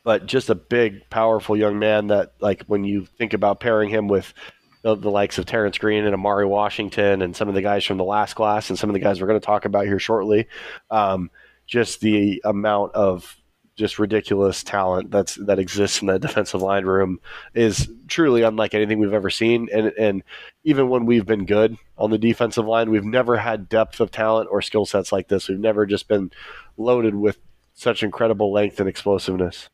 but 0.03 0.25
just 0.25 0.49
a 0.49 0.55
big, 0.55 1.09
powerful 1.09 1.55
young 1.55 1.79
man 1.79 2.07
that, 2.07 2.33
like, 2.41 2.65
when 2.67 2.83
you 2.83 3.05
think 3.17 3.33
about 3.33 3.61
pairing 3.61 3.89
him 3.89 4.09
with 4.09 4.33
the, 4.85 4.95
the, 4.95 5.09
likes 5.09 5.39
of 5.39 5.47
Terrence 5.47 5.79
Green 5.79 6.05
and 6.05 6.15
A'Mauri 6.15 6.47
Washington 6.47 7.23
and 7.23 7.35
some 7.35 7.49
of 7.49 7.55
the 7.55 7.61
guys 7.63 7.83
from 7.83 7.97
the 7.97 8.03
last 8.03 8.35
class 8.35 8.69
and 8.69 8.77
some 8.77 8.87
of 8.87 8.93
the 8.93 8.99
guys 8.99 9.19
we're 9.19 9.25
going 9.25 9.39
to 9.39 9.45
talk 9.45 9.65
about 9.65 9.85
here 9.85 9.97
shortly, 9.97 10.47
um, 10.91 11.31
just 11.65 12.01
the 12.01 12.39
amount 12.45 12.93
of 12.93 13.35
just 13.75 13.97
ridiculous 13.97 14.63
talent 14.63 15.09
that's 15.09 15.35
that 15.35 15.57
exists 15.57 16.01
in 16.01 16.07
that 16.07 16.21
defensive 16.21 16.61
line 16.61 16.85
room 16.85 17.19
is 17.55 17.91
truly 18.07 18.43
unlike 18.43 18.75
anything 18.75 18.99
we've 18.99 19.11
ever 19.11 19.31
seen. 19.31 19.67
And 19.73 19.87
and 19.97 20.23
even 20.63 20.87
when 20.89 21.07
we've 21.07 21.25
been 21.25 21.47
good 21.47 21.75
on 21.97 22.11
the 22.11 22.19
defensive 22.19 22.67
line, 22.67 22.91
we've 22.91 23.03
never 23.03 23.37
had 23.37 23.67
depth 23.67 23.99
of 23.99 24.11
talent 24.11 24.49
or 24.51 24.61
skill 24.61 24.85
sets 24.85 25.11
like 25.11 25.29
this. 25.29 25.49
We've 25.49 25.59
never 25.59 25.87
just 25.87 26.07
been 26.07 26.29
loaded 26.77 27.15
with 27.15 27.39
such 27.73 28.03
incredible 28.03 28.53
length 28.53 28.79
and 28.79 28.87
explosiveness. 28.87 29.67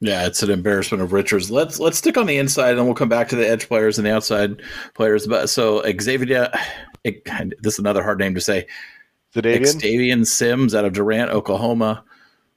Yeah, 0.00 0.26
it's 0.26 0.42
an 0.42 0.50
embarrassment 0.50 1.02
of 1.02 1.12
riches. 1.12 1.50
Let's 1.50 1.80
let's 1.80 1.96
stick 1.96 2.18
on 2.18 2.26
the 2.26 2.36
inside, 2.36 2.70
and 2.70 2.78
then 2.78 2.84
we'll 2.86 2.94
come 2.94 3.08
back 3.08 3.28
to 3.28 3.36
the 3.36 3.48
edge 3.48 3.66
players 3.66 3.98
and 3.98 4.06
the 4.06 4.14
outside 4.14 4.60
players. 4.94 5.26
But 5.26 5.48
so 5.48 5.82
Xavier, 6.00 6.50
it, 7.04 7.24
this 7.62 7.74
is 7.74 7.78
another 7.78 8.02
hard 8.02 8.18
name 8.18 8.34
to 8.34 8.40
say. 8.40 8.66
Xavier 9.34 10.24
Sims 10.24 10.74
out 10.74 10.84
of 10.84 10.92
Durant, 10.92 11.30
Oklahoma. 11.30 12.04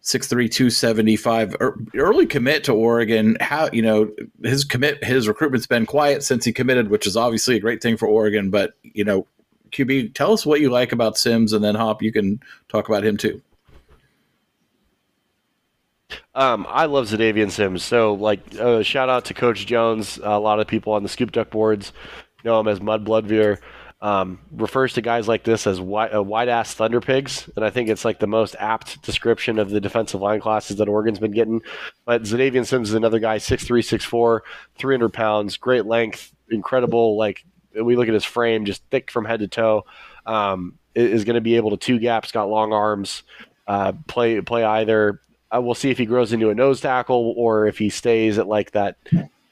six 0.01 0.27
three 0.27 0.49
two 0.49 0.69
seventy 0.69 1.15
five. 1.15 1.55
Er, 1.61 1.77
early 1.95 2.25
commit 2.25 2.63
to 2.65 2.73
Oregon. 2.73 3.37
How 3.39 3.69
you 3.71 3.81
know 3.81 4.11
his 4.43 4.63
commit 4.65 5.03
his 5.03 5.27
recruitment's 5.27 5.67
been 5.67 5.85
quiet 5.85 6.23
since 6.23 6.43
he 6.43 6.51
committed, 6.51 6.89
which 6.89 7.07
is 7.07 7.15
obviously 7.17 7.55
a 7.55 7.59
great 7.59 7.81
thing 7.81 7.95
for 7.97 8.07
Oregon. 8.07 8.49
But 8.49 8.73
you 8.83 9.03
know, 9.05 9.27
QB, 9.71 10.13
tell 10.13 10.33
us 10.33 10.45
what 10.45 10.61
you 10.61 10.69
like 10.69 10.91
about 10.91 11.17
Sims, 11.17 11.53
and 11.53 11.63
then 11.63 11.75
Hop, 11.75 12.01
you 12.01 12.11
can 12.11 12.41
talk 12.67 12.89
about 12.89 13.05
him 13.05 13.17
too. 13.17 13.41
Um, 16.33 16.65
I 16.69 16.85
love 16.85 17.07
Xadavien 17.07 17.51
Sims. 17.51 17.83
So, 17.83 18.13
like, 18.13 18.39
uh, 18.59 18.83
shout 18.83 19.09
out 19.09 19.25
to 19.25 19.33
Coach 19.33 19.65
Jones. 19.65 20.19
A 20.23 20.39
lot 20.39 20.59
of 20.59 20.67
people 20.67 20.93
on 20.93 21.03
the 21.03 21.09
Scoop 21.09 21.31
Duck 21.31 21.49
boards 21.49 21.91
know 22.43 22.59
him 22.59 22.67
as 22.67 22.81
Mud 22.81 23.05
Bloodveer 23.05 23.59
um, 24.01 24.39
refers 24.51 24.93
to 24.93 25.01
guys 25.01 25.27
like 25.27 25.43
this 25.43 25.67
as 25.67 25.81
white, 25.81 26.13
uh, 26.13 26.23
white 26.23 26.47
ass 26.47 26.73
thunder 26.73 27.01
pigs, 27.01 27.49
and 27.55 27.65
I 27.65 27.69
think 27.69 27.89
it's 27.89 28.05
like 28.05 28.19
the 28.19 28.27
most 28.27 28.55
apt 28.57 29.01
description 29.01 29.59
of 29.59 29.69
the 29.69 29.81
defensive 29.81 30.21
line 30.21 30.39
classes 30.39 30.77
that 30.77 30.87
Oregon's 30.87 31.19
been 31.19 31.31
getting. 31.31 31.61
But 32.05 32.23
Xadavien 32.23 32.65
Sims 32.65 32.89
is 32.89 32.95
another 32.95 33.19
guy, 33.19 33.37
6'3", 33.37 33.83
6'4", 33.83 34.39
300 34.77 35.09
pounds, 35.11 35.57
great 35.57 35.85
length, 35.85 36.33
incredible. 36.49 37.17
Like 37.17 37.43
we 37.75 37.97
look 37.97 38.07
at 38.07 38.13
his 38.13 38.23
frame, 38.23 38.65
just 38.65 38.83
thick 38.89 39.11
from 39.11 39.25
head 39.25 39.41
to 39.41 39.47
toe. 39.47 39.85
Um, 40.25 40.75
is 40.95 41.23
going 41.23 41.35
to 41.35 41.41
be 41.41 41.55
able 41.55 41.71
to 41.71 41.77
two 41.77 41.99
gaps, 41.99 42.31
got 42.31 42.49
long 42.49 42.73
arms, 42.73 43.23
uh, 43.67 43.93
play 44.07 44.39
play 44.41 44.63
either. 44.63 45.21
Uh, 45.53 45.61
we'll 45.61 45.75
see 45.75 45.89
if 45.89 45.97
he 45.97 46.05
grows 46.05 46.31
into 46.31 46.49
a 46.49 46.55
nose 46.55 46.79
tackle 46.79 47.33
or 47.37 47.65
if 47.67 47.77
he 47.77 47.89
stays 47.89 48.37
at 48.37 48.47
like 48.47 48.71
that 48.71 48.97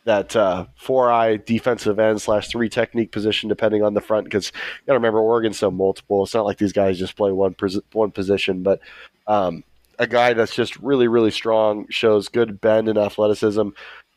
that 0.08 0.36
uh, 0.36 0.66
four 0.76 1.12
eye 1.12 1.38
defensive 1.38 2.00
end 2.00 2.22
slash 2.22 2.48
three 2.48 2.70
technique 2.70 3.12
position, 3.12 3.50
depending 3.50 3.84
on 3.84 3.94
the 3.94 4.02
front. 4.02 4.24
Because 4.24 4.52
you 4.56 4.88
got 4.88 4.94
to 4.94 5.00
remember, 5.00 5.20
Oregon's 5.20 5.60
so 5.60 5.70
multiple. 5.70 6.24
It's 6.24 6.34
not 6.34 6.46
like 6.46 6.58
these 6.58 6.74
guys 6.74 6.98
just 6.98 7.16
play 7.16 7.32
one 7.32 7.56
one 7.92 8.12
position, 8.12 8.64
but 8.64 8.80
um, 9.28 9.64
a 10.00 10.08
guy 10.08 10.34
that's 10.34 10.56
just 10.56 10.78
really 10.78 11.08
really 11.08 11.32
strong, 11.32 11.86
shows 11.90 12.30
good 12.30 12.60
bend 12.62 12.88
and 12.90 12.98
athleticism. 12.98 13.70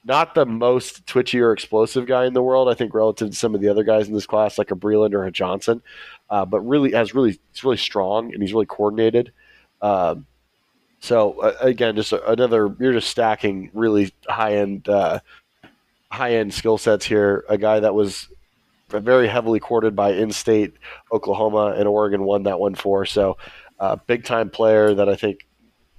Not 0.04 0.34
the 0.34 0.46
most 0.46 1.06
twitchy 1.06 1.40
or 1.40 1.52
explosive 1.52 2.06
guy 2.06 2.24
in 2.24 2.32
the 2.32 2.42
world, 2.42 2.70
I 2.70 2.74
think, 2.74 2.94
relative 2.94 3.30
to 3.30 3.36
some 3.36 3.54
of 3.54 3.60
the 3.60 3.68
other 3.68 3.84
guys 3.84 4.08
in 4.08 4.14
this 4.14 4.26
class, 4.26 4.56
like 4.56 4.70
a 4.70 4.76
Breeland 4.76 5.12
or 5.12 5.24
a 5.24 5.30
Johnson, 5.30 5.82
uh, 6.30 6.46
but 6.46 6.60
really 6.60 6.92
has 6.92 7.14
really 7.14 7.38
he's 7.52 7.64
really 7.64 7.76
strong 7.76 8.32
and 8.32 8.42
he's 8.42 8.52
really 8.52 8.66
coordinated. 8.66 9.32
Um, 9.82 10.26
so 11.00 11.40
uh, 11.40 11.56
again, 11.60 11.96
just 11.96 12.12
another 12.12 12.74
you're 12.78 12.92
just 12.92 13.08
stacking 13.08 13.70
really 13.74 14.12
high 14.28 14.56
end 14.56 14.88
uh, 14.88 15.20
high 16.10 16.34
end 16.34 16.54
skill 16.54 16.78
sets 16.78 17.04
here. 17.04 17.44
A 17.48 17.58
guy 17.58 17.80
that 17.80 17.94
was 17.94 18.28
very 18.88 19.28
heavily 19.28 19.60
courted 19.60 19.94
by 19.94 20.12
in-state 20.12 20.74
Oklahoma 21.12 21.74
and 21.76 21.86
Oregon 21.86 22.24
won 22.24 22.42
that 22.44 22.58
one 22.58 22.74
for. 22.74 23.06
So, 23.06 23.36
uh, 23.78 23.96
big 24.06 24.24
time 24.24 24.50
player 24.50 24.94
that 24.94 25.08
I 25.08 25.16
think 25.16 25.46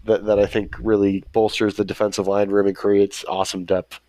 that, 0.03 0.25
that 0.25 0.39
I 0.39 0.45
think 0.45 0.75
really 0.79 1.23
bolsters 1.31 1.75
the 1.75 1.85
defensive 1.85 2.27
line 2.27 2.49
room 2.49 2.67
and 2.67 2.75
creates 2.75 3.23
awesome 3.27 3.65
depth. 3.65 3.99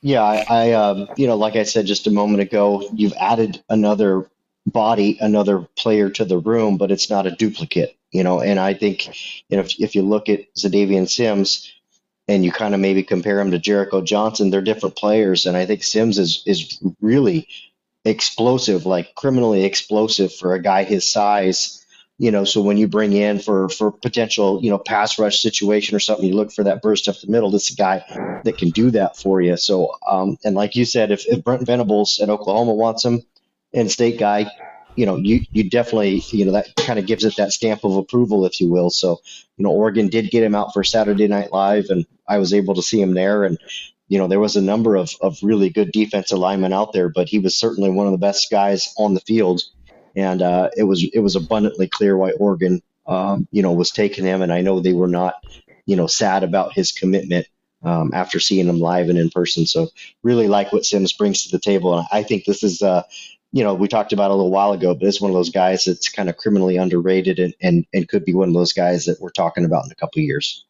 Yeah, 0.00 0.22
I, 0.22 0.44
I 0.48 0.72
um, 0.72 1.08
you 1.16 1.26
know, 1.26 1.36
like 1.36 1.54
I 1.54 1.62
said 1.62 1.86
just 1.86 2.06
a 2.06 2.10
moment 2.10 2.40
ago, 2.40 2.88
you've 2.92 3.14
added 3.14 3.62
another 3.68 4.28
body, 4.66 5.18
another 5.20 5.60
player 5.76 6.10
to 6.10 6.24
the 6.24 6.38
room, 6.38 6.76
but 6.76 6.90
it's 6.90 7.10
not 7.10 7.26
a 7.26 7.30
duplicate, 7.30 7.96
you 8.12 8.22
know. 8.22 8.40
And 8.40 8.60
I 8.60 8.74
think, 8.74 9.06
you 9.48 9.56
know, 9.56 9.62
if, 9.64 9.80
if 9.80 9.94
you 9.96 10.02
look 10.02 10.28
at 10.28 10.54
Xadavien 10.54 11.08
Sims, 11.08 11.72
and 12.28 12.44
you 12.44 12.52
kind 12.52 12.74
of 12.74 12.80
maybe 12.80 13.02
compare 13.02 13.40
him 13.40 13.50
to 13.50 13.58
Jericho 13.58 14.00
Johnson, 14.00 14.50
they're 14.50 14.62
different 14.62 14.96
players. 14.96 15.46
And 15.46 15.56
I 15.56 15.66
think 15.66 15.82
Sims 15.82 16.18
is 16.18 16.42
is 16.46 16.80
really 17.00 17.48
explosive, 18.04 18.86
like 18.86 19.14
criminally 19.14 19.64
explosive 19.64 20.32
for 20.34 20.54
a 20.54 20.62
guy 20.62 20.84
his 20.84 21.10
size. 21.10 21.84
You 22.18 22.30
know, 22.30 22.44
so 22.44 22.60
when 22.60 22.76
you 22.76 22.86
bring 22.86 23.12
in 23.12 23.40
for 23.40 23.68
for 23.68 23.90
potential, 23.90 24.62
you 24.62 24.70
know, 24.70 24.78
pass 24.78 25.18
rush 25.18 25.40
situation 25.40 25.96
or 25.96 26.00
something, 26.00 26.26
you 26.26 26.34
look 26.34 26.52
for 26.52 26.62
that 26.64 26.80
burst 26.80 27.08
up 27.08 27.20
the 27.20 27.26
middle. 27.26 27.50
This 27.50 27.70
guy 27.70 28.04
that 28.44 28.58
can 28.58 28.70
do 28.70 28.92
that 28.92 29.16
for 29.16 29.40
you. 29.40 29.56
So, 29.56 29.96
um, 30.08 30.38
and 30.44 30.54
like 30.54 30.76
you 30.76 30.84
said, 30.84 31.10
if, 31.10 31.26
if 31.26 31.42
Brent 31.42 31.66
Venables 31.66 32.20
at 32.22 32.30
Oklahoma 32.30 32.74
wants 32.74 33.04
him, 33.04 33.22
and 33.74 33.90
state 33.90 34.18
guy, 34.18 34.50
you 34.96 35.06
know, 35.06 35.16
you 35.16 35.40
you 35.52 35.68
definitely, 35.68 36.22
you 36.30 36.44
know, 36.44 36.52
that 36.52 36.68
kind 36.76 36.98
of 36.98 37.06
gives 37.06 37.24
it 37.24 37.36
that 37.36 37.52
stamp 37.52 37.84
of 37.84 37.96
approval, 37.96 38.44
if 38.44 38.60
you 38.60 38.68
will. 38.68 38.90
So, 38.90 39.20
you 39.56 39.64
know, 39.64 39.70
Oregon 39.70 40.08
did 40.08 40.30
get 40.30 40.42
him 40.42 40.54
out 40.54 40.72
for 40.72 40.84
Saturday 40.84 41.28
Night 41.28 41.52
Live, 41.52 41.86
and 41.88 42.04
I 42.28 42.38
was 42.38 42.52
able 42.52 42.74
to 42.74 42.82
see 42.82 43.00
him 43.00 43.14
there. 43.14 43.44
And 43.44 43.58
you 44.08 44.18
know, 44.18 44.26
there 44.26 44.40
was 44.40 44.56
a 44.56 44.62
number 44.62 44.96
of 44.96 45.10
of 45.22 45.38
really 45.42 45.70
good 45.70 45.92
defensive 45.92 46.38
linemen 46.38 46.72
out 46.72 46.92
there, 46.92 47.08
but 47.08 47.28
he 47.28 47.38
was 47.38 47.56
certainly 47.56 47.90
one 47.90 48.06
of 48.06 48.12
the 48.12 48.18
best 48.18 48.50
guys 48.50 48.92
on 48.98 49.14
the 49.14 49.20
field. 49.20 49.62
And 50.14 50.42
uh, 50.42 50.68
it 50.76 50.84
was 50.84 51.02
it 51.14 51.20
was 51.20 51.36
abundantly 51.36 51.88
clear 51.88 52.16
why 52.16 52.32
Oregon, 52.32 52.82
um, 53.06 53.48
you 53.50 53.62
know, 53.62 53.72
was 53.72 53.90
taking 53.90 54.24
him. 54.24 54.42
And 54.42 54.52
I 54.52 54.60
know 54.60 54.80
they 54.80 54.92
were 54.92 55.08
not, 55.08 55.34
you 55.86 55.96
know, 55.96 56.06
sad 56.06 56.42
about 56.42 56.74
his 56.74 56.92
commitment. 56.92 57.46
Um, 57.84 58.12
after 58.14 58.38
seeing 58.38 58.68
him 58.68 58.78
live 58.78 59.08
and 59.08 59.18
in 59.18 59.28
person. 59.28 59.66
So 59.66 59.88
really 60.22 60.46
like 60.46 60.72
what 60.72 60.84
Sims 60.84 61.12
brings 61.12 61.42
to 61.42 61.50
the 61.50 61.58
table. 61.58 61.98
And 61.98 62.06
I 62.12 62.22
think 62.22 62.44
this 62.44 62.62
is, 62.62 62.80
uh, 62.80 63.02
you 63.52 63.62
know, 63.62 63.74
we 63.74 63.86
talked 63.86 64.12
about 64.12 64.30
a 64.30 64.34
little 64.34 64.50
while 64.50 64.72
ago, 64.72 64.94
but 64.94 65.06
it's 65.06 65.20
one 65.20 65.30
of 65.30 65.34
those 65.34 65.50
guys 65.50 65.84
that's 65.84 66.08
kind 66.08 66.28
of 66.28 66.36
criminally 66.38 66.78
underrated 66.78 67.38
and, 67.38 67.54
and, 67.60 67.86
and 67.92 68.08
could 68.08 68.24
be 68.24 68.34
one 68.34 68.48
of 68.48 68.54
those 68.54 68.72
guys 68.72 69.04
that 69.04 69.20
we're 69.20 69.30
talking 69.30 69.64
about 69.64 69.84
in 69.84 69.92
a 69.92 69.94
couple 69.94 70.22
years. 70.22 70.64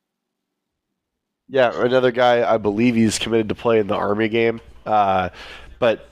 Yeah, 1.48 1.70
another 1.74 2.10
guy, 2.10 2.50
I 2.50 2.58
believe 2.58 2.94
he's 2.94 3.18
committed 3.18 3.48
to 3.50 3.54
play 3.54 3.78
in 3.78 3.86
the 3.86 3.94
Army 3.94 4.28
game. 4.28 4.60
Uh, 4.84 5.28
but 5.78 6.08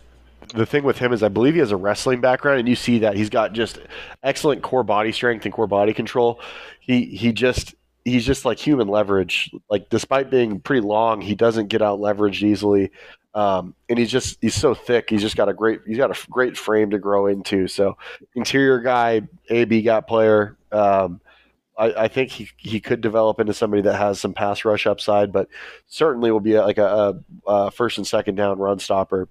the 0.54 0.66
thing 0.66 0.84
with 0.84 0.98
him 0.98 1.12
is 1.12 1.22
I 1.22 1.28
believe 1.28 1.54
he 1.54 1.60
has 1.60 1.72
a 1.72 1.76
wrestling 1.76 2.20
background, 2.20 2.60
and 2.60 2.68
you 2.68 2.76
see 2.76 2.98
that 3.00 3.16
he's 3.16 3.30
got 3.30 3.52
just 3.52 3.78
excellent 4.22 4.62
core 4.62 4.82
body 4.84 5.12
strength 5.12 5.44
and 5.44 5.54
core 5.54 5.66
body 5.66 5.92
control. 5.92 6.40
He 6.80 7.04
he 7.04 7.32
just 7.32 7.74
he's 8.04 8.26
just 8.26 8.44
like 8.44 8.58
human 8.58 8.88
leverage. 8.88 9.50
Like 9.68 9.88
despite 9.90 10.30
being 10.30 10.60
pretty 10.60 10.86
long, 10.86 11.20
he 11.20 11.34
doesn't 11.34 11.68
get 11.68 11.82
out 11.82 12.00
leveraged 12.00 12.42
easily. 12.42 12.90
Um, 13.32 13.74
and 13.88 13.98
he's 13.98 14.10
just 14.10 14.38
he's 14.40 14.54
so 14.54 14.74
thick. 14.74 15.08
He's 15.08 15.20
just 15.20 15.36
got 15.36 15.48
a 15.48 15.54
great 15.54 15.80
he's 15.86 15.96
got 15.96 16.10
a 16.10 16.30
great 16.30 16.56
frame 16.56 16.90
to 16.90 16.98
grow 16.98 17.26
into. 17.26 17.68
So 17.68 17.96
interior 18.34 18.80
guy, 18.80 19.22
A 19.48 19.64
B 19.64 19.82
gap 19.82 20.08
player. 20.08 20.56
Um, 20.72 21.20
I, 21.78 22.04
I, 22.04 22.08
think 22.08 22.30
he 22.30 22.48
he 22.56 22.80
could 22.80 23.00
develop 23.00 23.40
into 23.40 23.54
somebody 23.54 23.82
that 23.82 23.96
has 23.96 24.20
some 24.20 24.34
pass 24.34 24.64
rush 24.64 24.86
upside, 24.86 25.32
but 25.32 25.48
certainly 25.86 26.30
will 26.30 26.40
be 26.40 26.58
like 26.58 26.78
a, 26.78 27.14
a, 27.46 27.50
a 27.50 27.70
first 27.70 27.98
and 27.98 28.06
second 28.06 28.34
down 28.34 28.58
run 28.58 28.78
stopper. 28.80 29.28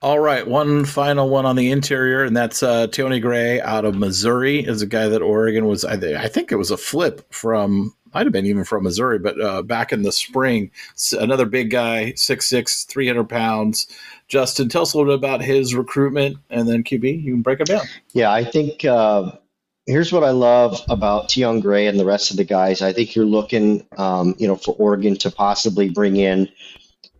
All 0.00 0.18
right, 0.18 0.46
one 0.46 0.84
final 0.84 1.28
one 1.28 1.46
on 1.46 1.56
the 1.56 1.70
interior, 1.70 2.24
and 2.24 2.36
that's 2.36 2.62
uh, 2.62 2.86
Tony 2.88 3.20
Gray 3.20 3.60
out 3.60 3.84
of 3.84 3.94
Missouri. 3.96 4.60
Is 4.60 4.82
a 4.82 4.86
guy 4.86 5.08
that 5.08 5.22
Oregon 5.22 5.66
was. 5.66 5.84
I 5.84 6.28
think 6.28 6.52
it 6.52 6.56
was 6.56 6.70
a 6.70 6.76
flip 6.76 7.32
from 7.32 7.94
might 8.14 8.26
have 8.26 8.32
been 8.32 8.46
even 8.46 8.64
from 8.64 8.84
Missouri, 8.84 9.18
but 9.18 9.40
uh, 9.40 9.62
back 9.62 9.92
in 9.92 10.02
the 10.02 10.12
spring, 10.12 10.70
another 11.18 11.46
big 11.46 11.70
guy, 11.70 12.12
6'6", 12.16 12.86
300 12.86 13.28
pounds. 13.28 13.88
Justin, 14.28 14.68
tell 14.68 14.82
us 14.82 14.94
a 14.94 14.98
little 14.98 15.12
bit 15.12 15.18
about 15.18 15.42
his 15.42 15.74
recruitment, 15.74 16.36
and 16.50 16.68
then 16.68 16.84
QB, 16.84 17.22
you 17.22 17.34
can 17.34 17.42
break 17.42 17.60
it 17.60 17.66
down. 17.66 17.84
Yeah, 18.12 18.32
I 18.32 18.44
think 18.44 18.84
uh, 18.84 19.32
here's 19.86 20.12
what 20.12 20.24
I 20.24 20.30
love 20.30 20.80
about 20.88 21.28
Tionne 21.28 21.60
Gray 21.60 21.86
and 21.86 21.98
the 21.98 22.04
rest 22.04 22.30
of 22.30 22.36
the 22.36 22.44
guys. 22.44 22.82
I 22.82 22.92
think 22.92 23.14
you're 23.14 23.24
looking, 23.24 23.86
um, 23.98 24.34
you 24.38 24.48
know, 24.48 24.56
for 24.56 24.74
Oregon 24.78 25.16
to 25.16 25.30
possibly 25.30 25.88
bring 25.88 26.16
in– 26.16 26.48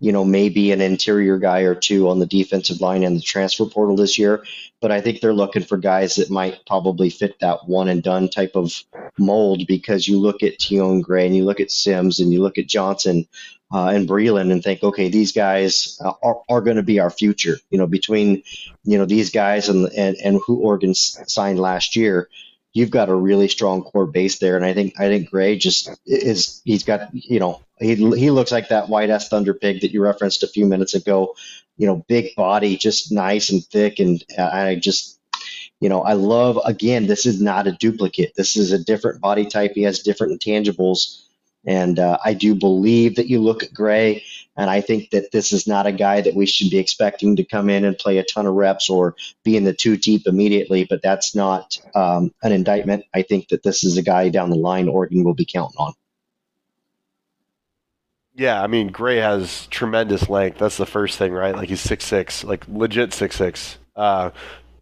you 0.00 0.12
know, 0.12 0.24
maybe 0.24 0.72
an 0.72 0.80
interior 0.80 1.38
guy 1.38 1.60
or 1.60 1.74
two 1.74 2.08
on 2.08 2.18
the 2.18 2.26
defensive 2.26 2.80
line 2.80 3.02
in 3.02 3.14
the 3.14 3.20
transfer 3.20 3.64
portal 3.64 3.96
this 3.96 4.18
year. 4.18 4.44
But 4.80 4.92
I 4.92 5.00
think 5.00 5.20
they're 5.20 5.32
looking 5.32 5.62
for 5.62 5.78
guys 5.78 6.16
that 6.16 6.30
might 6.30 6.66
probably 6.66 7.08
fit 7.10 7.38
that 7.40 7.68
one 7.68 7.88
and 7.88 8.02
done 8.02 8.28
type 8.28 8.52
of 8.54 8.82
mold 9.18 9.66
because 9.66 10.06
you 10.06 10.20
look 10.20 10.42
at 10.42 10.58
Tionne 10.58 11.02
Gray 11.02 11.26
and 11.26 11.34
you 11.34 11.44
look 11.44 11.60
at 11.60 11.70
Sims 11.70 12.20
and 12.20 12.32
you 12.32 12.42
look 12.42 12.58
at 12.58 12.66
Johnson 12.66 13.26
uh, 13.72 13.88
and 13.88 14.08
Breeland 14.08 14.52
and 14.52 14.62
think, 14.62 14.82
okay, 14.82 15.08
these 15.08 15.32
guys 15.32 15.98
are, 16.22 16.42
are 16.48 16.60
going 16.60 16.76
to 16.76 16.82
be 16.82 17.00
our 17.00 17.10
future. 17.10 17.56
You 17.70 17.78
know, 17.78 17.86
between, 17.86 18.42
you 18.84 18.98
know, 18.98 19.06
these 19.06 19.30
guys 19.30 19.68
and, 19.68 19.88
and, 19.96 20.16
and 20.22 20.40
who 20.46 20.60
Oregon 20.60 20.94
signed 20.94 21.58
last 21.58 21.96
year, 21.96 22.28
you've 22.74 22.90
got 22.90 23.08
a 23.08 23.14
really 23.14 23.48
strong 23.48 23.82
core 23.82 24.06
base 24.06 24.38
there. 24.38 24.56
And 24.56 24.64
I 24.64 24.74
think 24.74 25.00
I 25.00 25.08
think 25.08 25.30
Gray 25.30 25.56
just 25.56 25.88
is 26.04 26.60
he's 26.64 26.84
got 26.84 27.08
you 27.12 27.40
know 27.40 27.62
he 27.84 27.94
he 27.94 28.30
looks 28.30 28.52
like 28.52 28.68
that 28.68 28.88
white 28.88 29.10
ass 29.10 29.28
thunder 29.28 29.54
pig 29.54 29.80
that 29.80 29.92
you 29.92 30.02
referenced 30.02 30.42
a 30.42 30.48
few 30.48 30.66
minutes 30.66 30.94
ago. 30.94 31.34
You 31.76 31.86
know, 31.86 32.04
big 32.08 32.34
body, 32.36 32.76
just 32.76 33.12
nice 33.12 33.50
and 33.50 33.64
thick, 33.64 33.98
and 33.98 34.24
I 34.38 34.76
just 34.76 35.18
you 35.80 35.88
know 35.88 36.02
I 36.02 36.14
love 36.14 36.58
again. 36.64 37.06
This 37.06 37.26
is 37.26 37.40
not 37.40 37.66
a 37.66 37.72
duplicate. 37.72 38.32
This 38.36 38.56
is 38.56 38.72
a 38.72 38.82
different 38.82 39.20
body 39.20 39.46
type. 39.46 39.72
He 39.74 39.82
has 39.82 40.00
different 40.00 40.40
intangibles. 40.40 41.20
And 41.66 41.98
uh, 41.98 42.18
I 42.22 42.34
do 42.34 42.54
believe 42.54 43.16
that 43.16 43.28
you 43.28 43.40
look 43.40 43.62
at 43.62 43.72
Gray 43.72 44.22
and 44.56 44.70
I 44.70 44.80
think 44.80 45.10
that 45.10 45.32
this 45.32 45.52
is 45.52 45.66
not 45.66 45.86
a 45.86 45.92
guy 45.92 46.20
that 46.20 46.34
we 46.34 46.46
should 46.46 46.70
be 46.70 46.78
expecting 46.78 47.36
to 47.36 47.44
come 47.44 47.68
in 47.68 47.84
and 47.84 47.98
play 47.98 48.18
a 48.18 48.24
ton 48.24 48.46
of 48.46 48.54
reps 48.54 48.88
or 48.88 49.16
be 49.42 49.56
in 49.56 49.64
the 49.64 49.74
two 49.74 49.96
deep 49.96 50.26
immediately, 50.26 50.86
but 50.88 51.02
that's 51.02 51.34
not 51.34 51.78
um, 51.94 52.32
an 52.42 52.52
indictment. 52.52 53.04
I 53.14 53.22
think 53.22 53.48
that 53.48 53.62
this 53.62 53.82
is 53.82 53.96
a 53.96 54.02
guy 54.02 54.28
down 54.28 54.50
the 54.50 54.56
line 54.56 54.88
Oregon 54.88 55.24
will 55.24 55.34
be 55.34 55.46
counting 55.46 55.78
on. 55.78 55.94
Yeah, 58.34 58.60
I 58.60 58.66
mean, 58.66 58.88
Gray 58.88 59.18
has 59.18 59.66
tremendous 59.68 60.28
length. 60.28 60.58
That's 60.58 60.76
the 60.76 60.86
first 60.86 61.18
thing, 61.18 61.32
right? 61.32 61.54
Like 61.54 61.68
he's 61.68 61.80
six 61.80 62.04
six, 62.04 62.42
like 62.42 62.66
legit 62.68 63.12
six 63.12 63.36
six. 63.36 63.78
Uh, 63.94 64.30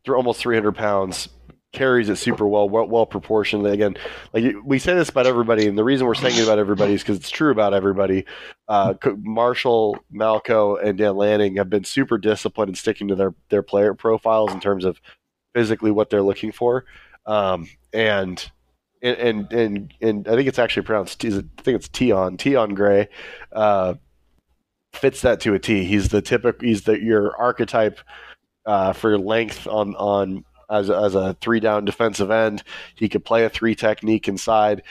almost 0.09 0.41
300 0.41 0.73
pounds, 0.73 1.29
carries 1.73 2.09
it 2.09 2.17
super 2.17 2.47
well, 2.47 2.69
well, 2.69 2.87
well 2.87 3.07
proportioned. 3.07 3.67
Again, 3.67 3.97
like 4.33 4.55
we 4.65 4.79
say 4.79 4.95
this 4.95 5.09
about 5.09 5.27
everybody, 5.27 5.67
and 5.67 5.77
the 5.77 5.85
reason 5.85 6.07
we're 6.07 6.15
saying 6.15 6.37
it 6.39 6.45
about 6.45 6.59
everybody 6.59 6.95
is 6.95 7.03
because 7.03 7.17
it's 7.19 7.31
true 7.31 7.51
about 7.51 7.75
everybody. 7.75 8.25
Uh, 8.69 8.95
Marshall, 9.19 9.99
Malco, 10.13 10.83
and 10.83 10.99
Dan 10.99 11.17
Lanning 11.17 11.57
have 11.57 11.71
been 11.71 11.85
super 11.85 12.19
disciplined 12.19 12.71
in 12.71 12.75
sticking 12.75 13.09
to 13.09 13.15
their 13.15 13.35
their 13.49 13.63
player 13.63 13.95
profiles 13.95 14.53
in 14.53 14.61
terms 14.61 14.85
of 14.85 15.01
physically 15.55 15.91
what 15.91 16.11
they're 16.11 16.23
looking 16.23 16.53
for, 16.53 16.85
um, 17.27 17.69
and. 17.93 18.51
And, 19.03 19.53
and 19.53 19.95
and 20.01 20.29
I 20.29 20.37
think 20.37 20.47
it's 20.47 20.61
actually 20.61 20.85
pronounced. 20.85 21.25
I 21.25 21.31
think 21.31 21.51
it's 21.67 21.89
Tionne 21.89 22.37
Tionne 22.37 22.77
Gray, 22.77 23.09
uh, 23.51 23.95
fits 24.93 25.23
that 25.23 25.41
to 25.41 25.55
a 25.55 25.59
T. 25.59 25.85
He's 25.85 26.11
the 26.11 26.23
typical. 26.23 26.65
He's 26.65 26.83
the 26.83 27.03
your 27.03 27.37
archetype 27.37 27.99
uh, 28.65 28.93
for 28.93 29.19
length 29.19 29.67
on 29.67 29.97
on 29.97 30.45
as, 30.71 30.91
as 30.91 31.15
a 31.15 31.37
three 31.41 31.61
down 31.61 31.85
defensive 31.85 32.31
end. 32.31 32.63
He 32.95 33.09
could 33.09 33.25
play 33.25 33.45
a 33.45 33.51
three 33.51 33.75
technique 33.75 34.29
inside. 34.29 34.83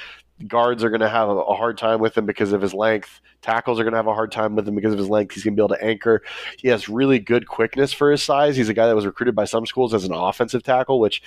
Guards 0.47 0.83
are 0.83 0.89
going 0.89 1.01
to 1.01 1.09
have 1.09 1.29
a, 1.29 1.43
hard 1.53 1.77
time 1.77 1.99
with 1.99 2.17
him 2.17 2.25
because 2.25 2.53
of 2.53 2.61
his 2.61 2.73
length. 2.73 3.21
Tackles 3.41 3.79
are 3.79 3.83
going 3.83 3.93
to 3.93 3.97
have 3.97 4.07
a 4.07 4.13
hard 4.13 4.31
time 4.31 4.55
with 4.55 4.67
him 4.67 4.75
because 4.75 4.93
of 4.93 4.99
his 4.99 5.09
length. 5.09 5.33
He's 5.33 5.43
going 5.43 5.55
to 5.55 5.59
be 5.59 5.65
able 5.65 5.75
to 5.75 5.83
anchor. 5.83 6.21
He 6.57 6.67
has 6.69 6.89
really 6.89 7.19
good 7.19 7.47
quickness 7.47 7.93
for 7.93 8.11
his 8.11 8.23
size. 8.23 8.55
He's 8.55 8.69
a 8.69 8.73
guy 8.73 8.87
that 8.87 8.95
was 8.95 9.05
recruited 9.05 9.35
by 9.35 9.45
some 9.45 9.65
schools 9.65 9.93
as 9.93 10.05
an 10.05 10.13
offensive 10.13 10.63
tackle, 10.63 10.99
which 10.99 11.21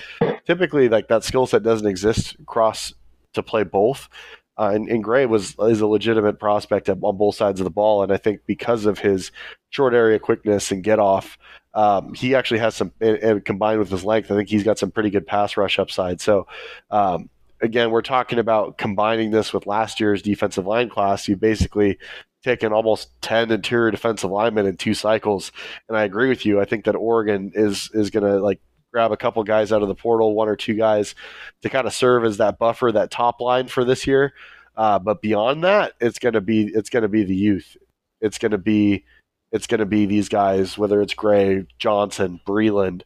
typically 0.46 0.88
like 0.88 1.08
that 1.08 1.24
skill 1.24 1.46
set 1.46 1.62
doesn't 1.62 1.86
exist 1.86 2.36
across 2.40 2.92
to 3.34 3.42
play 3.42 3.64
both. 3.64 4.08
Uh, 4.56 4.70
and, 4.72 4.88
and, 4.88 5.02
Gray 5.02 5.26
was 5.26 5.56
is 5.58 5.80
a 5.80 5.86
legitimate 5.86 6.38
prospect 6.38 6.88
on 6.88 7.00
both 7.00 7.34
sides 7.34 7.58
of 7.58 7.64
the 7.64 7.70
ball, 7.70 8.04
and 8.04 8.12
I 8.12 8.16
think 8.18 8.42
because 8.46 8.86
of 8.86 9.00
his 9.00 9.32
short 9.70 9.94
area 9.94 10.20
quickness 10.20 10.70
and 10.70 10.84
get 10.84 11.00
off, 11.00 11.36
um, 11.74 12.14
he 12.14 12.36
actually 12.36 12.60
has 12.60 12.76
some, 12.76 12.92
and, 13.00 13.16
and, 13.16 13.44
combined 13.44 13.80
with 13.80 13.90
his 13.90 14.04
length, 14.04 14.30
I 14.30 14.36
think 14.36 14.48
he's 14.48 14.62
got 14.62 14.78
some 14.78 14.92
pretty 14.92 15.10
good 15.10 15.26
pass 15.26 15.56
rush 15.56 15.80
upside. 15.80 16.20
So, 16.20 16.46
um, 16.92 17.28
again, 17.60 17.90
we're 17.90 18.02
talking 18.02 18.38
about 18.38 18.78
combining 18.78 19.30
this 19.30 19.52
with 19.52 19.66
last 19.66 20.00
year's 20.00 20.22
defensive 20.22 20.66
line 20.66 20.88
class. 20.88 21.28
You 21.28 21.36
basically 21.36 21.98
taken 22.42 22.72
almost 22.72 23.08
10 23.22 23.50
interior 23.50 23.90
defensive 23.90 24.30
linemen 24.30 24.66
in 24.66 24.76
two 24.76 24.94
cycles. 24.94 25.50
And 25.88 25.96
I 25.96 26.04
agree 26.04 26.28
with 26.28 26.44
you. 26.44 26.60
I 26.60 26.66
think 26.66 26.84
that 26.84 26.94
Oregon 26.94 27.52
is, 27.54 27.90
is 27.94 28.10
going 28.10 28.24
to 28.24 28.38
like 28.38 28.60
grab 28.92 29.10
a 29.10 29.16
couple 29.16 29.42
guys 29.42 29.72
out 29.72 29.82
of 29.82 29.88
the 29.88 29.94
portal, 29.94 30.34
one 30.34 30.48
or 30.48 30.56
two 30.56 30.74
guys 30.74 31.14
to 31.62 31.70
kind 31.70 31.86
of 31.86 31.94
serve 31.94 32.24
as 32.24 32.36
that 32.36 32.58
buffer, 32.58 32.92
that 32.92 33.10
top 33.10 33.40
line 33.40 33.66
for 33.66 33.84
this 33.84 34.06
year. 34.06 34.34
Uh, 34.76 34.98
but 34.98 35.22
beyond 35.22 35.64
that, 35.64 35.94
it's 36.00 36.18
going 36.18 36.34
to 36.34 36.40
be, 36.40 36.64
it's 36.66 36.90
going 36.90 37.02
to 37.02 37.08
be 37.08 37.24
the 37.24 37.34
youth. 37.34 37.76
It's 38.20 38.38
going 38.38 38.52
to 38.52 38.58
be, 38.58 39.04
it's 39.50 39.66
going 39.66 39.80
to 39.80 39.86
be 39.86 40.04
these 40.04 40.28
guys, 40.28 40.76
whether 40.76 41.00
it's 41.00 41.14
Gray, 41.14 41.66
Johnson, 41.78 42.40
Breeland, 42.46 43.02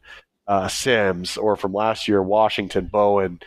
uh, 0.47 0.67
Sims, 0.67 1.37
or 1.37 1.55
from 1.55 1.73
last 1.73 2.07
year, 2.07 2.21
Washington, 2.23 2.87
Bowen, 2.87 3.39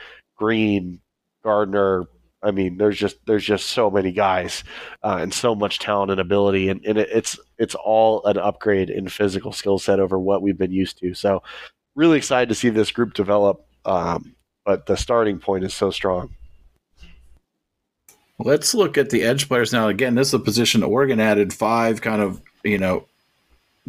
Green, 0.43 1.01
Gardner. 1.45 2.07
I 2.43 2.51
mean, 2.51 2.77
there's 2.77 2.99
just 2.99 3.25
there's 3.27 3.45
just 3.45 3.67
so 3.67 3.93
many 3.93 4.11
guys 4.11 4.65
uh, 5.05 5.19
and 5.21 5.33
so 5.33 5.55
much 5.55 5.79
talent 5.79 6.11
and 6.11 6.21
ability, 6.21 6.69
and, 6.69 6.85
and 6.85 6.99
it, 6.99 7.09
it's 7.13 7.39
it's 7.59 7.77
all 7.77 8.25
an 8.25 8.39
upgrade 8.39 8.91
in 8.91 9.09
physical 9.09 9.53
skill 9.53 9.79
set 9.79 10.01
over 10.01 10.19
what 10.19 10.43
we've 10.43 10.59
been 10.59 10.73
used 10.73 10.99
to. 10.99 11.15
So, 11.15 11.45
really 11.95 12.19
excited 12.19 12.49
to 12.49 12.57
see 12.57 12.71
this 12.71 12.91
group 12.91 13.15
develop. 13.15 13.65
Um, 13.85 14.35
but 14.65 14.87
the 14.87 14.97
starting 14.97 15.39
point 15.39 15.63
is 15.63 15.75
so 15.75 15.93
strong. 15.93 16.35
Let's 18.41 18.75
look 18.75 18.99
at 18.99 19.11
the 19.11 19.23
edge 19.23 19.47
players 19.47 19.73
now. 19.73 19.87
Again, 19.87 20.17
this 20.17 20.29
is 20.29 20.35
a 20.35 20.41
position 20.41 20.83
Oregon 20.83 21.21
added 21.21 21.53
five 21.53 22.01
kind 22.01 22.21
of 22.21 22.43
you 22.65 22.79
know, 22.79 23.07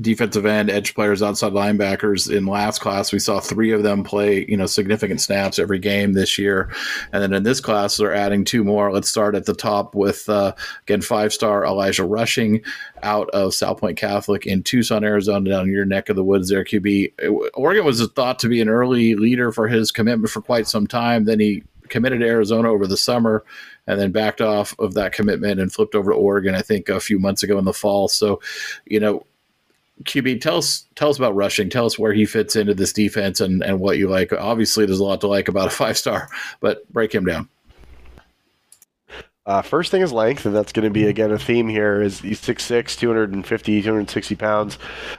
defensive 0.01 0.45
end, 0.45 0.71
edge 0.71 0.95
players, 0.95 1.21
outside 1.21 1.53
linebackers. 1.53 2.35
In 2.35 2.47
last 2.47 2.81
class, 2.81 3.13
we 3.13 3.19
saw 3.19 3.39
three 3.39 3.71
of 3.71 3.83
them 3.83 4.03
play, 4.03 4.45
you 4.49 4.57
know, 4.57 4.65
significant 4.65 5.21
snaps 5.21 5.59
every 5.59 5.77
game 5.77 6.13
this 6.13 6.37
year. 6.37 6.71
And 7.11 7.21
then 7.21 7.33
in 7.33 7.43
this 7.43 7.59
class, 7.59 7.97
they're 7.97 8.13
adding 8.13 8.43
two 8.43 8.63
more. 8.63 8.91
Let's 8.91 9.09
start 9.09 9.35
at 9.35 9.45
the 9.45 9.53
top 9.53 9.93
with, 9.93 10.27
uh, 10.27 10.53
again, 10.83 11.01
five 11.01 11.31
star 11.31 11.63
Elijah 11.63 12.05
Rushing 12.05 12.63
out 13.03 13.29
of 13.31 13.51
Salpointe 13.51 13.97
Catholic 13.97 14.47
in 14.47 14.63
Tucson, 14.63 15.03
Arizona, 15.03 15.49
down 15.49 15.71
your 15.71 15.85
neck 15.85 16.09
of 16.09 16.15
the 16.15 16.23
woods 16.23 16.49
there, 16.49 16.63
QB. 16.63 17.51
Oregon 17.53 17.85
was 17.85 18.05
thought 18.13 18.39
to 18.39 18.49
be 18.49 18.61
an 18.61 18.69
early 18.69 19.15
leader 19.15 19.51
for 19.51 19.67
his 19.67 19.91
commitment 19.91 20.31
for 20.31 20.41
quite 20.41 20.67
some 20.67 20.87
time. 20.87 21.25
Then 21.25 21.39
he 21.39 21.63
committed 21.89 22.21
to 22.21 22.27
Arizona 22.27 22.71
over 22.71 22.87
the 22.87 22.97
summer 22.97 23.43
and 23.85 23.99
then 23.99 24.11
backed 24.11 24.41
off 24.41 24.73
of 24.79 24.95
that 24.95 25.13
commitment 25.13 25.59
and 25.59 25.71
flipped 25.71 25.93
over 25.93 26.11
to 26.11 26.17
Oregon, 26.17 26.55
I 26.55 26.61
think, 26.61 26.89
a 26.89 26.99
few 26.99 27.19
months 27.19 27.43
ago 27.43 27.59
in 27.59 27.65
the 27.65 27.73
fall. 27.73 28.07
So, 28.07 28.41
you 28.85 28.99
know, 28.99 29.25
QB, 30.03 30.41
tell 30.41 30.57
us 30.57 30.85
tell 30.95 31.09
us 31.09 31.17
about 31.17 31.35
rushing. 31.35 31.69
Tell 31.69 31.85
us 31.85 31.99
where 31.99 32.13
he 32.13 32.25
fits 32.25 32.55
into 32.55 32.73
this 32.73 32.93
defense 32.93 33.39
and, 33.39 33.63
and 33.63 33.79
what 33.79 33.97
you 33.97 34.09
like. 34.09 34.33
Obviously, 34.33 34.85
there's 34.85 34.99
a 34.99 35.03
lot 35.03 35.21
to 35.21 35.27
like 35.27 35.47
about 35.47 35.67
a 35.67 35.69
five 35.71 35.97
star, 35.97 36.29
but 36.59 36.91
break 36.91 37.13
him 37.13 37.25
down. 37.25 37.49
Uh, 39.45 39.61
first 39.61 39.91
thing 39.91 40.01
is 40.01 40.13
length, 40.13 40.45
and 40.45 40.55
that's 40.55 40.71
going 40.71 40.85
to 40.85 40.89
be 40.89 41.05
again 41.05 41.31
a 41.31 41.37
theme 41.37 41.67
here. 41.67 42.01
Is 42.01 42.21
he's 42.21 42.39
6'6", 42.39 42.97
250, 42.97 43.81
260 43.81 44.35
pounds. 44.35 44.77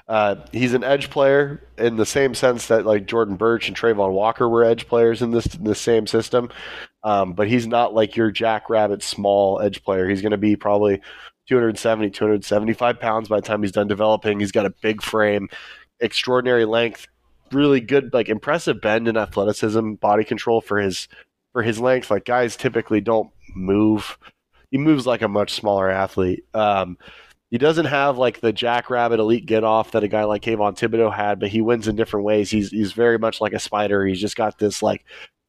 Uh, 0.08 0.36
he's 0.50 0.72
an 0.72 0.82
edge 0.82 1.10
player 1.10 1.62
in 1.76 1.96
the 1.96 2.06
same 2.06 2.34
sense 2.34 2.68
that 2.68 2.86
like 2.86 3.06
Jordan 3.06 3.36
Burch 3.36 3.68
and 3.68 3.76
Travon 3.76 4.12
Walker 4.12 4.48
were 4.48 4.64
edge 4.64 4.88
players 4.88 5.20
in 5.20 5.30
this 5.30 5.54
in 5.54 5.64
the 5.64 5.74
same 5.74 6.06
system. 6.06 6.50
Um, 7.02 7.34
but 7.34 7.48
he's 7.48 7.66
not 7.66 7.92
like 7.92 8.16
your 8.16 8.30
Jackrabbit 8.30 9.02
small 9.02 9.60
edge 9.60 9.84
player. 9.84 10.08
He's 10.08 10.22
going 10.22 10.32
to 10.32 10.38
be 10.38 10.56
probably 10.56 11.02
270, 11.48 12.10
275 12.10 13.00
pounds 13.00 13.28
by 13.28 13.36
the 13.36 13.46
time 13.46 13.62
he's 13.62 13.72
done 13.72 13.88
developing. 13.88 14.40
He's 14.40 14.52
got 14.52 14.66
a 14.66 14.74
big 14.82 15.02
frame, 15.02 15.48
extraordinary 16.00 16.64
length, 16.64 17.06
really 17.52 17.80
good, 17.80 18.12
like 18.12 18.28
impressive 18.28 18.80
bend 18.80 19.08
and 19.08 19.18
athleticism, 19.18 19.94
body 19.94 20.24
control 20.24 20.60
for 20.60 20.78
his 20.78 21.08
for 21.52 21.62
his 21.62 21.80
length. 21.80 22.10
Like 22.10 22.24
guys 22.24 22.56
typically 22.56 23.00
don't 23.00 23.30
move. 23.54 24.18
He 24.70 24.78
moves 24.78 25.06
like 25.06 25.22
a 25.22 25.28
much 25.28 25.52
smaller 25.52 25.88
athlete. 25.88 26.44
Um, 26.54 26.98
he 27.50 27.58
doesn't 27.58 27.86
have 27.86 28.18
like 28.18 28.40
the 28.40 28.52
jackrabbit 28.52 29.20
elite 29.20 29.46
get 29.46 29.62
off 29.62 29.92
that 29.92 30.02
a 30.02 30.08
guy 30.08 30.24
like 30.24 30.42
Kayvon 30.42 30.76
Thibodeaux 30.76 31.14
had, 31.14 31.38
but 31.38 31.50
he 31.50 31.60
wins 31.60 31.86
in 31.86 31.94
different 31.94 32.26
ways. 32.26 32.50
He's 32.50 32.70
he's 32.70 32.92
very 32.92 33.18
much 33.18 33.40
like 33.40 33.52
a 33.52 33.60
spider. 33.60 34.04
He's 34.04 34.20
just 34.20 34.34
got 34.34 34.58
this 34.58 34.82
like 34.82 35.04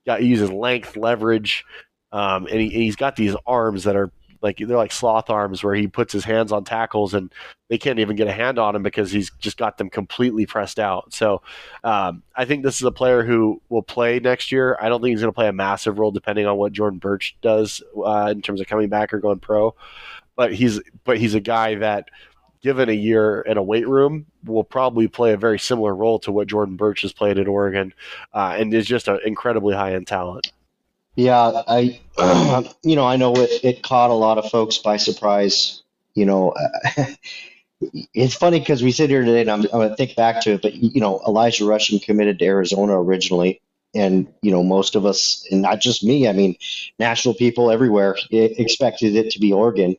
got 0.05 0.19
he 0.19 0.27
uses 0.27 0.51
length, 0.51 0.95
leverage, 0.95 1.65
um, 2.11 2.45
and, 2.45 2.61
he, 2.61 2.69
he's 2.69 2.95
got 2.95 3.15
these 3.15 3.35
arms 3.47 3.85
that 3.85 3.95
are 3.95 4.11
like 4.45 4.59
they're 4.59 4.77
like 4.77 4.91
sloth 4.91 5.31
arms 5.31 5.63
where 5.63 5.73
he 5.73 5.87
puts 5.87 6.13
his 6.13 6.23
hands 6.23 6.51
on 6.51 6.63
tackles 6.63 7.15
and 7.15 7.33
they 7.67 7.79
can't 7.79 7.97
even 7.97 8.15
get 8.15 8.27
a 8.27 8.31
hand 8.31 8.59
on 8.59 8.75
him 8.75 8.83
because 8.83 9.11
he's 9.11 9.31
just 9.39 9.57
got 9.57 9.79
them 9.79 9.89
completely 9.89 10.45
pressed 10.45 10.77
out. 10.77 11.11
So 11.11 11.41
um, 11.83 12.21
I 12.35 12.45
think 12.45 12.63
this 12.63 12.75
is 12.75 12.83
a 12.83 12.91
player 12.91 13.23
who 13.23 13.59
will 13.69 13.81
play 13.81 14.19
next 14.19 14.51
year. 14.51 14.77
I 14.79 14.87
don't 14.87 15.01
think 15.01 15.13
he's 15.13 15.21
going 15.21 15.33
to 15.33 15.35
play 15.35 15.47
a 15.47 15.53
massive 15.53 15.97
role 15.97 16.11
depending 16.11 16.45
on 16.45 16.57
what 16.57 16.73
Jordan 16.73 16.99
Burch 16.99 17.35
does 17.41 17.81
uh, 17.97 18.31
in 18.31 18.43
terms 18.43 18.61
of 18.61 18.67
coming 18.67 18.87
back 18.87 19.15
or 19.15 19.19
going 19.19 19.39
pro. 19.39 19.73
But 20.35 20.53
he's 20.53 20.79
but 21.05 21.17
he's 21.17 21.33
a 21.33 21.39
guy 21.39 21.75
that 21.75 22.09
given 22.61 22.89
a 22.89 22.93
year 22.93 23.41
in 23.41 23.57
a 23.57 23.63
weight 23.63 23.87
room, 23.87 24.25
will 24.43 24.63
probably 24.63 25.07
play 25.07 25.33
a 25.33 25.37
very 25.37 25.59
similar 25.59 25.95
role 25.95 26.19
to 26.19 26.31
what 26.31 26.47
Jordan 26.47 26.75
Burch 26.75 27.01
has 27.03 27.13
played 27.13 27.37
at 27.37 27.47
Oregon, 27.47 27.93
uh, 28.33 28.55
and 28.57 28.73
is 28.73 28.85
just 28.85 29.07
an 29.07 29.19
incredibly 29.25 29.75
high 29.75 29.93
end 29.93 30.07
talent. 30.07 30.51
Yeah, 31.15 31.63
I, 31.67 32.01
you 32.83 32.95
know, 32.95 33.05
I 33.05 33.17
know 33.17 33.33
it, 33.35 33.63
it 33.63 33.83
caught 33.83 34.09
a 34.09 34.15
lot 34.15 34.37
of 34.37 34.49
folks 34.51 34.77
by 34.79 34.97
surprise. 34.97 35.81
You 36.13 36.25
know, 36.25 36.51
uh, 36.51 37.05
it's 38.13 38.35
funny 38.35 38.59
because 38.59 38.83
we 38.83 38.91
sit 38.91 39.09
here 39.09 39.23
today 39.23 39.41
and 39.41 39.51
I'm, 39.51 39.61
I'm 39.61 39.69
going 39.69 39.89
to 39.89 39.95
think 39.95 40.15
back 40.15 40.41
to 40.43 40.53
it, 40.53 40.61
but, 40.61 40.73
you 40.75 41.01
know, 41.01 41.21
Elijah 41.27 41.65
Rushing 41.65 41.99
committed 41.99 42.39
to 42.39 42.45
Arizona 42.45 42.99
originally. 43.01 43.61
And, 43.93 44.27
you 44.41 44.51
know, 44.51 44.61
most 44.63 44.95
of 44.95 45.05
us, 45.05 45.47
and 45.51 45.61
not 45.61 45.79
just 45.79 46.03
me, 46.03 46.27
I 46.27 46.33
mean, 46.33 46.55
national 46.99 47.35
people 47.35 47.71
everywhere 47.71 48.17
expected 48.31 49.15
it 49.15 49.31
to 49.31 49.39
be 49.39 49.53
Oregon. 49.53 49.95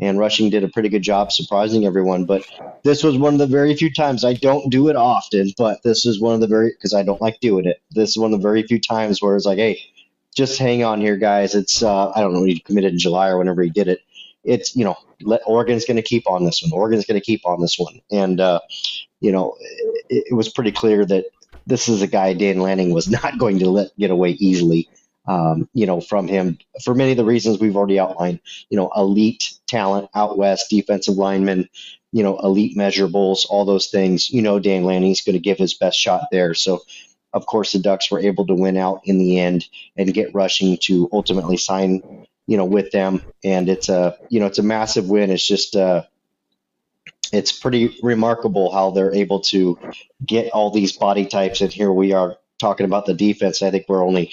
and 0.00 0.18
Rushing 0.18 0.50
did 0.50 0.64
a 0.64 0.68
pretty 0.68 0.88
good 0.88 1.02
job 1.02 1.32
surprising 1.32 1.86
everyone. 1.86 2.24
But 2.24 2.42
this 2.82 3.04
was 3.04 3.18
one 3.18 3.34
of 3.34 3.38
the 3.38 3.46
very 3.46 3.76
few 3.76 3.92
times 3.92 4.24
I 4.24 4.34
don't 4.34 4.70
do 4.70 4.88
it 4.88 4.96
often, 4.96 5.52
but 5.56 5.82
this 5.84 6.06
is 6.06 6.20
one 6.20 6.34
of 6.34 6.40
the 6.40 6.48
very 6.48 6.70
because 6.70 6.94
I 6.94 7.04
don't 7.04 7.20
like 7.20 7.40
doing 7.40 7.66
it. 7.66 7.80
This 7.92 8.10
is 8.10 8.18
one 8.18 8.32
of 8.32 8.40
the 8.40 8.48
very 8.48 8.64
few 8.64 8.80
times 8.80 9.22
where 9.22 9.36
it's 9.36 9.46
like, 9.46 9.58
hey, 9.58 9.80
just 10.34 10.58
hang 10.58 10.84
on 10.84 11.00
here, 11.00 11.16
guys. 11.16 11.54
It's 11.54 11.82
uh, 11.82 12.10
I 12.10 12.20
don't 12.20 12.32
know 12.32 12.44
he 12.44 12.60
committed 12.60 12.92
in 12.92 12.98
July 12.98 13.28
or 13.28 13.38
whenever 13.38 13.62
he 13.62 13.70
did 13.70 13.88
it. 13.88 14.00
It's 14.44 14.74
you 14.74 14.84
know, 14.84 14.96
let 15.22 15.42
Oregon's 15.46 15.84
going 15.84 15.96
to 15.96 16.02
keep 16.02 16.28
on 16.30 16.44
this 16.44 16.62
one. 16.62 16.72
Oregon's 16.72 17.04
going 17.04 17.20
to 17.20 17.24
keep 17.24 17.46
on 17.46 17.60
this 17.60 17.78
one, 17.78 18.00
and 18.10 18.40
uh, 18.40 18.60
you 19.20 19.32
know, 19.32 19.56
it, 20.08 20.26
it 20.30 20.34
was 20.34 20.48
pretty 20.48 20.72
clear 20.72 21.04
that 21.04 21.26
this 21.66 21.88
is 21.88 22.02
a 22.02 22.06
guy 22.06 22.32
Dan 22.32 22.60
Lanning 22.60 22.92
was 22.92 23.08
not 23.22 23.38
going 23.38 23.58
to 23.58 23.70
let 23.70 23.96
get 23.98 24.10
away 24.10 24.30
easily. 24.32 24.88
Um, 25.26 25.68
you 25.74 25.86
know, 25.86 26.00
from 26.00 26.26
him 26.26 26.58
for 26.82 26.94
many 26.94 27.12
of 27.12 27.16
the 27.18 27.24
reasons 27.24 27.60
we've 27.60 27.76
already 27.76 28.00
outlined. 28.00 28.40
You 28.70 28.78
know, 28.78 28.90
elite 28.96 29.52
talent 29.66 30.08
out 30.14 30.38
west, 30.38 30.66
defensive 30.70 31.14
lineman, 31.14 31.68
you 32.12 32.22
know, 32.22 32.38
elite 32.38 32.76
measurables, 32.76 33.46
all 33.48 33.64
those 33.64 33.88
things. 33.88 34.30
You 34.30 34.42
know, 34.42 34.58
Dan 34.58 34.84
Lanning's 34.84 35.20
going 35.20 35.34
to 35.34 35.40
give 35.40 35.58
his 35.58 35.74
best 35.74 35.98
shot 35.98 36.22
there. 36.32 36.54
So, 36.54 36.80
of 37.32 37.46
course, 37.46 37.72
the 37.72 37.78
Ducks 37.78 38.10
were 38.10 38.20
able 38.20 38.46
to 38.46 38.54
win 38.54 38.76
out 38.76 39.00
in 39.04 39.18
the 39.18 39.38
end 39.38 39.66
and 39.96 40.12
get 40.12 40.34
rushing 40.34 40.76
to 40.82 41.08
ultimately 41.12 41.56
sign, 41.56 42.26
you 42.46 42.56
know, 42.56 42.64
with 42.64 42.90
them. 42.90 43.22
And 43.44 43.68
it's 43.68 43.88
a, 43.88 44.16
you 44.28 44.40
know, 44.40 44.46
it's 44.46 44.58
a 44.58 44.64
massive 44.64 45.08
win. 45.08 45.30
It's 45.30 45.46
just, 45.46 45.76
uh, 45.76 46.02
it's 47.32 47.52
pretty 47.52 47.96
remarkable 48.02 48.72
how 48.72 48.90
they're 48.90 49.14
able 49.14 49.40
to 49.40 49.78
get 50.24 50.50
all 50.52 50.70
these 50.70 50.96
body 50.96 51.26
types. 51.26 51.60
And 51.60 51.72
here 51.72 51.92
we 51.92 52.12
are 52.12 52.36
talking 52.58 52.86
about 52.86 53.06
the 53.06 53.14
defense. 53.14 53.62
I 53.62 53.70
think 53.70 53.86
we're 53.88 54.04
only 54.04 54.32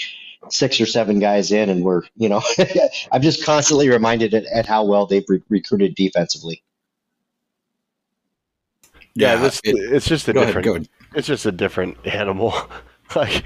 six 0.49 0.80
or 0.82 0.86
seven 0.86 1.19
guys 1.19 1.52
in, 1.52 1.69
and 1.69 1.84
we're, 1.84 2.03
you 2.15 2.30
know, 2.30 2.41
I'm 3.11 3.22
just 3.22 3.45
constantly 3.45 3.90
reminded 3.90 4.34
at, 4.34 4.45
at 4.45 4.65
how 4.65 4.86
well 4.86 5.06
they've 5.06 5.26
re- 5.28 5.44
recruited 5.49 5.95
defensively. 5.95 6.64
Yeah, 9.18 9.34
Yeah, 9.35 9.41
this, 9.41 9.61
it- 9.64 9.94
it's 9.94 10.07
just 10.07 10.27
a 10.27 10.34
different. 10.34 10.68
ahead. 10.68 10.89
It's 11.15 11.27
just 11.27 11.45
a 11.45 11.52
different 11.52 11.98
animal. 12.06 12.53
like, 13.15 13.44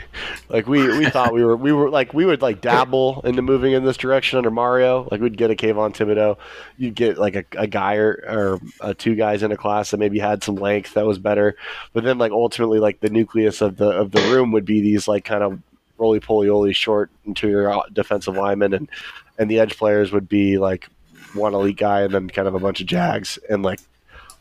like 0.50 0.68
we 0.68 0.88
we 0.98 1.08
thought 1.12 1.32
we 1.34 1.44
were 1.46 1.56
we 1.56 1.72
were 1.72 1.90
like 1.90 2.14
we 2.16 2.26
would 2.26 2.42
like 2.42 2.62
dabble 2.62 3.22
into 3.24 3.44
moving 3.44 3.74
in 3.74 3.84
this 3.86 3.96
direction 3.96 4.38
under 4.38 4.50
Mario. 4.50 5.08
Like 5.12 5.22
we'd 5.22 5.38
get 5.38 5.52
a 5.52 5.56
Kayvon 5.56 5.94
Thibodeaux, 5.96 6.38
you'd 6.78 6.96
get 6.96 7.20
like 7.20 7.36
a, 7.36 7.46
a 7.58 7.68
guy 7.68 7.96
or, 7.98 8.12
or 8.28 8.60
uh, 8.82 8.94
two 8.98 9.14
guys 9.16 9.44
in 9.44 9.52
a 9.52 9.58
class 9.58 9.92
that 9.92 9.98
maybe 9.98 10.18
had 10.18 10.44
some 10.44 10.56
length 10.56 10.96
that 10.96 11.06
was 11.06 11.20
better. 11.20 11.56
But 11.94 12.04
then 12.04 12.18
like 12.18 12.32
ultimately 12.32 12.80
like 12.80 13.00
the 13.02 13.10
nucleus 13.12 13.62
of 13.62 13.78
the 13.78 13.90
of 13.90 14.12
the 14.12 14.22
room 14.32 14.52
would 14.52 14.66
be 14.66 14.82
these 14.82 15.08
like 15.08 15.26
kind 15.26 15.44
of 15.44 15.60
roly 16.00 16.20
poly 16.20 16.50
oly 16.50 16.74
short 16.74 17.12
interior 17.26 17.72
defensive 17.94 18.36
linemen 18.36 18.74
and 18.74 18.90
and 19.38 19.50
the 19.52 19.60
edge 19.60 19.78
players 19.78 20.12
would 20.12 20.28
be 20.28 20.58
like 20.58 20.90
one 21.36 21.54
elite 21.54 21.78
guy 21.78 22.02
and 22.02 22.12
then 22.16 22.28
kind 22.28 22.48
of 22.48 22.56
a 22.56 22.60
bunch 22.60 22.82
of 22.82 22.88
jags 22.88 23.38
and 23.48 23.62
like 23.62 23.80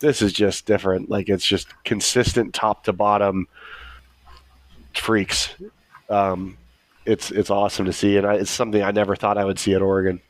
this 0.00 0.22
is 0.22 0.32
just 0.32 0.66
different. 0.66 1.08
Like 1.08 1.28
it's 1.28 1.46
just 1.46 1.68
consistent 1.84 2.54
top 2.54 2.84
to 2.84 2.92
bottom 2.92 3.46
freaks. 4.94 5.54
Um, 6.08 6.56
it's 7.06 7.30
it's 7.30 7.50
awesome 7.50 7.86
to 7.86 7.92
see, 7.92 8.16
and 8.16 8.26
I, 8.26 8.34
it's 8.34 8.50
something 8.50 8.82
I 8.82 8.90
never 8.90 9.16
thought 9.16 9.38
I 9.38 9.44
would 9.44 9.58
see 9.58 9.74
at 9.74 9.82
Oregon. 9.82 10.20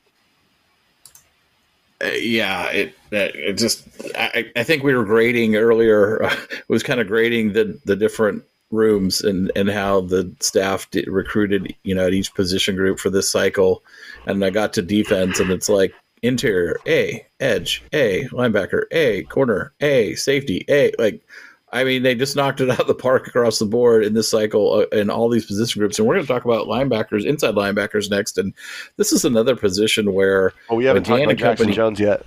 Uh, 2.03 2.09
yeah, 2.19 2.69
it 2.71 2.95
it 3.11 3.35
it 3.35 3.53
just 3.55 3.87
I, 4.15 4.51
I 4.57 4.63
think 4.63 4.83
we 4.83 4.95
were 4.95 5.05
grading 5.05 5.57
earlier. 5.57 6.23
Uh, 6.31 6.37
was 6.69 6.83
kind 6.83 7.01
of 7.01 7.09
grading 7.09 7.53
the 7.53 7.81
the 7.85 7.97
different 7.97 8.45
rooms 8.71 9.23
and 9.23 9.51
and 9.57 9.69
how 9.69 10.01
the 10.01 10.33
staff 10.41 10.89
did, 10.91 11.07
recruited 11.09 11.75
you 11.83 11.95
know 11.95 12.07
at 12.07 12.15
each 12.15 12.33
position 12.35 12.77
group 12.77 12.99
for 12.99 13.11
this 13.11 13.31
cycle, 13.31 13.83
and 14.27 14.45
I 14.45 14.51
got 14.51 14.73
to 14.75 14.83
defense 14.83 15.41
and 15.41 15.51
it's 15.51 15.69
like 15.69 15.93
interior 16.23 16.77
A, 16.87 17.27
edge 17.41 17.83
A, 17.93 18.25
linebacker 18.33 18.85
A, 18.93 19.23
corner 19.25 19.73
A, 19.81 20.15
safety 20.15 20.65
A, 20.69 20.93
like. 20.99 21.23
I 21.73 21.85
mean, 21.85 22.03
they 22.03 22.17
just 22.17 22.35
knocked 22.35 22.61
it 22.61 22.69
out 22.69 22.81
of 22.81 22.89
the 22.89 22.97
park 22.97 23.29
across 23.29 23.61
the 23.61 23.65
board 23.65 24.05
in 24.05 24.13
this 24.13 24.29
cycle 24.29 24.73
uh, 24.93 24.97
in 24.97 25.09
all 25.09 25.29
these 25.29 25.47
position 25.47 25.79
groups. 25.79 26.01
And 26.01 26.09
we're 26.09 26.15
going 26.17 26.27
to 26.27 26.33
talk 26.33 26.45
about 26.45 26.67
linebackers, 26.67 27.25
inside 27.25 27.55
linebackers 27.55 28.11
next. 28.11 28.39
And 28.39 28.53
this 28.97 29.13
is 29.13 29.25
another 29.25 29.55
position 29.55 30.13
where 30.13 30.53
Oh, 30.69 30.75
we 30.75 30.85
haven't 30.87 31.03
when 31.07 31.11
talked 31.11 31.19
Dan 31.21 31.29
about 31.29 31.37
Jackson 31.39 31.67
company- 31.67 31.77
Jones 31.77 32.01
yet. 32.01 32.27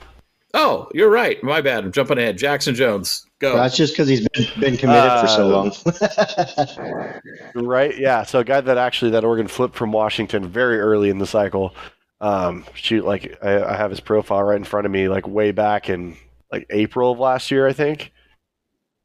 Oh, 0.54 0.88
you're 0.94 1.10
right. 1.10 1.44
My 1.44 1.60
bad. 1.60 1.84
I'm 1.84 1.92
jumping 1.92 2.20
ahead. 2.20 2.38
Jackson 2.38 2.74
Jones, 2.74 3.26
go. 3.40 3.58
That's 3.58 3.76
just 3.76 3.92
because 3.92 4.08
he's 4.08 4.26
been, 4.30 4.46
been 4.62 4.78
committed 4.78 5.20
for 5.20 5.28
so 5.28 5.46
Uh, 5.48 5.50
long. 5.50 7.12
Right? 7.56 7.98
Yeah. 7.98 8.24
So 8.24 8.40
a 8.40 8.44
guy 8.46 8.62
that 8.62 8.78
actually 8.78 9.12
that 9.12 9.26
Oregon 9.26 9.48
flipped 9.50 9.76
from 9.76 9.92
Washington 9.92 10.48
very 10.48 10.80
early 10.80 11.10
in 11.10 11.18
the 11.18 11.28
cycle. 11.28 11.76
Um, 12.24 12.64
shoot, 12.74 13.04
like 13.04 13.38
I, 13.44 13.62
I 13.62 13.76
have 13.76 13.90
his 13.90 14.00
profile 14.00 14.44
right 14.44 14.56
in 14.56 14.64
front 14.64 14.86
of 14.86 14.92
me, 14.94 15.10
like 15.10 15.28
way 15.28 15.52
back 15.52 15.90
in 15.90 16.16
like 16.50 16.66
April 16.70 17.12
of 17.12 17.20
last 17.20 17.52
year, 17.52 17.68
I 17.68 17.74
think. 17.74 18.14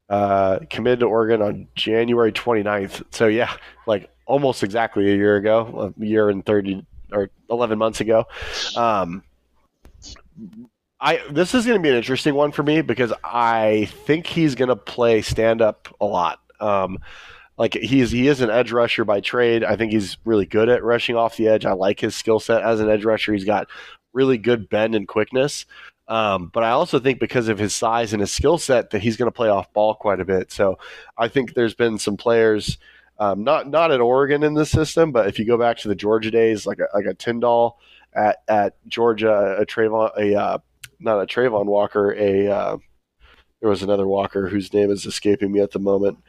Uh, 0.07 0.59
committed 0.69 1.01
to 1.01 1.05
Oregon 1.05 1.41
on 1.41 1.67
January 1.75 2.31
29th. 2.31 3.03
So 3.11 3.27
yeah, 3.27 3.51
like 3.85 4.09
almost 4.25 4.63
exactly 4.63 5.11
a 5.11 5.15
year 5.15 5.35
ago, 5.35 5.93
a 5.99 6.05
year 6.05 6.29
and 6.29 6.45
30 6.45 6.85
or 7.11 7.29
11 7.49 7.77
months 7.77 7.99
ago. 7.99 8.23
Um, 8.77 9.21
I 11.01 11.21
this 11.29 11.53
is 11.53 11.65
going 11.65 11.77
to 11.77 11.83
be 11.83 11.89
an 11.89 11.95
interesting 11.95 12.35
one 12.35 12.53
for 12.53 12.63
me 12.63 12.81
because 12.81 13.11
I 13.21 13.89
think 14.05 14.27
he's 14.27 14.55
going 14.55 14.69
to 14.69 14.77
play 14.77 15.21
stand 15.23 15.61
up 15.61 15.93
a 15.99 16.05
lot. 16.05 16.39
Um, 16.61 16.99
like 17.59 17.73
he's 17.73 18.09
he 18.09 18.27
is 18.27 18.39
an 18.39 18.49
edge 18.49 18.71
rusher 18.71 19.03
by 19.03 19.19
trade. 19.19 19.65
I 19.65 19.75
think 19.75 19.91
he's 19.91 20.17
really 20.23 20.45
good 20.45 20.69
at 20.69 20.83
rushing 20.83 21.17
off 21.17 21.35
the 21.35 21.49
edge. 21.49 21.65
I 21.65 21.73
like 21.73 21.99
his 21.99 22.15
skill 22.15 22.39
set 22.39 22.63
as 22.63 22.79
an 22.79 22.89
edge 22.89 23.03
rusher. 23.03 23.33
He's 23.33 23.43
got 23.43 23.67
really 24.13 24.37
good 24.37 24.69
bend 24.69 24.95
and 24.95 25.07
quickness. 25.07 25.65
Um, 26.07 26.49
but 26.51 26.63
I 26.63 26.71
also 26.71 26.99
think 26.99 27.19
because 27.19 27.49
of 27.49 27.59
his 27.59 27.75
size 27.75 28.13
and 28.13 28.21
his 28.21 28.31
skill 28.31 28.57
set 28.57 28.89
that 28.91 29.03
he's 29.03 29.17
going 29.17 29.27
to 29.27 29.35
play 29.35 29.49
off 29.49 29.71
ball 29.73 29.93
quite 29.93 30.19
a 30.19 30.25
bit. 30.25 30.51
So 30.51 30.79
I 31.17 31.27
think 31.27 31.53
there's 31.53 31.75
been 31.75 31.99
some 31.99 32.17
players, 32.17 32.79
um, 33.19 33.43
not 33.43 33.67
not 33.67 33.91
at 33.91 33.99
Oregon 33.99 34.41
in 34.41 34.53
this 34.53 34.71
system, 34.71 35.11
but 35.11 35.27
if 35.27 35.37
you 35.37 35.45
go 35.45 35.57
back 35.57 35.77
to 35.79 35.89
the 35.89 35.95
Georgia 35.95 36.31
days, 36.31 36.65
like 36.65 36.79
a, 36.79 36.87
like 36.95 37.05
a 37.05 37.13
Tyndall 37.13 37.77
at 38.15 38.37
at 38.47 38.75
Georgia, 38.87 39.57
a 39.59 39.65
Travon, 39.65 40.17
a 40.17 40.33
uh, 40.33 40.57
not 41.01 41.21
a 41.21 41.27
Travon 41.27 41.65
Walker, 41.65 42.13
a 42.13 42.47
uh, 42.47 42.77
there 43.59 43.69
was 43.69 43.83
another 43.83 44.07
Walker 44.07 44.47
whose 44.47 44.73
name 44.73 44.89
is 44.89 45.05
escaping 45.05 45.51
me 45.51 45.59
at 45.59 45.71
the 45.71 45.79
moment, 45.79 46.19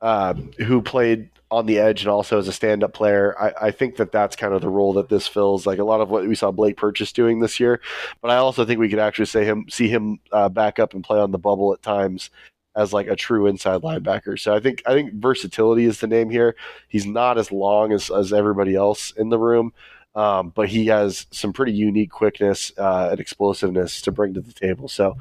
um, 0.00 0.50
who 0.58 0.82
played 0.82 1.28
on 1.50 1.66
the 1.66 1.78
edge 1.78 2.02
and 2.02 2.10
also 2.10 2.38
as 2.38 2.46
a 2.46 2.52
stand-up 2.52 2.92
player. 2.92 3.34
I, 3.40 3.66
I 3.66 3.70
think 3.72 3.96
that 3.96 4.12
that's 4.12 4.36
kind 4.36 4.54
of 4.54 4.60
the 4.60 4.68
role 4.68 4.92
that 4.94 5.08
this 5.08 5.26
fills. 5.26 5.66
Like 5.66 5.78
a 5.78 5.84
lot 5.84 6.00
of 6.00 6.08
what 6.08 6.26
we 6.26 6.34
saw 6.34 6.50
Blake 6.52 6.76
Purchase 6.76 7.12
doing 7.12 7.40
this 7.40 7.58
year, 7.58 7.80
but 8.20 8.30
I 8.30 8.36
also 8.36 8.64
think 8.64 8.78
we 8.78 8.88
could 8.88 8.98
actually 8.98 9.26
say 9.26 9.44
him 9.44 9.66
see 9.68 9.88
him 9.88 10.20
uh, 10.32 10.48
back 10.48 10.78
up 10.78 10.94
and 10.94 11.02
play 11.02 11.18
on 11.18 11.32
the 11.32 11.38
bubble 11.38 11.72
at 11.72 11.82
times 11.82 12.30
as 12.76 12.92
like 12.92 13.08
a 13.08 13.16
true 13.16 13.46
inside 13.46 13.82
linebacker. 13.82 14.38
So 14.38 14.54
I 14.54 14.60
think 14.60 14.82
I 14.86 14.92
think 14.92 15.14
versatility 15.14 15.86
is 15.86 16.00
the 16.00 16.06
name 16.06 16.30
here. 16.30 16.54
He's 16.88 17.06
not 17.06 17.36
as 17.36 17.50
long 17.50 17.92
as 17.92 18.10
as 18.10 18.32
everybody 18.32 18.76
else 18.76 19.12
in 19.12 19.28
the 19.28 19.38
room. 19.38 19.72
Um, 20.14 20.50
but 20.50 20.68
he 20.68 20.86
has 20.86 21.26
some 21.30 21.52
pretty 21.52 21.72
unique 21.72 22.10
quickness 22.10 22.72
uh, 22.76 23.10
and 23.12 23.20
explosiveness 23.20 24.02
to 24.02 24.12
bring 24.12 24.34
to 24.34 24.40
the 24.40 24.52
table. 24.52 24.88
So, 24.88 25.16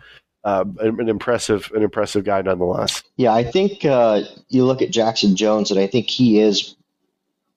um, 0.50 0.78
an, 0.80 1.10
impressive, 1.10 1.72
an 1.76 1.84
impressive 1.84 2.24
guy 2.24 2.42
nonetheless. 2.42 3.04
Yeah, 3.18 3.34
I 3.34 3.44
think 3.44 3.86
uh, 3.86 4.22
you 4.50 4.66
look 4.66 4.82
at 4.82 4.90
Jackson 4.90 5.36
Jones, 5.36 5.72
and 5.72 5.80
I 5.80 5.88
think 5.88 6.10
he 6.10 6.40
is, 6.40 6.76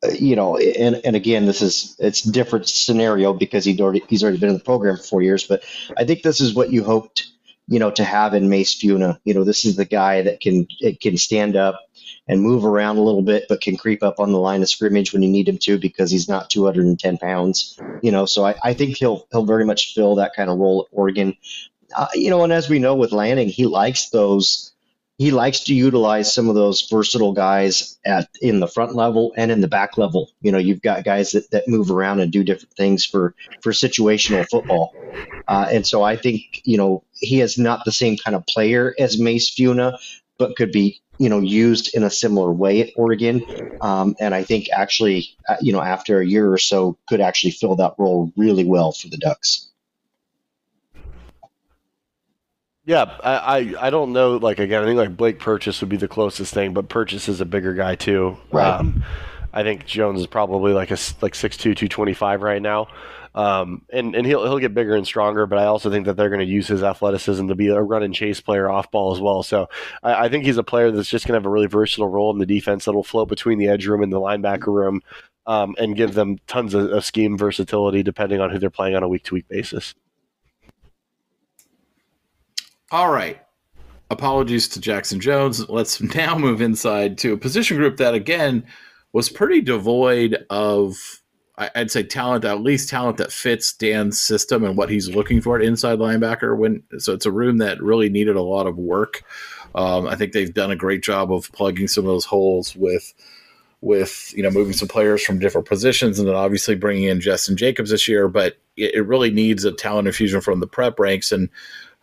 uh, 0.05 0.11
you 0.11 0.37
know, 0.37 0.57
and 0.57 1.01
and 1.05 1.17
again, 1.17 1.47
this 1.47 1.63
is 1.63 1.97
it's 1.99 2.23
different 2.23 2.69
scenario 2.69 3.33
because 3.33 3.65
he'd 3.65 3.81
already 3.81 4.03
he's 4.09 4.23
already 4.23 4.39
been 4.39 4.51
in 4.51 4.59
the 4.59 4.65
program 4.65 4.97
for 4.97 5.03
four 5.03 5.23
years, 5.23 5.47
but 5.47 5.65
I 5.97 6.05
think 6.05 6.23
this 6.23 6.41
is 6.41 6.55
what 6.55 6.71
you 6.71 6.85
hoped, 6.85 7.29
you 7.67 7.79
know, 7.79 7.91
to 7.93 8.05
have 8.05 8.35
in 8.35 8.49
Mase 8.49 8.75
Funa. 8.75 9.21
You 9.25 9.35
know, 9.35 9.45
this 9.45 9.65
is 9.65 9.77
the 9.77 9.85
guy 9.85 10.23
that 10.23 10.41
can 10.41 10.67
can 11.01 11.17
stand 11.17 11.57
up 11.57 11.81
and 12.29 12.41
move 12.41 12.65
around 12.65 12.99
a 12.99 13.03
little 13.03 13.23
bit, 13.23 13.47
but 13.49 13.61
can 13.61 13.77
creep 13.77 14.03
up 14.03 14.21
on 14.21 14.33
the 14.33 14.39
line 14.39 14.63
of 14.63 14.69
scrimmage 14.69 15.13
when 15.13 15.23
you 15.23 15.29
need 15.29 15.49
him 15.49 15.59
to 15.59 15.79
because 15.79 16.11
he's 16.11 16.29
not 16.29 16.51
210 16.51 17.19
pounds. 17.19 17.79
You 18.03 18.13
know, 18.13 18.27
so 18.27 18.45
I, 18.45 18.55
I 18.63 18.75
think 18.75 18.97
he'll 18.97 19.27
he'll 19.33 19.45
very 19.45 19.65
much 19.65 19.95
fill 19.95 20.17
that 20.17 20.35
kind 20.35 20.51
of 20.51 20.59
role 20.59 20.83
at 20.83 20.97
Oregon. 20.97 21.37
Uh, 21.95 22.09
you 22.15 22.31
know, 22.31 22.45
and 22.45 22.53
as 22.53 22.69
we 22.69 22.79
know 22.79 22.95
with 22.95 23.13
Lanning, 23.13 23.49
he 23.49 23.67
likes 23.67 24.11
those 24.11 24.73
he 25.19 25.31
likes 25.31 25.61
to 25.61 25.75
utilize 25.75 26.35
some 26.35 26.49
of 26.49 26.55
those 26.55 26.83
versatile 26.91 27.33
guys 27.33 27.99
at 28.05 28.29
in 28.41 28.61
the 28.61 28.67
front 28.67 28.97
level 28.97 29.33
and 29.37 29.53
in 29.53 29.61
the 29.61 29.69
back 29.69 29.97
level. 29.97 30.31
You 30.41 30.51
know, 30.51 30.59
you've 30.59 30.83
got 30.83 31.05
guys 31.05 31.31
that, 31.33 31.51
that 31.53 31.69
move 31.69 31.91
around 31.91 32.21
and 32.21 32.33
do 32.33 32.43
different 32.43 32.75
things 32.75 33.05
for 33.05 33.35
for 33.63 33.73
situational 33.73 34.49
football. 34.49 34.95
Uh, 35.47 35.69
and 35.71 35.87
so 35.87 36.03
I 36.03 36.17
think 36.17 36.63
you 36.65 36.77
know 36.77 37.05
he 37.15 37.41
is 37.41 37.59
not 37.59 37.85
the 37.85 37.93
same 37.93 38.17
kind 38.17 38.35
of 38.35 38.47
player 38.47 38.95
as 38.99 39.21
Mase 39.21 39.51
Funa, 39.51 39.99
but 40.39 40.57
could 40.57 40.73
be 40.73 41.01
you 41.19 41.29
know 41.29 41.41
used 41.41 41.95
in 41.95 42.03
a 42.03 42.11
similar 42.11 42.51
way 42.51 42.81
at 42.81 42.91
Oregon. 42.97 43.45
Um, 43.81 44.17
and 44.19 44.35
I 44.35 44.43
think 44.43 44.69
actually 44.73 45.29
uh, 45.49 45.57
you 45.61 45.73
know 45.73 45.83
after 45.83 46.21
a 46.21 46.27
year 46.27 46.51
or 46.51 46.59
so 46.59 46.99
could 47.09 47.21
actually 47.21 47.53
fill 47.53 47.77
that 47.77 47.95
role 47.99 48.33
really 48.37 48.65
well 48.65 48.93
for 48.93 49.09
the 49.09 49.19
Ducks. 49.19 49.72
Yeah, 52.85 53.17
I, 53.23 53.35
I, 53.37 53.87
I 53.87 53.91
don't 53.91 54.13
know. 54.13 54.37
Like 54.37 54.59
again, 54.59 54.83
I 54.83 54.87
think 54.87 54.99
like 54.99 55.17
Blake 55.17 55.39
Purchase 55.39 55.81
would 55.81 55.89
be 55.89 55.97
the 55.97 56.09
closest 56.09 56.53
thing, 56.53 56.75
but 56.75 56.89
Purchase 56.89 57.29
is 57.29 57.41
a 57.41 57.45
bigger 57.45 57.75
guy 57.75 57.95
too. 57.95 58.37
Right. 58.51 58.67
Um, 58.67 59.05
I 59.53 59.63
think 59.63 59.87
Jones 59.87 60.21
is 60.21 60.27
probably 60.27 60.73
like 60.73 60.91
a 60.91 60.99
like 61.21 61.35
6'2", 61.35 61.59
225 61.59 62.43
right 62.43 62.63
now. 62.63 62.89
Um, 63.35 63.83
and 63.91 64.15
and 64.15 64.27
he'll 64.27 64.43
he'll 64.43 64.59
get 64.59 64.75
bigger 64.75 64.95
and 64.95 65.07
stronger, 65.07 65.47
but 65.47 65.59
I 65.59 65.65
also 65.65 65.91
think 65.91 66.07
that 66.07 66.17
they're 66.17 66.29
going 66.29 66.41
to 66.41 66.47
use 66.47 66.67
his 66.67 66.83
athleticism 66.83 67.49
to 67.49 67.55
be 67.55 67.69
a 67.69 67.81
run 67.81 68.03
and 68.03 68.15
chase 68.15 68.41
player 68.41 68.69
off 68.69 68.91
ball 68.91 69.15
as 69.15 69.21
well. 69.21 69.43
So 69.43 69.69
I, 70.03 70.25
I 70.25 70.29
think 70.29 70.45
he's 70.45 70.59
a 70.59 70.63
player 70.63 70.91
that's 70.91 71.09
just 71.09 71.27
going 71.27 71.33
to 71.35 71.39
have 71.39 71.47
a 71.47 71.51
really 71.51 71.67
versatile 71.67 72.09
role 72.09 72.31
in 72.31 72.39
the 72.39 72.47
defense 72.47 72.85
that'll 72.85 73.03
float 73.03 73.29
between 73.29 73.59
the 73.59 73.69
edge 73.69 73.87
room 73.87 74.03
and 74.03 74.13
the 74.13 74.21
linebacker 74.21 74.67
room, 74.67 75.01
um, 75.47 75.75
and 75.79 75.97
give 75.97 76.13
them 76.15 76.39
tons 76.47 76.75
of, 76.75 76.91
of 76.91 77.05
scheme 77.05 77.39
versatility 77.39 78.03
depending 78.03 78.41
on 78.41 78.51
who 78.51 78.59
they're 78.59 78.71
playing 78.71 78.97
on 78.97 79.03
a 79.03 79.09
week 79.09 79.23
to 79.25 79.35
week 79.35 79.49
basis. 79.49 79.95
All 82.93 83.11
right. 83.11 83.41
Apologies 84.11 84.69
to 84.69 84.81
Jackson 84.81 85.19
Jones. 85.19 85.67
Let's 85.71 85.99
now 86.15 86.37
move 86.37 86.61
inside 86.61 87.17
to 87.19 87.33
a 87.33 87.39
position 87.39 87.79
group 87.79 87.97
that, 87.97 88.13
again, 88.13 88.67
was 89.15 89.31
pretty 89.31 89.63
devoid 89.63 90.45
of, 90.51 91.23
I'd 91.57 91.91
say, 91.91 92.03
talent, 92.03 92.45
at 92.45 92.61
least 92.61 92.91
talent 92.91 93.17
that 93.17 93.33
fits 93.33 93.73
Dan's 93.73 94.21
system 94.21 94.63
and 94.63 94.77
what 94.77 94.91
he's 94.91 95.09
looking 95.09 95.41
for 95.41 95.57
at 95.57 95.65
inside 95.65 96.01
linebacker. 96.01 96.55
When 96.55 96.83
so, 96.99 97.15
it's 97.15 97.25
a 97.25 97.33
room 97.33 97.57
that 97.59 97.83
really 97.83 98.11
needed 98.11 98.37
a 98.37 98.43
lot 98.43 98.67
of 98.67 98.77
work. 98.77 99.23
Um, 99.75 100.07
I 100.07 100.15
think 100.15 100.33
they've 100.33 100.53
done 100.53 100.71
a 100.71 100.77
great 100.77 101.03
job 101.03 101.33
of 101.33 101.51
plugging 101.53 101.89
some 101.89 102.05
of 102.05 102.09
those 102.09 102.27
holes 102.27 102.77
with 102.77 103.15
with 103.81 104.33
you 104.37 104.43
know 104.43 104.51
moving 104.51 104.75
some 104.75 104.87
players 104.87 105.25
from 105.25 105.41
different 105.41 105.67
positions 105.67 106.19
and 106.19 106.29
then 106.29 106.37
obviously 106.37 106.77
bringing 106.77 107.05
in 107.05 107.21
Jestin 107.21 107.57
Jacobs 107.57 107.91
this 107.91 108.07
year. 108.07 108.29
But 108.29 108.59
it, 108.77 108.97
it 108.97 109.03
really 109.03 109.31
needs 109.31 109.65
a 109.65 109.73
talent 109.73 110.09
infusion 110.09 110.43
from 110.43 110.61
the 110.61 110.67
prep 110.67 111.01
ranks 111.01 111.33
and 111.33 111.49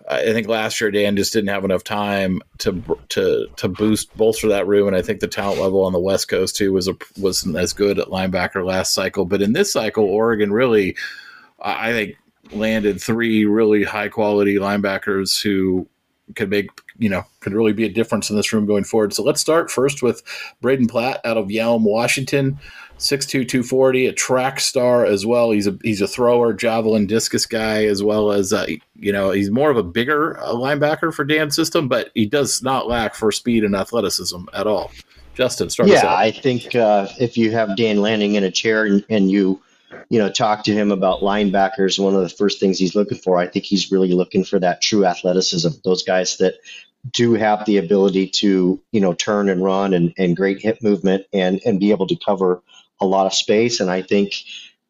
I 0.09 0.33
think 0.33 0.47
last 0.47 0.81
year 0.81 0.89
Dan 0.89 1.15
just 1.15 1.33
didn't 1.33 1.49
have 1.49 1.63
enough 1.63 1.83
time 1.83 2.41
to 2.59 2.81
to 3.09 3.47
to 3.57 3.67
boost 3.67 4.15
bolster 4.17 4.47
that 4.49 4.65
room, 4.65 4.87
and 4.87 4.95
I 4.95 5.03
think 5.03 5.19
the 5.19 5.27
talent 5.27 5.61
level 5.61 5.83
on 5.83 5.93
the 5.93 5.99
West 5.99 6.27
Coast 6.27 6.55
too 6.55 6.73
was 6.73 6.87
a, 6.87 6.95
wasn't 7.17 7.55
as 7.57 7.73
good 7.73 7.99
at 7.99 8.07
linebacker 8.07 8.65
last 8.65 8.93
cycle. 8.93 9.25
But 9.25 9.43
in 9.43 9.53
this 9.53 9.71
cycle, 9.71 10.05
Oregon 10.05 10.51
really, 10.51 10.97
I 11.61 11.91
think, 11.91 12.15
landed 12.51 12.99
three 12.99 13.45
really 13.45 13.83
high 13.83 14.09
quality 14.09 14.55
linebackers 14.55 15.41
who 15.41 15.87
could 16.35 16.49
make 16.49 16.69
you 16.97 17.09
know 17.09 17.23
could 17.39 17.53
really 17.53 17.73
be 17.73 17.85
a 17.85 17.89
difference 17.89 18.31
in 18.31 18.35
this 18.35 18.51
room 18.51 18.65
going 18.65 18.85
forward. 18.85 19.13
So 19.13 19.21
let's 19.21 19.41
start 19.41 19.69
first 19.69 20.01
with 20.01 20.23
Braden 20.61 20.87
Platt 20.87 21.21
out 21.23 21.37
of 21.37 21.49
Yelm, 21.49 21.81
Washington. 21.83 22.59
6'2", 22.99 23.47
240, 23.47 24.07
a 24.07 24.13
track 24.13 24.59
star 24.59 25.05
as 25.05 25.25
well. 25.25 25.51
He's 25.51 25.67
a 25.67 25.77
he's 25.83 26.01
a 26.01 26.07
thrower, 26.07 26.53
javelin, 26.53 27.07
discus 27.07 27.45
guy 27.45 27.85
as 27.85 28.03
well 28.03 28.31
as 28.31 28.51
uh, 28.51 28.67
you 28.95 29.11
know 29.11 29.31
he's 29.31 29.49
more 29.49 29.71
of 29.71 29.77
a 29.77 29.83
bigger 29.83 30.37
uh, 30.39 30.53
linebacker 30.53 31.13
for 31.13 31.23
Dan's 31.23 31.55
system, 31.55 31.87
but 31.87 32.11
he 32.13 32.25
does 32.25 32.61
not 32.61 32.87
lack 32.87 33.15
for 33.15 33.31
speed 33.31 33.63
and 33.63 33.75
athleticism 33.75 34.41
at 34.53 34.67
all. 34.67 34.91
Justin, 35.33 35.69
start. 35.69 35.87
Yeah, 35.87 36.13
I 36.13 36.31
think 36.31 36.75
uh, 36.75 37.07
if 37.17 37.37
you 37.37 37.51
have 37.51 37.77
Dan 37.77 38.01
Lanning 38.01 38.35
in 38.35 38.43
a 38.43 38.51
chair 38.51 38.83
and, 38.83 39.05
and 39.09 39.31
you 39.31 39.61
you 40.09 40.19
know 40.19 40.29
talk 40.29 40.63
to 40.65 40.73
him 40.73 40.91
about 40.91 41.21
linebackers, 41.21 41.97
one 41.97 42.13
of 42.13 42.21
the 42.21 42.29
first 42.29 42.59
things 42.59 42.77
he's 42.77 42.95
looking 42.95 43.17
for, 43.17 43.37
I 43.37 43.47
think 43.47 43.63
he's 43.63 43.89
really 43.91 44.11
looking 44.11 44.43
for 44.43 44.59
that 44.59 44.81
true 44.81 45.05
athleticism. 45.05 45.69
Those 45.85 46.03
guys 46.03 46.35
that 46.37 46.55
do 47.11 47.33
have 47.33 47.65
the 47.65 47.77
ability 47.77 48.27
to 48.27 48.81
you 48.91 48.99
know 48.99 49.13
turn 49.13 49.47
and 49.47 49.63
run 49.63 49.93
and, 49.93 50.13
and 50.17 50.35
great 50.35 50.61
hip 50.61 50.79
movement 50.83 51.25
and 51.31 51.61
and 51.65 51.79
be 51.79 51.91
able 51.91 52.07
to 52.07 52.17
cover 52.17 52.61
a 53.01 53.05
lot 53.05 53.25
of 53.25 53.33
space. 53.33 53.79
And 53.79 53.89
I 53.89 54.01
think, 54.01 54.33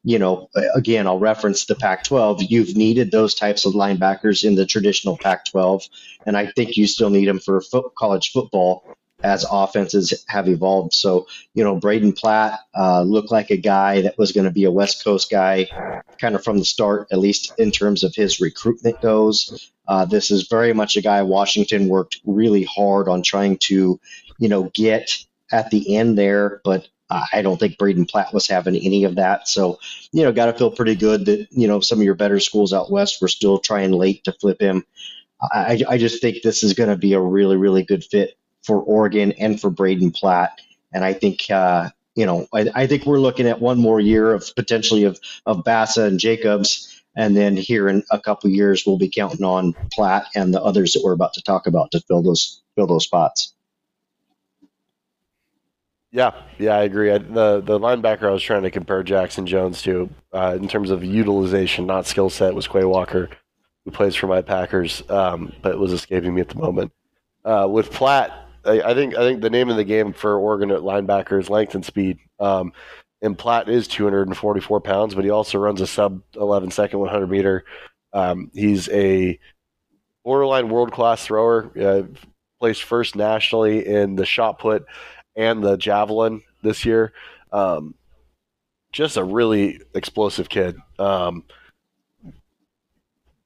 you 0.03 0.19
know, 0.19 0.49
again, 0.75 1.07
I'll 1.07 1.19
reference 1.19 1.65
the 1.65 1.75
Pac 1.75 2.03
12. 2.03 2.43
You've 2.43 2.75
needed 2.75 3.11
those 3.11 3.35
types 3.35 3.65
of 3.65 3.73
linebackers 3.73 4.43
in 4.43 4.55
the 4.55 4.65
traditional 4.65 5.17
Pac 5.17 5.45
12. 5.45 5.83
And 6.25 6.37
I 6.37 6.47
think 6.47 6.77
you 6.77 6.87
still 6.87 7.09
need 7.09 7.27
them 7.27 7.39
for 7.39 7.61
fo- 7.61 7.91
college 7.97 8.31
football 8.31 8.83
as 9.21 9.45
offenses 9.49 10.23
have 10.27 10.47
evolved. 10.47 10.93
So, 10.93 11.27
you 11.53 11.63
know, 11.63 11.75
Braden 11.75 12.13
Platt 12.13 12.59
uh, 12.73 13.01
looked 13.01 13.31
like 13.31 13.49
a 13.49 13.57
guy 13.57 14.01
that 14.01 14.17
was 14.17 14.31
going 14.31 14.45
to 14.45 14.51
be 14.51 14.63
a 14.63 14.71
West 14.71 15.03
Coast 15.03 15.29
guy 15.29 15.67
kind 16.19 16.35
of 16.35 16.43
from 16.43 16.57
the 16.57 16.65
start, 16.65 17.07
at 17.11 17.19
least 17.19 17.53
in 17.57 17.71
terms 17.71 18.03
of 18.03 18.15
his 18.15 18.39
recruitment 18.39 19.01
goes. 19.01 19.71
Uh, 19.87 20.05
this 20.05 20.31
is 20.31 20.47
very 20.47 20.73
much 20.73 20.95
a 20.95 21.01
guy 21.01 21.21
Washington 21.23 21.89
worked 21.89 22.19
really 22.25 22.63
hard 22.63 23.09
on 23.09 23.21
trying 23.21 23.57
to, 23.57 23.99
you 24.37 24.49
know, 24.49 24.71
get 24.73 25.17
at 25.51 25.69
the 25.71 25.95
end 25.97 26.17
there, 26.17 26.61
but 26.63 26.87
I 27.09 27.41
don't 27.41 27.59
think 27.59 27.77
Braden 27.77 28.05
Platt 28.05 28.33
was 28.33 28.47
having 28.47 28.75
any 28.75 29.03
of 29.03 29.15
that. 29.15 29.47
So, 29.47 29.79
you 30.11 30.23
know, 30.23 30.31
got 30.31 30.45
to 30.45 30.53
feel 30.53 30.71
pretty 30.71 30.95
good 30.95 31.25
that, 31.25 31.47
you 31.51 31.67
know, 31.67 31.79
some 31.79 31.99
of 31.99 32.05
your 32.05 32.15
better 32.15 32.39
schools 32.39 32.71
out 32.71 32.91
west 32.91 33.21
were 33.21 33.27
still 33.27 33.57
trying 33.57 33.91
late 33.91 34.23
to 34.25 34.33
flip 34.33 34.61
him. 34.61 34.85
I, 35.41 35.81
I 35.87 35.97
just 35.97 36.21
think 36.21 36.43
this 36.43 36.63
is 36.63 36.73
going 36.73 36.89
to 36.89 36.97
be 36.97 37.13
a 37.13 37.19
really, 37.19 37.57
really 37.57 37.83
good 37.83 38.03
fit 38.03 38.37
for 38.63 38.79
Oregon 38.79 39.31
and 39.33 39.59
for 39.59 39.69
Braden 39.69 40.11
Platt. 40.11 40.59
And 40.93 41.03
I 41.03 41.13
think, 41.13 41.49
uh, 41.49 41.89
you 42.15 42.25
know, 42.25 42.47
I, 42.53 42.67
I 42.75 42.87
think 42.87 43.05
we're 43.05 43.19
looking 43.19 43.47
at 43.47 43.61
one 43.61 43.79
more 43.79 43.99
year 43.99 44.33
of 44.33 44.53
potentially 44.55 45.05
of, 45.05 45.19
of 45.45 45.63
Bassa 45.63 46.05
and 46.05 46.19
Jacobs. 46.19 47.01
And 47.15 47.35
then 47.35 47.57
here 47.57 47.89
in 47.89 48.03
a 48.11 48.19
couple 48.19 48.49
years, 48.49 48.83
we'll 48.85 48.97
be 48.97 49.09
counting 49.09 49.45
on 49.45 49.73
Platt 49.91 50.27
and 50.35 50.53
the 50.53 50.61
others 50.61 50.93
that 50.93 51.01
we're 51.03 51.13
about 51.13 51.33
to 51.33 51.41
talk 51.41 51.65
about 51.65 51.91
to 51.91 52.01
fill 52.01 52.21
those 52.21 52.61
fill 52.75 52.87
those 52.87 53.05
spots. 53.05 53.53
Yeah, 56.11 56.31
yeah, 56.57 56.75
I 56.75 56.83
agree. 56.83 57.11
I, 57.11 57.19
the 57.19 57.61
the 57.61 57.79
linebacker 57.79 58.23
I 58.23 58.31
was 58.31 58.41
trying 58.41 58.63
to 58.63 58.71
compare 58.71 59.03
Jackson 59.03 59.45
Jones 59.45 59.81
to 59.83 60.09
uh, 60.33 60.57
in 60.59 60.67
terms 60.67 60.89
of 60.89 61.03
utilization, 61.03 61.85
not 61.85 62.07
skill 62.07 62.31
set, 62.31 62.55
was 62.55 62.67
Quay 62.67 62.83
Walker, 62.83 63.29
who 63.85 63.91
plays 63.91 64.15
for 64.15 64.25
my 64.25 64.41
Packers, 64.41 65.03
um, 65.09 65.53
but 65.61 65.77
was 65.77 65.93
escaping 65.93 66.33
me 66.33 66.41
at 66.41 66.49
the 66.49 66.57
moment. 66.57 66.91
Uh, 67.45 67.67
with 67.69 67.91
Platt, 67.91 68.31
I, 68.65 68.81
I, 68.81 68.93
think 68.95 69.15
I 69.15 69.19
think 69.19 69.41
the 69.41 69.51
name 69.51 69.69
of 69.69 69.77
the 69.77 69.83
game 69.83 70.11
for 70.11 70.39
Oregon 70.39 70.71
at 70.71 70.81
linebacker 70.81 71.39
is 71.39 71.49
length 71.49 71.75
and 71.75 71.85
speed. 71.85 72.17
Um, 72.39 72.73
and 73.21 73.37
Platt 73.37 73.69
is 73.69 73.87
244 73.87 74.81
pounds, 74.81 75.13
but 75.13 75.23
he 75.23 75.29
also 75.29 75.59
runs 75.59 75.79
a 75.79 75.87
sub 75.87 76.21
11 76.35 76.71
second 76.71 76.99
100 76.99 77.27
meter. 77.27 77.65
Um, 78.13 78.49
he's 78.53 78.89
a 78.89 79.39
borderline 80.23 80.69
world 80.69 80.91
class 80.91 81.25
thrower. 81.25 81.71
Uh, 81.79 82.03
placed 82.59 82.83
first 82.83 83.15
nationally 83.15 83.87
in 83.87 84.15
the 84.15 84.25
shot 84.25 84.59
put 84.59 84.85
and 85.35 85.63
the 85.63 85.77
javelin 85.77 86.41
this 86.63 86.85
year. 86.85 87.13
Um, 87.51 87.95
just 88.91 89.17
a 89.17 89.23
really 89.23 89.79
explosive 89.93 90.49
kid. 90.49 90.75
Um, 90.97 91.43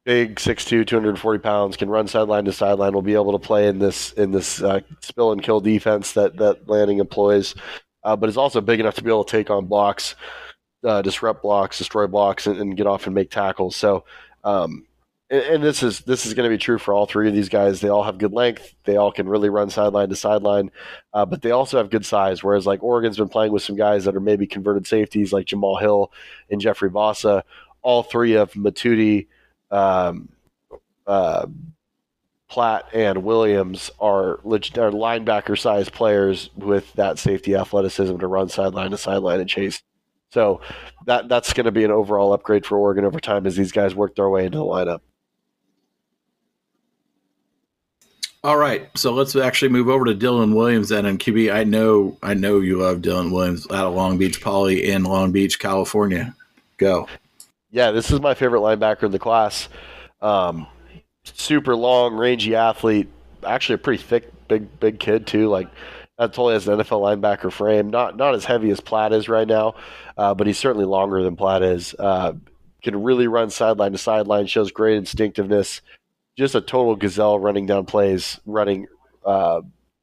big 0.04 0.36
6'2", 0.36 0.86
240 0.88 1.40
pounds, 1.40 1.78
can 1.78 1.90
run 1.90 2.08
sideline 2.08 2.46
to 2.46 2.54
sideline. 2.54 2.94
Will 2.94 3.02
be 3.02 3.14
able 3.14 3.34
to 3.34 3.46
play 3.46 3.68
in 3.68 3.80
this 3.80 4.14
in 4.14 4.32
this 4.32 4.62
uh, 4.62 4.82
spill 5.02 5.32
and 5.32 5.44
kill 5.44 5.60
defense 5.60 6.14
that 6.14 6.38
that 6.38 6.68
Lanning 6.68 7.00
employs, 7.00 7.56
uh, 8.04 8.16
but 8.16 8.30
is 8.30 8.38
also 8.38 8.62
big 8.62 8.80
enough 8.80 8.96
to 8.96 9.04
be 9.04 9.10
able 9.10 9.26
to 9.26 9.32
take 9.32 9.50
on 9.50 9.66
blocks, 9.66 10.16
uh, 10.84 11.02
disrupt 11.02 11.42
blocks, 11.42 11.78
destroy 11.78 12.08
blocks, 12.08 12.48
and, 12.48 12.60
and, 12.60 12.78
get 12.78 12.88
off 12.88 13.06
and 13.06 13.16
make 13.16 13.30
tackles. 13.30 13.76
So. 13.76 14.06
Um, 14.46 14.86
and, 15.34 15.64
this 15.64 15.82
is 15.82 16.02
this 16.02 16.26
is 16.26 16.34
going 16.34 16.50
to 16.50 16.54
be 16.54 16.60
true 16.60 16.78
for 16.78 16.94
all 16.94 17.06
three 17.06 17.28
of 17.28 17.34
these 17.34 17.50
guys. 17.50 17.82
They 17.82 17.90
all 17.90 18.04
have 18.04 18.18
good 18.18 18.34
length. 18.34 18.76
They 18.84 18.98
all 18.98 19.12
can 19.12 19.28
really 19.28 19.50
run 19.50 19.70
sideline 19.70 20.10
to 20.10 20.16
sideline, 20.16 20.70
uh, 21.14 21.26
but 21.26 21.42
they 21.42 21.52
also 21.52 21.78
have 21.78 21.90
good 21.90 22.06
size. 22.06 22.44
Whereas 22.44 22.68
like 22.68 22.84
Oregon's 22.84 23.18
been 23.18 23.30
playing 23.30 23.52
with 23.52 23.64
some 23.64 23.76
guys 23.76 24.06
that 24.06 24.16
are 24.16 24.20
maybe 24.20 24.46
converted 24.46 24.86
safeties 24.86 25.34
like 25.34 25.48
Jamal 25.48 25.78
Hill 25.78 26.12
and 26.52 26.62
Jeffrey 26.62 26.90
Bassa. 26.90 27.44
All 27.82 28.04
three 28.04 28.36
of 28.36 28.54
Mothudi, 28.54 29.28
um, 29.72 30.30
uh, 31.08 31.48
Platt, 32.48 32.86
and 32.94 33.24
Williams 33.24 33.90
are 34.00 34.40
legit, 34.44 34.78
are 34.78 34.92
linebacker 34.92 35.60
size 35.60 35.90
players 35.90 36.52
with 36.56 36.94
that 36.94 37.18
safety 37.18 37.56
athleticism 37.56 38.18
to 38.18 38.28
run 38.28 38.50
sideline 38.50 38.92
to 38.92 38.98
sideline 38.98 39.40
and 39.40 39.50
chase. 39.50 39.82
So 40.30 40.62
that 41.08 41.28
that's 41.28 41.54
going 41.54 41.66
to 41.66 41.72
be 41.72 41.84
an 41.84 41.92
overall 41.92 42.34
upgrade 42.34 42.66
for 42.66 42.78
Oregon 42.78 43.04
over 43.04 43.20
time 43.20 43.46
as 43.46 43.56
these 43.56 43.72
guys 43.72 43.96
work 43.96 44.16
their 44.16 44.30
way 44.30 44.46
into 44.46 44.60
the 44.60 44.64
lineup. 44.64 45.02
All 48.46 48.58
right, 48.58 48.90
so 48.98 49.14
let's 49.14 49.38
actually 49.38 49.70
move 49.70 49.88
over 49.88 50.04
to 50.04 50.14
Dylan 50.14 50.54
Williams 50.54 50.90
then. 50.90 51.06
And 51.06 51.18
QB, 51.18 51.54
I 51.54 51.64
know, 51.64 52.18
I 52.22 52.34
know 52.34 52.60
you 52.60 52.78
love 52.78 52.98
Dylan 52.98 53.32
Williams 53.32 53.66
out 53.72 53.88
of 53.88 53.94
Long 53.94 54.18
Beach 54.18 54.42
Poly 54.42 54.90
in 54.90 55.04
Long 55.04 55.32
Beach, 55.32 55.60
California. 55.60 56.36
Go. 56.78 57.08
Yeah, 57.72 57.92
this 57.92 58.12
is 58.12 58.20
my 58.20 58.34
favorite 58.34 58.60
linebacker 58.60 59.04
in 59.04 59.12
the 59.12 59.20
class. 59.20 59.70
Um, 60.22 60.68
super 61.24 61.74
long, 61.74 62.16
rangy 62.16 62.54
athlete. 62.54 63.08
Actually, 63.46 63.76
a 63.76 63.78
pretty 63.78 64.04
thick, 64.04 64.30
big, 64.50 64.78
big 64.78 65.00
kid 65.00 65.26
too. 65.26 65.48
Like 65.48 65.70
that 66.18 66.34
totally 66.34 66.56
has 66.56 66.68
an 66.68 66.80
NFL 66.80 67.00
linebacker 67.02 67.52
frame. 67.52 67.92
Not 67.92 68.18
not 68.18 68.36
as 68.36 68.44
heavy 68.44 68.72
as 68.72 68.82
Platt 68.82 69.14
is 69.14 69.30
right 69.30 69.48
now, 69.48 69.76
uh, 70.18 70.34
but 70.34 70.48
he's 70.48 70.58
certainly 70.58 70.86
longer 70.86 71.24
than 71.24 71.38
Platt 71.38 71.64
is. 71.64 71.96
Uh, 71.98 72.34
can 72.82 73.02
really 73.02 73.28
run 73.28 73.50
sideline 73.50 73.94
to 73.94 73.98
sideline. 73.98 74.48
Shows 74.48 74.72
great 74.72 74.98
instinctiveness 74.98 75.80
just 76.36 76.56
a 76.56 76.62
total 76.62 76.96
gazelle 76.96 77.40
running 77.40 77.66
down 77.66 77.86
plays, 77.86 78.40
running 78.46 78.88
uh, 79.26 79.62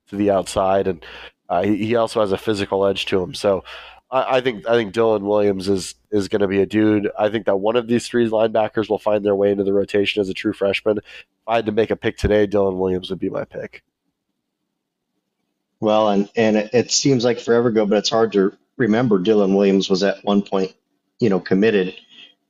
to 0.09 0.17
the 0.17 0.31
outside, 0.31 0.87
and 0.87 1.05
uh, 1.49 1.63
he, 1.63 1.85
he, 1.85 1.97
also 1.97 2.21
has 2.21 2.33
a 2.33 2.39
physical 2.39 2.87
edge 2.87 3.07
to 3.07 3.21
him. 3.21 3.35
So 3.35 3.65
I, 4.11 4.37
I 4.37 4.41
think 4.41 4.69
I 4.69 4.75
think 4.75 4.95
Dylan 4.95 5.23
Williams 5.23 5.69
is 5.69 5.95
is 6.11 6.29
going 6.29 6.41
to 6.41 6.49
be 6.49 6.61
a 6.61 6.67
dude. 6.67 7.11
I 7.19 7.29
think 7.29 7.47
that 7.47 7.57
one 7.57 7.77
of 7.77 7.87
these 7.87 8.07
three 8.07 8.29
linebackers 8.29 8.89
will 8.89 8.99
find 8.99 9.25
their 9.25 9.35
way 9.35 9.51
into 9.51 9.65
the 9.65 9.73
rotation 9.73 10.21
as 10.21 10.29
a 10.29 10.35
true 10.35 10.53
freshman. 10.53 10.99
If 10.99 11.05
I 11.47 11.57
had 11.57 11.67
to 11.67 11.73
make 11.73 11.91
a 11.91 11.97
pick 11.97 12.17
today, 12.17 12.47
Dylan 12.47 12.77
Williams 12.77 13.11
would 13.11 13.19
be 13.19 13.31
my 13.31 13.45
pick. 13.45 13.83
Well, 15.81 16.09
and 16.09 16.29
and 16.37 16.57
it, 16.57 16.71
it 16.73 16.91
seems 16.93 17.25
like 17.25 17.41
forever 17.41 17.69
ago, 17.69 17.87
but 17.87 17.99
it's 17.99 18.11
hard 18.11 18.33
to 18.33 18.57
remember. 18.77 19.19
Dylan 19.19 19.57
Williams 19.57 19.89
was 19.91 20.03
at 20.03 20.25
one 20.25 20.43
point, 20.43 20.75
you 21.19 21.29
know, 21.29 21.41
committed 21.41 21.95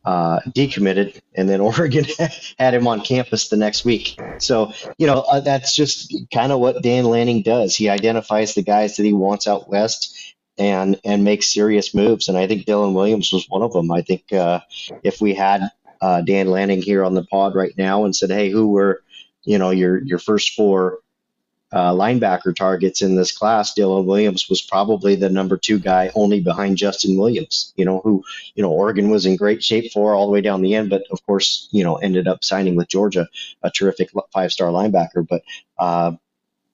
uh, 0.05 0.40
decommitted, 0.48 1.20
and 1.35 1.48
then 1.48 1.60
Oregon 1.60 2.06
had 2.59 2.74
him 2.74 2.86
on 2.86 3.01
campus 3.01 3.48
the 3.48 3.56
next 3.56 3.85
week. 3.85 4.18
So, 4.39 4.72
you 4.98 5.06
know, 5.06 5.20
uh, 5.20 5.40
that's 5.40 5.74
just 5.74 6.14
kind 6.32 6.52
of 6.52 6.60
what 6.60 6.82
Dan 6.82 7.05
Lanning 7.05 7.43
does. 7.43 7.77
He 7.77 7.89
identifies 7.89 8.55
the 8.55 8.62
guys 8.62 8.97
that 8.97 9.05
he 9.05 9.12
wants 9.12 9.47
out 9.47 9.68
west 9.68 10.35
and 10.59 11.01
and 11.05 11.24
makes 11.24 11.52
serious 11.52 11.94
moves. 11.94 12.28
And 12.28 12.36
I 12.36 12.47
think 12.47 12.66
Dylan 12.66 12.94
Williams 12.94 13.32
was 13.32 13.47
one 13.48 13.62
of 13.62 13.72
them. 13.72 13.90
I 13.90 14.02
think 14.02 14.32
uh, 14.32 14.60
if 15.02 15.20
we 15.20 15.35
had 15.35 15.62
uh, 16.01 16.22
Dan 16.22 16.48
Lanning 16.48 16.82
here 16.82 17.05
on 17.05 17.14
the 17.14 17.24
pod 17.24 17.55
right 17.55 17.77
now 17.77 18.05
and 18.05 18.14
said, 18.14 18.31
"Hey, 18.31 18.51
who 18.51 18.68
were 18.68 19.02
you 19.44 19.59
know 19.59 19.70
your 19.70 20.02
your 20.02 20.18
first 20.18 20.55
four 20.55 20.98
uh, 21.72 21.92
linebacker 21.92 22.55
targets 22.55 23.01
in 23.01 23.14
this 23.14 23.30
class, 23.30 23.74
Dylan 23.74 24.05
Williams 24.05 24.48
was 24.48 24.60
probably 24.60 25.14
the 25.14 25.30
number 25.30 25.56
two 25.56 25.78
guy, 25.78 26.10
only 26.14 26.40
behind 26.40 26.76
Justin 26.76 27.16
Williams. 27.16 27.72
You 27.76 27.84
know, 27.84 28.01
who 28.01 28.24
you 28.55 28.62
know 28.62 28.70
Oregon 28.70 29.10
was 29.10 29.26
in 29.26 29.36
great 29.36 29.62
shape 29.62 29.92
for 29.92 30.14
all 30.14 30.26
the 30.26 30.32
way 30.32 30.40
down 30.40 30.62
the 30.62 30.74
end, 30.74 30.90
but 30.90 31.02
of 31.10 31.24
course, 31.26 31.68
you 31.70 31.84
know, 31.84 31.97
ended 31.97 32.26
up 32.26 32.42
signing 32.42 32.76
with 32.76 32.88
Georgia, 32.88 33.28
a 33.62 33.70
terrific 33.70 34.10
five 34.32 34.52
star 34.52 34.68
linebacker. 34.68 35.26
But 35.26 35.42
uh, 35.78 36.12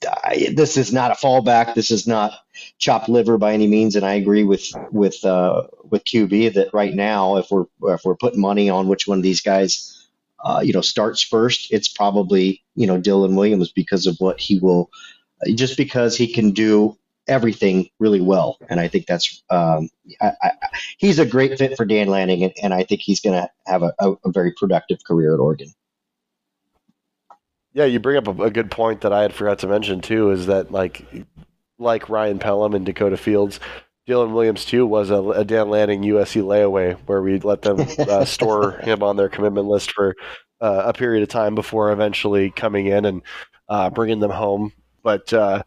I, 0.07 0.49
this 0.55 0.77
is 0.77 0.93
not 0.93 1.11
a 1.11 1.15
fallback. 1.15 1.75
This 1.75 1.91
is 1.91 2.07
not 2.07 2.33
chopped 2.79 3.09
liver 3.09 3.39
by 3.39 3.53
any 3.53 3.67
means. 3.67 3.97
And 3.97 4.05
I 4.05 4.15
agree 4.15 4.45
with 4.45 4.67
with 4.91 5.25
uh, 5.25 5.65
with 5.91 6.05
QB 6.05 6.55
that 6.55 6.73
right 6.73 6.95
now, 6.95 7.37
if 7.37 7.51
we're 7.51 7.67
if 7.83 8.03
we're 8.05 8.17
putting 8.17 8.41
money 8.41 8.71
on 8.71 8.89
which 8.89 9.07
one 9.07 9.19
of 9.19 9.23
these 9.23 9.41
guys 9.41 9.96
uh, 10.45 10.61
you 10.63 10.73
know, 10.73 10.81
starts 10.81 11.23
first, 11.23 11.73
it's 11.73 11.89
probably, 11.89 12.63
you 12.75 12.87
know, 12.87 13.01
Dylan 13.01 13.37
Williams 13.37 13.73
because 13.73 14.07
of 14.07 14.17
what 14.19 14.41
he 14.41 14.59
will, 14.59 14.91
just 15.55 15.77
because 15.77 16.17
he 16.17 16.33
can 16.33 16.51
do 16.51 16.97
everything 17.29 17.89
really 17.99 18.21
well. 18.21 18.59
And 18.69 18.79
I 18.79 18.89
think 18.89 19.07
that's, 19.07 19.43
um, 19.51 19.89
I, 20.21 20.33
I, 20.43 20.51
he's 20.99 21.19
a 21.19 21.27
great 21.27 21.59
fit 21.59 21.77
for 21.77 21.85
Dan 21.85 22.09
Lanning, 22.09 22.45
and, 22.45 22.53
and 22.63 22.75
I 22.75 22.85
think 22.85 23.01
he's 23.01 23.21
going 23.21 23.41
to 23.41 23.51
have 23.67 23.83
a, 23.83 23.93
a, 23.99 24.13
a, 24.25 24.31
very 24.31 24.53
productive 24.53 24.99
career 25.05 25.35
at 25.35 25.41
Oregon. 25.41 25.69
Yeah, 27.73 27.85
you 27.85 27.99
bring 27.99 28.17
up 28.17 28.29
a, 28.29 28.45
a 28.45 28.51
good 28.51 28.71
point 28.71 29.01
that 29.01 29.13
I 29.13 29.23
had 29.23 29.35
forgot 29.35 29.59
to 29.61 29.67
mention 29.67 30.01
too, 30.01 30.31
is 30.31 30.47
that 30.47 30.71
like, 30.71 31.05
like 31.79 32.09
Ryan 32.09 32.39
Pellum 32.39 32.75
and 32.75 32.87
Dakota 32.87 33.17
Fields, 33.17 33.61
Dylan 34.07 34.33
Williams 34.33 34.65
too 34.65 34.87
was 34.87 35.11
a, 35.11 35.21
a, 35.21 35.45
Dan 35.45 35.69
Lanning 35.69 36.03
USC 36.03 36.43
layaway 36.43 36.97
where 37.07 37.23
we 37.23 37.41
let 37.41 37.63
them 37.63 37.81
uh, 37.99 38.25
store 38.25 38.73
him 38.73 39.03
on 39.03 39.17
their 39.17 39.29
commitment 39.29 39.67
list 39.67 39.93
for 39.93 40.15
uh, 40.61 40.85
a 40.87 40.93
period 40.93 41.23
of 41.23 41.29
time 41.29 41.55
before 41.55 41.91
eventually 41.91 42.51
coming 42.51 42.87
in 42.87 43.05
and 43.05 43.23
uh, 43.69 43.91
bringing 43.91 44.21
them 44.21 44.31
home. 44.31 44.73
But 45.03 45.33
uh, 45.33 45.65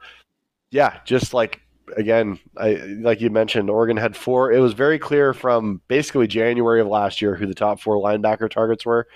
yeah, 0.72 1.00
just 1.06 1.34
like 1.34 1.62
again, 1.98 2.40
I, 2.58 2.76
like 3.02 3.22
you 3.22 3.30
mentioned, 3.30 3.70
Oregon 3.70 3.98
had 3.98 4.16
four. 4.16 4.52
It 4.52 4.60
was 4.60 4.74
very 4.74 5.00
clear 5.00 5.34
from 5.34 5.82
basically 5.88 6.28
January 6.28 6.82
of 6.82 6.88
last 6.88 7.22
year 7.22 7.36
who 7.36 7.46
the 7.46 7.54
top 7.54 7.80
four 7.80 7.96
linebacker 7.96 8.50
targets 8.50 8.86
were. 8.86 9.08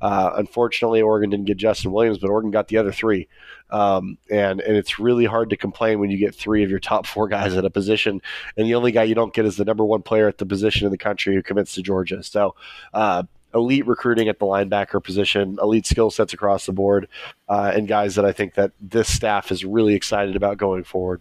Uh, 0.00 0.32
unfortunately, 0.36 1.02
Oregon 1.02 1.30
didn't 1.30 1.46
get 1.46 1.56
Justin 1.56 1.92
Williams, 1.92 2.18
but 2.18 2.30
Oregon 2.30 2.50
got 2.50 2.68
the 2.68 2.76
other 2.76 2.92
three. 2.92 3.28
Um, 3.70 4.18
and 4.30 4.60
and 4.60 4.76
it's 4.76 4.98
really 4.98 5.24
hard 5.24 5.50
to 5.50 5.56
complain 5.56 5.98
when 5.98 6.10
you 6.10 6.18
get 6.18 6.34
three 6.34 6.62
of 6.62 6.70
your 6.70 6.78
top 6.78 7.06
four 7.06 7.26
guys 7.28 7.56
at 7.56 7.64
a 7.64 7.70
position, 7.70 8.20
and 8.56 8.66
the 8.66 8.74
only 8.74 8.92
guy 8.92 9.04
you 9.04 9.14
don't 9.14 9.32
get 9.32 9.46
is 9.46 9.56
the 9.56 9.64
number 9.64 9.84
one 9.84 10.02
player 10.02 10.28
at 10.28 10.38
the 10.38 10.46
position 10.46 10.84
in 10.86 10.92
the 10.92 10.98
country 10.98 11.34
who 11.34 11.42
commits 11.42 11.74
to 11.74 11.82
Georgia. 11.82 12.22
So. 12.22 12.54
Uh, 12.92 13.24
elite 13.54 13.86
recruiting 13.86 14.28
at 14.28 14.38
the 14.38 14.46
linebacker 14.46 15.04
position, 15.04 15.58
elite 15.60 15.84
skill 15.84 16.10
sets 16.10 16.32
across 16.32 16.64
the 16.64 16.72
board, 16.72 17.06
uh, 17.50 17.70
and 17.74 17.86
guys 17.86 18.14
that 18.14 18.24
I 18.24 18.32
think 18.32 18.54
that 18.54 18.72
this 18.80 19.12
staff 19.12 19.52
is 19.52 19.62
really 19.62 19.94
excited 19.94 20.36
about 20.36 20.56
going 20.56 20.84
forward. 20.84 21.20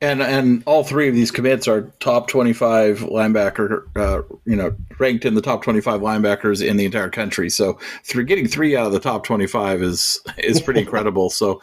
And 0.00 0.22
and 0.22 0.62
all 0.66 0.84
three 0.84 1.08
of 1.08 1.14
these 1.14 1.30
commits 1.30 1.68
are 1.68 1.92
top 2.00 2.28
twenty 2.28 2.52
five 2.52 2.98
linebacker, 3.00 3.84
uh, 3.96 4.22
you 4.44 4.56
know, 4.56 4.74
ranked 4.98 5.24
in 5.24 5.34
the 5.34 5.42
top 5.42 5.62
twenty 5.62 5.80
five 5.80 6.00
linebackers 6.00 6.66
in 6.66 6.76
the 6.76 6.84
entire 6.84 7.10
country. 7.10 7.48
So, 7.50 7.78
through 8.04 8.24
getting 8.24 8.48
three 8.48 8.76
out 8.76 8.86
of 8.86 8.92
the 8.92 9.00
top 9.00 9.24
twenty 9.24 9.46
five 9.46 9.82
is 9.82 10.20
is 10.38 10.60
pretty 10.60 10.80
incredible. 10.84 11.30
So, 11.30 11.60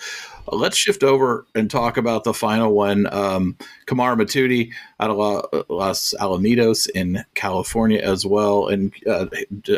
let's 0.51 0.77
shift 0.77 1.03
over 1.03 1.45
and 1.55 1.69
talk 1.69 1.97
about 1.97 2.23
the 2.23 2.33
final 2.33 2.73
one. 2.73 3.11
Um, 3.13 3.57
Kamar 3.85 4.15
Mothudi 4.15 4.71
out 4.99 5.09
of 5.09 5.65
Los 5.69 6.13
Alamitos 6.19 6.89
in 6.89 7.23
California 7.33 7.99
as 7.99 8.25
well. 8.25 8.67
And 8.67 8.93
uh, 9.07 9.25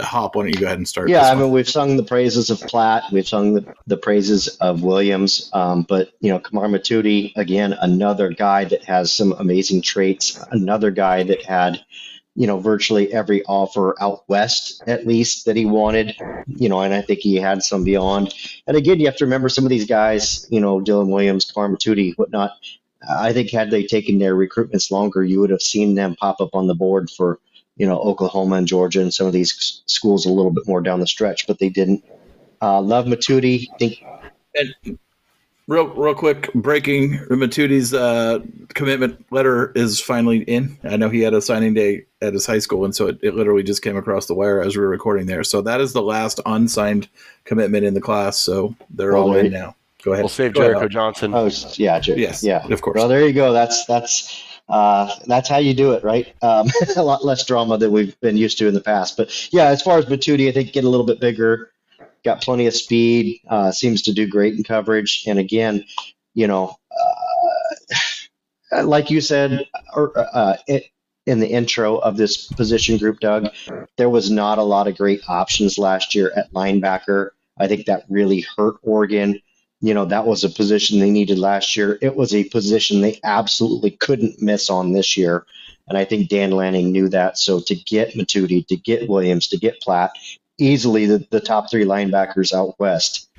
Hop, 0.02 0.36
why 0.36 0.44
don't 0.44 0.54
you 0.54 0.60
go 0.60 0.66
ahead 0.66 0.78
and 0.78 0.88
start? 0.88 1.10
Yeah, 1.10 1.30
I 1.30 1.36
mean, 1.36 1.52
we've 1.52 1.70
sung 1.70 1.98
the 1.98 2.04
praises 2.04 2.50
of 2.50 2.60
Platt, 2.62 3.04
we've 3.12 3.28
sung 3.28 3.54
the, 3.54 3.76
the 3.88 3.98
praises 3.98 4.48
of 4.58 4.84
Williams, 4.84 5.50
um, 5.54 5.84
but 5.84 6.14
you 6.20 6.30
know, 6.30 6.40
Kamar 6.40 6.68
Mothudi 6.68 7.34
again, 7.36 7.74
another 7.74 8.30
guy 8.30 8.66
that 8.66 8.84
has 8.84 9.12
some 9.12 9.34
amazing 9.34 9.82
traits, 9.82 10.40
another 10.52 10.92
guy 10.92 11.24
that 11.24 11.44
had 11.44 11.84
you 12.36 12.48
know, 12.48 12.60
virtually 12.60 13.14
every 13.14 13.44
offer 13.46 13.96
out 14.02 14.24
west, 14.28 14.82
at 14.88 15.06
least 15.06 15.46
that 15.46 15.56
he 15.56 15.66
wanted, 15.66 16.16
you 16.48 16.68
know, 16.68 16.82
and 16.82 16.94
I 16.94 17.02
think 17.02 17.20
he 17.20 17.36
had 17.36 17.62
some 17.62 17.84
beyond. 17.84 18.34
And 18.66 18.76
again, 18.76 19.00
you 19.00 19.06
have 19.06 19.18
to 19.18 19.26
remember 19.26 19.50
some 19.50 19.66
of 19.66 19.70
these 19.70 19.86
guys, 19.86 20.48
you 20.50 20.60
know, 20.60 20.80
Dylan 20.80 21.10
Williams, 21.10 21.46
Kamar 21.46 21.70
Mothudi, 21.70 22.16
whatnot. 22.16 22.52
I 23.08 23.34
think 23.34 23.52
had 23.52 23.70
they 23.70 23.84
taken 23.84 24.18
their 24.18 24.36
recruitments 24.36 24.90
longer, 24.90 25.24
you 25.24 25.42
would 25.42 25.50
have 25.50 25.62
seen 25.62 25.96
them 25.96 26.16
pop 26.16 26.42
up 26.42 26.56
on 26.56 26.68
the 26.68 26.76
board 26.76 27.10
for, 27.10 27.40
you 27.76 27.86
know, 27.86 28.00
Oklahoma 28.00 28.56
and 28.56 28.68
Georgia 28.68 29.02
and 29.02 29.14
some 29.14 29.28
of 29.28 29.34
these 29.34 29.84
schools 29.86 30.26
a 30.26 30.32
little 30.32 30.52
bit 30.52 30.68
more 30.68 30.82
down 30.82 31.02
the 31.02 31.08
stretch, 31.08 31.46
but 31.46 31.60
they 31.60 31.70
didn't. 31.70 32.04
Uh, 32.62 32.82
love 32.82 33.06
Mothudi. 33.06 33.68
Think 33.78 34.02
and 34.56 34.98
Real, 35.68 35.88
real 35.88 36.14
quick, 36.14 36.52
breaking 36.54 37.20
Mothudi's 37.30 37.94
uh, 37.94 38.40
commitment 38.74 39.26
letter 39.32 39.72
is 39.76 40.00
finally 40.02 40.40
in. 40.40 40.78
I 40.84 40.98
know 40.98 41.10
he 41.10 41.22
had 41.22 41.34
a 41.34 41.42
signing 41.42 41.74
day 41.74 42.06
at 42.22 42.34
his 42.34 42.46
high 42.46 42.60
school, 42.60 42.84
and 42.84 42.94
so 42.94 43.08
it, 43.08 43.20
it, 43.22 43.36
literally 43.36 43.64
just 43.64 43.82
came 43.82 43.96
across 43.96 44.26
the 44.26 44.34
wire 44.34 44.62
as 44.62 44.76
we 44.76 44.82
were 44.82 44.90
recording 44.90 45.26
there. 45.26 45.44
So 45.44 45.62
that 45.62 45.80
is 45.80 45.94
the 45.94 46.02
last 46.02 46.42
unsigned 46.46 47.08
commitment 47.46 47.86
in 47.86 47.94
the 47.94 48.02
class. 48.02 48.40
So 48.40 48.76
they're 48.90 49.16
all 49.16 49.34
in 49.36 49.54
now. 49.54 49.76
Go 50.04 50.12
ahead. 50.12 50.24
We'll 50.24 50.30
save 50.30 50.54
go 50.54 50.62
Jericho 50.62 50.80
ahead. 50.80 50.92
Johnson. 50.92 51.34
Oh, 51.34 51.50
yeah, 51.76 51.98
Jer- 52.02 52.18
yes, 52.18 52.44
yeah, 52.44 52.68
of 52.70 52.82
course. 52.82 52.98
Well, 52.98 53.08
there 53.08 53.26
you 53.26 53.32
go. 53.32 53.54
That's 53.54 53.86
that's 53.86 54.44
uh, 54.68 55.14
that's 55.28 55.48
how 55.48 55.58
you 55.58 55.74
do 55.74 55.94
it, 55.94 56.04
right? 56.04 56.34
Um, 56.42 56.68
a 56.98 57.04
lot 57.04 57.24
less 57.24 57.46
drama 57.46 57.78
than 57.78 57.92
we've 57.92 58.20
been 58.20 58.36
used 58.36 58.58
to 58.58 58.68
in 58.68 58.74
the 58.74 58.82
past. 58.82 59.16
But 59.16 59.54
yeah, 59.54 59.68
as 59.68 59.82
far 59.82 59.98
as 59.98 60.06
Mothudi, 60.06 60.50
I 60.50 60.52
think 60.52 60.74
get 60.74 60.84
a 60.84 60.90
little 60.90 61.06
bit 61.06 61.22
bigger 61.22 61.72
got 62.24 62.42
plenty 62.42 62.68
of 62.68 62.74
speed, 62.74 63.42
uh, 63.50 63.72
seems 63.72 64.02
to 64.04 64.14
do 64.14 64.28
great 64.28 64.56
in 64.56 64.64
coverage. 64.64 65.24
And 65.28 65.40
again, 65.40 65.86
you 66.34 66.48
know, 66.48 66.76
uh, 68.72 68.84
like 68.86 69.10
you 69.10 69.22
said 69.22 69.66
uh, 69.96 70.56
it, 70.68 70.86
in 71.26 71.40
the 71.40 71.48
intro 71.48 71.98
of 71.98 72.18
this 72.18 72.48
position 72.48 72.98
group, 72.98 73.20
Doug, 73.20 73.48
there 73.98 74.10
was 74.10 74.30
not 74.30 74.58
a 74.58 74.64
lot 74.64 74.88
of 74.88 74.98
great 74.98 75.22
options 75.28 75.78
last 75.78 76.16
year 76.16 76.32
at 76.36 76.52
linebacker. 76.54 77.30
I 77.58 77.68
think 77.68 77.86
that 77.86 78.06
really 78.10 78.46
hurt 78.58 78.76
Oregon. 78.82 79.40
You 79.80 79.94
know, 79.94 80.06
that 80.06 80.26
was 80.26 80.44
a 80.44 80.50
position 80.50 81.00
they 81.00 81.12
needed 81.12 81.38
last 81.38 81.76
year. 81.76 81.98
It 82.02 82.16
was 82.16 82.34
a 82.34 82.46
position 82.46 83.02
they 83.02 83.20
absolutely 83.24 83.92
couldn't 83.92 84.42
miss 84.42 84.70
on 84.70 84.94
this 84.94 85.16
year. 85.18 85.46
And 85.88 85.98
I 85.98 86.06
think 86.06 86.30
Dan 86.30 86.52
Lanning 86.52 86.92
knew 86.92 87.10
that. 87.10 87.38
So 87.38 87.60
to 87.62 87.76
get 87.76 88.14
Mothudi, 88.14 88.66
to 88.68 88.78
get 88.78 89.10
Williams, 89.10 89.48
to 89.50 89.58
get 89.58 89.82
Platt, 89.82 90.12
easily 90.58 91.06
the, 91.06 91.26
the 91.32 91.40
top 91.40 91.70
three 91.70 91.86
linebackers 91.86 92.54
out 92.54 92.80
west. 92.80 93.30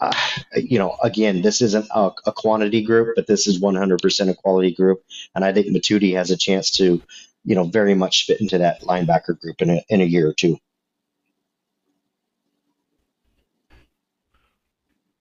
Uh, 0.00 0.12
you 0.56 0.78
know, 0.78 0.96
again, 1.02 1.42
this 1.42 1.60
isn't 1.60 1.86
a, 1.94 2.10
a, 2.24 2.32
quantity 2.32 2.82
group, 2.82 3.14
but 3.16 3.26
this 3.26 3.46
is 3.46 3.60
100% 3.60 4.30
a 4.30 4.34
quality 4.34 4.72
group. 4.72 5.04
And 5.34 5.44
I 5.44 5.52
think 5.52 5.66
Mothudi 5.66 6.14
has 6.14 6.30
a 6.30 6.38
chance 6.38 6.70
to, 6.72 7.02
you 7.44 7.54
know, 7.54 7.64
very 7.64 7.94
much 7.94 8.24
fit 8.24 8.40
into 8.40 8.56
that 8.58 8.80
linebacker 8.80 9.38
group 9.38 9.60
in 9.60 9.68
a, 9.68 9.84
in 9.90 10.00
a 10.00 10.04
year 10.04 10.26
or 10.28 10.32
two. 10.32 10.58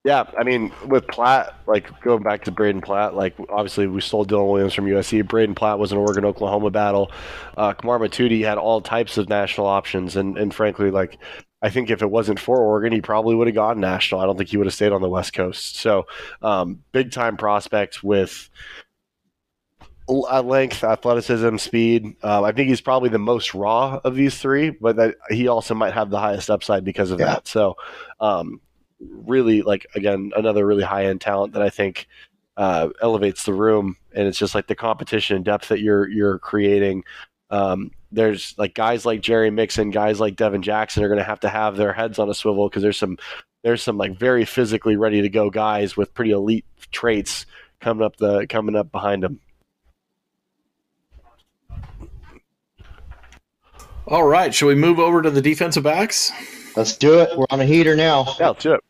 Yeah, 0.03 0.25
I 0.37 0.43
mean, 0.43 0.73
with 0.87 1.07
Platt, 1.07 1.55
like 1.65 2.01
going 2.01 2.23
back 2.23 2.43
to 2.43 2.51
Braden 2.51 2.81
Platt, 2.81 3.15
like 3.15 3.35
obviously 3.47 3.87
we 3.87 4.01
stole 4.01 4.25
Dylan 4.25 4.51
Williams 4.51 4.73
from 4.73 4.85
USC. 4.85 5.25
Braden 5.25 5.55
Platt 5.55 5.79
was 5.79 5.93
an 5.93 5.97
Oregon 5.97 6.25
Oklahoma 6.25 6.71
battle. 6.71 7.09
Uh, 7.55 7.71
Kamar 7.71 7.99
Mothudi 7.99 8.43
had 8.43 8.57
all 8.57 8.81
types 8.81 9.17
of 9.17 9.29
national 9.29 9.65
options, 9.65 10.17
and 10.17 10.37
and 10.37 10.53
frankly, 10.53 10.91
like 10.91 11.17
I 11.61 11.69
think 11.69 11.89
if 11.89 12.01
it 12.01 12.11
wasn't 12.11 12.37
for 12.37 12.57
Oregon, 12.57 12.91
he 12.91 12.99
probably 12.99 13.33
would 13.33 13.47
have 13.47 13.55
gone 13.55 13.79
national. 13.79 14.19
I 14.19 14.25
don't 14.25 14.37
think 14.37 14.49
he 14.49 14.57
would 14.57 14.67
have 14.67 14.73
stayed 14.73 14.91
on 14.91 15.01
the 15.01 15.09
West 15.09 15.31
Coast. 15.31 15.77
So, 15.77 16.05
um, 16.41 16.83
big 16.91 17.13
time 17.13 17.37
prospect 17.37 18.03
with 18.03 18.49
length, 20.09 20.83
athleticism, 20.83 21.55
speed. 21.55 22.17
Um, 22.21 22.43
I 22.43 22.51
think 22.51 22.67
he's 22.67 22.81
probably 22.81 23.07
the 23.07 23.19
most 23.19 23.53
raw 23.53 24.01
of 24.03 24.15
these 24.15 24.37
three, 24.37 24.71
but 24.71 24.97
that 24.97 25.15
he 25.29 25.47
also 25.47 25.73
might 25.73 25.93
have 25.93 26.09
the 26.09 26.19
highest 26.19 26.49
upside 26.49 26.83
because 26.83 27.11
of 27.11 27.21
yeah. 27.21 27.27
that. 27.27 27.47
So, 27.47 27.77
um, 28.19 28.59
really 29.11 29.61
like 29.61 29.85
again 29.95 30.31
another 30.35 30.65
really 30.65 30.83
high 30.83 31.05
end 31.05 31.21
talent 31.21 31.53
that 31.53 31.61
I 31.61 31.69
think 31.69 32.07
uh, 32.57 32.89
elevates 33.01 33.45
the 33.45 33.53
room, 33.53 33.97
and 34.13 34.27
it's 34.27 34.37
just 34.37 34.55
like 34.55 34.67
the 34.67 34.75
competition 34.75 35.35
and 35.35 35.45
depth 35.45 35.69
that 35.69 35.81
you're 35.81 36.07
you're 36.09 36.39
creating. 36.39 37.03
Um, 37.49 37.91
there's 38.11 38.55
like 38.57 38.73
guys 38.73 39.05
like 39.05 39.21
Jerry 39.21 39.49
Mixon, 39.49 39.89
guys 39.89 40.19
like 40.19 40.35
Devin 40.35 40.61
Jackson 40.61 41.03
are 41.03 41.07
going 41.07 41.19
to 41.19 41.23
have 41.23 41.39
to 41.41 41.49
have 41.49 41.77
their 41.77 41.93
heads 41.93 42.19
on 42.19 42.29
a 42.29 42.33
swivel 42.33 42.69
because 42.69 42.83
there's 42.83 42.97
some 42.97 43.17
there's 43.63 43.81
some 43.81 43.97
like 43.97 44.17
very 44.17 44.45
physically 44.45 44.95
ready 44.95 45.21
to 45.21 45.29
go 45.29 45.49
guys 45.49 45.97
with 45.97 46.13
pretty 46.13 46.31
elite 46.31 46.65
traits 46.91 47.45
coming 47.79 48.05
up 48.05 48.17
the 48.17 48.45
coming 48.47 48.75
up 48.75 48.91
behind 48.91 49.23
them. 49.23 49.39
All 54.05 54.23
right, 54.23 54.53
shall 54.53 54.67
we 54.67 54.75
move 54.75 54.99
over 54.99 55.21
to 55.21 55.29
the 55.29 55.41
defensive 55.41 55.83
backs? 55.83 56.31
Let's 56.75 56.97
do 56.97 57.19
it. 57.21 57.37
We're 57.37 57.45
on 57.49 57.61
a 57.61 57.65
heater 57.65 57.95
now. 57.95 58.35
Yeah, 58.39 58.49
let's 58.49 58.63
do 58.63 58.73
it. 58.73 58.81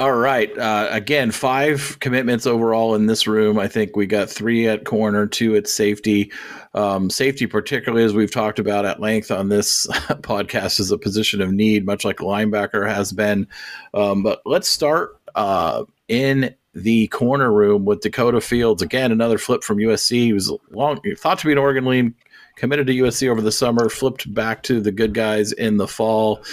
All 0.00 0.14
right. 0.14 0.56
Uh, 0.56 0.86
again, 0.92 1.32
five 1.32 1.98
commitments 1.98 2.46
overall 2.46 2.94
in 2.94 3.06
this 3.06 3.26
room. 3.26 3.58
I 3.58 3.66
think 3.66 3.96
we 3.96 4.06
got 4.06 4.30
three 4.30 4.68
at 4.68 4.84
corner, 4.84 5.26
two 5.26 5.56
at 5.56 5.66
safety. 5.66 6.30
Um, 6.72 7.10
safety, 7.10 7.48
particularly 7.48 8.04
as 8.04 8.14
we've 8.14 8.30
talked 8.30 8.60
about 8.60 8.84
at 8.84 9.00
length 9.00 9.32
on 9.32 9.48
this 9.48 9.86
podcast, 10.22 10.78
is 10.78 10.92
a 10.92 10.98
position 10.98 11.40
of 11.40 11.50
need, 11.50 11.84
much 11.84 12.04
like 12.04 12.18
linebacker 12.18 12.88
has 12.88 13.10
been. 13.12 13.48
Um, 13.92 14.22
but 14.22 14.40
let's 14.46 14.68
start 14.68 15.18
uh, 15.34 15.82
in 16.06 16.54
the 16.74 17.08
corner 17.08 17.52
room 17.52 17.84
with 17.84 18.00
Dakota 18.00 18.40
Fields. 18.40 18.82
Again, 18.82 19.10
another 19.10 19.36
flip 19.36 19.64
from 19.64 19.78
USC. 19.78 20.10
He 20.10 20.32
was 20.32 20.52
long 20.70 21.00
thought 21.16 21.40
to 21.40 21.46
be 21.46 21.52
an 21.52 21.58
Oregon 21.58 21.86
lean, 21.86 22.14
committed 22.54 22.86
to 22.86 22.94
USC 22.94 23.28
over 23.28 23.40
the 23.40 23.50
summer, 23.50 23.88
flipped 23.88 24.32
back 24.32 24.62
to 24.62 24.80
the 24.80 24.92
good 24.92 25.12
guys 25.12 25.50
in 25.50 25.76
the 25.76 25.88
fall. 25.88 26.44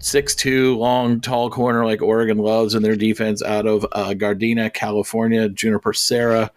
Six-two, 0.00 0.76
long, 0.76 1.20
tall 1.20 1.50
corner 1.50 1.84
like 1.84 2.00
Oregon 2.00 2.38
loves 2.38 2.74
in 2.74 2.82
their 2.82 2.96
defense 2.96 3.42
out 3.42 3.66
of 3.66 3.84
uh, 3.92 4.10
Gardena, 4.10 4.72
California. 4.72 5.48
Juniper 5.48 5.92
Serra, 5.92 6.50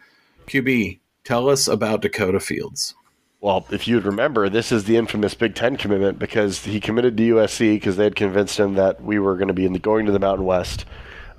QB. 0.48 1.00
Tell 1.24 1.50
us 1.50 1.68
about 1.68 2.02
Dakota 2.02 2.40
Fields. 2.40 2.96
Well, 3.42 3.66
if 3.72 3.88
you'd 3.88 4.06
remember, 4.06 4.50
this 4.50 4.72
is 4.72 4.84
the 4.84 4.98
infamous 4.98 5.34
Big 5.34 5.56
Ten 5.56 5.76
commitment 5.76 6.20
because 6.20 6.64
he 6.64 6.80
committed 6.80 7.18
to 7.18 7.36
USC 7.36 7.74
because 7.76 7.98
they 7.98 8.04
had 8.04 8.16
convinced 8.16 8.60
him 8.60 8.76
that 8.76 9.04
we 9.04 9.18
were 9.18 9.36
going 9.36 9.48
to 9.48 9.54
be 9.54 9.68
the, 9.68 9.80
going 9.80 10.06
to 10.06 10.12
the 10.12 10.20
Mountain 10.20 10.46
West 10.46 10.86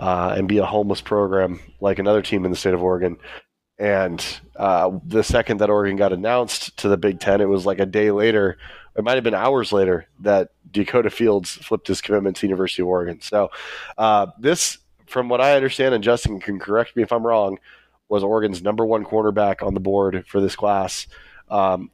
uh, 0.01 0.35
and 0.37 0.49
be 0.49 0.59
a 0.59 0.67
homeless 0.67 1.01
program 1.01 1.61
like 1.81 2.01
another 2.01 2.21
team 2.21 2.45
in 2.45 2.51
the 2.51 2.57
state 2.57 2.75
of 2.75 2.83
Oregon. 2.83 3.19
And 3.79 4.25
uh, 4.57 4.99
the 5.07 5.23
second 5.23 5.59
that 5.59 5.71
Oregon 5.71 5.97
got 5.97 6.13
announced 6.13 6.77
to 6.79 6.89
the 6.89 6.97
Big 6.97 7.21
Ten, 7.21 7.41
it 7.41 7.49
was 7.49 7.67
like 7.67 7.79
a 7.79 7.87
day 7.87 8.11
later 8.11 8.59
it 8.97 9.05
might 9.05 9.15
have 9.15 9.25
been 9.25 9.35
hours 9.35 9.73
later 9.73 10.07
that 10.21 10.51
Dakota 10.71 11.11
Fields 11.11 11.51
flipped 11.51 11.89
his 11.89 12.01
commitment 12.01 12.37
to 12.37 12.47
University 12.47 12.83
of 12.83 12.89
Oregon. 12.89 13.21
So 13.21 13.51
uh, 13.97 14.27
this, 14.39 14.79
from 15.07 15.29
what 15.29 15.41
I 15.41 15.57
understand, 15.57 15.95
and 15.95 16.05
Justin 16.05 16.41
can 16.41 16.59
correct 16.59 16.97
me 16.97 17.03
if 17.03 17.13
I'm 17.13 17.27
wrong, 17.27 17.59
was 18.09 18.23
Oregon's 18.23 18.63
number 18.63 18.85
one 18.85 19.05
cornerback 19.05 19.67
on 19.67 19.75
the 19.75 19.81
board 19.81 20.25
for 20.27 20.41
this 20.41 20.55
class. 20.55 21.07
Um, 21.49 21.91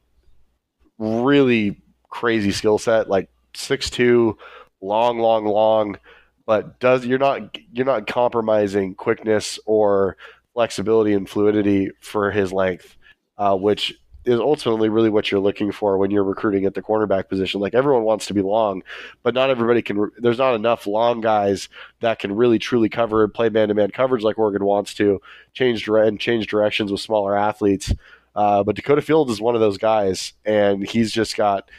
really 0.99 1.81
crazy 2.09 2.51
skill 2.51 2.79
set, 2.79 3.09
like 3.09 3.29
six 3.55 3.91
two, 3.91 4.37
long, 4.81 5.19
long, 5.19 5.45
long, 5.45 5.99
but 6.47 6.81
does 6.81 7.07
you're 7.07 7.19
not 7.19 7.57
you're 7.73 7.87
not 7.87 8.07
compromising 8.07 8.95
quickness 8.95 9.59
or 9.67 10.17
flexibility 10.55 11.13
and 11.13 11.29
fluidity 11.29 11.91
for 12.01 12.33
his 12.33 12.53
length, 12.53 12.97
uh, 13.37 13.57
which 13.57 13.95
is 14.29 14.39
ultimately 14.39 14.89
really 14.91 15.09
what 15.09 15.31
you're 15.31 15.41
looking 15.41 15.73
for 15.73 15.97
when 15.97 16.11
you're 16.11 16.23
recruiting 16.23 16.67
at 16.67 16.75
the 16.75 16.83
cornerback 16.83 17.29
position. 17.29 17.61
Like 17.61 17.75
everyone 17.75 18.03
wants 18.03 18.27
to 18.27 18.35
be 18.35 18.43
long, 18.43 18.83
but 19.23 19.35
not 19.35 19.49
everybody 19.49 19.81
can. 19.81 20.11
There's 20.19 20.39
not 20.39 20.55
enough 20.55 20.87
long 20.87 21.21
guys 21.21 21.69
that 22.01 22.19
can 22.19 22.35
really 22.37 22.59
truly 22.59 22.89
cover 22.89 23.25
and 23.25 23.33
play 23.33 23.49
man 23.49 23.69
to 23.69 23.75
man 23.75 23.91
coverage 23.91 24.23
like 24.23 24.39
Oregon 24.39 24.65
wants 24.65 24.95
to. 24.95 25.21
Change 25.55 25.89
and 25.89 26.21
change 26.21 26.47
directions 26.47 26.93
with 26.93 27.01
smaller 27.01 27.37
athletes. 27.37 27.93
Uh, 28.37 28.63
but 28.63 28.77
Dakota 28.77 29.03
Fields 29.03 29.33
is 29.33 29.41
one 29.41 29.55
of 29.55 29.61
those 29.61 29.79
guys, 29.79 30.35
and 30.45 30.87
he's 30.87 31.11
just 31.11 31.37
got 31.37 31.71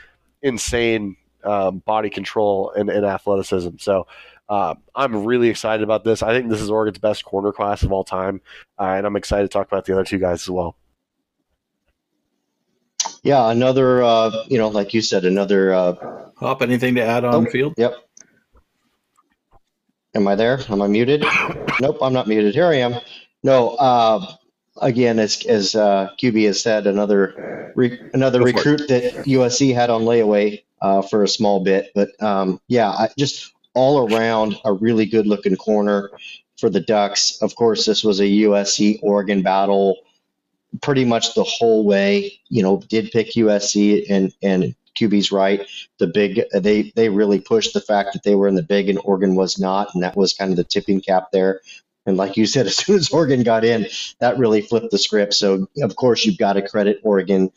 insane 0.41 1.15
um, 1.43 1.79
body 1.79 2.09
control 2.09 2.71
and, 2.71 2.89
and 2.89 3.05
athleticism. 3.05 3.77
So. 3.79 4.07
Uh, 4.49 4.73
I'm 4.95 5.25
really 5.25 5.47
excited 5.47 5.83
about 5.83 6.03
this. 6.03 6.23
I 6.23 6.33
think 6.33 6.49
this 6.49 6.59
is 6.59 6.71
Oregon's 6.71 6.97
best 6.97 7.23
corner 7.23 7.51
class 7.51 7.83
of 7.83 7.91
all 7.91 8.03
time, 8.03 8.41
uh, 8.79 8.95
and 8.97 9.05
I'm 9.05 9.15
excited 9.15 9.43
to 9.43 9.47
talk 9.47 9.67
about 9.67 9.85
the 9.85 9.93
other 9.93 10.03
two 10.03 10.17
guys 10.17 10.41
as 10.41 10.49
well. 10.49 10.75
Yeah, 13.23 13.49
another, 13.49 14.03
uh, 14.03 14.31
you 14.47 14.57
know, 14.57 14.69
like 14.69 14.93
you 14.93 15.01
said, 15.01 15.25
another. 15.25 15.73
Uh, 15.73 16.29
Hop, 16.37 16.61
anything 16.61 16.95
to 16.95 17.01
add 17.01 17.25
on 17.25 17.47
oh, 17.47 17.49
field? 17.49 17.73
Yep. 17.77 17.95
Am 20.15 20.27
I 20.27 20.35
there? 20.35 20.59
Am 20.69 20.81
I 20.81 20.87
muted? 20.87 21.23
nope, 21.81 21.97
I'm 22.01 22.13
not 22.13 22.27
muted. 22.27 22.53
Here 22.55 22.65
I 22.65 22.75
am. 22.75 22.95
No, 23.43 23.69
uh, 23.75 24.25
again, 24.81 25.19
as 25.19 25.45
as 25.45 25.75
uh, 25.75 26.09
QB 26.21 26.45
has 26.47 26.61
said, 26.61 26.87
another 26.87 27.71
re- 27.75 27.99
another 28.13 28.41
recruit 28.41 28.87
that 28.87 29.25
USC 29.25 29.73
had 29.73 29.89
on 29.89 30.03
layaway 30.03 30.63
uh, 30.81 31.01
for 31.01 31.23
a 31.23 31.27
small 31.27 31.59
bit, 31.63 31.91
but 31.93 32.09
um, 32.23 32.59
yeah, 32.67 32.89
I, 32.89 33.09
just 33.17 33.53
all 33.73 34.11
around 34.11 34.57
a 34.65 34.73
really 34.73 35.05
good 35.05 35.27
looking 35.27 35.55
corner 35.55 36.09
for 36.57 36.69
the 36.69 36.79
Ducks. 36.79 37.41
Of 37.41 37.55
course, 37.55 37.85
this 37.85 38.03
was 38.03 38.19
a 38.19 38.23
USC 38.23 38.99
Oregon 39.01 39.41
battle 39.41 39.97
pretty 40.81 41.05
much 41.05 41.33
the 41.33 41.43
whole 41.43 41.85
way. 41.85 42.39
You 42.49 42.63
know, 42.63 42.81
did 42.89 43.11
pick 43.11 43.33
USC 43.33 44.05
and 44.09 44.33
and 44.41 44.75
QB's 44.99 45.31
right. 45.31 45.67
The 45.99 46.07
big 46.07 46.41
they 46.53 46.91
they 46.95 47.09
really 47.09 47.39
pushed 47.39 47.73
the 47.73 47.81
fact 47.81 48.13
that 48.13 48.23
they 48.23 48.35
were 48.35 48.47
in 48.47 48.55
the 48.55 48.63
big 48.63 48.89
and 48.89 48.99
Oregon 49.03 49.35
was 49.35 49.59
not, 49.59 49.93
and 49.93 50.03
that 50.03 50.15
was 50.15 50.33
kind 50.33 50.51
of 50.51 50.57
the 50.57 50.63
tipping 50.63 51.01
cap 51.01 51.29
there. 51.31 51.61
And 52.05 52.17
like 52.17 52.37
you 52.37 52.45
said, 52.45 52.65
as 52.67 52.77
soon 52.77 52.97
as 52.97 53.09
Oregon 53.11 53.43
got 53.43 53.63
in, 53.63 53.87
that 54.19 54.37
really 54.37 54.61
flipped 54.61 54.91
the 54.91 54.97
script. 54.97 55.33
So 55.33 55.67
of 55.81 55.95
course 55.95 56.25
you've 56.25 56.37
got 56.37 56.53
to 56.53 56.67
credit 56.67 56.99
Oregon 57.03 57.51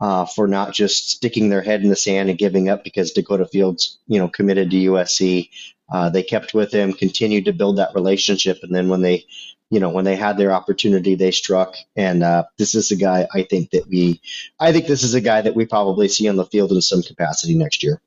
uh, 0.00 0.26
for 0.26 0.46
not 0.46 0.72
just 0.72 1.10
sticking 1.10 1.48
their 1.48 1.62
head 1.62 1.82
in 1.82 1.88
the 1.88 1.96
sand 1.96 2.28
and 2.28 2.38
giving 2.38 2.68
up 2.68 2.84
because 2.84 3.12
Dakota 3.12 3.46
Fields, 3.46 3.98
you 4.06 4.18
know, 4.18 4.28
committed 4.28 4.70
to 4.70 4.76
USC. 4.76 5.50
Uh, 5.90 6.10
they 6.10 6.22
kept 6.22 6.52
with 6.52 6.70
him, 6.70 6.92
continued 6.92 7.46
to 7.46 7.52
build 7.52 7.78
that 7.78 7.94
relationship, 7.94 8.58
and 8.62 8.74
then 8.74 8.88
when 8.88 9.00
they 9.00 9.24
you 9.70 9.80
know, 9.80 9.90
when 9.90 10.04
they 10.04 10.16
had 10.16 10.38
their 10.38 10.52
opportunity, 10.52 11.14
they 11.14 11.30
struck. 11.30 11.76
And 11.96 12.22
uh, 12.22 12.44
this 12.56 12.74
is 12.74 12.90
a 12.90 12.96
guy 12.96 13.26
I 13.34 13.42
think 13.42 13.70
that 13.70 13.86
we, 13.88 14.20
I 14.58 14.72
think 14.72 14.86
this 14.86 15.02
is 15.02 15.14
a 15.14 15.20
guy 15.20 15.42
that 15.42 15.54
we 15.54 15.66
probably 15.66 16.08
see 16.08 16.28
on 16.28 16.36
the 16.36 16.46
field 16.46 16.72
in 16.72 16.80
some 16.80 17.02
capacity 17.02 17.54
next 17.54 17.82
year. 17.82 18.00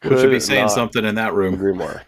Could 0.00 0.18
should 0.18 0.30
be 0.30 0.40
saying 0.40 0.68
something 0.68 1.04
in 1.04 1.14
that 1.14 1.32
room. 1.32 1.54
Agree 1.54 1.72
more. 1.72 2.02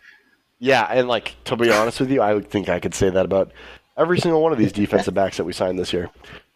Yeah, 0.58 0.84
and 0.84 1.08
like 1.08 1.34
to 1.44 1.56
be 1.56 1.70
honest 1.70 2.00
with 2.00 2.10
you, 2.10 2.20
I 2.20 2.34
would 2.34 2.50
think 2.50 2.68
I 2.68 2.80
could 2.80 2.94
say 2.94 3.08
that 3.08 3.24
about 3.24 3.52
every 3.96 4.18
single 4.18 4.42
one 4.42 4.52
of 4.52 4.58
these 4.58 4.72
defensive 4.72 5.14
backs 5.14 5.36
that 5.36 5.44
we 5.44 5.52
signed 5.52 5.78
this 5.78 5.92
year. 5.92 6.10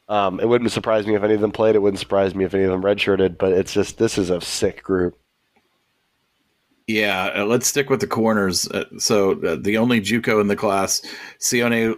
Um, 0.08 0.40
it 0.40 0.48
wouldn't 0.48 0.72
surprise 0.72 1.06
me 1.06 1.14
if 1.14 1.22
any 1.22 1.34
of 1.34 1.40
them 1.40 1.52
played. 1.52 1.76
It 1.76 1.78
wouldn't 1.78 2.00
surprise 2.00 2.34
me 2.34 2.44
if 2.44 2.52
any 2.52 2.64
of 2.64 2.70
them 2.70 2.82
redshirted. 2.82 3.38
But 3.38 3.52
it's 3.52 3.72
just 3.72 3.96
this 3.96 4.18
is 4.18 4.28
a 4.28 4.40
sick 4.40 4.82
group. 4.82 5.19
Yeah, 6.90 7.30
uh, 7.36 7.44
let's 7.44 7.68
stick 7.68 7.88
with 7.88 8.00
the 8.00 8.06
corners. 8.06 8.68
Uh, 8.68 8.84
so 8.98 9.32
uh, 9.42 9.56
the 9.60 9.78
only 9.78 10.00
JUCO 10.00 10.40
in 10.40 10.48
the 10.48 10.56
class, 10.56 11.02
Sione 11.38 11.96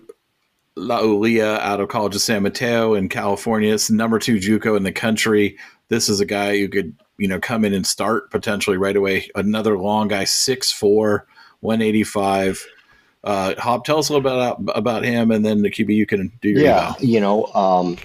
Laulea 0.76 1.58
out 1.60 1.80
of 1.80 1.88
College 1.88 2.14
of 2.14 2.20
San 2.20 2.42
Mateo 2.42 2.94
in 2.94 3.08
California. 3.08 3.72
It's 3.72 3.90
number 3.90 4.18
two 4.18 4.36
JUCO 4.36 4.76
in 4.76 4.82
the 4.82 4.92
country. 4.92 5.56
This 5.88 6.08
is 6.08 6.20
a 6.20 6.26
guy 6.26 6.58
who 6.58 6.68
could, 6.68 6.94
you 7.18 7.26
know, 7.26 7.40
come 7.40 7.64
in 7.64 7.72
and 7.72 7.86
start 7.86 8.30
potentially 8.30 8.76
right 8.76 8.96
away. 8.96 9.30
Another 9.34 9.78
long 9.78 10.08
guy, 10.08 10.24
6'4", 10.24 11.22
185. 11.60 12.66
Uh, 13.24 13.54
Hop, 13.58 13.84
tell 13.84 13.98
us 13.98 14.08
a 14.08 14.12
little 14.12 14.28
bit 14.28 14.32
about, 14.34 14.76
about 14.76 15.04
him, 15.04 15.30
and 15.30 15.44
then 15.44 15.62
the 15.62 15.70
QB 15.70 15.94
you 15.94 16.06
can 16.06 16.32
do 16.42 16.50
your 16.50 16.62
yeah. 16.62 16.94
You 16.98 17.20
know, 17.20 17.46
um, 17.54 17.96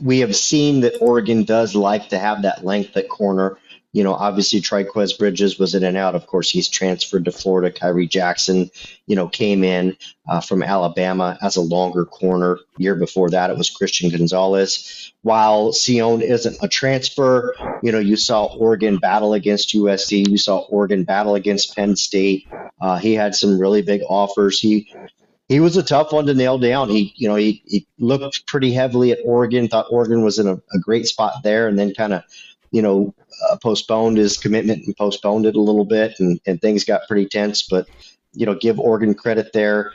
we 0.00 0.20
have 0.20 0.36
seen 0.36 0.80
that 0.80 0.94
Oregon 1.00 1.42
does 1.42 1.74
like 1.74 2.08
to 2.10 2.18
have 2.18 2.42
that 2.42 2.64
length 2.64 2.96
at 2.96 3.08
corner 3.08 3.58
you 3.94 4.02
know, 4.02 4.12
obviously 4.12 4.60
Trikweze 4.60 5.16
Bridges 5.16 5.56
was 5.56 5.76
in 5.76 5.84
and 5.84 5.96
out. 5.96 6.16
Of 6.16 6.26
course, 6.26 6.50
he's 6.50 6.68
transferred 6.68 7.26
to 7.26 7.32
Florida. 7.32 7.70
Khyree 7.70 8.10
Jackson, 8.10 8.68
you 9.06 9.14
know, 9.14 9.28
came 9.28 9.62
in 9.62 9.96
uh, 10.28 10.40
from 10.40 10.64
Alabama 10.64 11.38
as 11.40 11.54
a 11.54 11.60
longer 11.60 12.04
corner. 12.04 12.58
Year 12.76 12.96
before 12.96 13.30
that, 13.30 13.50
it 13.50 13.56
was 13.56 13.70
Christian 13.70 14.10
Gonzalez. 14.10 15.12
While 15.22 15.70
Sione 15.70 16.22
isn't 16.22 16.56
a 16.60 16.66
transfer, 16.66 17.54
you 17.84 17.92
know, 17.92 18.00
you 18.00 18.16
saw 18.16 18.46
Oregon 18.46 18.96
battle 18.98 19.32
against 19.32 19.72
USC. 19.74 20.28
You 20.28 20.38
saw 20.38 20.58
Oregon 20.68 21.04
battle 21.04 21.36
against 21.36 21.76
Penn 21.76 21.94
State. 21.94 22.48
Uh, 22.80 22.98
he 22.98 23.14
had 23.14 23.36
some 23.36 23.60
really 23.60 23.82
big 23.82 24.02
offers. 24.08 24.58
He 24.58 24.92
he 25.46 25.60
was 25.60 25.76
a 25.76 25.84
tough 25.84 26.12
one 26.12 26.26
to 26.26 26.34
nail 26.34 26.58
down. 26.58 26.88
He, 26.88 27.12
you 27.14 27.28
know, 27.28 27.36
he, 27.36 27.62
he 27.64 27.86
looked 28.00 28.46
pretty 28.46 28.72
heavily 28.72 29.12
at 29.12 29.20
Oregon, 29.24 29.68
thought 29.68 29.86
Oregon 29.88 30.24
was 30.24 30.40
in 30.40 30.48
a, 30.48 30.54
a 30.54 30.78
great 30.80 31.06
spot 31.06 31.44
there, 31.44 31.68
and 31.68 31.78
then 31.78 31.94
kind 31.94 32.14
of, 32.14 32.24
you 32.72 32.82
know, 32.82 33.14
uh, 33.50 33.56
postponed 33.62 34.16
his 34.16 34.36
commitment 34.36 34.86
and 34.86 34.96
postponed 34.96 35.46
it 35.46 35.56
a 35.56 35.60
little 35.60 35.84
bit, 35.84 36.18
and, 36.18 36.40
and 36.46 36.60
things 36.60 36.84
got 36.84 37.08
pretty 37.08 37.26
tense. 37.26 37.62
But 37.62 37.88
you 38.32 38.46
know, 38.46 38.54
give 38.54 38.78
Oregon 38.78 39.14
credit 39.14 39.52
there. 39.52 39.92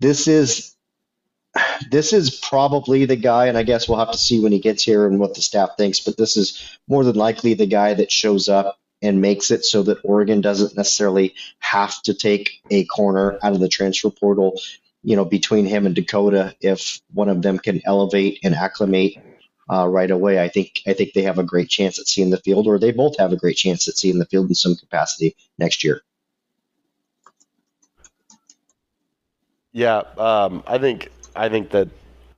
This 0.00 0.28
is 0.28 0.76
this 1.90 2.12
is 2.12 2.30
probably 2.30 3.04
the 3.04 3.16
guy, 3.16 3.46
and 3.46 3.58
I 3.58 3.62
guess 3.62 3.88
we'll 3.88 3.98
have 3.98 4.12
to 4.12 4.18
see 4.18 4.40
when 4.40 4.52
he 4.52 4.60
gets 4.60 4.84
here 4.84 5.06
and 5.06 5.18
what 5.18 5.34
the 5.34 5.42
staff 5.42 5.70
thinks. 5.76 6.00
But 6.00 6.16
this 6.16 6.36
is 6.36 6.78
more 6.88 7.04
than 7.04 7.16
likely 7.16 7.54
the 7.54 7.66
guy 7.66 7.94
that 7.94 8.12
shows 8.12 8.48
up 8.48 8.78
and 9.02 9.20
makes 9.20 9.50
it 9.50 9.64
so 9.64 9.82
that 9.84 9.98
Oregon 10.04 10.40
doesn't 10.40 10.76
necessarily 10.76 11.34
have 11.58 12.02
to 12.02 12.14
take 12.14 12.60
a 12.70 12.84
corner 12.84 13.38
out 13.42 13.52
of 13.52 13.60
the 13.60 13.68
transfer 13.68 14.10
portal. 14.10 14.60
You 15.02 15.16
know, 15.16 15.24
between 15.24 15.64
him 15.64 15.86
and 15.86 15.94
Dakota, 15.94 16.54
if 16.60 17.00
one 17.14 17.30
of 17.30 17.42
them 17.42 17.58
can 17.58 17.80
elevate 17.86 18.38
and 18.44 18.54
acclimate 18.54 19.16
uh, 19.72 19.86
right 19.86 20.10
away, 20.10 20.42
I 20.42 20.48
think 20.48 20.82
I 20.86 20.92
think 20.92 21.12
they 21.12 21.22
have 21.22 21.38
a 21.38 21.44
great 21.44 21.68
chance 21.68 21.98
at 21.98 22.08
seeing 22.08 22.30
the 22.30 22.38
field, 22.38 22.66
or 22.66 22.78
they 22.78 22.92
both 22.92 23.18
have 23.18 23.32
a 23.32 23.36
great 23.36 23.56
chance 23.56 23.86
at 23.88 23.96
seeing 23.96 24.18
the 24.18 24.26
field 24.26 24.48
in 24.48 24.54
some 24.54 24.74
capacity 24.74 25.36
next 25.58 25.84
year. 25.84 26.02
Yeah, 29.72 30.02
um, 30.18 30.64
I 30.66 30.78
think 30.78 31.10
I 31.36 31.48
think 31.48 31.70
that 31.70 31.88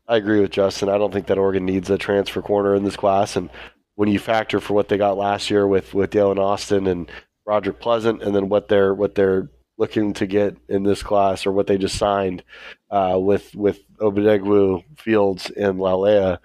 I 0.06 0.16
agree 0.16 0.40
with 0.40 0.50
Justin. 0.50 0.90
I 0.90 0.98
don't 0.98 1.12
think 1.12 1.26
that 1.28 1.38
Oregon 1.38 1.64
needs 1.64 1.88
a 1.88 1.96
transfer 1.96 2.42
corner 2.42 2.74
in 2.74 2.84
this 2.84 2.96
class. 2.96 3.36
And 3.36 3.48
when 3.94 4.10
you 4.10 4.18
factor 4.18 4.60
for 4.60 4.74
what 4.74 4.88
they 4.88 4.98
got 4.98 5.16
last 5.16 5.50
year 5.50 5.66
with 5.66 5.94
with 5.94 6.10
Dalen 6.10 6.38
Austin 6.38 6.86
and 6.86 7.10
Roger 7.46 7.72
Pleasant, 7.72 8.22
and 8.22 8.34
then 8.34 8.50
what 8.50 8.68
they're 8.68 8.94
what 8.94 9.14
they're 9.14 9.48
looking 9.78 10.12
to 10.14 10.26
get 10.26 10.56
in 10.68 10.82
this 10.82 11.02
class, 11.02 11.46
or 11.46 11.52
what 11.52 11.66
they 11.66 11.78
just 11.78 11.96
signed 11.96 12.42
uh, 12.90 13.16
with 13.18 13.54
with 13.54 13.80
Obidegwu, 13.96 14.84
Fields, 14.98 15.50
and 15.50 15.78
Laulea, 15.78 16.38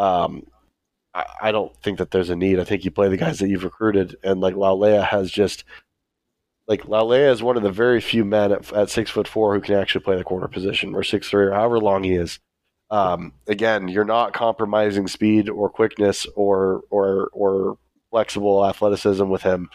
um, 0.00 0.46
I, 1.14 1.24
I, 1.42 1.52
don't 1.52 1.76
think 1.82 1.98
that 1.98 2.10
there's 2.10 2.30
a 2.30 2.36
need. 2.36 2.58
I 2.58 2.64
think 2.64 2.86
you 2.86 2.90
play 2.90 3.08
the 3.08 3.18
guys 3.18 3.38
that 3.40 3.48
you've 3.48 3.64
recruited, 3.64 4.16
and 4.24 4.40
like 4.40 4.54
Laulea 4.54 5.04
has 5.04 5.30
just 5.30 5.64
like 6.66 6.84
Laulea 6.84 7.30
is 7.30 7.42
one 7.42 7.58
of 7.58 7.62
the 7.62 7.70
very 7.70 8.00
few 8.00 8.24
men 8.24 8.50
at, 8.50 8.72
at 8.72 8.88
six 8.88 9.10
foot 9.10 9.28
four 9.28 9.54
who 9.54 9.60
can 9.60 9.74
actually 9.74 10.04
play 10.04 10.16
the 10.16 10.24
corner 10.24 10.48
position, 10.48 10.94
or 10.94 11.02
six 11.02 11.28
three, 11.28 11.44
or 11.44 11.52
however 11.52 11.78
long 11.78 12.02
he 12.02 12.14
is. 12.14 12.40
Um, 12.90 13.34
again, 13.46 13.88
you're 13.88 14.04
not 14.06 14.32
compromising 14.32 15.06
speed 15.06 15.50
or 15.50 15.68
quickness 15.68 16.26
or 16.34 16.82
or 16.88 17.28
or 17.34 17.76
flexible 18.10 18.64
athleticism 18.64 19.28
with 19.28 19.42
him, 19.42 19.68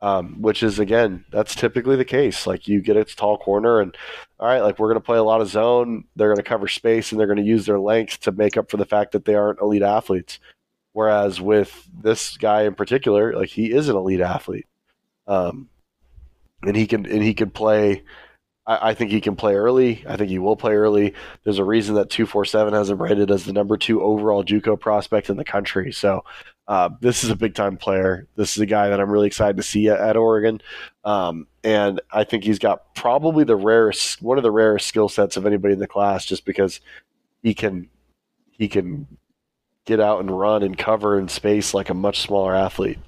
um, 0.00 0.40
which 0.42 0.62
is 0.62 0.78
again 0.78 1.24
that's 1.30 1.54
typically 1.54 1.96
the 1.96 2.04
case. 2.04 2.46
Like 2.46 2.68
you 2.68 2.80
get 2.80 2.96
a 2.96 3.04
tall 3.04 3.38
corner, 3.38 3.80
and 3.80 3.96
all 4.38 4.48
right, 4.48 4.60
like 4.60 4.78
we're 4.78 4.88
going 4.88 5.00
to 5.00 5.04
play 5.04 5.18
a 5.18 5.22
lot 5.22 5.40
of 5.40 5.48
zone. 5.48 6.04
They're 6.16 6.28
going 6.28 6.36
to 6.36 6.42
cover 6.42 6.68
space, 6.68 7.10
and 7.10 7.20
they're 7.20 7.26
going 7.26 7.38
to 7.38 7.42
use 7.44 7.66
their 7.66 7.80
length 7.80 8.20
to 8.20 8.32
make 8.32 8.56
up 8.56 8.70
for 8.70 8.76
the 8.76 8.84
fact 8.84 9.12
that 9.12 9.24
they 9.24 9.34
aren't 9.34 9.60
elite 9.60 9.82
athletes. 9.82 10.38
Whereas 10.92 11.40
with 11.40 11.88
this 12.02 12.36
guy 12.36 12.62
in 12.62 12.74
particular, 12.74 13.34
like 13.34 13.50
he 13.50 13.70
is 13.72 13.88
an 13.88 13.96
elite 13.96 14.20
athlete, 14.20 14.66
um, 15.26 15.68
and 16.62 16.76
he 16.76 16.86
can 16.86 17.06
and 17.06 17.22
he 17.22 17.34
can 17.34 17.50
play 17.50 18.02
I, 18.66 18.90
I, 18.90 18.94
think 18.94 19.10
he 19.10 19.20
can 19.20 19.36
play 19.36 19.54
early. 19.54 20.04
I 20.08 20.16
think 20.16 20.30
he 20.30 20.38
will 20.38 20.56
play 20.56 20.74
early. 20.74 21.14
There's 21.44 21.58
a 21.58 21.64
reason 21.64 21.94
that 21.94 22.10
247 22.10 22.74
has 22.74 22.90
him 22.90 23.00
rated 23.00 23.30
as 23.30 23.44
the 23.44 23.52
number 23.52 23.76
two 23.76 24.02
overall 24.02 24.44
JUCO 24.44 24.78
prospect 24.78 25.30
in 25.30 25.36
the 25.36 25.44
country. 25.44 25.92
So 25.92 26.24
uh, 26.68 26.90
this 27.00 27.22
is 27.22 27.30
a 27.30 27.36
big 27.36 27.54
time 27.54 27.76
player. 27.76 28.26
This 28.36 28.56
is 28.56 28.60
a 28.60 28.66
guy 28.66 28.88
that 28.88 29.00
I'm 29.00 29.10
really 29.10 29.28
excited 29.28 29.56
to 29.56 29.62
see 29.62 29.88
at, 29.88 30.00
at 30.00 30.16
Oregon. 30.16 30.60
Um, 31.04 31.46
and 31.62 32.00
I 32.10 32.24
think 32.24 32.44
he's 32.44 32.58
got 32.58 32.94
probably 32.94 33.44
the 33.44 33.56
rarest, 33.56 34.20
one 34.20 34.36
of 34.36 34.42
the 34.42 34.50
rarest 34.50 34.86
skill 34.86 35.08
sets 35.08 35.36
of 35.36 35.46
anybody 35.46 35.74
in 35.74 35.80
the 35.80 35.86
class, 35.86 36.24
just 36.24 36.44
because 36.44 36.80
he 37.42 37.54
can, 37.54 37.88
he 38.50 38.68
can 38.68 39.06
get 39.84 40.00
out 40.00 40.20
and 40.20 40.36
run 40.36 40.62
and 40.64 40.76
cover 40.76 41.18
in 41.18 41.28
space 41.28 41.72
like 41.72 41.88
a 41.88 41.94
much 41.94 42.20
smaller 42.20 42.54
athlete. 42.54 42.98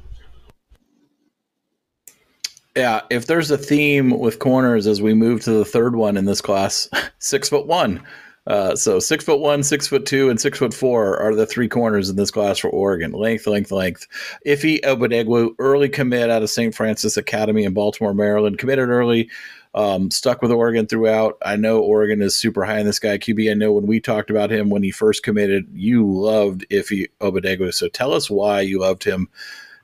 Yeah, 2.77 3.01
if 3.11 3.27
there's 3.27 3.51
a 3.51 3.59
theme 3.59 4.17
with 4.21 4.39
corners 4.39 4.87
as 4.87 5.03
we 5.03 5.13
move 5.13 5.43
to 5.43 5.51
the 5.51 5.65
third 5.65 5.97
one 5.97 6.17
in 6.17 6.27
this 6.27 6.41
class, 6.41 6.89
six 7.19 7.49
foot 7.49 7.67
one. 7.67 8.01
Uh, 8.49 8.75
so 8.75 8.99
six 8.99 9.25
foot 9.25 9.41
one, 9.41 9.63
six 9.63 9.87
foot 9.87 10.07
two, 10.07 10.31
and 10.31 10.41
six 10.41 10.59
foot 10.59 10.73
four 10.73 11.19
are 11.19 11.35
the 11.35 11.47
three 11.47 11.69
corners 11.69 12.09
in 12.09 12.17
this 12.17 12.31
class 12.31 12.59
for 12.59 12.71
Oregon. 12.71 13.13
Length, 13.13 13.47
length, 13.47 13.71
length. 13.71 14.07
Ife 14.47 14.81
Obidegwu, 14.83 15.55
early 15.59 15.89
commit 15.91 16.31
out 16.31 16.43
of 16.43 16.49
St. 16.49 16.75
Francis 16.75 17.19
Academy 17.19 17.65
in 17.65 17.75
Baltimore, 17.75 18.15
Maryland. 18.15 18.59
Committed 18.59 18.89
early, 18.89 19.29
um, 19.75 20.11
stuck 20.11 20.41
with 20.41 20.51
Oregon 20.51 20.87
throughout. 20.87 21.37
I 21.45 21.57
know 21.57 21.81
Oregon 21.81 22.23
is 22.23 22.37
super 22.37 22.65
high 22.65 22.81
in 22.81 22.87
this 22.87 22.99
guy. 22.99 23.19
QB, 23.19 23.51
I 23.51 23.55
know 23.55 23.73
when 23.73 23.87
we 23.87 24.01
talked 24.01 24.31
about 24.31 24.51
him 24.51 24.71
when 24.71 24.83
he 24.83 24.91
first 24.91 25.23
committed, 25.23 25.69
you 25.75 26.11
loved 26.11 26.65
Ife 26.73 27.07
Obidegwu. 27.21 27.75
So 27.75 27.89
tell 27.89 28.15
us 28.15 28.31
why 28.31 28.63
you 28.63 28.81
loved 28.81 29.05
him 29.05 29.29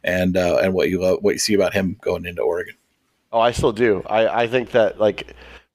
and 0.04 0.38
uh, 0.38 0.58
and 0.62 0.72
what 0.72 0.88
you 0.88 1.02
love, 1.02 1.18
what 1.20 1.34
you 1.34 1.38
see 1.38 1.54
about 1.54 1.74
him 1.74 1.98
going 2.00 2.24
into 2.24 2.40
Oregon. 2.40 2.76
Oh, 3.30 3.40
I 3.40 3.50
still 3.50 3.72
do. 3.72 4.02
I, 4.06 4.42
I 4.44 4.46
think 4.46 4.70
that 4.70 4.98
like 4.98 5.34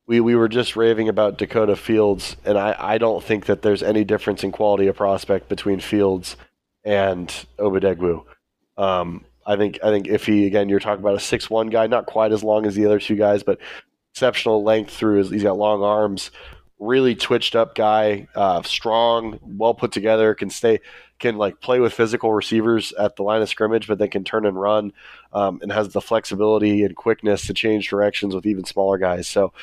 we, 0.09 0.19
we 0.19 0.35
were 0.35 0.49
just 0.49 0.75
raving 0.75 1.07
about 1.07 1.37
Dakota 1.37 1.75
Fields, 1.75 2.35
and 2.43 2.57
I, 2.57 2.75
I 2.79 2.97
don't 2.97 3.23
think 3.23 3.45
that 3.45 3.61
there's 3.61 3.83
any 3.83 4.03
difference 4.03 4.43
in 4.43 4.51
quality 4.51 4.87
of 4.87 4.95
prospect 4.95 5.47
between 5.47 5.79
Fields 5.79 6.35
and 6.83 7.27
Obidegwu. 7.59 8.23
Um, 8.75 9.23
I 9.45 9.55
think 9.55 9.77
I 9.83 9.91
think 9.91 10.07
if 10.07 10.25
he 10.25 10.47
again 10.47 10.67
you're 10.67 10.79
talking 10.79 11.03
about 11.03 11.15
a 11.15 11.19
six 11.19 11.47
one 11.47 11.67
guy, 11.67 11.85
not 11.85 12.07
quite 12.07 12.31
as 12.31 12.43
long 12.43 12.65
as 12.65 12.73
the 12.73 12.87
other 12.87 12.99
two 12.99 13.15
guys, 13.15 13.43
but 13.43 13.59
exceptional 14.11 14.63
length 14.63 14.95
through 14.95 15.19
his 15.19 15.29
he's 15.29 15.43
got 15.43 15.59
long 15.59 15.83
arms, 15.83 16.31
really 16.79 17.13
twitched 17.13 17.55
up 17.55 17.75
guy, 17.75 18.27
uh, 18.33 18.63
strong, 18.63 19.39
well 19.43 19.75
put 19.75 19.91
together, 19.91 20.33
can 20.33 20.49
stay 20.49 20.79
can 21.19 21.37
like 21.37 21.61
play 21.61 21.79
with 21.79 21.93
physical 21.93 22.33
receivers 22.33 22.93
at 22.93 23.15
the 23.15 23.23
line 23.23 23.43
of 23.43 23.49
scrimmage, 23.49 23.87
but 23.87 23.99
then 23.99 24.09
can 24.09 24.23
turn 24.23 24.47
and 24.47 24.59
run, 24.59 24.91
um, 25.33 25.59
and 25.61 25.71
has 25.71 25.89
the 25.89 26.01
flexibility 26.01 26.83
and 26.83 26.95
quickness 26.95 27.45
to 27.45 27.53
change 27.53 27.89
directions 27.89 28.33
with 28.33 28.47
even 28.47 28.65
smaller 28.65 28.97
guys. 28.97 29.27
So, 29.27 29.53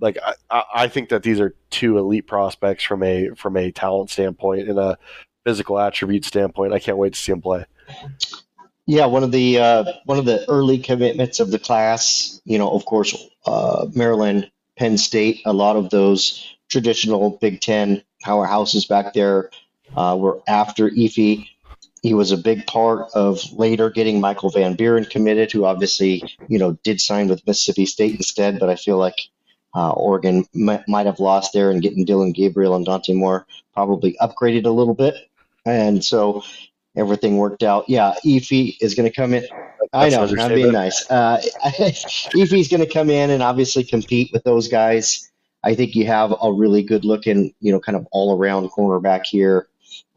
like 0.00 0.18
I, 0.50 0.62
I 0.74 0.88
think 0.88 1.08
that 1.10 1.22
these 1.22 1.40
are 1.40 1.54
two 1.70 1.98
elite 1.98 2.26
prospects 2.26 2.84
from 2.84 3.02
a 3.02 3.30
from 3.36 3.56
a 3.56 3.70
talent 3.70 4.10
standpoint 4.10 4.68
and 4.68 4.78
a 4.78 4.98
physical 5.44 5.78
attribute 5.78 6.24
standpoint. 6.24 6.72
I 6.72 6.78
can't 6.78 6.98
wait 6.98 7.14
to 7.14 7.18
see 7.18 7.32
them 7.32 7.42
play. 7.42 7.64
Yeah, 8.86 9.06
one 9.06 9.22
of 9.22 9.32
the 9.32 9.58
uh, 9.58 9.84
one 10.04 10.18
of 10.18 10.26
the 10.26 10.44
early 10.48 10.78
commitments 10.78 11.40
of 11.40 11.50
the 11.50 11.58
class, 11.58 12.40
you 12.44 12.58
know, 12.58 12.70
of 12.70 12.84
course, 12.84 13.16
uh, 13.46 13.86
Maryland, 13.94 14.50
Penn 14.76 14.98
State, 14.98 15.40
a 15.46 15.52
lot 15.52 15.76
of 15.76 15.90
those 15.90 16.54
traditional 16.68 17.38
Big 17.40 17.60
Ten 17.60 18.02
powerhouses 18.24 18.88
back 18.88 19.14
there 19.14 19.50
uh, 19.96 20.16
were 20.18 20.40
after 20.46 20.90
Ife. 20.90 21.48
He 22.02 22.12
was 22.12 22.32
a 22.32 22.36
big 22.36 22.66
part 22.66 23.10
of 23.14 23.40
later 23.54 23.88
getting 23.88 24.20
Michael 24.20 24.50
Van 24.50 24.74
Buren 24.74 25.06
committed, 25.06 25.50
who 25.50 25.64
obviously, 25.64 26.22
you 26.48 26.58
know, 26.58 26.72
did 26.84 27.00
sign 27.00 27.28
with 27.28 27.46
Mississippi 27.46 27.86
State 27.86 28.16
instead. 28.16 28.58
But 28.58 28.68
I 28.68 28.76
feel 28.76 28.98
like 28.98 29.18
uh, 29.74 29.90
Oregon 29.90 30.46
might, 30.54 30.86
might 30.88 31.06
have 31.06 31.20
lost 31.20 31.52
there, 31.52 31.70
and 31.70 31.82
getting 31.82 32.04
Dillon 32.04 32.32
Gabriel 32.32 32.74
and 32.74 32.84
Dante 32.84 33.12
Moore 33.12 33.46
probably 33.72 34.16
upgraded 34.20 34.66
a 34.66 34.70
little 34.70 34.94
bit. 34.94 35.14
And 35.66 36.04
so 36.04 36.42
everything 36.96 37.36
worked 37.36 37.62
out. 37.62 37.88
Yeah, 37.88 38.14
Ife 38.24 38.52
is 38.52 38.94
going 38.94 39.10
to 39.10 39.14
come 39.14 39.34
in. 39.34 39.46
I 39.92 40.08
know, 40.08 40.26
I'm 40.26 40.54
being 40.54 40.72
nice. 40.72 41.08
Uh, 41.10 41.40
Ife's 41.64 42.68
going 42.68 42.82
to 42.82 42.90
come 42.92 43.10
in 43.10 43.30
and 43.30 43.42
obviously 43.42 43.84
compete 43.84 44.30
with 44.32 44.42
those 44.44 44.68
guys. 44.68 45.30
I 45.62 45.74
think 45.74 45.94
you 45.94 46.06
have 46.06 46.34
a 46.42 46.52
really 46.52 46.82
good 46.82 47.04
looking, 47.04 47.54
you 47.60 47.72
know, 47.72 47.80
kind 47.80 47.96
of 47.96 48.06
all 48.12 48.36
around 48.36 48.68
cornerback 48.70 49.24
here. 49.24 49.68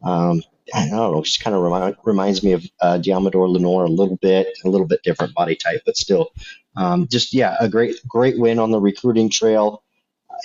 Um, 0.02 0.42
I 0.74 0.88
don't 0.88 0.90
know, 0.90 1.22
just 1.22 1.40
kind 1.40 1.56
of 1.56 1.62
remind, 1.62 1.96
reminds 2.04 2.42
me 2.42 2.52
of 2.52 2.64
uh, 2.80 2.98
Deommodore 2.98 3.50
Lenoir 3.50 3.84
a 3.84 3.90
little 3.90 4.16
bit, 4.16 4.48
a 4.64 4.68
little 4.68 4.86
bit 4.86 5.02
different 5.02 5.34
body 5.34 5.56
type, 5.56 5.82
but 5.86 5.96
still, 5.96 6.30
um, 6.76 7.08
just 7.08 7.32
yeah, 7.32 7.56
a 7.60 7.68
great 7.68 7.96
great 8.06 8.38
win 8.38 8.58
on 8.58 8.70
the 8.70 8.80
recruiting 8.80 9.30
trail. 9.30 9.82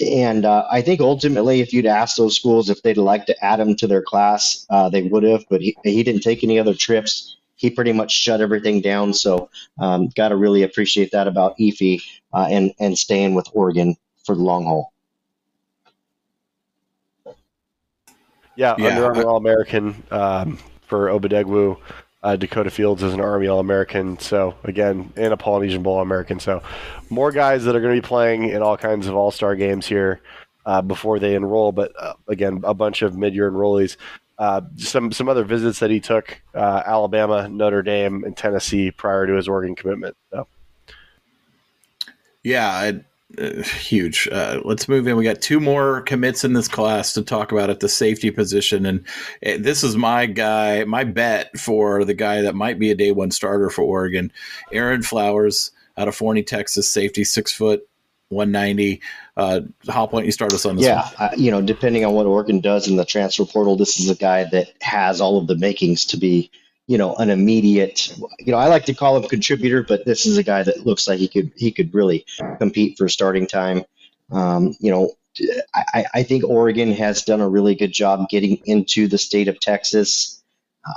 And 0.05 0.45
uh, 0.45 0.65
I 0.71 0.81
think 0.81 1.01
ultimately, 1.01 1.61
if 1.61 1.73
you'd 1.73 1.85
asked 1.85 2.17
those 2.17 2.35
schools 2.35 2.69
if 2.69 2.81
they'd 2.81 2.97
like 2.97 3.25
to 3.27 3.45
add 3.45 3.59
him 3.59 3.75
to 3.75 3.87
their 3.87 4.01
class, 4.01 4.65
uh, 4.69 4.89
they 4.89 5.03
would 5.03 5.23
have. 5.23 5.45
But 5.49 5.61
he, 5.61 5.75
he 5.83 6.03
didn't 6.03 6.21
take 6.21 6.43
any 6.43 6.57
other 6.57 6.73
trips. 6.73 7.37
He 7.55 7.69
pretty 7.69 7.93
much 7.93 8.11
shut 8.11 8.41
everything 8.41 8.81
down. 8.81 9.13
So, 9.13 9.49
um, 9.79 10.09
got 10.15 10.29
to 10.29 10.35
really 10.35 10.63
appreciate 10.63 11.11
that 11.11 11.27
about 11.27 11.55
Ife 11.61 12.01
uh, 12.33 12.47
and 12.49 12.73
and 12.79 12.97
staying 12.97 13.35
with 13.35 13.47
Oregon 13.53 13.95
for 14.25 14.35
the 14.35 14.41
long 14.41 14.65
haul. 14.65 14.92
Yeah, 18.55 18.75
yeah. 18.77 18.89
Under 18.89 19.05
Armour 19.05 19.23
All 19.25 19.37
American 19.37 20.03
um, 20.11 20.59
for 20.87 21.07
Obidegwu. 21.07 21.77
Uh, 22.21 22.37
Dakota 22.37 22.69
Fields 22.69 23.03
is 23.03 23.13
an 23.13 23.19
Army 23.19 23.47
All 23.47 23.59
American. 23.59 24.17
So, 24.19 24.55
again, 24.63 25.11
and 25.17 25.33
a 25.33 25.37
Polynesian 25.37 25.83
Bowl 25.83 25.95
All 25.95 26.01
American. 26.01 26.39
So, 26.39 26.63
more 27.09 27.31
guys 27.31 27.65
that 27.65 27.75
are 27.75 27.81
going 27.81 27.95
to 27.95 28.01
be 28.01 28.07
playing 28.07 28.49
in 28.49 28.61
all 28.61 28.77
kinds 28.77 29.07
of 29.07 29.15
All 29.15 29.31
Star 29.31 29.55
games 29.55 29.85
here 29.85 30.21
uh, 30.65 30.81
before 30.81 31.19
they 31.19 31.35
enroll. 31.35 31.71
But, 31.71 31.91
uh, 31.99 32.13
again, 32.27 32.61
a 32.63 32.73
bunch 32.73 33.01
of 33.01 33.17
mid 33.17 33.35
year 33.35 33.51
enrollees. 33.51 33.97
Uh, 34.39 34.61
some 34.77 35.11
some 35.11 35.29
other 35.29 35.43
visits 35.43 35.79
that 35.79 35.91
he 35.91 35.99
took 35.99 36.41
uh, 36.55 36.81
Alabama, 36.85 37.47
Notre 37.47 37.83
Dame, 37.83 38.23
and 38.23 38.35
Tennessee 38.35 38.89
prior 38.89 39.27
to 39.27 39.33
his 39.33 39.47
Oregon 39.47 39.75
commitment. 39.75 40.15
So. 40.31 40.47
Yeah, 42.43 42.91
uh, 43.37 43.63
huge. 43.63 44.27
Uh, 44.31 44.61
let's 44.63 44.87
move 44.87 45.07
in. 45.07 45.17
We 45.17 45.23
got 45.23 45.41
two 45.41 45.59
more 45.59 46.01
commits 46.01 46.43
in 46.43 46.53
this 46.53 46.67
class 46.67 47.13
to 47.13 47.21
talk 47.21 47.51
about 47.51 47.69
at 47.69 47.79
the 47.79 47.89
safety 47.89 48.31
position, 48.31 48.85
and 48.85 48.99
uh, 49.45 49.57
this 49.59 49.83
is 49.83 49.95
my 49.95 50.25
guy, 50.25 50.83
my 50.83 51.03
bet 51.03 51.57
for 51.57 52.05
the 52.05 52.13
guy 52.13 52.41
that 52.41 52.55
might 52.55 52.79
be 52.79 52.91
a 52.91 52.95
day 52.95 53.11
one 53.11 53.31
starter 53.31 53.69
for 53.69 53.83
Oregon, 53.83 54.31
Aaron 54.71 55.01
Flowers 55.01 55.71
out 55.97 56.07
of 56.07 56.15
Forney, 56.15 56.43
Texas, 56.43 56.89
safety, 56.89 57.23
six 57.23 57.51
foot, 57.51 57.87
190. 58.29 59.01
Uh, 59.37 59.61
Hop, 59.87 60.13
why 60.13 60.19
don't 60.19 60.25
you 60.25 60.31
start 60.31 60.53
us 60.53 60.65
on 60.65 60.75
this? 60.75 60.85
Yeah, 60.85 61.09
uh, 61.17 61.29
you 61.37 61.51
know, 61.51 61.61
depending 61.61 62.05
on 62.05 62.13
what 62.13 62.25
Oregon 62.25 62.59
does 62.59 62.87
in 62.87 62.97
the 62.97 63.05
transfer 63.05 63.45
portal, 63.45 63.75
this 63.75 63.99
is 63.99 64.09
a 64.09 64.15
guy 64.15 64.45
that 64.45 64.69
has 64.81 65.21
all 65.21 65.37
of 65.37 65.47
the 65.47 65.55
makings 65.55 66.05
to 66.05 66.17
be 66.17 66.51
you 66.87 66.97
know, 66.97 67.15
an 67.15 67.29
immediate, 67.29 68.15
you 68.39 68.51
know, 68.51 68.57
I 68.57 68.67
like 68.67 68.85
to 68.85 68.93
call 68.93 69.17
him 69.17 69.29
contributor, 69.29 69.83
but 69.83 70.05
this 70.05 70.25
is 70.25 70.37
a 70.37 70.43
guy 70.43 70.63
that 70.63 70.85
looks 70.85 71.07
like 71.07 71.19
he 71.19 71.27
could 71.27 71.51
he 71.55 71.71
could 71.71 71.93
really 71.93 72.25
compete 72.59 72.97
for 72.97 73.07
starting 73.07 73.47
time. 73.47 73.83
Um, 74.31 74.75
you 74.79 74.91
know, 74.91 75.11
I, 75.73 76.05
I 76.13 76.23
think 76.23 76.43
Oregon 76.43 76.91
has 76.93 77.23
done 77.23 77.41
a 77.41 77.49
really 77.49 77.75
good 77.75 77.91
job 77.91 78.29
getting 78.29 78.57
into 78.65 79.07
the 79.07 79.17
state 79.17 79.47
of 79.47 79.59
Texas. 79.59 80.43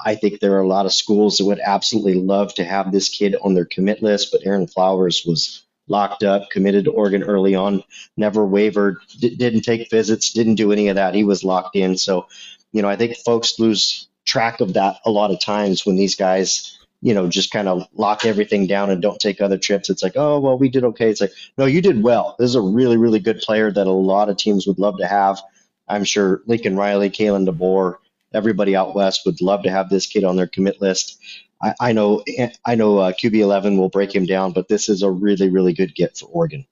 I 0.04 0.16
think 0.16 0.40
there 0.40 0.54
are 0.54 0.62
a 0.62 0.68
lot 0.68 0.86
of 0.86 0.92
schools 0.92 1.38
that 1.38 1.44
would 1.44 1.60
absolutely 1.60 2.14
love 2.14 2.52
to 2.54 2.64
have 2.64 2.90
this 2.90 3.08
kid 3.08 3.36
on 3.40 3.54
their 3.54 3.64
commit 3.64 4.02
list, 4.02 4.32
but 4.32 4.44
Aaron 4.44 4.66
Flowers 4.66 5.22
was 5.24 5.64
locked 5.88 6.24
up, 6.24 6.50
committed 6.50 6.84
to 6.86 6.90
Oregon 6.90 7.22
early 7.22 7.54
on, 7.54 7.84
never 8.16 8.44
wavered, 8.44 8.96
didn't 9.20 9.62
take 9.62 9.88
visits, 9.88 10.32
didn't 10.32 10.56
do 10.56 10.72
any 10.72 10.88
of 10.88 10.96
that. 10.96 11.14
He 11.14 11.22
was 11.22 11.44
locked 11.44 11.76
in. 11.76 11.96
So 11.96 12.26
You 12.72 12.82
know, 12.82 12.88
I 12.88 12.96
think 12.96 13.16
folks 13.18 13.58
lose 13.60 14.08
track 14.36 14.60
of 14.60 14.74
that 14.74 14.98
a 15.06 15.10
lot 15.10 15.30
of 15.30 15.40
times 15.40 15.86
when 15.86 15.96
these 15.96 16.14
guys, 16.14 16.78
you 17.00 17.14
know, 17.14 17.26
just 17.26 17.50
kind 17.50 17.68
of 17.68 17.88
lock 17.94 18.26
everything 18.26 18.66
down 18.66 18.90
and 18.90 19.00
don't 19.00 19.18
take 19.18 19.40
other 19.40 19.56
trips. 19.56 19.88
It's 19.88 20.02
like, 20.02 20.12
oh, 20.14 20.38
well, 20.40 20.58
we 20.58 20.68
did 20.68 20.84
okay. 20.84 21.08
It's 21.08 21.22
like, 21.22 21.32
no, 21.56 21.64
you 21.64 21.80
did 21.80 22.02
well. 22.02 22.36
This 22.38 22.50
is 22.50 22.54
a 22.54 22.60
really, 22.60 22.98
really 22.98 23.18
good 23.18 23.38
player 23.38 23.72
that 23.72 23.86
a 23.86 23.90
lot 23.90 24.28
of 24.28 24.36
teams 24.36 24.66
would 24.66 24.78
love 24.78 24.98
to 24.98 25.06
have. 25.06 25.40
I'm 25.88 26.04
sure 26.04 26.42
Lincoln 26.44 26.76
Riley, 26.76 27.08
Kalen 27.08 27.48
DeBoer, 27.48 27.94
everybody 28.34 28.76
out 28.76 28.94
west 28.94 29.22
would 29.24 29.40
love 29.40 29.62
to 29.62 29.70
have 29.70 29.88
this 29.88 30.06
kid 30.06 30.22
on 30.22 30.36
their 30.36 30.48
commit 30.48 30.82
list. 30.82 31.18
I, 31.62 31.72
I 31.80 31.92
know, 31.92 32.22
I 32.66 32.74
know, 32.74 32.98
uh, 32.98 33.12
QB 33.12 33.38
eleven 33.38 33.78
will 33.78 33.88
break 33.88 34.14
him 34.14 34.26
down, 34.26 34.52
but 34.52 34.68
this 34.68 34.90
is 34.90 35.02
a 35.02 35.10
really, 35.10 35.48
really 35.48 35.72
good 35.72 35.94
get 35.94 36.18
for 36.18 36.26
Oregon. 36.26 36.66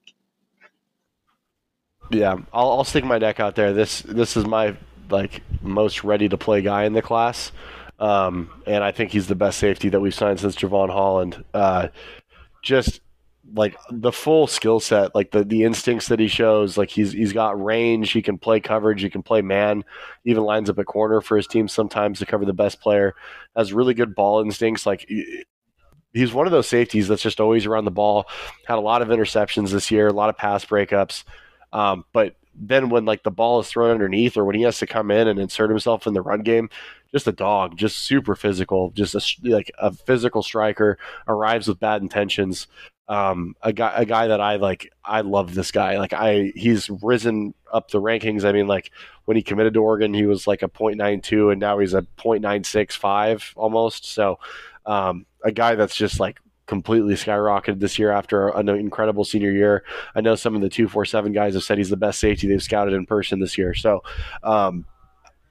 Yeah, 2.11 2.37
I'll, 2.53 2.73
I'll 2.73 2.85
stick 2.85 3.05
my 3.05 3.17
neck 3.17 3.41
out 3.41 3.55
there. 3.55 3.73
This 3.73 4.03
this 4.03 4.37
is 4.37 4.45
my 4.45 4.77
like 5.11 5.43
most 5.63 6.05
ready 6.05 6.29
to 6.29 6.37
play 6.37 6.63
guy 6.63 6.85
in 6.85 6.93
the 6.93 7.03
class, 7.03 7.53
um, 7.99 8.51
and 8.67 8.83
I 8.83 8.93
think 8.93 9.13
he's 9.13 9.27
the 9.27 9.35
best 9.35 9.59
safety 9.59 9.89
that 9.91 10.01
we've 10.01 10.15
signed 10.15 10.41
since 10.41 10.57
Jevon 10.57 10.91
Holland. 10.91 11.45
Uh, 11.53 11.89
just 12.63 13.01
like 13.55 13.77
the 13.91 14.13
full 14.13 14.47
skill 14.47 14.81
set, 14.81 15.15
like 15.15 15.31
the 15.31 15.45
the 15.45 15.65
instincts 15.65 16.09
that 16.09 16.19
he 16.19 16.29
shows. 16.29 16.77
Like 16.79 16.91
he's 16.91 17.13
he's 17.13 17.33
got 17.33 17.63
range. 17.63 18.13
He 18.13 18.23
can 18.23 18.39
play 18.39 18.61
coverage. 18.61 19.03
He 19.03 19.11
can 19.11 19.23
play 19.23 19.43
man. 19.43 19.85
Even 20.25 20.45
lines 20.45 20.71
up 20.71 20.79
at 20.79 20.87
corner 20.87 21.21
for 21.21 21.37
his 21.37 21.47
team 21.47 21.69
sometimes 21.69 22.19
to 22.19 22.27
cover 22.27 22.45
the 22.45 22.53
best 22.53 22.81
player. 22.81 23.15
Has 23.57 23.73
really 23.73 23.95
good 23.95 24.15
ball 24.15 24.41
instincts. 24.41 24.87
Like 24.87 25.09
he's 26.13 26.33
one 26.33 26.47
of 26.47 26.53
those 26.53 26.69
safeties 26.69 27.09
that's 27.09 27.23
just 27.23 27.41
always 27.41 27.67
around 27.67 27.85
the 27.85 27.91
ball. 27.91 28.27
Had 28.67 28.79
a 28.79 28.81
lot 28.81 29.03
of 29.03 29.09
interceptions 29.09 29.71
this 29.71 29.91
year. 29.91 30.09
A 30.09 30.13
lot 30.13 30.31
of 30.31 30.37
pass 30.37 30.65
breakups. 30.65 31.25
Um, 31.73 32.05
but 32.13 32.37
then 32.57 32.89
when 32.89 33.05
like 33.05 33.23
the 33.23 33.31
ball 33.31 33.61
is 33.61 33.69
thrown 33.69 33.91
underneath 33.91 34.37
or 34.37 34.45
when 34.45 34.57
he 34.57 34.63
has 34.63 34.79
to 34.79 34.87
come 34.87 35.11
in 35.11 35.29
and 35.29 35.39
insert 35.39 35.71
himself 35.71 36.07
in 36.07 36.15
the 36.15 36.23
run 36.23 36.43
game, 36.43 36.71
just 37.13 37.27
a 37.27 37.33
dog, 37.33 37.77
just 37.77 37.99
super 37.99 38.35
physical, 38.35 38.91
just 38.91 39.15
a, 39.15 39.51
like 39.51 39.71
a 39.79 39.93
physical 39.93 40.43
striker 40.43 40.99
arrives 41.29 41.69
with 41.69 41.81
bad 41.81 42.03
intentions. 42.03 42.67
Um, 43.07 43.55
a 43.63 43.73
guy, 43.73 43.93
a 43.95 44.05
guy 44.05 44.29
that 44.29 44.41
I 44.41 44.57
like, 44.57 44.91
I 45.05 45.21
love 45.21 45.55
this 45.55 45.71
guy. 45.71 45.99
Like 45.99 46.13
I, 46.13 46.53
he's 46.55 46.89
risen 47.03 47.55
up 47.73 47.91
the 47.91 48.01
rankings. 48.01 48.45
I 48.45 48.53
mean, 48.53 48.67
like 48.67 48.91
when 49.27 49.37
he 49.37 49.43
committed 49.43 49.75
to 49.75 49.83
Oregon, 49.83 50.15
he 50.15 50.27
was 50.27 50.47
like 50.47 50.63
a 50.63 50.69
0.92 50.69 51.53
and 51.53 51.61
now 51.61 51.79
he's 51.79 51.95
a 51.95 52.03
0.965 52.19 53.53
almost. 53.57 54.07
So, 54.07 54.39
um, 54.87 55.27
a 55.45 55.53
guy 55.53 55.75
that's 55.75 55.97
just 55.97 56.19
like 56.19 56.41
completely 56.67 57.15
skyrocketed 57.15 57.81
this 57.81 57.99
year 57.99 58.11
after 58.11 58.49
an 58.49 58.69
incredible 58.69 59.25
senior 59.25 59.51
year. 59.51 59.85
I 60.15 60.21
know 60.21 60.35
some 60.35 60.55
of 60.55 60.63
the 60.63 60.69
247 60.69 61.33
guys 61.33 61.55
have 61.55 61.63
said 61.63 61.79
he's 61.79 61.91
the 61.91 61.97
best 61.97 62.21
safety 62.21 62.49
they've 62.49 62.63
scouted 62.63 62.95
in 62.95 63.07
person 63.07 63.41
this 63.41 63.59
year. 63.59 63.75
So, 63.75 64.03
um, 64.43 64.87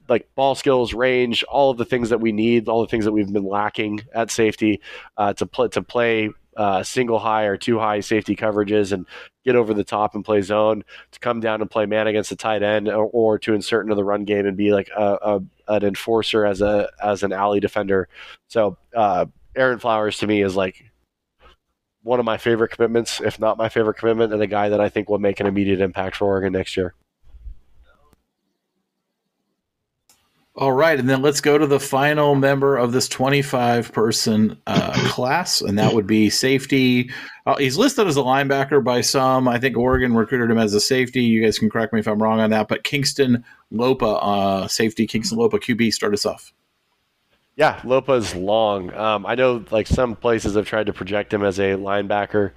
like 0.09 0.27
ball 0.35 0.55
skills, 0.55 0.93
range, 0.93 1.43
all 1.43 1.71
of 1.71 1.77
the 1.77 1.85
things 1.85 2.09
that 2.09 2.19
we 2.19 2.31
need, 2.31 2.67
all 2.67 2.81
the 2.81 2.87
things 2.87 3.05
that 3.05 3.11
we've 3.11 3.31
been 3.31 3.45
lacking 3.45 4.01
at 4.13 4.31
safety 4.31 4.81
uh, 5.17 5.33
to 5.33 5.45
play 5.45 5.67
to 5.69 5.81
play 5.81 6.29
uh, 6.57 6.83
single 6.83 7.19
high 7.19 7.43
or 7.43 7.57
two 7.57 7.79
high 7.79 7.99
safety 7.99 8.35
coverages 8.35 8.91
and 8.91 9.07
get 9.43 9.55
over 9.55 9.73
the 9.73 9.83
top 9.83 10.13
and 10.15 10.23
play 10.25 10.41
zone 10.41 10.83
to 11.11 11.19
come 11.19 11.39
down 11.39 11.61
and 11.61 11.71
play 11.71 11.85
man 11.85 12.07
against 12.07 12.29
the 12.29 12.35
tight 12.35 12.61
end 12.63 12.87
or, 12.87 13.05
or 13.05 13.39
to 13.39 13.53
insert 13.53 13.85
into 13.85 13.95
the 13.95 14.03
run 14.03 14.23
game 14.23 14.45
and 14.45 14.57
be 14.57 14.71
like 14.71 14.89
a, 14.95 15.17
a, 15.21 15.41
an 15.69 15.83
enforcer 15.83 16.45
as 16.45 16.61
a 16.61 16.89
as 17.01 17.23
an 17.23 17.31
alley 17.33 17.59
defender. 17.59 18.07
So 18.49 18.77
uh, 18.95 19.25
Aaron 19.55 19.79
Flowers 19.79 20.17
to 20.19 20.27
me 20.27 20.43
is 20.43 20.55
like 20.55 20.85
one 22.03 22.19
of 22.19 22.25
my 22.25 22.37
favorite 22.37 22.69
commitments, 22.69 23.21
if 23.21 23.39
not 23.39 23.57
my 23.57 23.69
favorite 23.69 23.95
commitment, 23.95 24.33
and 24.33 24.41
a 24.41 24.47
guy 24.47 24.69
that 24.69 24.79
I 24.79 24.89
think 24.89 25.09
will 25.09 25.19
make 25.19 25.39
an 25.39 25.47
immediate 25.47 25.81
impact 25.81 26.17
for 26.17 26.25
Oregon 26.25 26.53
next 26.53 26.77
year. 26.77 26.93
All 30.55 30.71
right, 30.71 30.99
and 30.99 31.09
then 31.09 31.23
let's 31.23 31.41
go 31.41 31.57
to 31.57 31.65
the 31.65 31.79
final 31.79 32.35
member 32.35 32.77
of 32.77 32.91
this 32.91 33.07
25 33.07 33.91
person 33.91 34.55
uh, 34.67 34.91
class, 35.09 35.61
and 35.61 35.79
that 35.79 35.95
would 35.95 36.05
be 36.05 36.29
safety. 36.29 37.09
Uh, 37.47 37.55
he's 37.55 37.75
listed 37.75 38.05
as 38.05 38.17
a 38.17 38.21
linebacker 38.21 38.83
by 38.83 39.01
some. 39.01 39.47
I 39.47 39.57
think 39.57 39.75
Oregon 39.75 40.13
recruited 40.13 40.51
him 40.51 40.59
as 40.59 40.75
a 40.75 40.79
safety. 40.79 41.23
You 41.23 41.41
guys 41.41 41.57
can 41.57 41.71
correct 41.71 41.91
me 41.91 42.01
if 42.01 42.07
I'm 42.07 42.21
wrong 42.21 42.39
on 42.39 42.51
that, 42.51 42.67
but 42.67 42.83
Kingston 42.83 43.43
Lopa, 43.71 44.05
uh, 44.05 44.67
safety, 44.67 45.07
Kingston 45.07 45.39
Lopa, 45.39 45.57
QB, 45.57 45.91
start 45.91 46.13
us 46.13 46.25
off. 46.25 46.53
Yeah, 47.55 47.79
Lopa's 47.81 48.35
long. 48.35 48.93
Um, 48.93 49.25
I 49.25 49.35
know 49.35 49.63
like 49.69 49.87
some 49.87 50.15
places 50.15 50.55
have 50.55 50.67
tried 50.67 50.87
to 50.87 50.93
project 50.93 51.33
him 51.33 51.43
as 51.43 51.59
a 51.59 51.73
linebacker. 51.73 52.51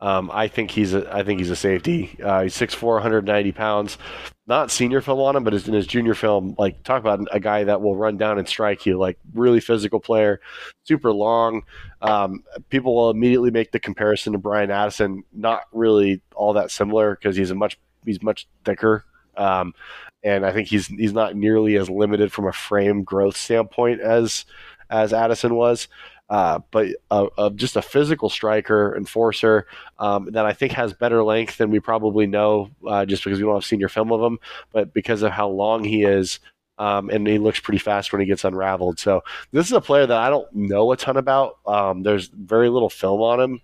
Um, 0.00 0.30
I 0.32 0.48
think 0.48 0.70
he's 0.70 0.94
a, 0.94 1.14
I 1.14 1.22
think 1.22 1.40
he's 1.40 1.50
a 1.50 1.56
safety. 1.56 2.18
Uh, 2.22 2.44
he's 2.44 2.56
6'4", 2.56 2.82
190 2.94 3.52
pounds. 3.52 3.98
Not 4.46 4.70
senior 4.70 5.00
film 5.02 5.20
on 5.20 5.36
him, 5.36 5.44
but 5.44 5.54
in 5.54 5.74
his 5.74 5.86
junior 5.86 6.14
film, 6.14 6.56
like 6.58 6.82
talk 6.82 7.00
about 7.00 7.20
a 7.30 7.38
guy 7.38 7.64
that 7.64 7.80
will 7.80 7.94
run 7.94 8.16
down 8.16 8.38
and 8.38 8.48
strike 8.48 8.86
you. 8.86 8.98
Like 8.98 9.18
really 9.34 9.60
physical 9.60 10.00
player, 10.00 10.40
super 10.84 11.12
long. 11.12 11.62
Um, 12.00 12.42
people 12.70 12.94
will 12.96 13.10
immediately 13.10 13.50
make 13.50 13.70
the 13.70 13.78
comparison 13.78 14.32
to 14.32 14.38
Bryan 14.38 14.70
Addison. 14.70 15.22
Not 15.32 15.64
really 15.72 16.22
all 16.34 16.54
that 16.54 16.70
similar 16.70 17.14
because 17.14 17.36
he's 17.36 17.50
a 17.50 17.54
much 17.54 17.78
he's 18.04 18.22
much 18.22 18.48
thicker. 18.64 19.04
Um, 19.36 19.74
and 20.22 20.44
I 20.44 20.52
think 20.52 20.68
he's 20.68 20.86
he's 20.86 21.12
not 21.12 21.36
nearly 21.36 21.76
as 21.76 21.88
limited 21.88 22.32
from 22.32 22.46
a 22.46 22.52
frame 22.52 23.04
growth 23.04 23.36
standpoint 23.36 24.00
as 24.00 24.44
as 24.88 25.12
Addison 25.12 25.54
was. 25.54 25.88
Uh, 26.28 26.60
but 26.70 26.86
uh, 27.10 27.26
uh, 27.38 27.50
just 27.50 27.74
a 27.74 27.82
physical 27.82 28.30
striker, 28.30 28.96
enforcer 28.96 29.66
um, 29.98 30.28
that 30.30 30.46
I 30.46 30.52
think 30.52 30.70
has 30.72 30.92
better 30.92 31.24
length 31.24 31.56
than 31.56 31.72
we 31.72 31.80
probably 31.80 32.28
know, 32.28 32.70
uh, 32.86 33.04
just 33.04 33.24
because 33.24 33.40
we 33.40 33.44
don't 33.44 33.54
have 33.54 33.64
senior 33.64 33.88
film 33.88 34.12
of 34.12 34.20
him, 34.22 34.38
but 34.72 34.94
because 34.94 35.22
of 35.22 35.32
how 35.32 35.48
long 35.48 35.82
he 35.82 36.04
is. 36.04 36.38
Um, 36.78 37.10
and 37.10 37.26
he 37.26 37.38
looks 37.38 37.60
pretty 37.60 37.78
fast 37.78 38.10
when 38.10 38.20
he 38.20 38.26
gets 38.26 38.44
unraveled. 38.44 38.98
So 38.98 39.22
this 39.50 39.66
is 39.66 39.72
a 39.72 39.82
player 39.82 40.06
that 40.06 40.16
I 40.16 40.30
don't 40.30 40.50
know 40.54 40.92
a 40.92 40.96
ton 40.96 41.18
about. 41.18 41.58
Um, 41.66 42.04
there's 42.04 42.28
very 42.28 42.70
little 42.70 42.88
film 42.88 43.20
on 43.20 43.38
him, 43.38 43.60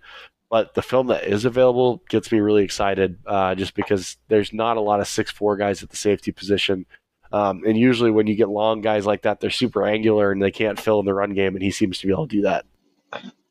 but 0.49 0.73
the 0.73 0.81
film 0.81 1.07
that 1.07 1.25
is 1.25 1.45
available 1.45 2.01
gets 2.09 2.31
me 2.31 2.39
really 2.39 2.63
excited 2.63 3.19
uh, 3.25 3.55
just 3.55 3.73
because 3.73 4.17
there's 4.27 4.53
not 4.53 4.77
a 4.77 4.81
lot 4.81 4.99
of 4.99 5.07
six 5.07 5.31
four 5.31 5.57
guys 5.57 5.83
at 5.83 5.89
the 5.89 5.97
safety 5.97 6.31
position. 6.31 6.85
Um, 7.31 7.63
and 7.67 7.77
usually 7.77 8.11
when 8.11 8.27
you 8.27 8.35
get 8.35 8.47
long 8.47 8.81
guys 8.81 9.05
like 9.05 9.23
that, 9.23 9.39
they're 9.39 9.49
super 9.49 9.85
angular 9.85 10.31
and 10.31 10.41
they 10.41 10.51
can't 10.51 10.79
fill 10.79 10.99
in 10.99 11.05
the 11.05 11.13
run 11.13 11.33
game, 11.33 11.55
and 11.55 11.63
he 11.63 11.71
seems 11.71 11.99
to 11.99 12.07
be 12.07 12.13
able 12.13 12.27
to 12.27 12.35
do 12.37 12.41
that. 12.43 12.65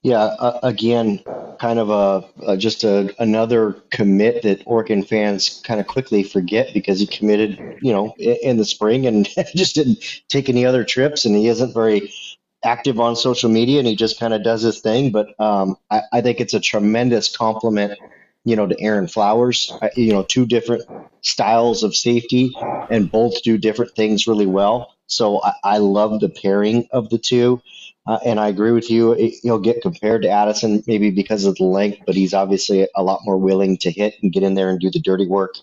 Yeah, 0.02 0.23
uh, 0.23 0.60
again, 0.62 1.20
kind 1.59 1.78
of 1.78 1.90
a, 1.90 2.24
a 2.47 2.56
just 2.56 2.85
a, 2.85 3.12
another 3.18 3.73
commit 3.90 4.43
that 4.43 4.62
Oregon 4.64 5.02
fans 5.02 5.60
kind 5.64 5.81
of 5.81 5.89
quickly 5.89 6.23
forget 6.23 6.73
because 6.73 7.01
he 7.01 7.06
committed, 7.06 7.59
you 7.82 7.93
know, 7.93 8.14
in, 8.16 8.36
in 8.43 8.56
the 8.56 8.64
spring 8.64 9.06
and 9.06 9.28
just 9.56 9.74
didn't 9.74 9.98
take 10.28 10.48
any 10.48 10.64
other 10.64 10.85
trips, 10.85 11.24
and 11.24 11.35
he 11.35 11.48
isn't 11.48 11.74
very 11.74 12.12
active 12.65 12.99
on 12.99 13.16
social 13.16 13.51
media 13.51 13.78
and 13.78 13.89
he 13.89 13.97
just 13.97 14.19
kind 14.19 14.35
of 14.35 14.43
does 14.43 14.62
his 14.62 14.81
thing. 14.81 15.12
But 15.12 15.39
um, 15.41 15.77
I, 15.91 16.03
I, 16.12 16.20
think 16.20 16.41
it's 16.41 16.55
a 16.55 16.61
tremendous 16.61 17.35
compliment, 17.35 17.99
you 18.45 18.57
know, 18.57 18.66
to 18.66 18.81
Aaron 18.81 19.09
Flowers. 19.09 19.73
I, 19.83 19.91
you 19.95 20.12
know, 20.12 20.23
two 20.23 20.47
different 20.47 20.85
styles 21.20 21.83
of 21.83 21.95
safety 21.95 22.53
and 22.91 23.11
both 23.11 23.43
do 23.43 23.59
different 23.59 23.93
things 23.93 24.27
really 24.27 24.47
well. 24.47 24.95
So 25.07 25.43
I, 25.43 25.53
I 25.65 25.78
love 25.78 26.20
the 26.20 26.28
pairing 26.28 26.89
of 26.93 27.11
the 27.11 27.19
two. 27.19 27.62
Uh, 28.07 28.19
and 28.24 28.39
I 28.39 28.49
agree 28.49 28.70
with 28.70 28.89
you. 28.89 29.15
He'll 29.43 29.59
get 29.59 29.83
compared 29.83 30.23
to 30.23 30.28
Addison 30.28 30.83
maybe 30.87 31.11
because 31.11 31.45
of 31.45 31.57
the 31.57 31.65
length, 31.65 31.99
but 32.07 32.15
he's 32.15 32.35
obviously 32.35 32.87
a 32.95 33.03
lot 33.03 33.20
more 33.24 33.37
willing 33.37 33.78
to 33.78 33.91
hit 33.91 34.15
and 34.23 34.33
get 34.33 34.45
in 34.45 34.55
there 34.55 34.70
and 34.70 34.78
do 34.78 34.91
the 34.91 35.01
dirty 35.01 35.27
work 35.27 35.57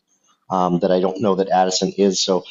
um, 0.50 0.80
that 0.80 0.92
I 0.92 1.00
don't 1.00 1.22
know 1.22 1.36
that 1.36 1.50
Addison 1.50 1.94
is. 1.98 2.22
So 2.22 2.44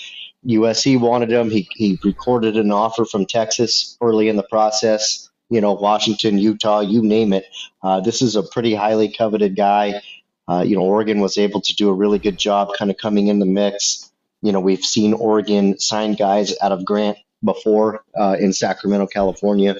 USC 0.46 0.98
wanted 0.98 1.30
him. 1.30 1.50
He, 1.50 1.68
he 1.72 1.98
recorded 2.02 2.56
an 2.56 2.72
offer 2.72 3.04
from 3.04 3.26
Texas 3.26 3.96
early 4.00 4.28
in 4.28 4.36
the 4.36 4.42
process. 4.42 5.30
You 5.50 5.60
know, 5.60 5.74
Washington, 5.74 6.38
Utah, 6.38 6.80
you 6.80 7.02
name 7.02 7.32
it. 7.32 7.46
Uh, 7.82 8.00
this 8.00 8.22
is 8.22 8.36
a 8.36 8.42
pretty 8.42 8.74
highly 8.74 9.12
coveted 9.12 9.54
guy. 9.54 10.00
Uh, 10.48 10.64
you 10.66 10.76
know, 10.76 10.82
Oregon 10.82 11.20
was 11.20 11.38
able 11.38 11.60
to 11.60 11.74
do 11.74 11.88
a 11.88 11.94
really 11.94 12.18
good 12.18 12.38
job 12.38 12.70
kind 12.76 12.90
of 12.90 12.96
coming 12.96 13.28
in 13.28 13.38
the 13.38 13.46
mix. 13.46 14.10
You 14.40 14.52
know, 14.52 14.60
we've 14.60 14.84
seen 14.84 15.12
Oregon 15.12 15.78
sign 15.78 16.14
guys 16.14 16.54
out 16.60 16.72
of 16.72 16.84
Grant 16.84 17.18
before 17.44 18.04
uh, 18.18 18.36
in 18.40 18.52
Sacramento, 18.52 19.06
California. 19.06 19.76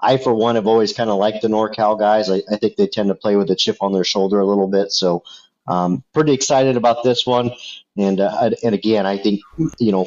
I, 0.00 0.16
for 0.16 0.34
one, 0.34 0.56
have 0.56 0.66
always 0.66 0.92
kind 0.92 1.10
of 1.10 1.18
liked 1.18 1.42
the 1.42 1.48
NorCal 1.48 1.98
guys. 1.98 2.28
I, 2.30 2.42
I, 2.50 2.56
think 2.56 2.76
they 2.76 2.86
tend 2.86 3.08
to 3.08 3.14
play 3.14 3.36
with 3.36 3.50
a 3.50 3.56
chip 3.56 3.76
on 3.80 3.92
their 3.92 4.04
shoulder 4.04 4.40
a 4.40 4.46
little 4.46 4.66
bit. 4.66 4.92
So, 4.92 5.22
um, 5.68 6.02
pretty 6.12 6.32
excited 6.32 6.76
about 6.76 7.04
this 7.04 7.26
one. 7.26 7.52
And 7.96 8.20
uh, 8.20 8.50
and 8.62 8.74
again, 8.74 9.06
I 9.06 9.18
think 9.18 9.40
you 9.78 9.92
know 9.92 10.06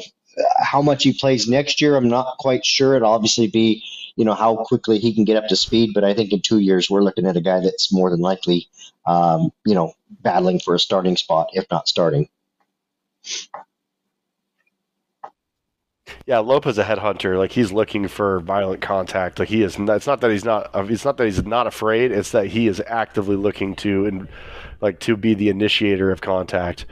how 0.58 0.82
much 0.82 1.04
he 1.04 1.12
plays 1.12 1.48
next 1.48 1.80
year. 1.80 1.96
I'm 1.96 2.08
not 2.08 2.36
quite 2.38 2.64
sure. 2.64 2.94
It'll 2.94 3.10
obviously 3.12 3.46
be 3.46 3.82
you 4.16 4.24
know 4.24 4.34
how 4.34 4.56
quickly 4.56 4.98
he 4.98 5.14
can 5.14 5.24
get 5.24 5.36
up 5.36 5.48
to 5.48 5.56
speed. 5.56 5.90
But 5.94 6.04
I 6.04 6.14
think 6.14 6.32
in 6.32 6.40
two 6.40 6.58
years 6.58 6.90
we're 6.90 7.02
looking 7.02 7.26
at 7.26 7.36
a 7.36 7.40
guy 7.40 7.60
that's 7.60 7.92
more 7.92 8.10
than 8.10 8.20
likely 8.20 8.68
um, 9.06 9.50
you 9.64 9.74
know 9.74 9.94
battling 10.22 10.60
for 10.60 10.74
a 10.74 10.80
starting 10.80 11.16
spot, 11.16 11.48
if 11.52 11.66
not 11.70 11.88
starting. 11.88 12.28
Yeah, 16.24 16.38
Lopa's 16.38 16.78
a 16.78 16.84
headhunter. 16.84 17.38
Like 17.38 17.52
he's 17.52 17.72
looking 17.72 18.08
for 18.08 18.40
violent 18.40 18.80
contact. 18.80 19.38
Like 19.38 19.48
he 19.48 19.62
is. 19.62 19.76
It's 19.78 20.06
not 20.06 20.20
that 20.20 20.30
he's 20.30 20.44
not. 20.44 20.70
It's 20.90 21.04
not 21.04 21.16
that 21.18 21.24
he's 21.24 21.44
not 21.44 21.66
afraid. 21.66 22.10
It's 22.12 22.32
that 22.32 22.48
he 22.48 22.66
is 22.66 22.82
actively 22.86 23.36
looking 23.36 23.74
to 23.76 24.06
and 24.06 24.28
like 24.80 24.98
to 25.00 25.16
be 25.16 25.34
the 25.34 25.48
initiator 25.48 26.10
of 26.10 26.20
contact. 26.20 26.86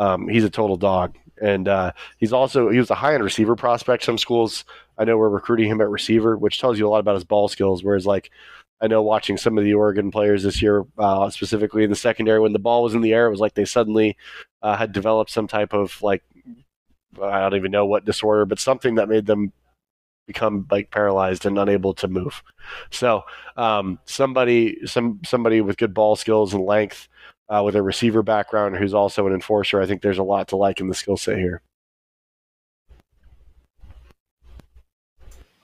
Um, 0.00 0.28
he's 0.28 0.44
a 0.44 0.50
total 0.50 0.78
dog, 0.78 1.16
and 1.42 1.68
uh, 1.68 1.92
he's 2.16 2.32
also 2.32 2.70
he 2.70 2.78
was 2.78 2.90
a 2.90 2.94
high 2.94 3.14
end 3.14 3.22
receiver 3.22 3.54
prospect. 3.54 4.02
Some 4.02 4.16
schools 4.16 4.64
I 4.96 5.04
know 5.04 5.18
were 5.18 5.28
recruiting 5.28 5.70
him 5.70 5.80
at 5.82 5.90
receiver, 5.90 6.38
which 6.38 6.58
tells 6.58 6.78
you 6.78 6.88
a 6.88 6.90
lot 6.90 7.00
about 7.00 7.16
his 7.16 7.24
ball 7.24 7.48
skills. 7.48 7.84
Whereas 7.84 8.06
like 8.06 8.30
I 8.80 8.86
know 8.86 9.02
watching 9.02 9.36
some 9.36 9.58
of 9.58 9.64
the 9.64 9.74
Oregon 9.74 10.10
players 10.10 10.42
this 10.42 10.62
year, 10.62 10.86
uh, 10.96 11.28
specifically 11.28 11.84
in 11.84 11.90
the 11.90 11.96
secondary, 11.96 12.40
when 12.40 12.54
the 12.54 12.58
ball 12.58 12.82
was 12.82 12.94
in 12.94 13.02
the 13.02 13.12
air, 13.12 13.26
it 13.26 13.30
was 13.30 13.40
like 13.40 13.54
they 13.54 13.66
suddenly 13.66 14.16
uh, 14.62 14.74
had 14.74 14.92
developed 14.92 15.30
some 15.30 15.46
type 15.46 15.74
of 15.74 16.00
like 16.02 16.22
I 17.20 17.40
don't 17.40 17.56
even 17.56 17.70
know 17.70 17.84
what 17.84 18.06
disorder, 18.06 18.46
but 18.46 18.58
something 18.58 18.94
that 18.94 19.08
made 19.08 19.26
them 19.26 19.52
become 20.26 20.66
like 20.70 20.90
paralyzed 20.90 21.44
and 21.44 21.58
unable 21.58 21.92
to 21.94 22.08
move. 22.08 22.42
So 22.90 23.24
um, 23.56 23.98
somebody, 24.04 24.86
some 24.86 25.20
somebody 25.24 25.60
with 25.60 25.76
good 25.76 25.92
ball 25.92 26.16
skills 26.16 26.54
and 26.54 26.64
length, 26.64 27.08
uh, 27.50 27.62
with 27.64 27.74
a 27.74 27.82
receiver 27.82 28.22
background 28.22 28.76
who's 28.76 28.94
also 28.94 29.26
an 29.26 29.34
enforcer. 29.34 29.80
I 29.80 29.86
think 29.86 30.02
there's 30.02 30.18
a 30.18 30.22
lot 30.22 30.48
to 30.48 30.56
like 30.56 30.80
in 30.80 30.88
the 30.88 30.94
skill 30.94 31.16
set 31.16 31.36
here. 31.36 31.60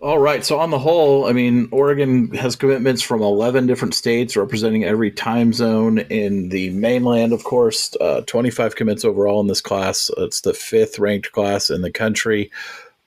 All 0.03 0.19
right. 0.19 0.45
So 0.45 0.59
on 0.59 0.71
the 0.71 0.79
whole, 0.79 1.27
I 1.27 1.33
mean, 1.33 1.69
Oregon 1.73 2.33
has 2.35 2.55
commitments 2.55 3.01
from 3.01 3.23
11 3.23 3.67
different 3.67 3.95
states 3.95 4.37
representing 4.37 4.85
every 4.85 5.11
time 5.11 5.55
zone 5.55 5.99
in 5.99 6.51
the 6.51 6.71
mainland, 6.71 7.33
of 7.33 7.45
course. 7.45 7.97
Uh, 7.99 8.21
25 8.21 8.77
commits 8.77 9.05
overall 9.05 9.41
in 9.41 9.47
this 9.47 9.63
class. 9.63 10.11
It's 10.19 10.43
the 10.43 10.53
fifth 10.53 10.99
ranked 10.99 11.33
class 11.33 11.71
in 11.71 11.81
the 11.81 11.91
country. 11.91 12.53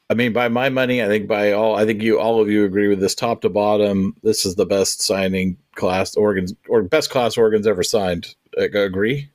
I 0.10 0.16
mean, 0.16 0.34
by 0.34 0.48
my 0.48 0.70
money, 0.70 1.04
I 1.04 1.08
think 1.08 1.28
by 1.28 1.52
all, 1.52 1.76
I 1.76 1.86
think 1.86 2.02
you 2.02 2.20
all 2.20 2.42
of 2.42 2.50
you 2.50 2.66
agree 2.66 2.88
with 2.88 3.00
this 3.00 3.14
top 3.14 3.42
to 3.42 3.50
bottom. 3.50 4.16
This 4.24 4.44
is 4.44 4.56
the 4.56 4.66
best 4.66 5.04
signing 5.04 5.58
class 5.76 6.16
Oregon's 6.16 6.56
or 6.68 6.82
best 6.82 7.12
class 7.12 7.38
Oregon's 7.38 7.68
ever 7.68 7.84
signed. 7.84 8.36
Agree? 8.60 9.30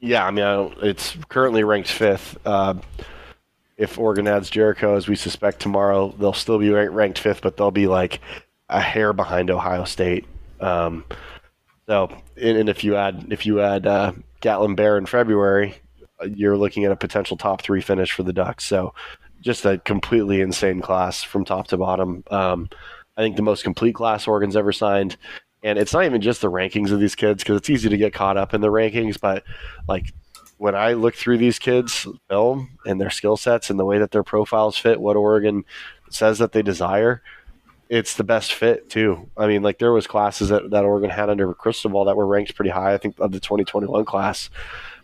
Yeah, 0.00 0.26
I 0.26 0.30
mean, 0.30 0.44
I 0.44 0.72
it's 0.82 1.16
currently 1.28 1.64
ranked 1.64 1.90
fifth. 1.90 2.38
Uh, 2.44 2.74
if 3.76 3.98
Oregon 3.98 4.28
adds 4.28 4.50
Jericho, 4.50 4.96
as 4.96 5.08
we 5.08 5.16
suspect 5.16 5.60
tomorrow, 5.60 6.14
they'll 6.18 6.32
still 6.32 6.58
be 6.58 6.70
ranked 6.70 7.18
fifth, 7.18 7.42
but 7.42 7.56
they'll 7.56 7.70
be 7.70 7.86
like 7.86 8.20
a 8.68 8.80
hair 8.80 9.12
behind 9.12 9.50
Ohio 9.50 9.84
State. 9.84 10.26
Um, 10.60 11.04
so, 11.86 12.08
and, 12.36 12.58
and, 12.58 12.68
if 12.68 12.82
you 12.84 12.96
add 12.96 13.26
if 13.30 13.46
you 13.46 13.60
add 13.60 13.86
uh, 13.86 14.12
Gatlin 14.40 14.74
Bair 14.74 14.98
in 14.98 15.06
February, 15.06 15.74
you're 16.26 16.56
looking 16.56 16.84
at 16.84 16.92
a 16.92 16.96
potential 16.96 17.36
top 17.36 17.62
three 17.62 17.80
finish 17.80 18.12
for 18.12 18.22
the 18.22 18.32
Ducks. 18.32 18.64
So, 18.64 18.94
just 19.40 19.64
a 19.64 19.78
completely 19.78 20.40
insane 20.40 20.80
class 20.80 21.22
from 21.22 21.44
top 21.44 21.68
to 21.68 21.76
bottom. 21.76 22.24
Um, 22.30 22.68
I 23.16 23.22
think 23.22 23.36
the 23.36 23.42
most 23.42 23.62
complete 23.64 23.94
class 23.94 24.26
Oregon's 24.26 24.56
ever 24.56 24.72
signed. 24.72 25.16
And 25.62 25.78
it's 25.78 25.92
not 25.92 26.04
even 26.04 26.20
just 26.20 26.42
the 26.42 26.50
rankings 26.50 26.92
of 26.92 27.00
these 27.00 27.14
kids 27.14 27.42
because 27.42 27.56
it's 27.56 27.70
easy 27.70 27.88
to 27.88 27.96
get 27.96 28.12
caught 28.12 28.36
up 28.36 28.54
in 28.54 28.60
the 28.60 28.68
rankings, 28.68 29.18
but 29.18 29.42
like 29.88 30.12
when 30.58 30.74
I 30.74 30.92
look 30.92 31.14
through 31.14 31.38
these 31.38 31.58
kids' 31.58 32.06
film 32.28 32.78
and 32.86 33.00
their 33.00 33.10
skill 33.10 33.36
sets 33.36 33.70
and 33.70 33.78
the 33.78 33.84
way 33.84 33.98
that 33.98 34.10
their 34.10 34.22
profiles 34.22 34.76
fit 34.78 35.00
what 35.00 35.16
Oregon 35.16 35.64
says 36.10 36.38
that 36.38 36.52
they 36.52 36.62
desire, 36.62 37.22
it's 37.88 38.14
the 38.14 38.24
best 38.24 38.54
fit 38.54 38.88
too. 38.88 39.28
I 39.36 39.46
mean, 39.46 39.62
like 39.62 39.78
there 39.78 39.92
was 39.92 40.06
classes 40.06 40.48
that, 40.48 40.70
that 40.70 40.84
Oregon 40.84 41.10
had 41.10 41.30
under 41.30 41.52
Cristobal 41.54 42.04
that 42.06 42.16
were 42.16 42.26
ranked 42.26 42.54
pretty 42.54 42.70
high. 42.70 42.94
I 42.94 42.98
think 42.98 43.18
of 43.18 43.32
the 43.32 43.40
2021 43.40 44.04
class, 44.04 44.50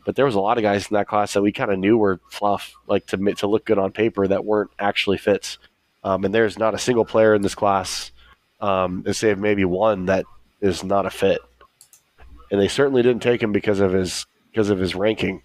but 0.04 0.16
there 0.16 0.24
was 0.24 0.34
a 0.34 0.40
lot 0.40 0.58
of 0.58 0.62
guys 0.62 0.90
in 0.90 0.94
that 0.94 1.06
class 1.06 1.34
that 1.34 1.42
we 1.42 1.52
kind 1.52 1.70
of 1.70 1.78
knew 1.78 1.96
were 1.96 2.20
fluff, 2.28 2.74
like 2.86 3.06
to 3.06 3.16
to 3.34 3.46
look 3.46 3.64
good 3.64 3.78
on 3.78 3.92
paper 3.92 4.26
that 4.26 4.44
weren't 4.44 4.70
actually 4.78 5.18
fits. 5.18 5.58
Um, 6.04 6.24
and 6.24 6.34
there's 6.34 6.58
not 6.58 6.74
a 6.74 6.78
single 6.78 7.04
player 7.04 7.34
in 7.34 7.42
this 7.42 7.54
class, 7.54 8.10
um, 8.60 9.04
save 9.12 9.38
maybe 9.38 9.64
one 9.64 10.06
that 10.06 10.24
is 10.62 10.82
not 10.82 11.04
a 11.04 11.10
fit. 11.10 11.40
And 12.50 12.60
they 12.60 12.68
certainly 12.68 13.02
didn't 13.02 13.22
take 13.22 13.42
him 13.42 13.52
because 13.52 13.80
of 13.80 13.92
his 13.92 14.26
because 14.50 14.70
of 14.70 14.78
his 14.78 14.94
ranking. 14.94 15.42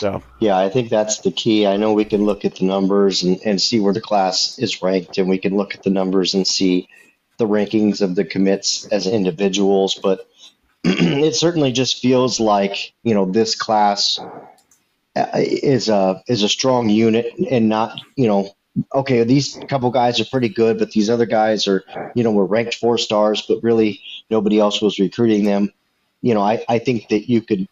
So 0.00 0.22
yeah, 0.40 0.58
I 0.58 0.68
think 0.70 0.90
that's 0.90 1.20
the 1.20 1.30
key. 1.30 1.66
I 1.66 1.76
know 1.76 1.92
we 1.92 2.04
can 2.04 2.24
look 2.24 2.44
at 2.44 2.56
the 2.56 2.64
numbers 2.64 3.22
and, 3.22 3.40
and 3.44 3.62
see 3.62 3.78
where 3.78 3.92
the 3.92 4.00
class 4.00 4.58
is 4.58 4.82
ranked, 4.82 5.18
and 5.18 5.28
we 5.28 5.38
can 5.38 5.56
look 5.56 5.74
at 5.74 5.82
the 5.84 5.90
numbers 5.90 6.34
and 6.34 6.46
see 6.46 6.88
the 7.38 7.46
rankings 7.46 8.00
of 8.00 8.14
the 8.14 8.24
commits 8.24 8.86
as 8.86 9.06
individuals, 9.06 9.98
but 10.00 10.28
it 10.84 11.34
certainly 11.34 11.72
just 11.72 12.00
feels 12.00 12.40
like 12.40 12.92
you 13.02 13.14
know 13.14 13.24
this 13.24 13.54
class 13.54 14.20
uh, 15.16 15.26
is 15.34 15.88
a 15.88 16.22
is 16.28 16.42
a 16.42 16.48
strong 16.48 16.88
unit 16.88 17.32
and 17.50 17.68
not 17.68 18.00
you 18.16 18.26
know 18.26 18.50
okay 18.92 19.24
these 19.24 19.58
couple 19.68 19.90
guys 19.90 20.20
are 20.20 20.24
pretty 20.26 20.48
good 20.48 20.78
but 20.78 20.90
these 20.90 21.08
other 21.08 21.24
guys 21.24 21.66
are 21.66 21.84
you 22.14 22.22
know 22.22 22.32
were 22.32 22.44
ranked 22.44 22.74
four 22.74 22.98
stars 22.98 23.42
but 23.48 23.62
really 23.62 24.02
nobody 24.30 24.58
else 24.58 24.80
was 24.80 24.98
recruiting 24.98 25.44
them. 25.44 25.70
You 26.22 26.34
know 26.34 26.40
i, 26.40 26.64
I 26.68 26.78
think 26.78 27.08
that 27.08 27.28
you 27.28 27.42
could 27.42 27.68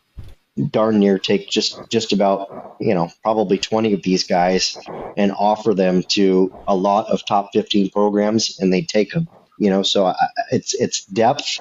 darn 0.70 0.98
near 0.98 1.18
take 1.18 1.48
just 1.48 1.80
just 1.90 2.12
about 2.12 2.76
you 2.80 2.94
know 2.94 3.08
probably 3.22 3.56
20 3.56 3.94
of 3.94 4.02
these 4.02 4.24
guys 4.24 4.76
and 5.16 5.32
offer 5.32 5.72
them 5.72 6.02
to 6.08 6.54
a 6.68 6.76
lot 6.76 7.06
of 7.06 7.24
top 7.24 7.48
15 7.54 7.88
programs 7.88 8.60
and 8.60 8.70
they 8.70 8.82
take 8.82 9.12
them 9.12 9.26
you 9.62 9.70
know? 9.70 9.82
So 9.82 10.12
it's 10.50 10.74
it's 10.74 11.04
depth 11.04 11.60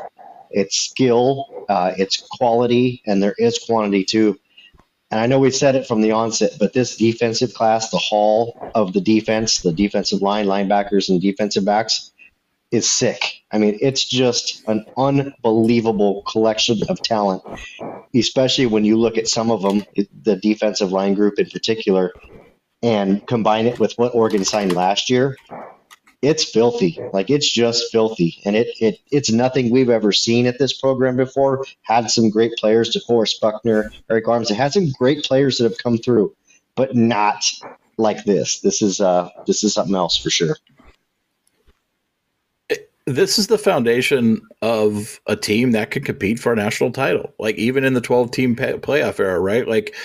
it's 0.50 0.78
skill 0.78 1.66
uh, 1.70 1.94
it's 1.98 2.18
quality 2.18 3.02
and 3.06 3.24
there 3.24 3.36
is 3.38 3.60
quantity 3.60 4.04
too. 4.04 4.40
And 5.12 5.20
i 5.20 5.28
know 5.28 5.40
we 5.40 5.52
said 5.52 5.76
it 5.76 5.88
from 5.88 6.02
the 6.02 6.12
onset 6.12 6.54
but 6.60 6.74
this 6.74 6.98
defensive 6.98 7.54
class 7.54 7.90
the 7.90 7.98
hall 7.98 8.72
of 8.74 8.94
the 8.94 9.02
defense 9.02 9.62
the 9.62 9.74
defensive 9.74 10.22
line 10.22 10.46
linebackers 10.46 11.10
and 11.10 11.22
defensive 11.22 11.66
backs 11.66 12.12
is 12.72 12.90
sick. 12.90 13.44
I 13.52 13.58
mean, 13.58 13.78
it's 13.82 14.04
just 14.06 14.64
an 14.68 14.86
unbelievable 14.98 16.24
collection 16.24 16.80
of 16.88 17.02
talent, 17.02 17.44
especially 18.16 18.66
when 18.66 18.86
you 18.86 18.98
look 18.98 19.18
at 19.18 19.28
some 19.28 19.52
of 19.52 19.62
them, 19.62 19.84
the 20.24 20.38
defensive 20.38 20.92
line 20.92 21.14
group 21.14 21.38
in 21.38 21.50
particular, 21.50 22.14
and 22.82 23.26
combine 23.28 23.68
it 23.68 23.78
with 23.80 23.94
what 23.98 24.16
Oregon 24.16 24.46
signed 24.46 24.74
last 24.74 25.10
year. 25.10 25.36
It's 26.22 26.44
filthy. 26.44 27.00
Like 27.14 27.30
it's 27.30 27.52
just 27.52 27.92
filthy. 27.92 28.40
And 28.46 28.56
it, 28.56 28.68
it 28.80 29.00
it's 29.12 29.32
nothing 29.32 29.72
we've 29.72 29.90
ever 29.90 30.12
seen 30.12 30.46
at 30.46 30.60
this 30.60 30.80
program 30.80 31.18
before. 31.18 31.66
Had 31.82 32.10
some 32.12 32.30
great 32.30 32.54
players, 32.58 32.96
DeForest 32.96 33.42
Buckner, 33.42 33.92
Arik 34.10 34.24
Armstead, 34.24 34.56
had 34.56 34.72
some 34.72 34.92
great 34.98 35.24
players 35.26 35.58
that 35.58 35.64
have 35.64 35.80
come 35.80 35.98
through, 35.98 36.36
but 36.76 36.96
not 36.96 37.44
like 37.98 38.24
this. 38.24 38.62
This 38.62 38.84
is 38.84 39.02
uh 39.02 39.30
this 39.48 39.64
is 39.64 39.74
something 39.74 39.96
else 39.96 40.16
for 40.16 40.30
sure 40.30 40.56
this 43.08 43.40
is 43.40 43.48
the 43.48 43.58
foundation 43.58 44.42
of 44.62 45.20
a 45.28 45.36
team 45.36 45.72
that 45.72 45.90
could 45.90 46.06
compete 46.06 46.40
for 46.40 46.54
a 46.54 46.56
national 46.56 46.92
title 46.92 47.34
like 47.40 47.56
even 47.56 47.84
in 47.84 47.94
the 47.94 48.02
12 48.02 48.32
team 48.32 48.56
pay- 48.56 48.74
playoff 48.74 49.20
era 49.20 49.40
right? 49.40 49.68
Like 49.68 49.96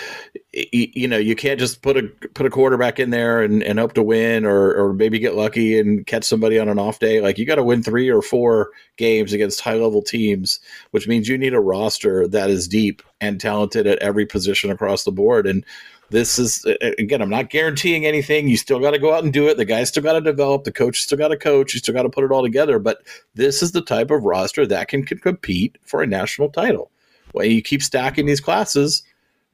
y- 0.55 0.66
you 0.73 1.06
know 1.06 1.18
you 1.18 1.36
can't 1.36 1.60
just 1.60 1.82
put 1.82 1.97
a 1.97 2.05
put 2.35 2.47
a 2.47 2.51
quarterback 2.51 2.98
in 2.98 3.10
there 3.10 3.43
and, 3.43 3.62
and 3.62 3.78
hope 3.78 3.93
to 3.94 4.02
win 4.02 4.44
or 4.44 4.74
or 4.74 4.94
maybe 4.94 5.18
get 5.18 5.35
lucky 5.35 5.78
and 5.78 6.06
catch 6.06 6.24
somebody 6.24 6.59
on 6.59 6.68
an 6.68 6.78
off 6.78 6.98
day. 6.98 7.20
Like 7.20 7.39
you 7.39 7.44
got 7.44 7.56
to 7.56 7.64
win 7.64 7.82
three 7.82 8.09
or 8.09 8.23
four 8.23 8.70
games 8.97 9.32
against 9.32 9.60
high 9.60 9.74
level 9.74 10.02
teams 10.02 10.59
which 10.90 11.06
means 11.06 11.28
you 11.28 11.36
need 11.36 11.55
a 11.55 11.60
roster 11.60 12.27
that 12.28 12.48
is 12.51 12.66
deep 12.66 13.02
and 13.20 13.40
talented 13.40 13.86
at 13.86 13.98
every 13.98 14.27
position 14.27 14.70
across 14.70 15.05
the 15.05 15.12
board. 15.12 15.47
And 15.47 15.64
this 16.11 16.39
is 16.39 16.65
again 16.99 17.20
i'm 17.20 17.31
not 17.31 17.51
guaranteeing 17.51 18.07
anything. 18.07 18.49
You 18.49 18.57
still 18.57 18.78
got 18.78 18.93
to 18.93 18.99
go 18.99 19.15
out 19.15 19.24
and 19.24 19.33
do 19.33 19.49
it. 19.49 19.57
The 19.57 19.65
guys 19.65 19.89
still 19.89 20.03
got 20.03 20.15
to 20.15 20.20
develop. 20.20 20.65
The 20.65 20.73
coach 20.73 21.01
still 21.01 21.19
got 21.19 21.28
to 21.28 21.37
coach. 21.37 21.74
You 21.74 21.81
still 21.81 21.95
got 21.95 22.03
to 22.03 22.11
put 22.11 22.24
it 22.24 22.33
all 22.33 22.43
together. 22.43 22.78
But 22.78 23.03
this 23.35 23.62
is 23.62 23.73
the 23.73 23.83
type 23.83 24.11
of 24.11 24.24
roster 24.24 24.66
that 24.66 24.89
can, 24.89 25.05
can 25.05 25.19
compete 25.19 25.78
for 25.83 26.03
a 26.03 26.07
national 26.07 26.51
title. 26.51 26.91
Well 27.33 27.47
you 27.47 27.62
keep 27.62 27.83
stacking 27.83 28.27
these 28.27 28.41
classes 28.41 29.03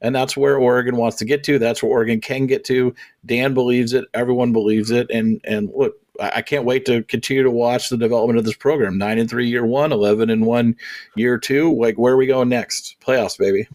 and 0.01 0.13
that's 0.13 0.37
where 0.37 0.57
oregon 0.57 0.97
wants 0.97 1.17
to 1.17 1.25
get 1.25 1.43
to. 1.45 1.57
That's 1.57 1.81
where 1.81 1.91
oregon 1.91 2.21
can 2.21 2.45
get 2.45 2.65
to. 2.65 2.93
Dan 3.25 3.53
believes 3.53 3.93
it. 3.93 4.05
Everyone 4.13 4.51
believes 4.51 4.91
it. 4.91 5.09
And 5.09 5.41
and 5.43 5.71
look 5.73 5.95
I 6.19 6.41
can't 6.41 6.65
wait 6.65 6.85
to 6.85 7.03
continue 7.03 7.41
to 7.41 7.49
watch 7.49 7.89
the 7.89 7.97
development 7.97 8.37
of 8.37 8.45
this 8.45 8.55
program. 8.55 8.97
Nine 8.97 9.17
and 9.17 9.29
three 9.29 9.47
year 9.47 9.65
one, 9.65 9.91
11 9.91 10.29
and 10.29 10.45
one 10.45 10.75
year 11.15 11.39
two. 11.39 11.75
Like, 11.75 11.97
where 11.97 12.13
are 12.13 12.17
we 12.17 12.27
going 12.27 12.49
next? 12.49 12.97
Playoffs, 13.01 13.37
baby. 13.37 13.67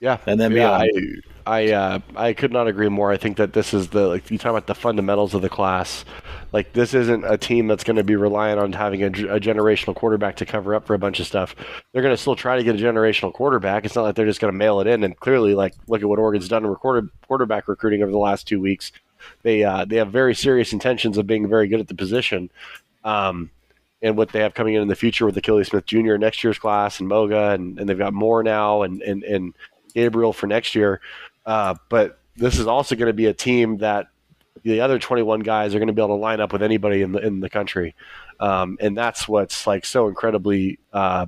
Yeah, 0.00 0.18
and 0.24 0.40
then 0.40 0.52
yeah, 0.52 0.78
beyond. 0.78 1.22
I 1.39 1.39
I 1.50 1.72
uh, 1.72 1.98
I 2.14 2.32
could 2.32 2.52
not 2.52 2.68
agree 2.68 2.88
more. 2.88 3.10
I 3.10 3.16
think 3.16 3.36
that 3.38 3.54
this 3.54 3.74
is 3.74 3.88
the 3.88 4.06
like 4.06 4.30
you 4.30 4.38
talk 4.38 4.50
about 4.50 4.68
the 4.68 4.74
fundamentals 4.74 5.34
of 5.34 5.42
the 5.42 5.48
class. 5.48 6.04
Like 6.52 6.74
this 6.74 6.94
isn't 6.94 7.24
a 7.24 7.36
team 7.36 7.66
that's 7.66 7.82
going 7.82 7.96
to 7.96 8.04
be 8.04 8.14
reliant 8.14 8.60
on 8.60 8.72
having 8.72 9.02
a, 9.02 9.06
a, 9.06 9.40
generational 9.40 9.96
quarterback 9.96 10.36
to 10.36 10.46
cover 10.46 10.76
up 10.76 10.86
for 10.86 10.94
a 10.94 10.98
bunch 10.98 11.18
of 11.18 11.26
stuff. 11.26 11.56
They're 11.92 12.02
going 12.02 12.14
to 12.14 12.20
still 12.20 12.36
try 12.36 12.56
to 12.56 12.62
get 12.62 12.76
a 12.76 12.78
generational 12.78 13.32
quarterback. 13.32 13.84
It's 13.84 13.96
not 13.96 14.02
like 14.02 14.14
they're 14.14 14.26
just 14.26 14.40
going 14.40 14.52
to 14.52 14.56
mail 14.56 14.78
it 14.78 14.86
in. 14.86 15.02
And 15.02 15.18
clearly, 15.18 15.56
like 15.56 15.74
look 15.88 16.02
at 16.02 16.08
what 16.08 16.20
Oregon's 16.20 16.46
done 16.46 16.62
in 16.62 16.70
recorded 16.70 17.10
quarterback 17.26 17.66
recruiting 17.66 18.04
over 18.04 18.12
the 18.12 18.18
last 18.18 18.46
two 18.46 18.60
weeks. 18.60 18.92
They 19.42 19.64
uh, 19.64 19.86
they 19.86 19.96
have 19.96 20.12
very 20.12 20.36
serious 20.36 20.72
intentions 20.72 21.18
of 21.18 21.26
being 21.26 21.48
very 21.48 21.66
good 21.66 21.80
at 21.80 21.88
the 21.88 21.96
position. 21.96 22.48
Um, 23.02 23.50
and 24.02 24.16
what 24.16 24.30
they 24.30 24.38
have 24.38 24.54
coming 24.54 24.74
in 24.74 24.82
in 24.82 24.88
the 24.88 24.94
future 24.94 25.26
with 25.26 25.34
Akili 25.34 25.66
Smith 25.66 25.84
Jr. 25.84 26.16
next 26.16 26.44
year's 26.44 26.60
class 26.60 27.00
and 27.00 27.08
Moga, 27.08 27.50
and, 27.50 27.76
and 27.78 27.88
they've 27.88 27.98
got 27.98 28.14
more 28.14 28.44
now, 28.44 28.82
and 28.82 29.02
and 29.02 29.24
and 29.24 29.52
Gabriel 29.94 30.32
for 30.32 30.46
next 30.46 30.76
year. 30.76 31.00
Uh, 31.46 31.74
but 31.88 32.18
this 32.36 32.58
is 32.58 32.66
also 32.66 32.94
going 32.94 33.08
to 33.08 33.12
be 33.12 33.26
a 33.26 33.34
team 33.34 33.78
that 33.78 34.08
the 34.62 34.80
other 34.80 34.98
21 34.98 35.40
guys 35.40 35.74
are 35.74 35.78
going 35.78 35.88
to 35.88 35.92
be 35.92 36.02
able 36.02 36.16
to 36.16 36.20
line 36.20 36.40
up 36.40 36.52
with 36.52 36.62
anybody 36.62 37.02
in 37.02 37.12
the 37.12 37.18
in 37.18 37.40
the 37.40 37.48
country, 37.48 37.94
um, 38.40 38.76
and 38.80 38.96
that's 38.96 39.26
what's 39.26 39.66
like 39.66 39.84
so 39.84 40.08
incredibly 40.08 40.78
uh, 40.92 41.26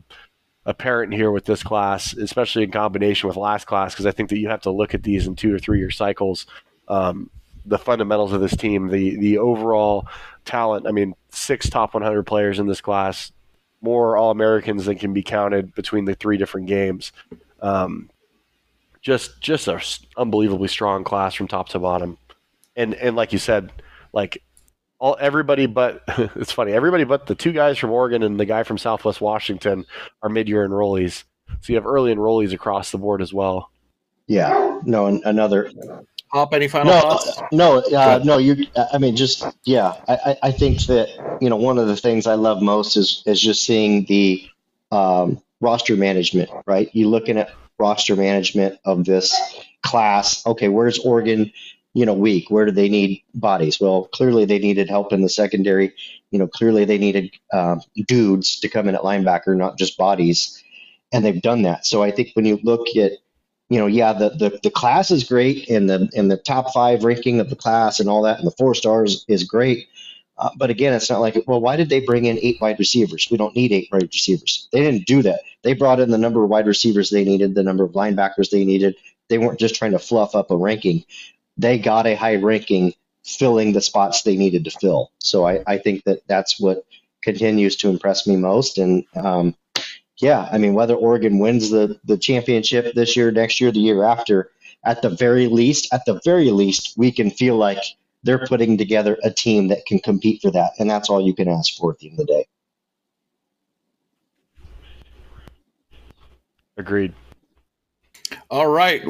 apparent 0.66 1.12
here 1.12 1.30
with 1.30 1.44
this 1.44 1.62
class, 1.62 2.14
especially 2.14 2.62
in 2.62 2.70
combination 2.70 3.28
with 3.28 3.36
last 3.36 3.66
class, 3.66 3.94
because 3.94 4.06
I 4.06 4.12
think 4.12 4.28
that 4.30 4.38
you 4.38 4.48
have 4.48 4.62
to 4.62 4.70
look 4.70 4.94
at 4.94 5.02
these 5.02 5.26
in 5.26 5.36
two 5.36 5.54
or 5.54 5.58
three 5.58 5.78
year 5.78 5.90
cycles. 5.90 6.46
Um, 6.88 7.30
the 7.64 7.78
fundamentals 7.78 8.32
of 8.32 8.40
this 8.40 8.56
team, 8.56 8.88
the 8.88 9.16
the 9.16 9.38
overall 9.38 10.06
talent. 10.44 10.86
I 10.86 10.92
mean, 10.92 11.14
six 11.30 11.70
top 11.70 11.94
100 11.94 12.24
players 12.24 12.58
in 12.58 12.66
this 12.66 12.80
class, 12.80 13.32
more 13.80 14.16
All 14.16 14.30
Americans 14.30 14.86
than 14.86 14.98
can 14.98 15.12
be 15.12 15.22
counted 15.22 15.74
between 15.74 16.04
the 16.04 16.14
three 16.14 16.36
different 16.36 16.66
games. 16.66 17.12
Um, 17.60 18.10
just 19.02 19.40
just 19.40 19.68
a 19.68 19.82
unbelievably 20.16 20.68
strong 20.68 21.04
class 21.04 21.34
from 21.34 21.48
top 21.48 21.68
to 21.70 21.78
bottom, 21.78 22.16
and 22.76 22.94
and 22.94 23.16
like 23.16 23.32
you 23.32 23.38
said, 23.38 23.70
like 24.12 24.42
all 24.98 25.16
everybody 25.20 25.66
but 25.66 26.02
it's 26.36 26.52
funny 26.52 26.70
everybody 26.72 27.02
but 27.02 27.26
the 27.26 27.34
two 27.34 27.50
guys 27.50 27.76
from 27.76 27.90
Oregon 27.90 28.22
and 28.22 28.38
the 28.38 28.46
guy 28.46 28.62
from 28.62 28.78
Southwest 28.78 29.20
Washington 29.20 29.84
are 30.22 30.28
mid-year 30.28 30.66
enrollees. 30.66 31.24
So 31.48 31.72
you 31.72 31.74
have 31.74 31.86
early 31.86 32.14
enrollees 32.14 32.52
across 32.52 32.92
the 32.92 32.98
board 32.98 33.20
as 33.20 33.34
well. 33.34 33.70
Yeah, 34.28 34.80
no, 34.84 35.06
another 35.24 35.70
Hop, 36.32 36.54
any 36.54 36.66
final 36.66 36.94
no, 36.94 37.00
thoughts? 37.00 37.42
No, 37.52 37.78
uh, 37.94 38.20
no, 38.24 38.38
you. 38.38 38.66
I 38.90 38.96
mean, 38.96 39.16
just 39.16 39.44
yeah. 39.64 39.94
I, 40.08 40.36
I 40.44 40.50
think 40.50 40.80
that 40.86 41.08
you 41.42 41.50
know 41.50 41.56
one 41.56 41.76
of 41.76 41.88
the 41.88 41.96
things 41.96 42.26
I 42.26 42.34
love 42.34 42.62
most 42.62 42.96
is 42.96 43.22
is 43.26 43.38
just 43.38 43.64
seeing 43.64 44.06
the 44.06 44.48
um, 44.90 45.42
roster 45.60 45.94
management. 45.94 46.48
Right, 46.64 46.88
you 46.94 47.10
looking 47.10 47.36
at 47.36 47.50
roster 47.78 48.16
management 48.16 48.78
of 48.84 49.04
this 49.04 49.34
class. 49.82 50.44
Okay, 50.46 50.68
where's 50.68 50.98
Oregon? 50.98 51.52
You 51.94 52.06
know, 52.06 52.14
weak. 52.14 52.50
Where 52.50 52.64
do 52.64 52.72
they 52.72 52.88
need 52.88 53.22
bodies? 53.34 53.78
Well, 53.78 54.08
clearly 54.14 54.46
they 54.46 54.58
needed 54.58 54.88
help 54.88 55.12
in 55.12 55.20
the 55.20 55.28
secondary. 55.28 55.92
You 56.30 56.38
know, 56.38 56.46
clearly 56.46 56.86
they 56.86 56.96
needed 56.96 57.30
um, 57.52 57.82
dudes 58.06 58.58
to 58.60 58.68
come 58.68 58.88
in 58.88 58.94
at 58.94 59.02
linebacker, 59.02 59.54
not 59.56 59.76
just 59.76 59.98
bodies, 59.98 60.62
and 61.12 61.22
they've 61.24 61.42
done 61.42 61.62
that. 61.62 61.84
So 61.84 62.02
I 62.02 62.10
think 62.10 62.30
when 62.32 62.46
you 62.46 62.58
look 62.62 62.96
at 62.96 63.12
you 63.72 63.78
know, 63.78 63.86
yeah, 63.86 64.12
the, 64.12 64.28
the, 64.28 64.60
the 64.62 64.70
class 64.70 65.10
is 65.10 65.24
great 65.24 65.66
and 65.70 65.88
the 65.88 66.06
and 66.14 66.30
the 66.30 66.36
top 66.36 66.74
five 66.74 67.04
ranking 67.04 67.40
of 67.40 67.48
the 67.48 67.56
class 67.56 68.00
and 68.00 68.08
all 68.08 68.20
that, 68.20 68.36
and 68.36 68.46
the 68.46 68.54
four 68.58 68.74
stars 68.74 69.24
is 69.28 69.44
great. 69.44 69.88
Uh, 70.42 70.50
but 70.56 70.70
again, 70.70 70.92
it's 70.92 71.08
not 71.08 71.20
like, 71.20 71.40
well, 71.46 71.60
why 71.60 71.76
did 71.76 71.88
they 71.88 72.00
bring 72.00 72.24
in 72.24 72.36
eight 72.42 72.60
wide 72.60 72.76
receivers? 72.80 73.28
We 73.30 73.36
don't 73.36 73.54
need 73.54 73.70
eight 73.70 73.88
wide 73.92 74.10
receivers. 74.12 74.68
They 74.72 74.80
didn't 74.80 75.06
do 75.06 75.22
that. 75.22 75.42
They 75.62 75.72
brought 75.72 76.00
in 76.00 76.10
the 76.10 76.18
number 76.18 76.42
of 76.42 76.50
wide 76.50 76.66
receivers 76.66 77.10
they 77.10 77.24
needed, 77.24 77.54
the 77.54 77.62
number 77.62 77.84
of 77.84 77.92
linebackers 77.92 78.50
they 78.50 78.64
needed. 78.64 78.96
They 79.28 79.38
weren't 79.38 79.60
just 79.60 79.76
trying 79.76 79.92
to 79.92 80.00
fluff 80.00 80.34
up 80.34 80.50
a 80.50 80.56
ranking. 80.56 81.04
They 81.56 81.78
got 81.78 82.08
a 82.08 82.16
high 82.16 82.36
ranking 82.36 82.92
filling 83.24 83.72
the 83.72 83.80
spots 83.80 84.22
they 84.22 84.36
needed 84.36 84.64
to 84.64 84.72
fill. 84.72 85.12
So 85.20 85.46
I, 85.46 85.62
I 85.64 85.78
think 85.78 86.02
that 86.04 86.26
that's 86.26 86.58
what 86.58 86.84
continues 87.22 87.76
to 87.76 87.88
impress 87.88 88.26
me 88.26 88.34
most. 88.34 88.78
And 88.78 89.04
um, 89.14 89.54
yeah, 90.16 90.48
I 90.50 90.58
mean, 90.58 90.74
whether 90.74 90.96
Oregon 90.96 91.38
wins 91.38 91.70
the, 91.70 92.00
the 92.04 92.18
championship 92.18 92.94
this 92.94 93.16
year, 93.16 93.30
next 93.30 93.60
year, 93.60 93.70
the 93.70 93.78
year 93.78 94.02
after, 94.02 94.50
at 94.84 95.02
the 95.02 95.10
very 95.10 95.46
least, 95.46 95.94
at 95.94 96.04
the 96.04 96.20
very 96.24 96.50
least, 96.50 96.94
we 96.96 97.12
can 97.12 97.30
feel 97.30 97.54
like 97.54 97.78
they're 98.22 98.46
putting 98.46 98.78
together 98.78 99.18
a 99.24 99.30
team 99.30 99.68
that 99.68 99.84
can 99.86 99.98
compete 99.98 100.40
for 100.42 100.50
that. 100.50 100.72
And 100.78 100.88
that's 100.88 101.10
all 101.10 101.20
you 101.20 101.34
can 101.34 101.48
ask 101.48 101.76
for 101.76 101.92
at 101.92 101.98
the 101.98 102.10
end 102.10 102.20
of 102.20 102.26
the 102.26 102.32
day. 102.32 102.46
Agreed. 106.76 107.14
All 108.50 108.68
right 108.68 109.04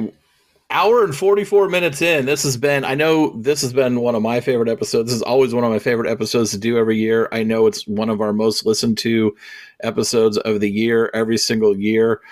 hour 0.73 1.05
and 1.05 1.15
44 1.15 1.69
minutes 1.69 2.01
in 2.01 2.25
this 2.25 2.43
has 2.43 2.57
been 2.57 2.85
i 2.85 2.95
know 2.95 3.39
this 3.41 3.61
has 3.61 3.73
been 3.75 4.01
one 4.01 4.15
of 4.15 4.23
my 4.23 4.41
favorite 4.41 4.71
episodes 4.71 5.11
this 5.11 5.17
is 5.17 5.23
always 5.23 5.55
one 5.55 5.65
of 5.65 5.71
my 5.71 5.79
favorite 5.79 6.11
episodes 6.11 6.51
to 6.51 6.59
do 6.59 6.79
every 6.79 6.97
year 6.97 7.29
i 7.31 7.43
know 7.43 7.67
it's 7.67 7.87
one 7.87 8.09
of 8.09 8.23
our 8.23 8.33
most 8.33 8.65
listened 8.65 8.97
to 8.97 9.35
episodes 9.83 10.39
of 10.39 10.61
the 10.61 10.71
year 10.71 11.11
every 11.13 11.37
single 11.37 11.77
year 11.77 12.23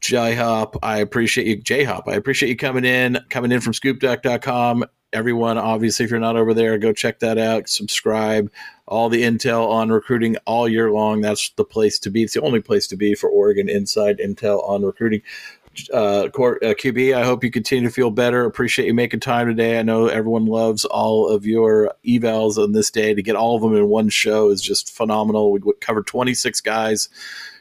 j 0.00 0.34
hop 0.34 0.74
i 0.82 0.96
appreciate 0.96 1.46
you 1.46 1.56
j 1.56 1.84
hop 1.84 2.08
i 2.08 2.14
appreciate 2.14 2.48
you 2.48 2.56
coming 2.56 2.84
in 2.84 3.18
coming 3.28 3.52
in 3.52 3.60
from 3.60 3.74
scoopduck.com 3.74 4.84
everyone 5.12 5.58
obviously 5.58 6.04
if 6.04 6.10
you're 6.10 6.20
not 6.20 6.36
over 6.36 6.54
there 6.54 6.78
go 6.78 6.92
check 6.92 7.18
that 7.18 7.38
out 7.38 7.68
subscribe 7.68 8.50
all 8.86 9.08
the 9.08 9.22
intel 9.22 9.68
on 9.68 9.90
recruiting 9.90 10.36
all 10.46 10.68
year 10.68 10.90
long 10.90 11.20
that's 11.20 11.50
the 11.50 11.64
place 11.64 11.98
to 11.98 12.10
be 12.10 12.22
it's 12.22 12.34
the 12.34 12.42
only 12.42 12.60
place 12.60 12.86
to 12.86 12.96
be 12.96 13.14
for 13.14 13.28
oregon 13.28 13.68
inside 13.68 14.18
intel 14.18 14.66
on 14.68 14.82
recruiting 14.82 15.22
uh, 15.92 16.28
QB, 16.32 17.14
uh, 17.14 17.18
I 17.18 17.24
hope 17.24 17.42
you 17.42 17.50
continue 17.50 17.88
to 17.88 17.94
feel 17.94 18.10
better. 18.10 18.44
Appreciate 18.44 18.86
you 18.86 18.94
making 18.94 19.20
time 19.20 19.46
today. 19.46 19.78
I 19.78 19.82
know 19.82 20.06
everyone 20.06 20.46
loves 20.46 20.84
all 20.84 21.28
of 21.28 21.46
your 21.46 21.94
evals 22.06 22.58
on 22.58 22.72
this 22.72 22.90
day. 22.90 23.14
To 23.14 23.22
get 23.22 23.36
all 23.36 23.56
of 23.56 23.62
them 23.62 23.74
in 23.74 23.88
one 23.88 24.10
show 24.10 24.50
is 24.50 24.60
just 24.60 24.92
phenomenal. 24.92 25.50
We 25.50 25.60
covered 25.80 26.06
26 26.06 26.60
guys. 26.60 27.08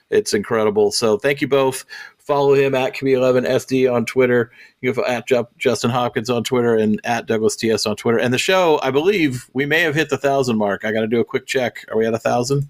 It's 0.10 0.34
incredible. 0.34 0.92
So 0.92 1.18
thank 1.18 1.40
you 1.40 1.48
both. 1.48 1.86
Follow 2.24 2.54
him 2.54 2.76
at 2.76 2.96
QB11SD 2.96 3.92
on 3.92 4.06
Twitter. 4.06 4.52
You 4.82 4.94
can 4.94 5.04
at 5.06 5.28
Justin 5.58 5.90
Hopkins 5.90 6.30
on 6.30 6.44
Twitter 6.44 6.76
and 6.76 7.02
at 7.04 7.26
Douglas 7.26 7.56
TS 7.56 7.86
on 7.86 7.96
Twitter. 7.96 8.20
And 8.20 8.34
the 8.34 8.38
show, 8.38 8.80
I 8.84 8.92
believe 8.92 9.50
we 9.54 9.66
may 9.66 9.82
have 9.82 9.96
hit 9.96 10.10
the 10.10 10.18
thousand 10.18 10.58
mark. 10.58 10.86
I 10.86 10.92
got 10.92 11.02
to 11.02 11.08
do 11.08 11.20
a 11.20 11.26
quick 11.26 11.46
check. 11.46 11.86
Are 11.90 11.98
we 11.98 12.06
at 12.06 12.14
a 12.14 12.20
thousand? 12.20 12.70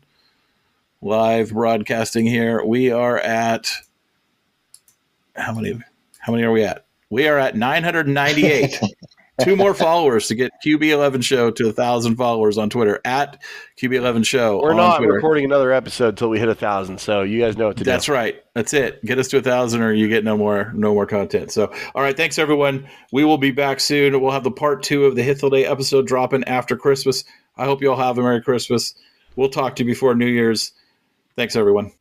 Live 1.02 1.52
broadcasting 1.52 2.26
here. 2.26 2.64
We 2.64 2.91
are 2.91 3.18
at 3.19 3.69
how 5.36 5.53
many 5.53 5.80
how 6.19 6.32
many 6.32 6.44
are 6.44 6.52
we 6.52 6.64
at? 6.64 6.86
We 7.10 7.28
are 7.28 7.38
at 7.38 7.56
998. 7.56 8.80
Two 9.40 9.56
more 9.56 9.74
followers 9.74 10.28
to 10.28 10.36
get 10.36 10.52
QB11 10.64 11.24
Show 11.24 11.52
to 11.52 11.70
a 11.70 11.72
thousand 11.72 12.16
followers 12.16 12.58
on 12.58 12.70
Twitter 12.70 12.99
at 13.06 13.41
QB11 13.82 14.26
Show. 14.26 14.62
We're 14.62 14.74
not 14.74 14.98
Twitter. 14.98 15.14
recording 15.14 15.45
another 15.45 15.72
episode 15.72 16.10
until 16.10 16.30
we 16.30 16.38
hit 16.38 16.49
a 16.49 16.56
thousand, 16.56 16.99
so 16.99 17.24
you 17.24 17.40
guys 17.40 17.58
know 17.58 17.68
what 17.68 17.78
to 17.78 17.84
That's 17.84 18.06
do. 18.06 18.12
That's 18.12 18.20
right. 18.20 18.44
That's 18.53 18.74
it. 18.74 19.03
Get 19.03 19.18
us 19.18 19.30
to 19.30 19.38
a 19.38 19.41
thousand, 19.41 19.82
or 19.82 19.94
you 19.94 20.08
get 20.10 20.24
no 20.24 20.38
more 20.38 20.72
no 20.76 20.94
more 20.94 21.06
content. 21.06 21.52
So, 21.52 21.74
all 21.95 22.03
right, 22.03 22.16
thanks 22.16 22.38
everyone. 22.38 22.88
We 23.12 23.24
will 23.24 23.38
be 23.38 23.52
back 23.52 23.80
soon. 23.80 24.20
We'll 24.22 24.32
have 24.32 24.44
the 24.44 24.52
part 24.52 24.84
two 24.84 25.06
of 25.06 25.16
the 25.16 25.24
Hithel 25.24 25.49
Day 25.49 25.66
episode 25.66 26.06
dropping 26.08 26.44
after 26.44 26.76
Christmas. 26.76 27.24
I 27.58 27.66
hope 27.66 27.82
you 27.82 27.90
all 27.90 27.98
have 27.98 28.18
a 28.18 28.22
Merry 28.22 28.41
Christmas. 28.41 28.94
We'll 29.36 29.49
talk 29.49 29.76
to 29.78 29.84
you 29.84 29.90
before 29.90 30.14
New 30.14 30.28
Year's. 30.28 30.74
Thanks 31.36 31.56
everyone. 31.56 31.94